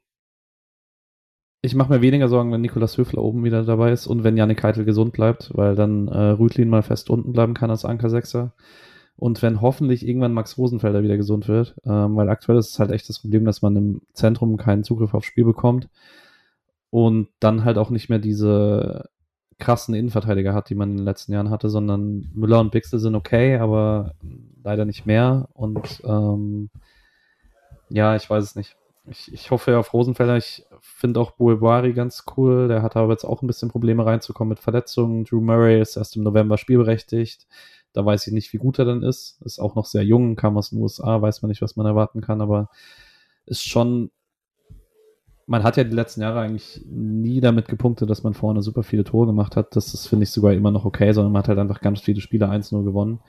ich 1.62 1.76
mache 1.76 1.94
mir 1.94 2.02
weniger 2.02 2.28
Sorgen, 2.28 2.52
wenn 2.52 2.62
Nikolas 2.62 2.98
Höfler 2.98 3.22
oben 3.22 3.44
wieder 3.44 3.64
dabei 3.64 3.92
ist 3.92 4.08
und 4.08 4.24
wenn 4.24 4.38
Janik 4.38 4.58
Keitel 4.58 4.84
gesund 4.84 5.14
bleibt, 5.14 5.52
weil 5.54 5.76
dann 5.76 6.08
äh, 6.08 6.30
Rütlin 6.32 6.70
mal 6.70 6.82
fest 6.82 7.10
unten 7.10 7.34
bleiben 7.34 7.54
kann 7.54 7.70
als 7.70 7.86
Anker 7.86 8.10
Sechser. 8.10 8.54
Und 9.16 9.44
wenn 9.44 9.62
hoffentlich 9.62 10.08
irgendwann 10.08 10.34
Max 10.34 10.58
Rosenfelder 10.58 11.04
wieder 11.04 11.18
gesund 11.18 11.48
wird, 11.48 11.76
ähm, 11.86 12.16
weil 12.16 12.30
aktuell 12.30 12.58
ist 12.58 12.72
es 12.72 12.80
halt 12.80 12.90
echt 12.90 13.08
das 13.08 13.20
Problem, 13.20 13.46
dass 13.46 13.62
man 13.62 13.76
im 13.76 14.02
Zentrum 14.14 14.58
keinen 14.58 14.84
Zugriff 14.84 15.14
aufs 15.14 15.28
Spiel 15.28 15.46
bekommt 15.46 15.90
und 16.90 17.28
dann 17.40 17.64
halt 17.64 17.78
auch 17.78 17.92
nicht 17.92 18.10
mehr 18.10 18.18
diese 18.18 19.11
krassen 19.62 19.96
Innenverteidiger 19.96 20.54
hat, 20.54 20.70
die 20.70 20.76
man 20.76 20.92
in 20.92 20.98
den 20.98 21.06
letzten 21.06 21.32
Jahren 21.32 21.50
hatte, 21.50 21.70
sondern 21.70 22.30
Müller 22.34 22.60
und 22.60 22.72
Bixel 22.72 23.00
sind 23.00 23.16
okay, 23.16 23.58
aber 23.58 24.16
leider 24.64 24.84
nicht 24.84 25.06
mehr. 25.06 25.48
Und 25.54 26.02
ähm, 26.04 26.70
ja, 27.90 28.16
ich 28.16 28.30
weiß 28.30 28.44
es 28.44 28.56
nicht. 28.56 28.76
Ich, 29.06 29.34
ich 29.34 29.52
hoffe 29.52 29.78
auf 29.78 29.94
Rosenfelder. 29.94 30.38
Ich 30.38 30.66
finde 30.82 31.20
auch 31.20 31.32
Bouebari 31.32 31.94
ganz 31.94 32.26
cool. 32.36 32.68
Der 32.68 32.82
hat 32.82 32.98
aber 32.98 33.14
jetzt 33.14 33.24
auch 33.24 33.42
ein 33.42 33.48
bisschen 33.48 33.70
Probleme 33.70 34.06
reinzukommen 34.06 34.50
mit 34.50 34.60
Verletzungen. 34.60 35.26
Drew 35.26 35.42
Murray 35.42 35.80
ist 35.80 35.96
erst 35.96 36.16
im 36.16 36.24
November 36.24 36.58
spielberechtigt. 36.58 37.48
Da 37.94 38.06
weiß 38.06 38.28
ich 38.28 38.34
nicht, 38.34 38.54
wie 38.54 38.58
gut 38.58 38.80
er 38.80 38.86
dann 38.86 39.04
ist. 39.04 39.42
Ist 39.44 39.60
auch 39.60 39.76
noch 39.76 39.86
sehr 39.86 40.04
jung, 40.04 40.36
kam 40.36 40.58
aus 40.58 40.70
den 40.72 40.82
USA, 40.82 41.22
weiß 41.22 41.42
man 41.42 41.50
nicht, 41.50 41.62
was 41.62 41.76
man 41.76 41.86
erwarten 41.86 42.22
kann, 42.22 42.42
aber 42.42 42.70
ist 43.46 43.68
schon. 43.68 44.12
Man 45.52 45.64
hat 45.64 45.76
ja 45.76 45.84
die 45.84 45.96
letzten 45.96 46.22
Jahre 46.22 46.40
eigentlich 46.40 46.82
nie 46.86 47.42
damit 47.42 47.68
gepunktet, 47.68 48.10
dass 48.10 48.24
man 48.24 48.34
vorne 48.34 48.62
super 48.62 48.84
viele 48.84 49.04
Tore 49.04 49.28
gemacht 49.28 49.58
hat. 49.58 49.76
Das 49.76 49.94
ist, 49.94 50.08
finde 50.08 50.24
ich, 50.24 50.30
sogar 50.30 50.54
immer 50.54 50.72
noch 50.72 50.86
okay, 50.86 51.12
sondern 51.12 51.34
man 51.34 51.42
hat 51.42 51.50
halt 51.50 51.60
einfach 51.60 51.82
ganz 51.82 52.00
viele 52.00 52.22
Spiele 52.22 52.50
1-0 52.50 52.86
gewonnen. 52.86 53.20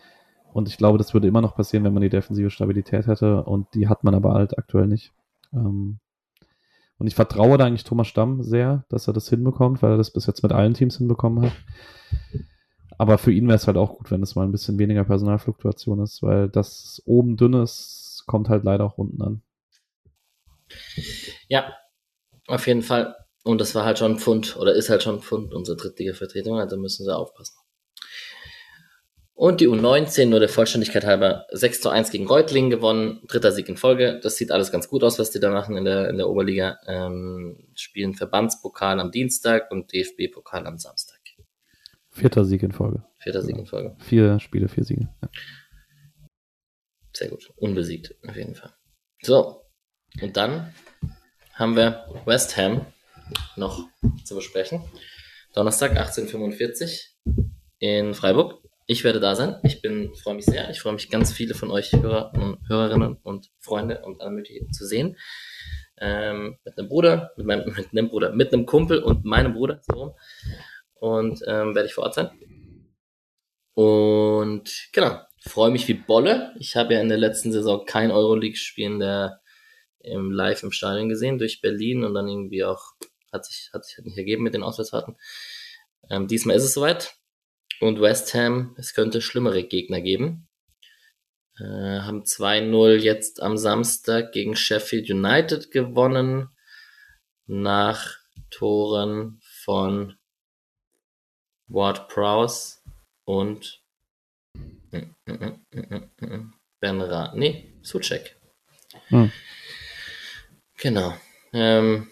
und 0.52 0.68
ich 0.68 0.76
glaube, 0.76 0.98
das 0.98 1.14
würde 1.14 1.26
immer 1.26 1.40
noch 1.40 1.56
passieren, 1.56 1.82
wenn 1.82 1.94
man 1.94 2.02
die 2.02 2.10
defensive 2.10 2.50
Stabilität 2.50 3.08
hätte. 3.08 3.42
Und 3.42 3.66
die 3.74 3.88
hat 3.88 4.04
man 4.04 4.14
aber 4.14 4.34
halt 4.34 4.56
aktuell 4.56 4.86
nicht. 4.86 5.12
Ähm, 5.52 5.98
und 6.98 7.08
ich 7.08 7.16
vertraue 7.16 7.58
da 7.58 7.64
eigentlich 7.64 7.82
Thomas 7.82 8.06
Stamm 8.06 8.44
sehr, 8.44 8.84
dass 8.88 9.08
er 9.08 9.14
das 9.14 9.28
hinbekommt, 9.28 9.82
weil 9.82 9.92
er 9.92 9.96
das 9.96 10.12
bis 10.12 10.26
jetzt 10.26 10.44
mit 10.44 10.52
allen 10.52 10.74
Teams 10.74 10.98
hinbekommen 10.98 11.46
hat. 11.46 11.52
Aber 12.98 13.18
für 13.18 13.32
ihn 13.32 13.48
wäre 13.48 13.56
es 13.56 13.66
halt 13.66 13.76
auch 13.76 13.98
gut, 13.98 14.12
wenn 14.12 14.22
es 14.22 14.36
mal 14.36 14.44
ein 14.44 14.52
bisschen 14.52 14.78
weniger 14.78 15.02
Personalfluktuation 15.02 15.98
ist, 15.98 16.22
weil 16.22 16.48
das 16.48 17.02
oben 17.04 17.36
dünnes 17.36 18.22
kommt 18.28 18.48
halt 18.48 18.62
leider 18.62 18.84
auch 18.84 18.98
unten 18.98 19.20
an. 19.20 19.42
Ja, 21.48 21.72
auf 22.52 22.66
jeden 22.66 22.82
Fall. 22.82 23.16
Und 23.44 23.60
das 23.60 23.74
war 23.74 23.84
halt 23.84 23.98
schon 23.98 24.12
ein 24.12 24.18
Pfund 24.18 24.56
oder 24.56 24.74
ist 24.74 24.90
halt 24.90 25.02
schon 25.02 25.16
ein 25.16 25.22
Pfund, 25.22 25.52
unsere 25.52 25.76
drittige 25.76 26.14
Vertretung, 26.14 26.60
also 26.60 26.76
müssen 26.76 27.04
sie 27.04 27.16
aufpassen. 27.16 27.56
Und 29.34 29.60
die 29.60 29.68
U19, 29.68 30.26
nur 30.26 30.38
der 30.38 30.48
Vollständigkeit 30.48 31.04
halber, 31.04 31.46
6 31.50 31.80
zu 31.80 31.88
1 31.88 32.10
gegen 32.10 32.28
Reutlingen 32.28 32.70
gewonnen, 32.70 33.22
dritter 33.26 33.50
Sieg 33.50 33.68
in 33.68 33.76
Folge. 33.76 34.20
Das 34.22 34.36
sieht 34.36 34.52
alles 34.52 34.70
ganz 34.70 34.88
gut 34.88 35.02
aus, 35.02 35.18
was 35.18 35.30
die 35.30 35.40
da 35.40 35.50
machen 35.50 35.76
in 35.76 35.84
der, 35.84 36.10
in 36.10 36.18
der 36.18 36.28
Oberliga. 36.28 36.78
Ähm, 36.86 37.66
spielen 37.74 38.14
Verbandspokal 38.14 39.00
am 39.00 39.10
Dienstag 39.10 39.70
und 39.72 39.92
DFB-Pokal 39.92 40.66
am 40.66 40.78
Samstag. 40.78 41.18
Vierter 42.10 42.44
Sieg 42.44 42.62
in 42.62 42.72
Folge. 42.72 43.02
Vierter 43.16 43.42
Sieg 43.42 43.56
in 43.56 43.66
Folge. 43.66 43.96
Vier 43.98 44.38
Spiele, 44.38 44.68
vier 44.68 44.84
Siege. 44.84 45.08
Ja. 45.22 45.28
Sehr 47.14 47.30
gut. 47.30 47.50
Unbesiegt, 47.56 48.14
auf 48.28 48.36
jeden 48.36 48.54
Fall. 48.54 48.74
So. 49.22 49.62
Und 50.20 50.36
dann 50.36 50.74
haben 51.54 51.76
wir 51.76 52.06
West 52.24 52.56
Ham 52.56 52.86
noch 53.56 53.88
zu 54.24 54.34
besprechen. 54.34 54.82
Donnerstag 55.54 55.98
18.45 55.98 57.08
in 57.78 58.14
Freiburg. 58.14 58.62
Ich 58.86 59.04
werde 59.04 59.20
da 59.20 59.34
sein. 59.34 59.56
Ich 59.62 59.82
bin, 59.82 60.14
freue 60.14 60.34
mich 60.34 60.46
sehr. 60.46 60.70
Ich 60.70 60.80
freue 60.80 60.94
mich, 60.94 61.10
ganz 61.10 61.32
viele 61.32 61.54
von 61.54 61.70
euch 61.70 61.92
Hörer 61.92 62.32
und 62.34 62.58
Hörerinnen 62.68 63.16
und 63.22 63.50
Freunde 63.60 64.02
und 64.02 64.20
alle 64.20 64.30
möglichen 64.30 64.72
zu 64.72 64.86
sehen. 64.86 65.16
Ähm, 65.98 66.58
mit 66.64 66.78
einem 66.78 66.88
Bruder, 66.88 67.32
mit 67.36 67.46
meinem, 67.46 67.72
mit 67.76 67.92
einem 67.92 68.08
Bruder, 68.08 68.32
mit 68.32 68.52
einem 68.52 68.66
Kumpel 68.66 69.02
und 69.02 69.24
meinem 69.24 69.54
Bruder, 69.54 69.80
so. 69.82 70.16
Und 70.94 71.42
ähm, 71.46 71.74
werde 71.74 71.86
ich 71.86 71.94
vor 71.94 72.04
Ort 72.04 72.14
sein. 72.14 72.30
Und 73.74 74.88
genau, 74.92 75.20
freue 75.40 75.70
mich 75.70 75.86
wie 75.88 75.94
Bolle. 75.94 76.54
Ich 76.58 76.76
habe 76.76 76.94
ja 76.94 77.00
in 77.00 77.08
der 77.08 77.18
letzten 77.18 77.52
Saison 77.52 77.84
kein 77.86 78.10
Euroleague-Spiel 78.10 78.86
in 78.86 78.98
der 79.00 79.41
im 80.04 80.30
live 80.30 80.62
im 80.62 80.72
Stadion 80.72 81.08
gesehen 81.08 81.38
durch 81.38 81.60
Berlin 81.60 82.04
und 82.04 82.14
dann 82.14 82.28
irgendwie 82.28 82.64
auch 82.64 82.92
hat 83.32 83.44
sich 83.44 83.70
hat 83.72 83.84
sich 83.84 83.96
halt 83.96 84.06
nicht 84.06 84.18
ergeben 84.18 84.42
mit 84.42 84.54
den 84.54 84.62
Auswärtsfahrten. 84.62 85.16
Ähm, 86.10 86.28
diesmal 86.28 86.56
ist 86.56 86.64
es 86.64 86.74
soweit 86.74 87.16
und 87.80 88.00
West 88.00 88.34
Ham, 88.34 88.74
es 88.78 88.94
könnte 88.94 89.20
schlimmere 89.20 89.64
Gegner 89.64 90.00
geben. 90.00 90.48
Äh, 91.58 92.00
haben 92.00 92.22
2-0 92.22 92.96
jetzt 92.96 93.42
am 93.42 93.56
Samstag 93.56 94.32
gegen 94.32 94.56
Sheffield 94.56 95.10
United 95.10 95.70
gewonnen. 95.70 96.48
Nach 97.46 98.18
Toren 98.50 99.40
von 99.42 100.16
Ward 101.66 102.08
Prowse 102.08 102.78
und 103.24 103.82
Ben 106.80 107.00
Ra. 107.00 107.32
Nee, 107.34 107.72
Suchek. 107.82 108.36
Hm. 109.08 109.32
Genau. 110.82 111.14
Ähm, 111.52 112.08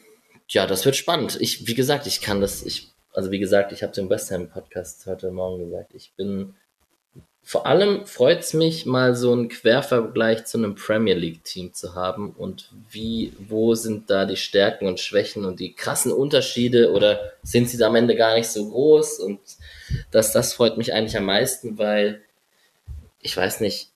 ja, 0.47 0.64
das 0.64 0.85
wird 0.85 0.95
spannend. 0.95 1.37
Ich, 1.41 1.66
wie 1.66 1.75
gesagt, 1.75 2.07
ich 2.07 2.21
kann 2.21 2.41
das, 2.41 2.62
ich 2.62 2.91
also 3.12 3.33
wie 3.33 3.41
gesagt, 3.41 3.73
ich 3.73 3.83
habe 3.83 3.93
dem 3.93 4.09
West 4.09 4.31
Ham 4.31 4.49
Podcast 4.49 5.07
heute 5.07 5.33
Morgen 5.33 5.64
gesagt, 5.64 5.93
ich 5.93 6.12
bin 6.16 6.55
vor 7.43 7.66
allem 7.66 8.07
freut 8.07 8.41
es 8.41 8.55
mich, 8.55 8.87
mal 8.87 9.16
so 9.16 9.33
einen 9.33 9.49
Quervergleich 9.49 10.45
zu 10.45 10.59
einem 10.59 10.77
Premier 10.77 11.16
League 11.16 11.43
Team 11.43 11.75
zu 11.75 11.97
haben 11.97 12.31
und 12.31 12.71
wie, 12.91 13.33
wo 13.41 13.75
sind 13.75 14.09
da 14.09 14.25
die 14.25 14.37
Stärken 14.37 14.87
und 14.87 15.01
Schwächen 15.01 15.45
und 15.45 15.59
die 15.59 15.75
krassen 15.75 16.12
Unterschiede 16.12 16.93
oder 16.93 17.33
sind 17.43 17.68
sie 17.68 17.77
da 17.77 17.89
am 17.89 17.97
Ende 17.97 18.14
gar 18.14 18.37
nicht 18.37 18.51
so 18.51 18.71
groß 18.71 19.18
und 19.18 19.41
das, 20.12 20.33
das 20.33 20.53
freut 20.53 20.79
mich 20.79 20.93
eigentlich 20.93 21.16
am 21.16 21.25
meisten, 21.25 21.77
weil 21.77 22.23
ich 23.21 23.37
weiß 23.37 23.61
nicht, 23.62 23.91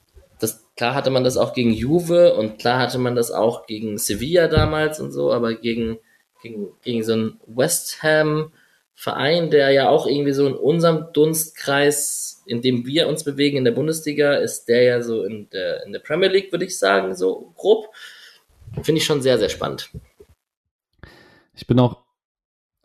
klar 0.76 0.94
hatte 0.94 1.10
man 1.10 1.24
das 1.24 1.36
auch 1.36 1.52
gegen 1.52 1.72
Juve 1.72 2.34
und 2.34 2.58
klar 2.58 2.78
hatte 2.78 2.98
man 2.98 3.14
das 3.14 3.30
auch 3.30 3.66
gegen 3.66 3.98
Sevilla 3.98 4.48
damals 4.48 5.00
und 5.00 5.12
so, 5.12 5.32
aber 5.32 5.54
gegen, 5.54 5.98
gegen, 6.42 6.68
gegen 6.82 7.02
so 7.02 7.14
ein 7.14 7.40
West 7.46 8.02
Ham, 8.02 8.52
Verein, 8.94 9.50
der 9.50 9.70
ja 9.70 9.88
auch 9.88 10.06
irgendwie 10.06 10.32
so 10.32 10.46
in 10.46 10.54
unserem 10.54 11.12
Dunstkreis, 11.12 12.42
in 12.46 12.62
dem 12.62 12.86
wir 12.86 13.08
uns 13.08 13.24
bewegen 13.24 13.56
in 13.56 13.64
der 13.64 13.72
Bundesliga, 13.72 14.34
ist 14.34 14.66
der 14.66 14.82
ja 14.82 15.02
so 15.02 15.24
in 15.24 15.48
der, 15.50 15.84
in 15.84 15.92
der 15.92 15.98
Premier 15.98 16.28
League, 16.28 16.52
würde 16.52 16.64
ich 16.64 16.78
sagen, 16.78 17.14
so 17.14 17.52
grob. 17.56 17.88
Finde 18.82 19.00
ich 19.00 19.04
schon 19.04 19.22
sehr, 19.22 19.38
sehr 19.38 19.48
spannend. 19.48 19.90
Ich 21.54 21.66
bin 21.66 21.78
auch, 21.78 22.02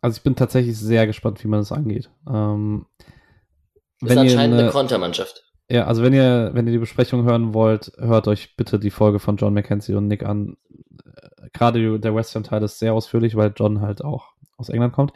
also 0.02 0.18
ich 0.18 0.24
bin 0.24 0.36
tatsächlich 0.36 0.78
sehr 0.78 1.06
gespannt, 1.08 1.44
wie 1.44 1.48
man 1.48 1.60
das 1.60 1.72
angeht. 1.72 2.10
Ähm, 2.28 2.86
ist 4.02 4.18
anscheinend 4.18 4.56
eine, 4.56 4.64
eine 4.64 4.72
Kontermannschaft. 4.72 5.49
Ja, 5.70 5.86
also 5.86 6.01
wenn 6.01 6.13
ihr, 6.13 6.49
wenn 6.53 6.65
ihr 6.65 6.74
die 6.74 6.80
Besprechung 6.80 7.24
hören 7.24 7.53
wollt, 7.53 7.91
hört 7.99 8.28
euch 8.28 8.55
bitte 8.57 8.80
die 8.80 8.89
Folge 8.89 9.20
von 9.20 9.38
John 9.38 9.53
McKenzie 9.53 9.95
und 9.95 10.07
Nick 10.07 10.24
an. 10.26 10.57
Gerade 11.53 11.99
der 11.99 12.15
Western 12.15 12.43
Teil 12.43 12.63
ist 12.63 12.80
sehr 12.80 12.93
ausführlich, 12.93 13.36
weil 13.36 13.53
John 13.55 13.82
halt 13.82 14.03
auch 14.03 14.34
aus 14.57 14.70
England 14.70 14.93
kommt. 14.93 15.13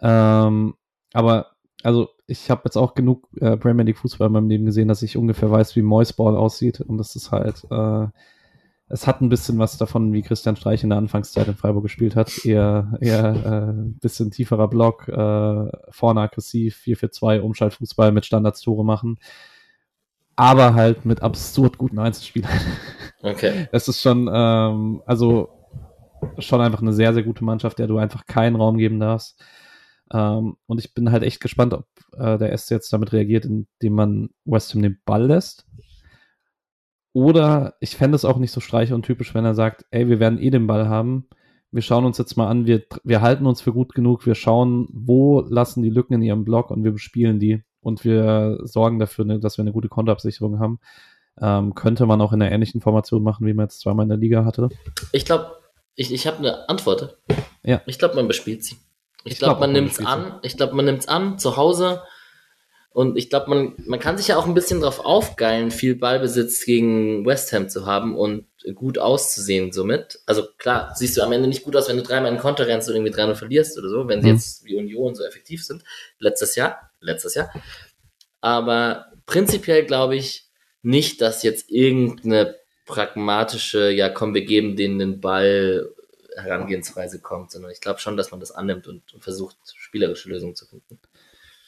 Ähm, 0.00 0.74
aber 1.12 1.48
also 1.82 2.10
ich 2.26 2.50
habe 2.50 2.62
jetzt 2.64 2.76
auch 2.76 2.94
genug 2.94 3.28
äh, 3.40 3.56
Premier 3.56 3.84
League 3.84 3.98
Fußball 3.98 4.28
in 4.28 4.32
meinem 4.32 4.48
Leben 4.48 4.66
gesehen, 4.66 4.88
dass 4.88 5.02
ich 5.02 5.16
ungefähr 5.16 5.50
weiß, 5.50 5.74
wie 5.76 5.82
Moisball 5.82 6.36
aussieht. 6.36 6.80
Und 6.80 6.98
das 6.98 7.16
ist 7.16 7.32
halt, 7.32 7.64
äh, 7.70 8.06
es 8.88 9.06
hat 9.06 9.20
ein 9.20 9.28
bisschen 9.28 9.58
was 9.58 9.78
davon, 9.78 10.12
wie 10.12 10.22
Christian 10.22 10.56
Streich 10.56 10.82
in 10.82 10.90
der 10.90 10.98
Anfangszeit 10.98 11.48
in 11.48 11.56
Freiburg 11.56 11.82
gespielt 11.82 12.16
hat. 12.16 12.44
Eher, 12.44 12.92
eher 13.00 13.74
äh, 13.76 13.90
bisschen 14.00 14.30
tieferer 14.30 14.68
Block, 14.68 15.08
äh, 15.08 15.70
vorne 15.90 16.20
aggressiv, 16.20 16.80
4-4-2, 16.84 17.40
Umschaltfußball 17.40 18.12
mit 18.12 18.26
Standardstore 18.26 18.84
machen. 18.84 19.18
Aber 20.38 20.74
halt 20.74 21.04
mit 21.04 21.20
absurd 21.20 21.78
guten 21.78 21.98
Einzelspielern. 21.98 22.60
Okay. 23.22 23.66
Es 23.72 23.88
ist 23.88 24.00
schon, 24.00 24.30
ähm, 24.32 25.02
also 25.04 25.48
schon 26.38 26.60
einfach 26.60 26.80
eine 26.80 26.92
sehr, 26.92 27.12
sehr 27.12 27.24
gute 27.24 27.42
Mannschaft, 27.42 27.80
der 27.80 27.88
du 27.88 27.98
einfach 27.98 28.24
keinen 28.24 28.54
Raum 28.54 28.78
geben 28.78 29.00
darfst. 29.00 29.42
Ähm, 30.12 30.56
und 30.66 30.78
ich 30.78 30.94
bin 30.94 31.10
halt 31.10 31.24
echt 31.24 31.40
gespannt, 31.40 31.74
ob 31.74 31.86
äh, 32.16 32.38
der 32.38 32.56
SC 32.56 32.70
jetzt 32.70 32.92
damit 32.92 33.12
reagiert, 33.12 33.46
indem 33.46 33.94
man 33.94 34.30
West 34.44 34.72
Ham 34.74 34.82
den 34.82 35.00
Ball 35.04 35.26
lässt. 35.26 35.66
Oder 37.12 37.74
ich 37.80 37.96
fände 37.96 38.14
es 38.14 38.24
auch 38.24 38.38
nicht 38.38 38.52
so 38.52 38.60
streich 38.60 38.92
und 38.92 39.04
typisch, 39.04 39.34
wenn 39.34 39.44
er 39.44 39.56
sagt, 39.56 39.86
ey, 39.90 40.08
wir 40.08 40.20
werden 40.20 40.38
eh 40.38 40.50
den 40.50 40.68
Ball 40.68 40.88
haben. 40.88 41.26
Wir 41.72 41.82
schauen 41.82 42.04
uns 42.04 42.16
jetzt 42.16 42.36
mal 42.36 42.46
an, 42.46 42.64
wir, 42.64 42.84
wir 43.02 43.22
halten 43.22 43.44
uns 43.44 43.60
für 43.60 43.72
gut 43.72 43.92
genug, 43.92 44.24
wir 44.24 44.36
schauen, 44.36 44.86
wo 44.92 45.40
lassen 45.40 45.82
die 45.82 45.90
Lücken 45.90 46.14
in 46.14 46.22
ihrem 46.22 46.44
Block 46.44 46.70
und 46.70 46.84
wir 46.84 46.92
bespielen 46.92 47.40
die 47.40 47.64
und 47.88 48.04
wir 48.04 48.58
sorgen 48.62 49.00
dafür, 49.00 49.24
ne, 49.24 49.40
dass 49.40 49.58
wir 49.58 49.62
eine 49.62 49.72
gute 49.72 49.88
Konterabsicherung 49.88 50.60
haben. 50.60 50.78
Ähm, 51.40 51.74
könnte 51.74 52.06
man 52.06 52.20
auch 52.20 52.32
in 52.32 52.42
einer 52.42 52.52
ähnlichen 52.52 52.80
Formation 52.80 53.22
machen, 53.22 53.46
wie 53.46 53.54
man 53.54 53.66
jetzt 53.66 53.80
zweimal 53.80 54.04
in 54.04 54.10
der 54.10 54.18
Liga 54.18 54.44
hatte. 54.44 54.68
Ich 55.12 55.24
glaube, 55.24 55.56
ich, 55.94 56.12
ich 56.12 56.26
habe 56.26 56.38
eine 56.38 56.68
Antwort. 56.68 57.18
Ja. 57.64 57.82
Ich 57.86 57.98
glaube, 57.98 58.14
man 58.14 58.28
bespielt 58.28 58.64
sie. 58.64 58.76
Ich, 59.24 59.32
ich 59.32 59.38
glaube, 59.38 59.54
glaub, 59.54 59.60
man 59.60 59.72
nimmt 59.72 59.90
es 59.90 60.04
an. 60.04 60.38
Ich 60.42 60.56
glaube, 60.56 60.74
man 60.74 60.84
nimmt 60.84 61.00
es 61.00 61.08
an 61.08 61.38
zu 61.38 61.56
Hause. 61.56 62.02
Und 62.90 63.16
ich 63.16 63.30
glaube, 63.30 63.50
man, 63.50 63.74
man 63.86 64.00
kann 64.00 64.16
sich 64.16 64.28
ja 64.28 64.36
auch 64.36 64.46
ein 64.46 64.54
bisschen 64.54 64.80
drauf 64.80 65.04
aufgeilen, 65.04 65.70
viel 65.70 65.94
Ballbesitz 65.94 66.64
gegen 66.64 67.24
West 67.26 67.52
Ham 67.52 67.68
zu 67.68 67.86
haben 67.86 68.16
und 68.16 68.46
gut 68.74 68.98
auszusehen 68.98 69.72
somit. 69.72 70.20
Also 70.26 70.44
klar, 70.56 70.92
siehst 70.96 71.16
du 71.16 71.22
am 71.22 71.32
Ende 71.32 71.48
nicht 71.48 71.62
gut 71.62 71.76
aus, 71.76 71.88
wenn 71.88 71.96
du 71.96 72.02
dreimal 72.02 72.32
in 72.32 72.38
Konter 72.38 72.66
rennst 72.66 72.88
und 72.88 72.96
irgendwie 72.96 73.12
dreimal 73.12 73.36
verlierst 73.36 73.78
oder 73.78 73.88
so, 73.88 74.08
wenn 74.08 74.22
sie 74.22 74.28
mhm. 74.28 74.34
jetzt 74.34 74.64
wie 74.64 74.76
Union 74.76 75.14
so 75.14 75.22
effektiv 75.24 75.64
sind. 75.64 75.84
Letztes 76.18 76.56
Jahr, 76.56 76.87
letztes 77.00 77.34
Jahr. 77.34 77.52
Aber 78.40 79.12
prinzipiell 79.26 79.84
glaube 79.84 80.16
ich 80.16 80.48
nicht, 80.82 81.20
dass 81.20 81.42
jetzt 81.42 81.70
irgendeine 81.70 82.56
pragmatische, 82.86 83.90
ja 83.90 84.08
komm, 84.08 84.34
wir 84.34 84.44
geben 84.44 84.76
denen 84.76 84.98
den 84.98 85.20
Ball 85.20 85.88
Herangehensweise 86.36 87.20
kommt, 87.20 87.50
sondern 87.50 87.70
ich 87.70 87.80
glaube 87.80 87.98
schon, 88.00 88.16
dass 88.16 88.30
man 88.30 88.40
das 88.40 88.52
annimmt 88.52 88.86
und, 88.86 89.12
und 89.12 89.22
versucht, 89.22 89.56
spielerische 89.76 90.28
Lösungen 90.28 90.54
zu 90.54 90.66
finden. 90.66 90.98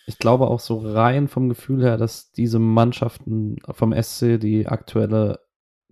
Ich 0.07 0.19
glaube 0.19 0.49
auch 0.49 0.61
so 0.61 0.79
rein 0.79 1.29
vom 1.29 1.49
Gefühl 1.49 1.83
her, 1.83 1.97
dass 1.97 2.33
diese 2.33 2.59
Mannschaften 2.59 3.57
vom 3.71 3.93
SC 3.93 4.41
die 4.41 4.67
aktuelle 4.67 5.41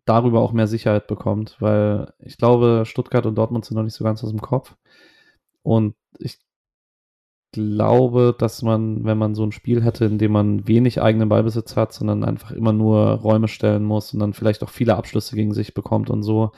darüber 0.05 0.41
auch 0.41 0.53
mehr 0.53 0.66
Sicherheit 0.66 1.07
bekommt, 1.07 1.57
weil 1.61 2.12
ich 2.18 2.39
glaube, 2.39 2.84
Stuttgart 2.86 3.26
und 3.26 3.34
Dortmund 3.34 3.64
sind 3.64 3.76
noch 3.76 3.82
nicht 3.82 3.95
so 3.95 4.05
ganz 4.05 4.24
aus 4.24 4.30
dem 4.30 4.41
Kopf. 4.41 4.74
Und 5.62 5.95
ich 6.18 6.39
glaube, 7.53 8.34
dass 8.38 8.62
man, 8.62 9.05
wenn 9.05 9.18
man 9.18 9.34
so 9.34 9.44
ein 9.44 9.53
Spiel 9.53 9.82
hätte, 9.82 10.05
in 10.05 10.18
dem 10.18 10.32
man 10.32 10.68
wenig 10.68 11.01
eigenen 11.01 11.28
Ballbesitz 11.28 11.76
hat, 11.76 11.92
sondern 11.92 12.24
einfach 12.24 12.51
immer 12.51 12.72
nur 12.72 12.99
Räume 12.99 13.49
stellen 13.49 13.84
muss 13.84 14.12
und 14.12 14.20
dann 14.20 14.34
vielleicht 14.34 14.62
auch 14.62 14.70
viele 14.70 14.96
Abschlüsse 14.96 15.34
gegen 15.34 15.55
sich 15.55 15.74
bekommt 15.74 16.11
und 16.11 16.22
so, 16.22 16.53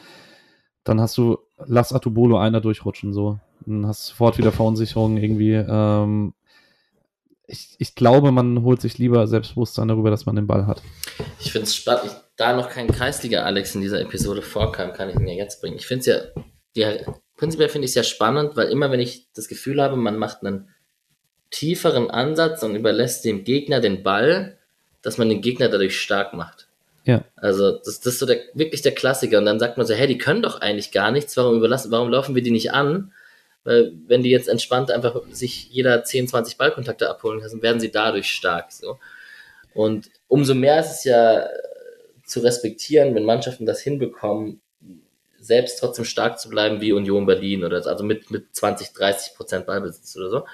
dann 0.85 1.01
hast 1.01 1.17
du, 1.17 1.39
lass 1.59 1.93
Atubolo 1.93 2.39
einer 2.39 2.61
durchrutschen, 2.61 3.13
so. 3.13 3.39
Dann 3.67 3.87
hast 3.87 4.07
du 4.07 4.11
sofort 4.11 4.39
wieder 4.39 4.53
Verunsicherung 4.53 5.19
irgendwie. 5.19 5.53
Ähm, 5.53 6.35
ich, 7.47 7.77
ich 7.79 7.95
glaube, 7.95 8.33
man 8.33 8.63
holt 8.63 8.81
sich 8.81 8.99
lieber 8.99 9.27
Selbstbewusstsein 9.27 9.89
darüber, 9.89 10.11
dass 10.11 10.27
man 10.27 10.37
den 10.37 10.47
Ball 10.47 10.67
hat. 10.67 10.83
Ich 11.41 11.53
finde 11.53 11.67
es 11.67 11.77
spannend, 11.77 12.23
da 12.37 12.57
noch 12.57 12.71
kein 12.71 12.89
Kreisliga-Alex 12.89 13.75
in 13.75 13.81
dieser 13.83 14.01
Episode 14.01 14.43
vorkam, 14.43 14.93
kann 14.93 15.11
ich 15.11 15.17
ihn 15.17 15.29
ja 15.29 15.35
jetzt 15.35 15.61
bringen. 15.61 15.77
Ich 15.77 15.87
finde 15.87 16.01
es 16.01 16.07
ja, 16.75 16.91
ja, 16.91 17.13
prinzipiell 17.37 17.69
finde 17.69 17.85
ich 17.85 17.91
es 17.91 17.97
ja 17.97 18.03
spannend, 18.03 18.57
weil 18.57 18.69
immer 18.69 18.91
wenn 18.91 19.01
ich 19.01 19.31
das 19.35 19.49
Gefühl 19.49 19.83
habe, 19.83 19.97
man 19.97 20.17
macht 20.17 20.43
einen 20.43 20.69
tieferen 21.51 22.11
Ansatz 22.11 22.63
und 22.63 22.77
überlässt 22.77 23.25
dem 23.25 23.45
Gegner 23.45 23.81
den 23.81 24.03
Ball, 24.03 24.57
dass 25.03 25.19
man 25.19 25.29
den 25.29 25.41
Gegner 25.41 25.69
dadurch 25.69 25.99
stark 25.99 26.35
macht. 26.35 26.69
Ja. 27.05 27.25
Also 27.37 27.73
das, 27.73 28.01
das 28.01 28.15
ist 28.15 28.19
so 28.19 28.27
der, 28.27 28.41
wirklich 28.55 28.83
der 28.83 28.95
Klassiker. 28.95 29.39
Und 29.39 29.47
dann 29.47 29.59
sagt 29.59 29.77
man 29.77 29.87
so, 29.87 29.95
hey, 29.95 30.07
die 30.07 30.19
können 30.19 30.43
doch 30.43 30.61
eigentlich 30.61 30.93
gar 30.93 31.11
nichts, 31.11 31.37
warum 31.37 31.57
überlassen, 31.57 31.91
warum 31.91 32.11
laufen 32.11 32.35
wir 32.35 32.43
die 32.43 32.51
nicht 32.51 32.73
an? 32.73 33.13
Weil 33.65 33.93
wenn 34.07 34.23
die 34.23 34.31
jetzt 34.31 34.49
entspannt 34.49 34.91
einfach 34.91 35.21
sich 35.31 35.69
jeder 35.71 36.05
10, 36.05 36.29
20 36.29 36.57
Ballkontakte 36.57 37.11
abholen 37.11 37.41
lassen, 37.41 37.63
werden 37.63 37.81
sie 37.81 37.91
dadurch 37.91 38.31
stark. 38.31 38.73
So. 38.73 38.99
Und 39.75 40.11
umso 40.29 40.55
mehr 40.55 40.81
ist 40.81 40.91
es 40.91 41.05
ja 41.05 41.47
zu 42.25 42.41
respektieren, 42.41 43.15
wenn 43.15 43.25
Mannschaften 43.25 43.67
das 43.67 43.81
hinbekommen, 43.81 44.61
selbst 45.39 45.79
trotzdem 45.81 46.05
stark 46.05 46.39
zu 46.39 46.49
bleiben 46.49 46.81
wie 46.81 46.93
Union 46.93 47.27
Berlin 47.27 47.65
oder 47.65 47.85
also 47.87 48.05
mit, 48.05 48.31
mit 48.31 48.55
20, 48.55 48.93
30 48.93 49.35
Prozent 49.35 49.67
Ballbesitz 49.67 50.17
oder 50.17 50.31
so. 50.31 50.45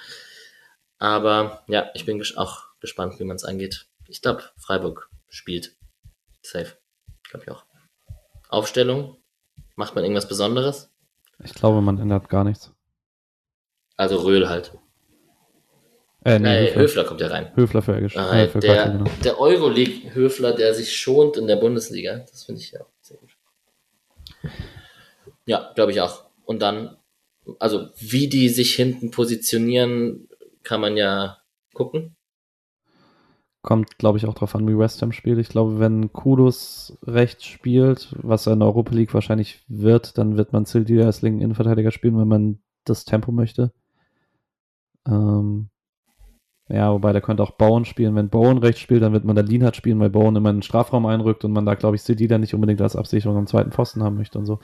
Aber 0.99 1.63
ja, 1.69 1.91
ich 1.95 2.07
bin 2.07 2.23
auch 2.37 2.65
gespannt, 2.81 3.19
wie 3.21 3.25
man 3.25 3.37
es 3.37 3.45
angeht. 3.45 3.87
Ich 4.09 4.23
glaube, 4.23 4.43
Freiburg 4.57 5.11
spielt 5.29 5.77
safe. 6.43 6.77
Glaube 7.29 7.45
ich 7.45 7.51
auch. 7.51 7.65
Aufstellung? 8.49 9.17
Macht 9.75 9.95
man 9.95 10.05
irgendwas 10.05 10.29
Besonderes? 10.29 10.91
Ich 11.45 11.53
glaube, 11.55 11.81
man 11.83 11.99
ändert 11.99 12.29
gar 12.29 12.45
nichts. 12.45 12.73
Also 13.97 14.17
Röhl 14.19 14.49
halt. 14.49 14.73
Äh, 16.25 16.39
nee, 16.39 16.49
Nee, 16.49 16.67
Höfler. 16.69 16.83
Höfler 16.83 17.05
kommt 17.05 17.21
ja 17.21 17.27
rein. 17.29 17.55
Höfler 17.57 17.83
für, 17.83 17.97
Egisch- 17.97 18.17
Ah, 18.17 18.37
äh, 18.39 18.49
für 18.49 18.61
der 18.61 18.91
genau. 18.91 19.11
der 19.23 19.39
Euroleague-Höfler, 19.39 20.53
der 20.55 20.75
sich 20.75 20.97
schont 20.97 21.37
in 21.37 21.47
der 21.47 21.57
Bundesliga. 21.57 22.19
Das 22.31 22.45
finde 22.45 22.61
ich 22.63 22.73
ja 22.73 22.81
sehr 23.01 23.19
gut. 23.19 23.37
Ja, 25.45 25.73
glaube 25.75 25.93
ich 25.93 26.01
auch. 26.01 26.25
Und 26.45 26.63
dann, 26.63 26.97
also 27.59 27.91
wie 27.97 28.29
die 28.29 28.49
sich 28.49 28.75
hinten 28.75 29.11
positionieren, 29.11 30.29
kann 30.67 30.81
man 30.81 30.97
ja 30.97 31.39
gucken. 31.75 32.17
Kommt, 33.63 33.99
glaube 33.99 34.19
ich, 34.19 34.27
auch 34.27 34.35
drauf 34.35 34.55
an, 34.55 34.69
wie 34.69 34.79
West 34.79 35.03
Ham 35.03 35.13
spielt. 35.13 35.39
Ich 35.39 35.49
glaube, 35.49 35.81
wenn 35.81 36.13
Kudos 36.13 36.99
rechts 37.03 37.45
spielt, 37.47 38.15
was 38.23 38.47
er 38.47 38.53
in 38.53 38.61
der 38.61 38.69
Europa 38.69 38.95
League 38.95 39.15
wahrscheinlich 39.15 39.65
wird, 39.69 40.19
dann 40.19 40.37
wird 40.37 40.53
man 40.53 40.67
Sildi 40.67 41.01
als 41.03 41.23
linken 41.23 41.41
Innenverteidiger 41.41 41.91
spielen, 41.91 42.19
wenn 42.19 42.29
man 42.29 42.59
das 42.85 43.05
Tempo 43.05 43.33
möchte. 43.33 43.73
Ähm, 45.07 45.69
ja, 46.69 46.93
wobei 46.93 47.13
der 47.13 47.23
könnte 47.23 47.43
auch 47.43 47.53
Bowen 47.53 47.85
spielen. 47.85 48.15
Wenn 48.17 48.29
Bowen 48.29 48.59
rechts 48.59 48.81
spielt, 48.81 49.03
dann 49.03 49.13
wird 49.13 49.25
man 49.25 49.37
da 49.37 49.43
Lienhardt 49.43 49.77
spielen, 49.77 50.01
weil 50.01 50.11
Bowen 50.11 50.37
immer 50.37 50.51
in 50.51 50.57
den 50.57 50.63
Strafraum 50.63 51.07
einrückt 51.07 51.45
und 51.45 51.53
man 51.53 51.67
da, 51.67 51.75
glaube 51.75 51.97
ich, 51.97 52.03
Sildi 52.03 52.27
dann 52.29 52.41
nicht 52.41 52.55
unbedingt 52.55 52.81
als 52.83 52.97
Absicherung 52.97 53.37
am 53.37 53.47
zweiten 53.47 53.73
Pfosten 53.73 54.03
haben 54.03 54.17
möchte 54.17 54.39
und 54.39 54.47
so. 54.47 54.61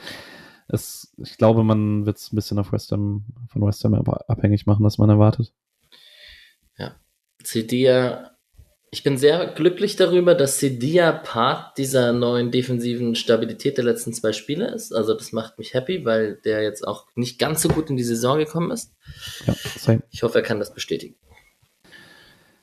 Es, 0.68 1.12
ich 1.18 1.36
glaube, 1.38 1.64
man 1.64 2.06
wird 2.06 2.18
es 2.18 2.32
ein 2.32 2.36
bisschen 2.36 2.58
auf 2.58 2.72
West 2.72 2.92
Ham, 2.92 3.24
von 3.48 3.62
West 3.62 3.84
Ham 3.84 3.94
ab- 3.94 4.24
abhängig 4.28 4.66
machen, 4.66 4.84
was 4.84 4.98
man 4.98 5.10
erwartet. 5.10 5.52
Cedia, 7.44 8.30
ich 8.90 9.02
bin 9.02 9.16
sehr 9.16 9.46
glücklich 9.46 9.96
darüber, 9.96 10.34
dass 10.34 10.58
Cedia 10.58 11.12
Part 11.12 11.78
dieser 11.78 12.12
neuen 12.12 12.50
defensiven 12.50 13.14
Stabilität 13.14 13.78
der 13.78 13.84
letzten 13.84 14.12
zwei 14.12 14.32
Spiele 14.32 14.68
ist. 14.70 14.92
Also 14.92 15.14
das 15.14 15.32
macht 15.32 15.58
mich 15.58 15.72
happy, 15.74 16.04
weil 16.04 16.36
der 16.44 16.62
jetzt 16.62 16.86
auch 16.86 17.06
nicht 17.14 17.38
ganz 17.38 17.62
so 17.62 17.68
gut 17.68 17.88
in 17.90 17.96
die 17.96 18.04
Saison 18.04 18.38
gekommen 18.38 18.70
ist. 18.70 18.92
Ja, 19.46 19.54
same. 19.78 20.02
Ich 20.10 20.22
hoffe, 20.22 20.38
er 20.38 20.42
kann 20.44 20.58
das 20.58 20.74
bestätigen. 20.74 21.16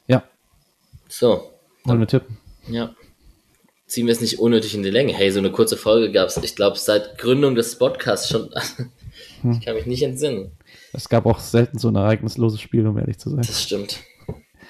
Ja, 0.08 0.24
So, 1.08 1.52
wollen 1.84 2.00
wir 2.00 2.08
tippen? 2.08 2.38
ja. 2.68 2.96
Ziehen 3.88 4.06
wir 4.06 4.12
es 4.12 4.22
nicht 4.22 4.38
unnötig 4.38 4.76
in 4.76 4.84
die 4.84 4.92
Länge. 4.92 5.14
Hey, 5.14 5.32
so 5.32 5.40
eine 5.40 5.52
kurze 5.52 5.76
Folge 5.76 6.12
gab 6.12 6.28
es, 6.28 6.38
ich 6.38 6.56
glaube, 6.56 6.78
seit 6.78 7.18
Gründung 7.18 7.56
des 7.56 7.76
Podcasts 7.80 8.30
schon. 8.30 8.52
ich 9.52 9.66
kann 9.66 9.74
mich 9.74 9.88
nicht 9.88 10.04
entsinnen. 10.04 10.52
Es 10.94 11.10
gab 11.10 11.26
auch 11.26 11.40
selten 11.40 11.80
so 11.80 11.88
ein 11.88 11.96
ereignisloses 11.96 12.62
Spiel, 12.62 12.86
um 12.86 13.00
ehrlich 13.00 13.18
zu 13.18 13.32
sein. 13.32 13.42
Das 13.42 13.64
stimmt. 13.64 14.00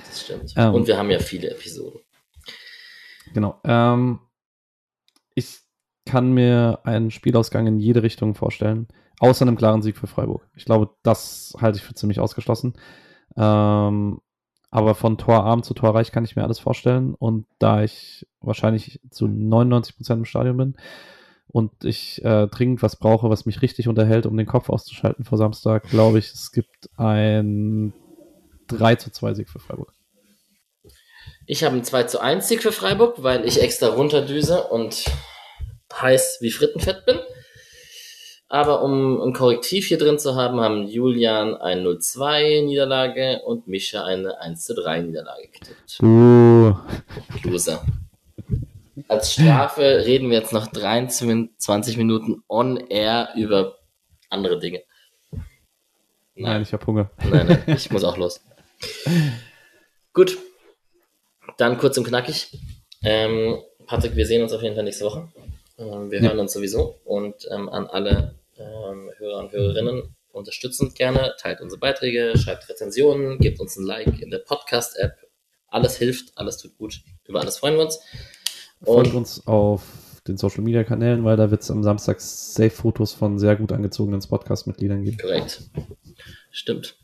Das 0.10 0.22
stimmt. 0.22 0.54
Ähm. 0.56 0.74
Und 0.74 0.88
wir 0.88 0.98
haben 0.98 1.10
ja 1.12 1.20
viele 1.20 1.52
Episoden. 1.52 2.02
Genau. 3.34 3.60
Ähm, 3.64 4.20
ich 5.36 5.60
kann 6.06 6.34
mir 6.34 6.80
einen 6.84 7.12
Spielausgang 7.12 7.68
in 7.68 7.80
jede 7.80 8.02
Richtung 8.02 8.34
vorstellen, 8.34 8.88
außer 9.20 9.44
einem 9.44 9.56
klaren 9.56 9.82
Sieg 9.82 9.98
für 9.98 10.08
Freiburg. 10.08 10.48
Ich 10.56 10.66
glaube, 10.66 10.90
das 11.04 11.54
halte 11.62 11.78
ich 11.78 11.84
für 11.84 11.94
ziemlich 11.94 12.20
ausgeschlossen. 12.20 12.74
Ähm, 13.38 14.20
aber 14.72 14.96
von 14.96 15.18
Torarm 15.18 15.64
zu 15.64 15.74
Torreich 15.74 16.12
kann 16.12 16.26
ich 16.26 16.36
mir 16.36 16.44
alles 16.44 16.60
vorstellen. 16.60 17.16
Und 17.16 17.46
da 17.60 17.84
ich 17.84 18.28
wahrscheinlich 18.42 19.00
zu 19.10 19.28
99 19.28 19.98
Prozent 19.98 20.20
im 20.20 20.26
Stadion 20.26 20.58
bin 20.58 20.76
und 21.48 21.84
ich 21.84 22.24
äh, 22.24 22.48
dringend 22.48 22.84
was 22.84 22.96
brauche, 22.96 23.30
was 23.30 23.46
mich 23.46 23.62
richtig 23.62 23.88
unterhält, 23.88 24.26
um 24.26 24.38
den 24.38 24.46
Kopf 24.46 24.70
auszuschalten 24.70 25.26
vor 25.26 25.38
Samstag, 25.38 25.84
glaube 25.90 26.20
ich, 26.20 26.32
es 26.32 26.52
gibt 26.52 26.90
ein 26.98 27.94
3 28.68 28.96
zu 28.96 29.12
2 29.12 29.34
Sieg 29.34 29.50
für 29.50 29.60
Freiburg. 29.60 29.94
Ich 31.52 31.64
habe 31.64 31.74
einen 31.74 31.84
2 31.84 32.04
zu 32.04 32.22
1 32.22 32.48
Sieg 32.48 32.62
für 32.62 32.72
Freiburg, 32.72 33.24
weil 33.24 33.44
ich 33.44 33.60
extra 33.60 33.88
runterdüse 33.88 34.66
und 34.66 35.06
heiß 35.92 36.38
wie 36.42 36.52
Frittenfett 36.52 37.08
bin. 37.08 37.18
Aber 38.50 38.84
um 38.84 39.20
ein 39.20 39.34
Korrektiv 39.34 39.88
hier 39.88 39.98
drin 39.98 40.20
zu 40.20 40.36
haben, 40.36 40.60
haben 40.60 40.88
Julian 40.88 41.56
eine 41.56 41.82
0-2 41.82 42.66
Niederlage 42.66 43.42
und 43.48 43.68
Mischa 43.68 44.06
eine 44.06 44.40
1 44.40 44.64
zu 44.64 44.76
3 44.76 45.02
Niederlage 45.02 45.48
getippt. 45.48 45.98
Uh, 46.04 46.76
Loser. 47.42 47.84
Als 49.08 49.34
Strafe 49.34 50.06
reden 50.06 50.30
wir 50.30 50.38
jetzt 50.38 50.54
noch 50.54 50.68
23 50.68 51.98
Minuten 51.98 52.44
on 52.48 52.78
air 52.78 53.30
über 53.36 53.80
andere 54.30 54.60
Dinge. 54.60 54.84
nein, 56.36 56.62
ich 56.62 56.74
habe 56.74 56.86
Hunger. 56.86 57.10
Nein, 57.28 57.48
nein, 57.48 57.76
ich 57.76 57.90
muss 57.90 58.04
auch 58.04 58.18
los. 58.18 58.40
Gut. 60.14 60.38
Dann 61.58 61.78
kurz 61.78 61.98
und 61.98 62.04
knackig. 62.06 62.58
Ähm, 63.04 63.60
Patrick, 63.86 64.16
wir 64.16 64.26
sehen 64.26 64.42
uns 64.44 64.54
auf 64.54 64.62
jeden 64.62 64.76
Fall 64.76 64.84
nächste 64.84 65.06
Woche. 65.06 65.30
Ähm, 65.78 66.12
wir 66.12 66.22
Ja. 66.22 66.30
hören 66.30 66.40
uns 66.40 66.54
sowieso. 66.54 66.96
Und 67.06 67.36
ähm, 67.52 67.70
an 67.70 67.88
alle 67.88 68.36
ähm, 68.58 69.10
Hörer 69.18 69.40
und 69.40 69.52
Hörerinnen, 69.52 70.16
unterstützt 70.32 70.82
uns 70.82 70.94
gerne, 70.94 71.34
teilt 71.40 71.62
unsere 71.62 71.80
Beiträge, 71.80 72.34
schreibt 72.38 72.70
Rezensionen, 72.70 73.40
gebt 73.40 73.60
uns 73.60 73.78
ein 73.78 73.86
Like 73.86 74.22
in 74.22 74.30
der 74.30 74.40
Podcast-App. 74.40 75.14
Alles 75.68 75.98
hilft, 75.98 76.38
alles 76.38 76.58
tut 76.58 76.78
gut. 76.78 77.02
Über 77.26 77.42
alles 77.42 77.58
freuen 77.58 77.76
wir 77.76 77.84
uns. 77.86 78.00
Folgt 78.84 79.10
Und 79.12 79.16
uns 79.16 79.46
auf 79.48 79.84
den 80.28 80.38
Social 80.38 80.62
Media 80.62 80.84
Kanälen, 80.84 81.24
weil 81.24 81.38
da 81.38 81.52
wird 81.52 81.62
es 81.62 81.72
am 81.72 81.84
Samstag 81.84 82.20
Safe-Fotos 82.22 83.14
von 83.14 83.40
sehr 83.40 83.56
gut 83.56 83.72
angezogenen 83.72 84.22
Podcast-Mitgliedern 84.22 85.04
geben. 85.04 85.18
Korrekt. 85.18 85.62
Stimmt. 86.52 86.96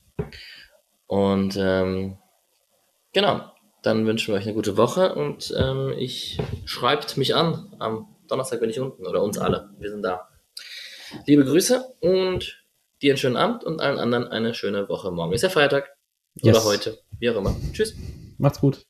Und 1.07 1.55
ähm, 1.57 2.17
genau, 3.13 3.41
dann 3.85 4.05
wünschen 4.07 4.33
wir 4.33 4.39
euch 4.39 4.45
eine 4.45 4.53
gute 4.53 4.77
Woche 4.77 5.15
und 5.15 5.53
ähm, 5.57 5.93
ich 5.97 6.39
schreibt 6.65 7.17
mich 7.17 7.35
an. 7.35 7.73
Am 7.79 8.07
Donnerstag 8.27 8.59
bin 8.59 8.69
ich 8.69 8.79
unten 8.79 9.05
oder 9.05 9.21
uns 9.21 9.37
alle. 9.37 9.69
Wir 9.79 9.91
sind 9.91 10.01
da. 10.01 10.27
Liebe 11.27 11.45
Grüße 11.45 11.85
und 11.99 12.65
dir 13.01 13.11
einen 13.11 13.17
schönen 13.17 13.37
Abend 13.37 13.63
und 13.63 13.81
allen 13.81 13.99
anderen 13.99 14.27
eine 14.27 14.53
schöne 14.53 14.89
Woche. 14.89 15.11
Morgen 15.11 15.33
ist 15.33 15.43
ja. 15.43 15.49
Oder 16.41 16.53
Yes. 16.53 16.65
heute. 16.65 16.99
Wie 17.19 17.29
auch 17.29 17.35
immer. 17.35 17.55
Tschüss. 17.73 17.95
Macht's 18.37 18.59
gut. 18.59 18.85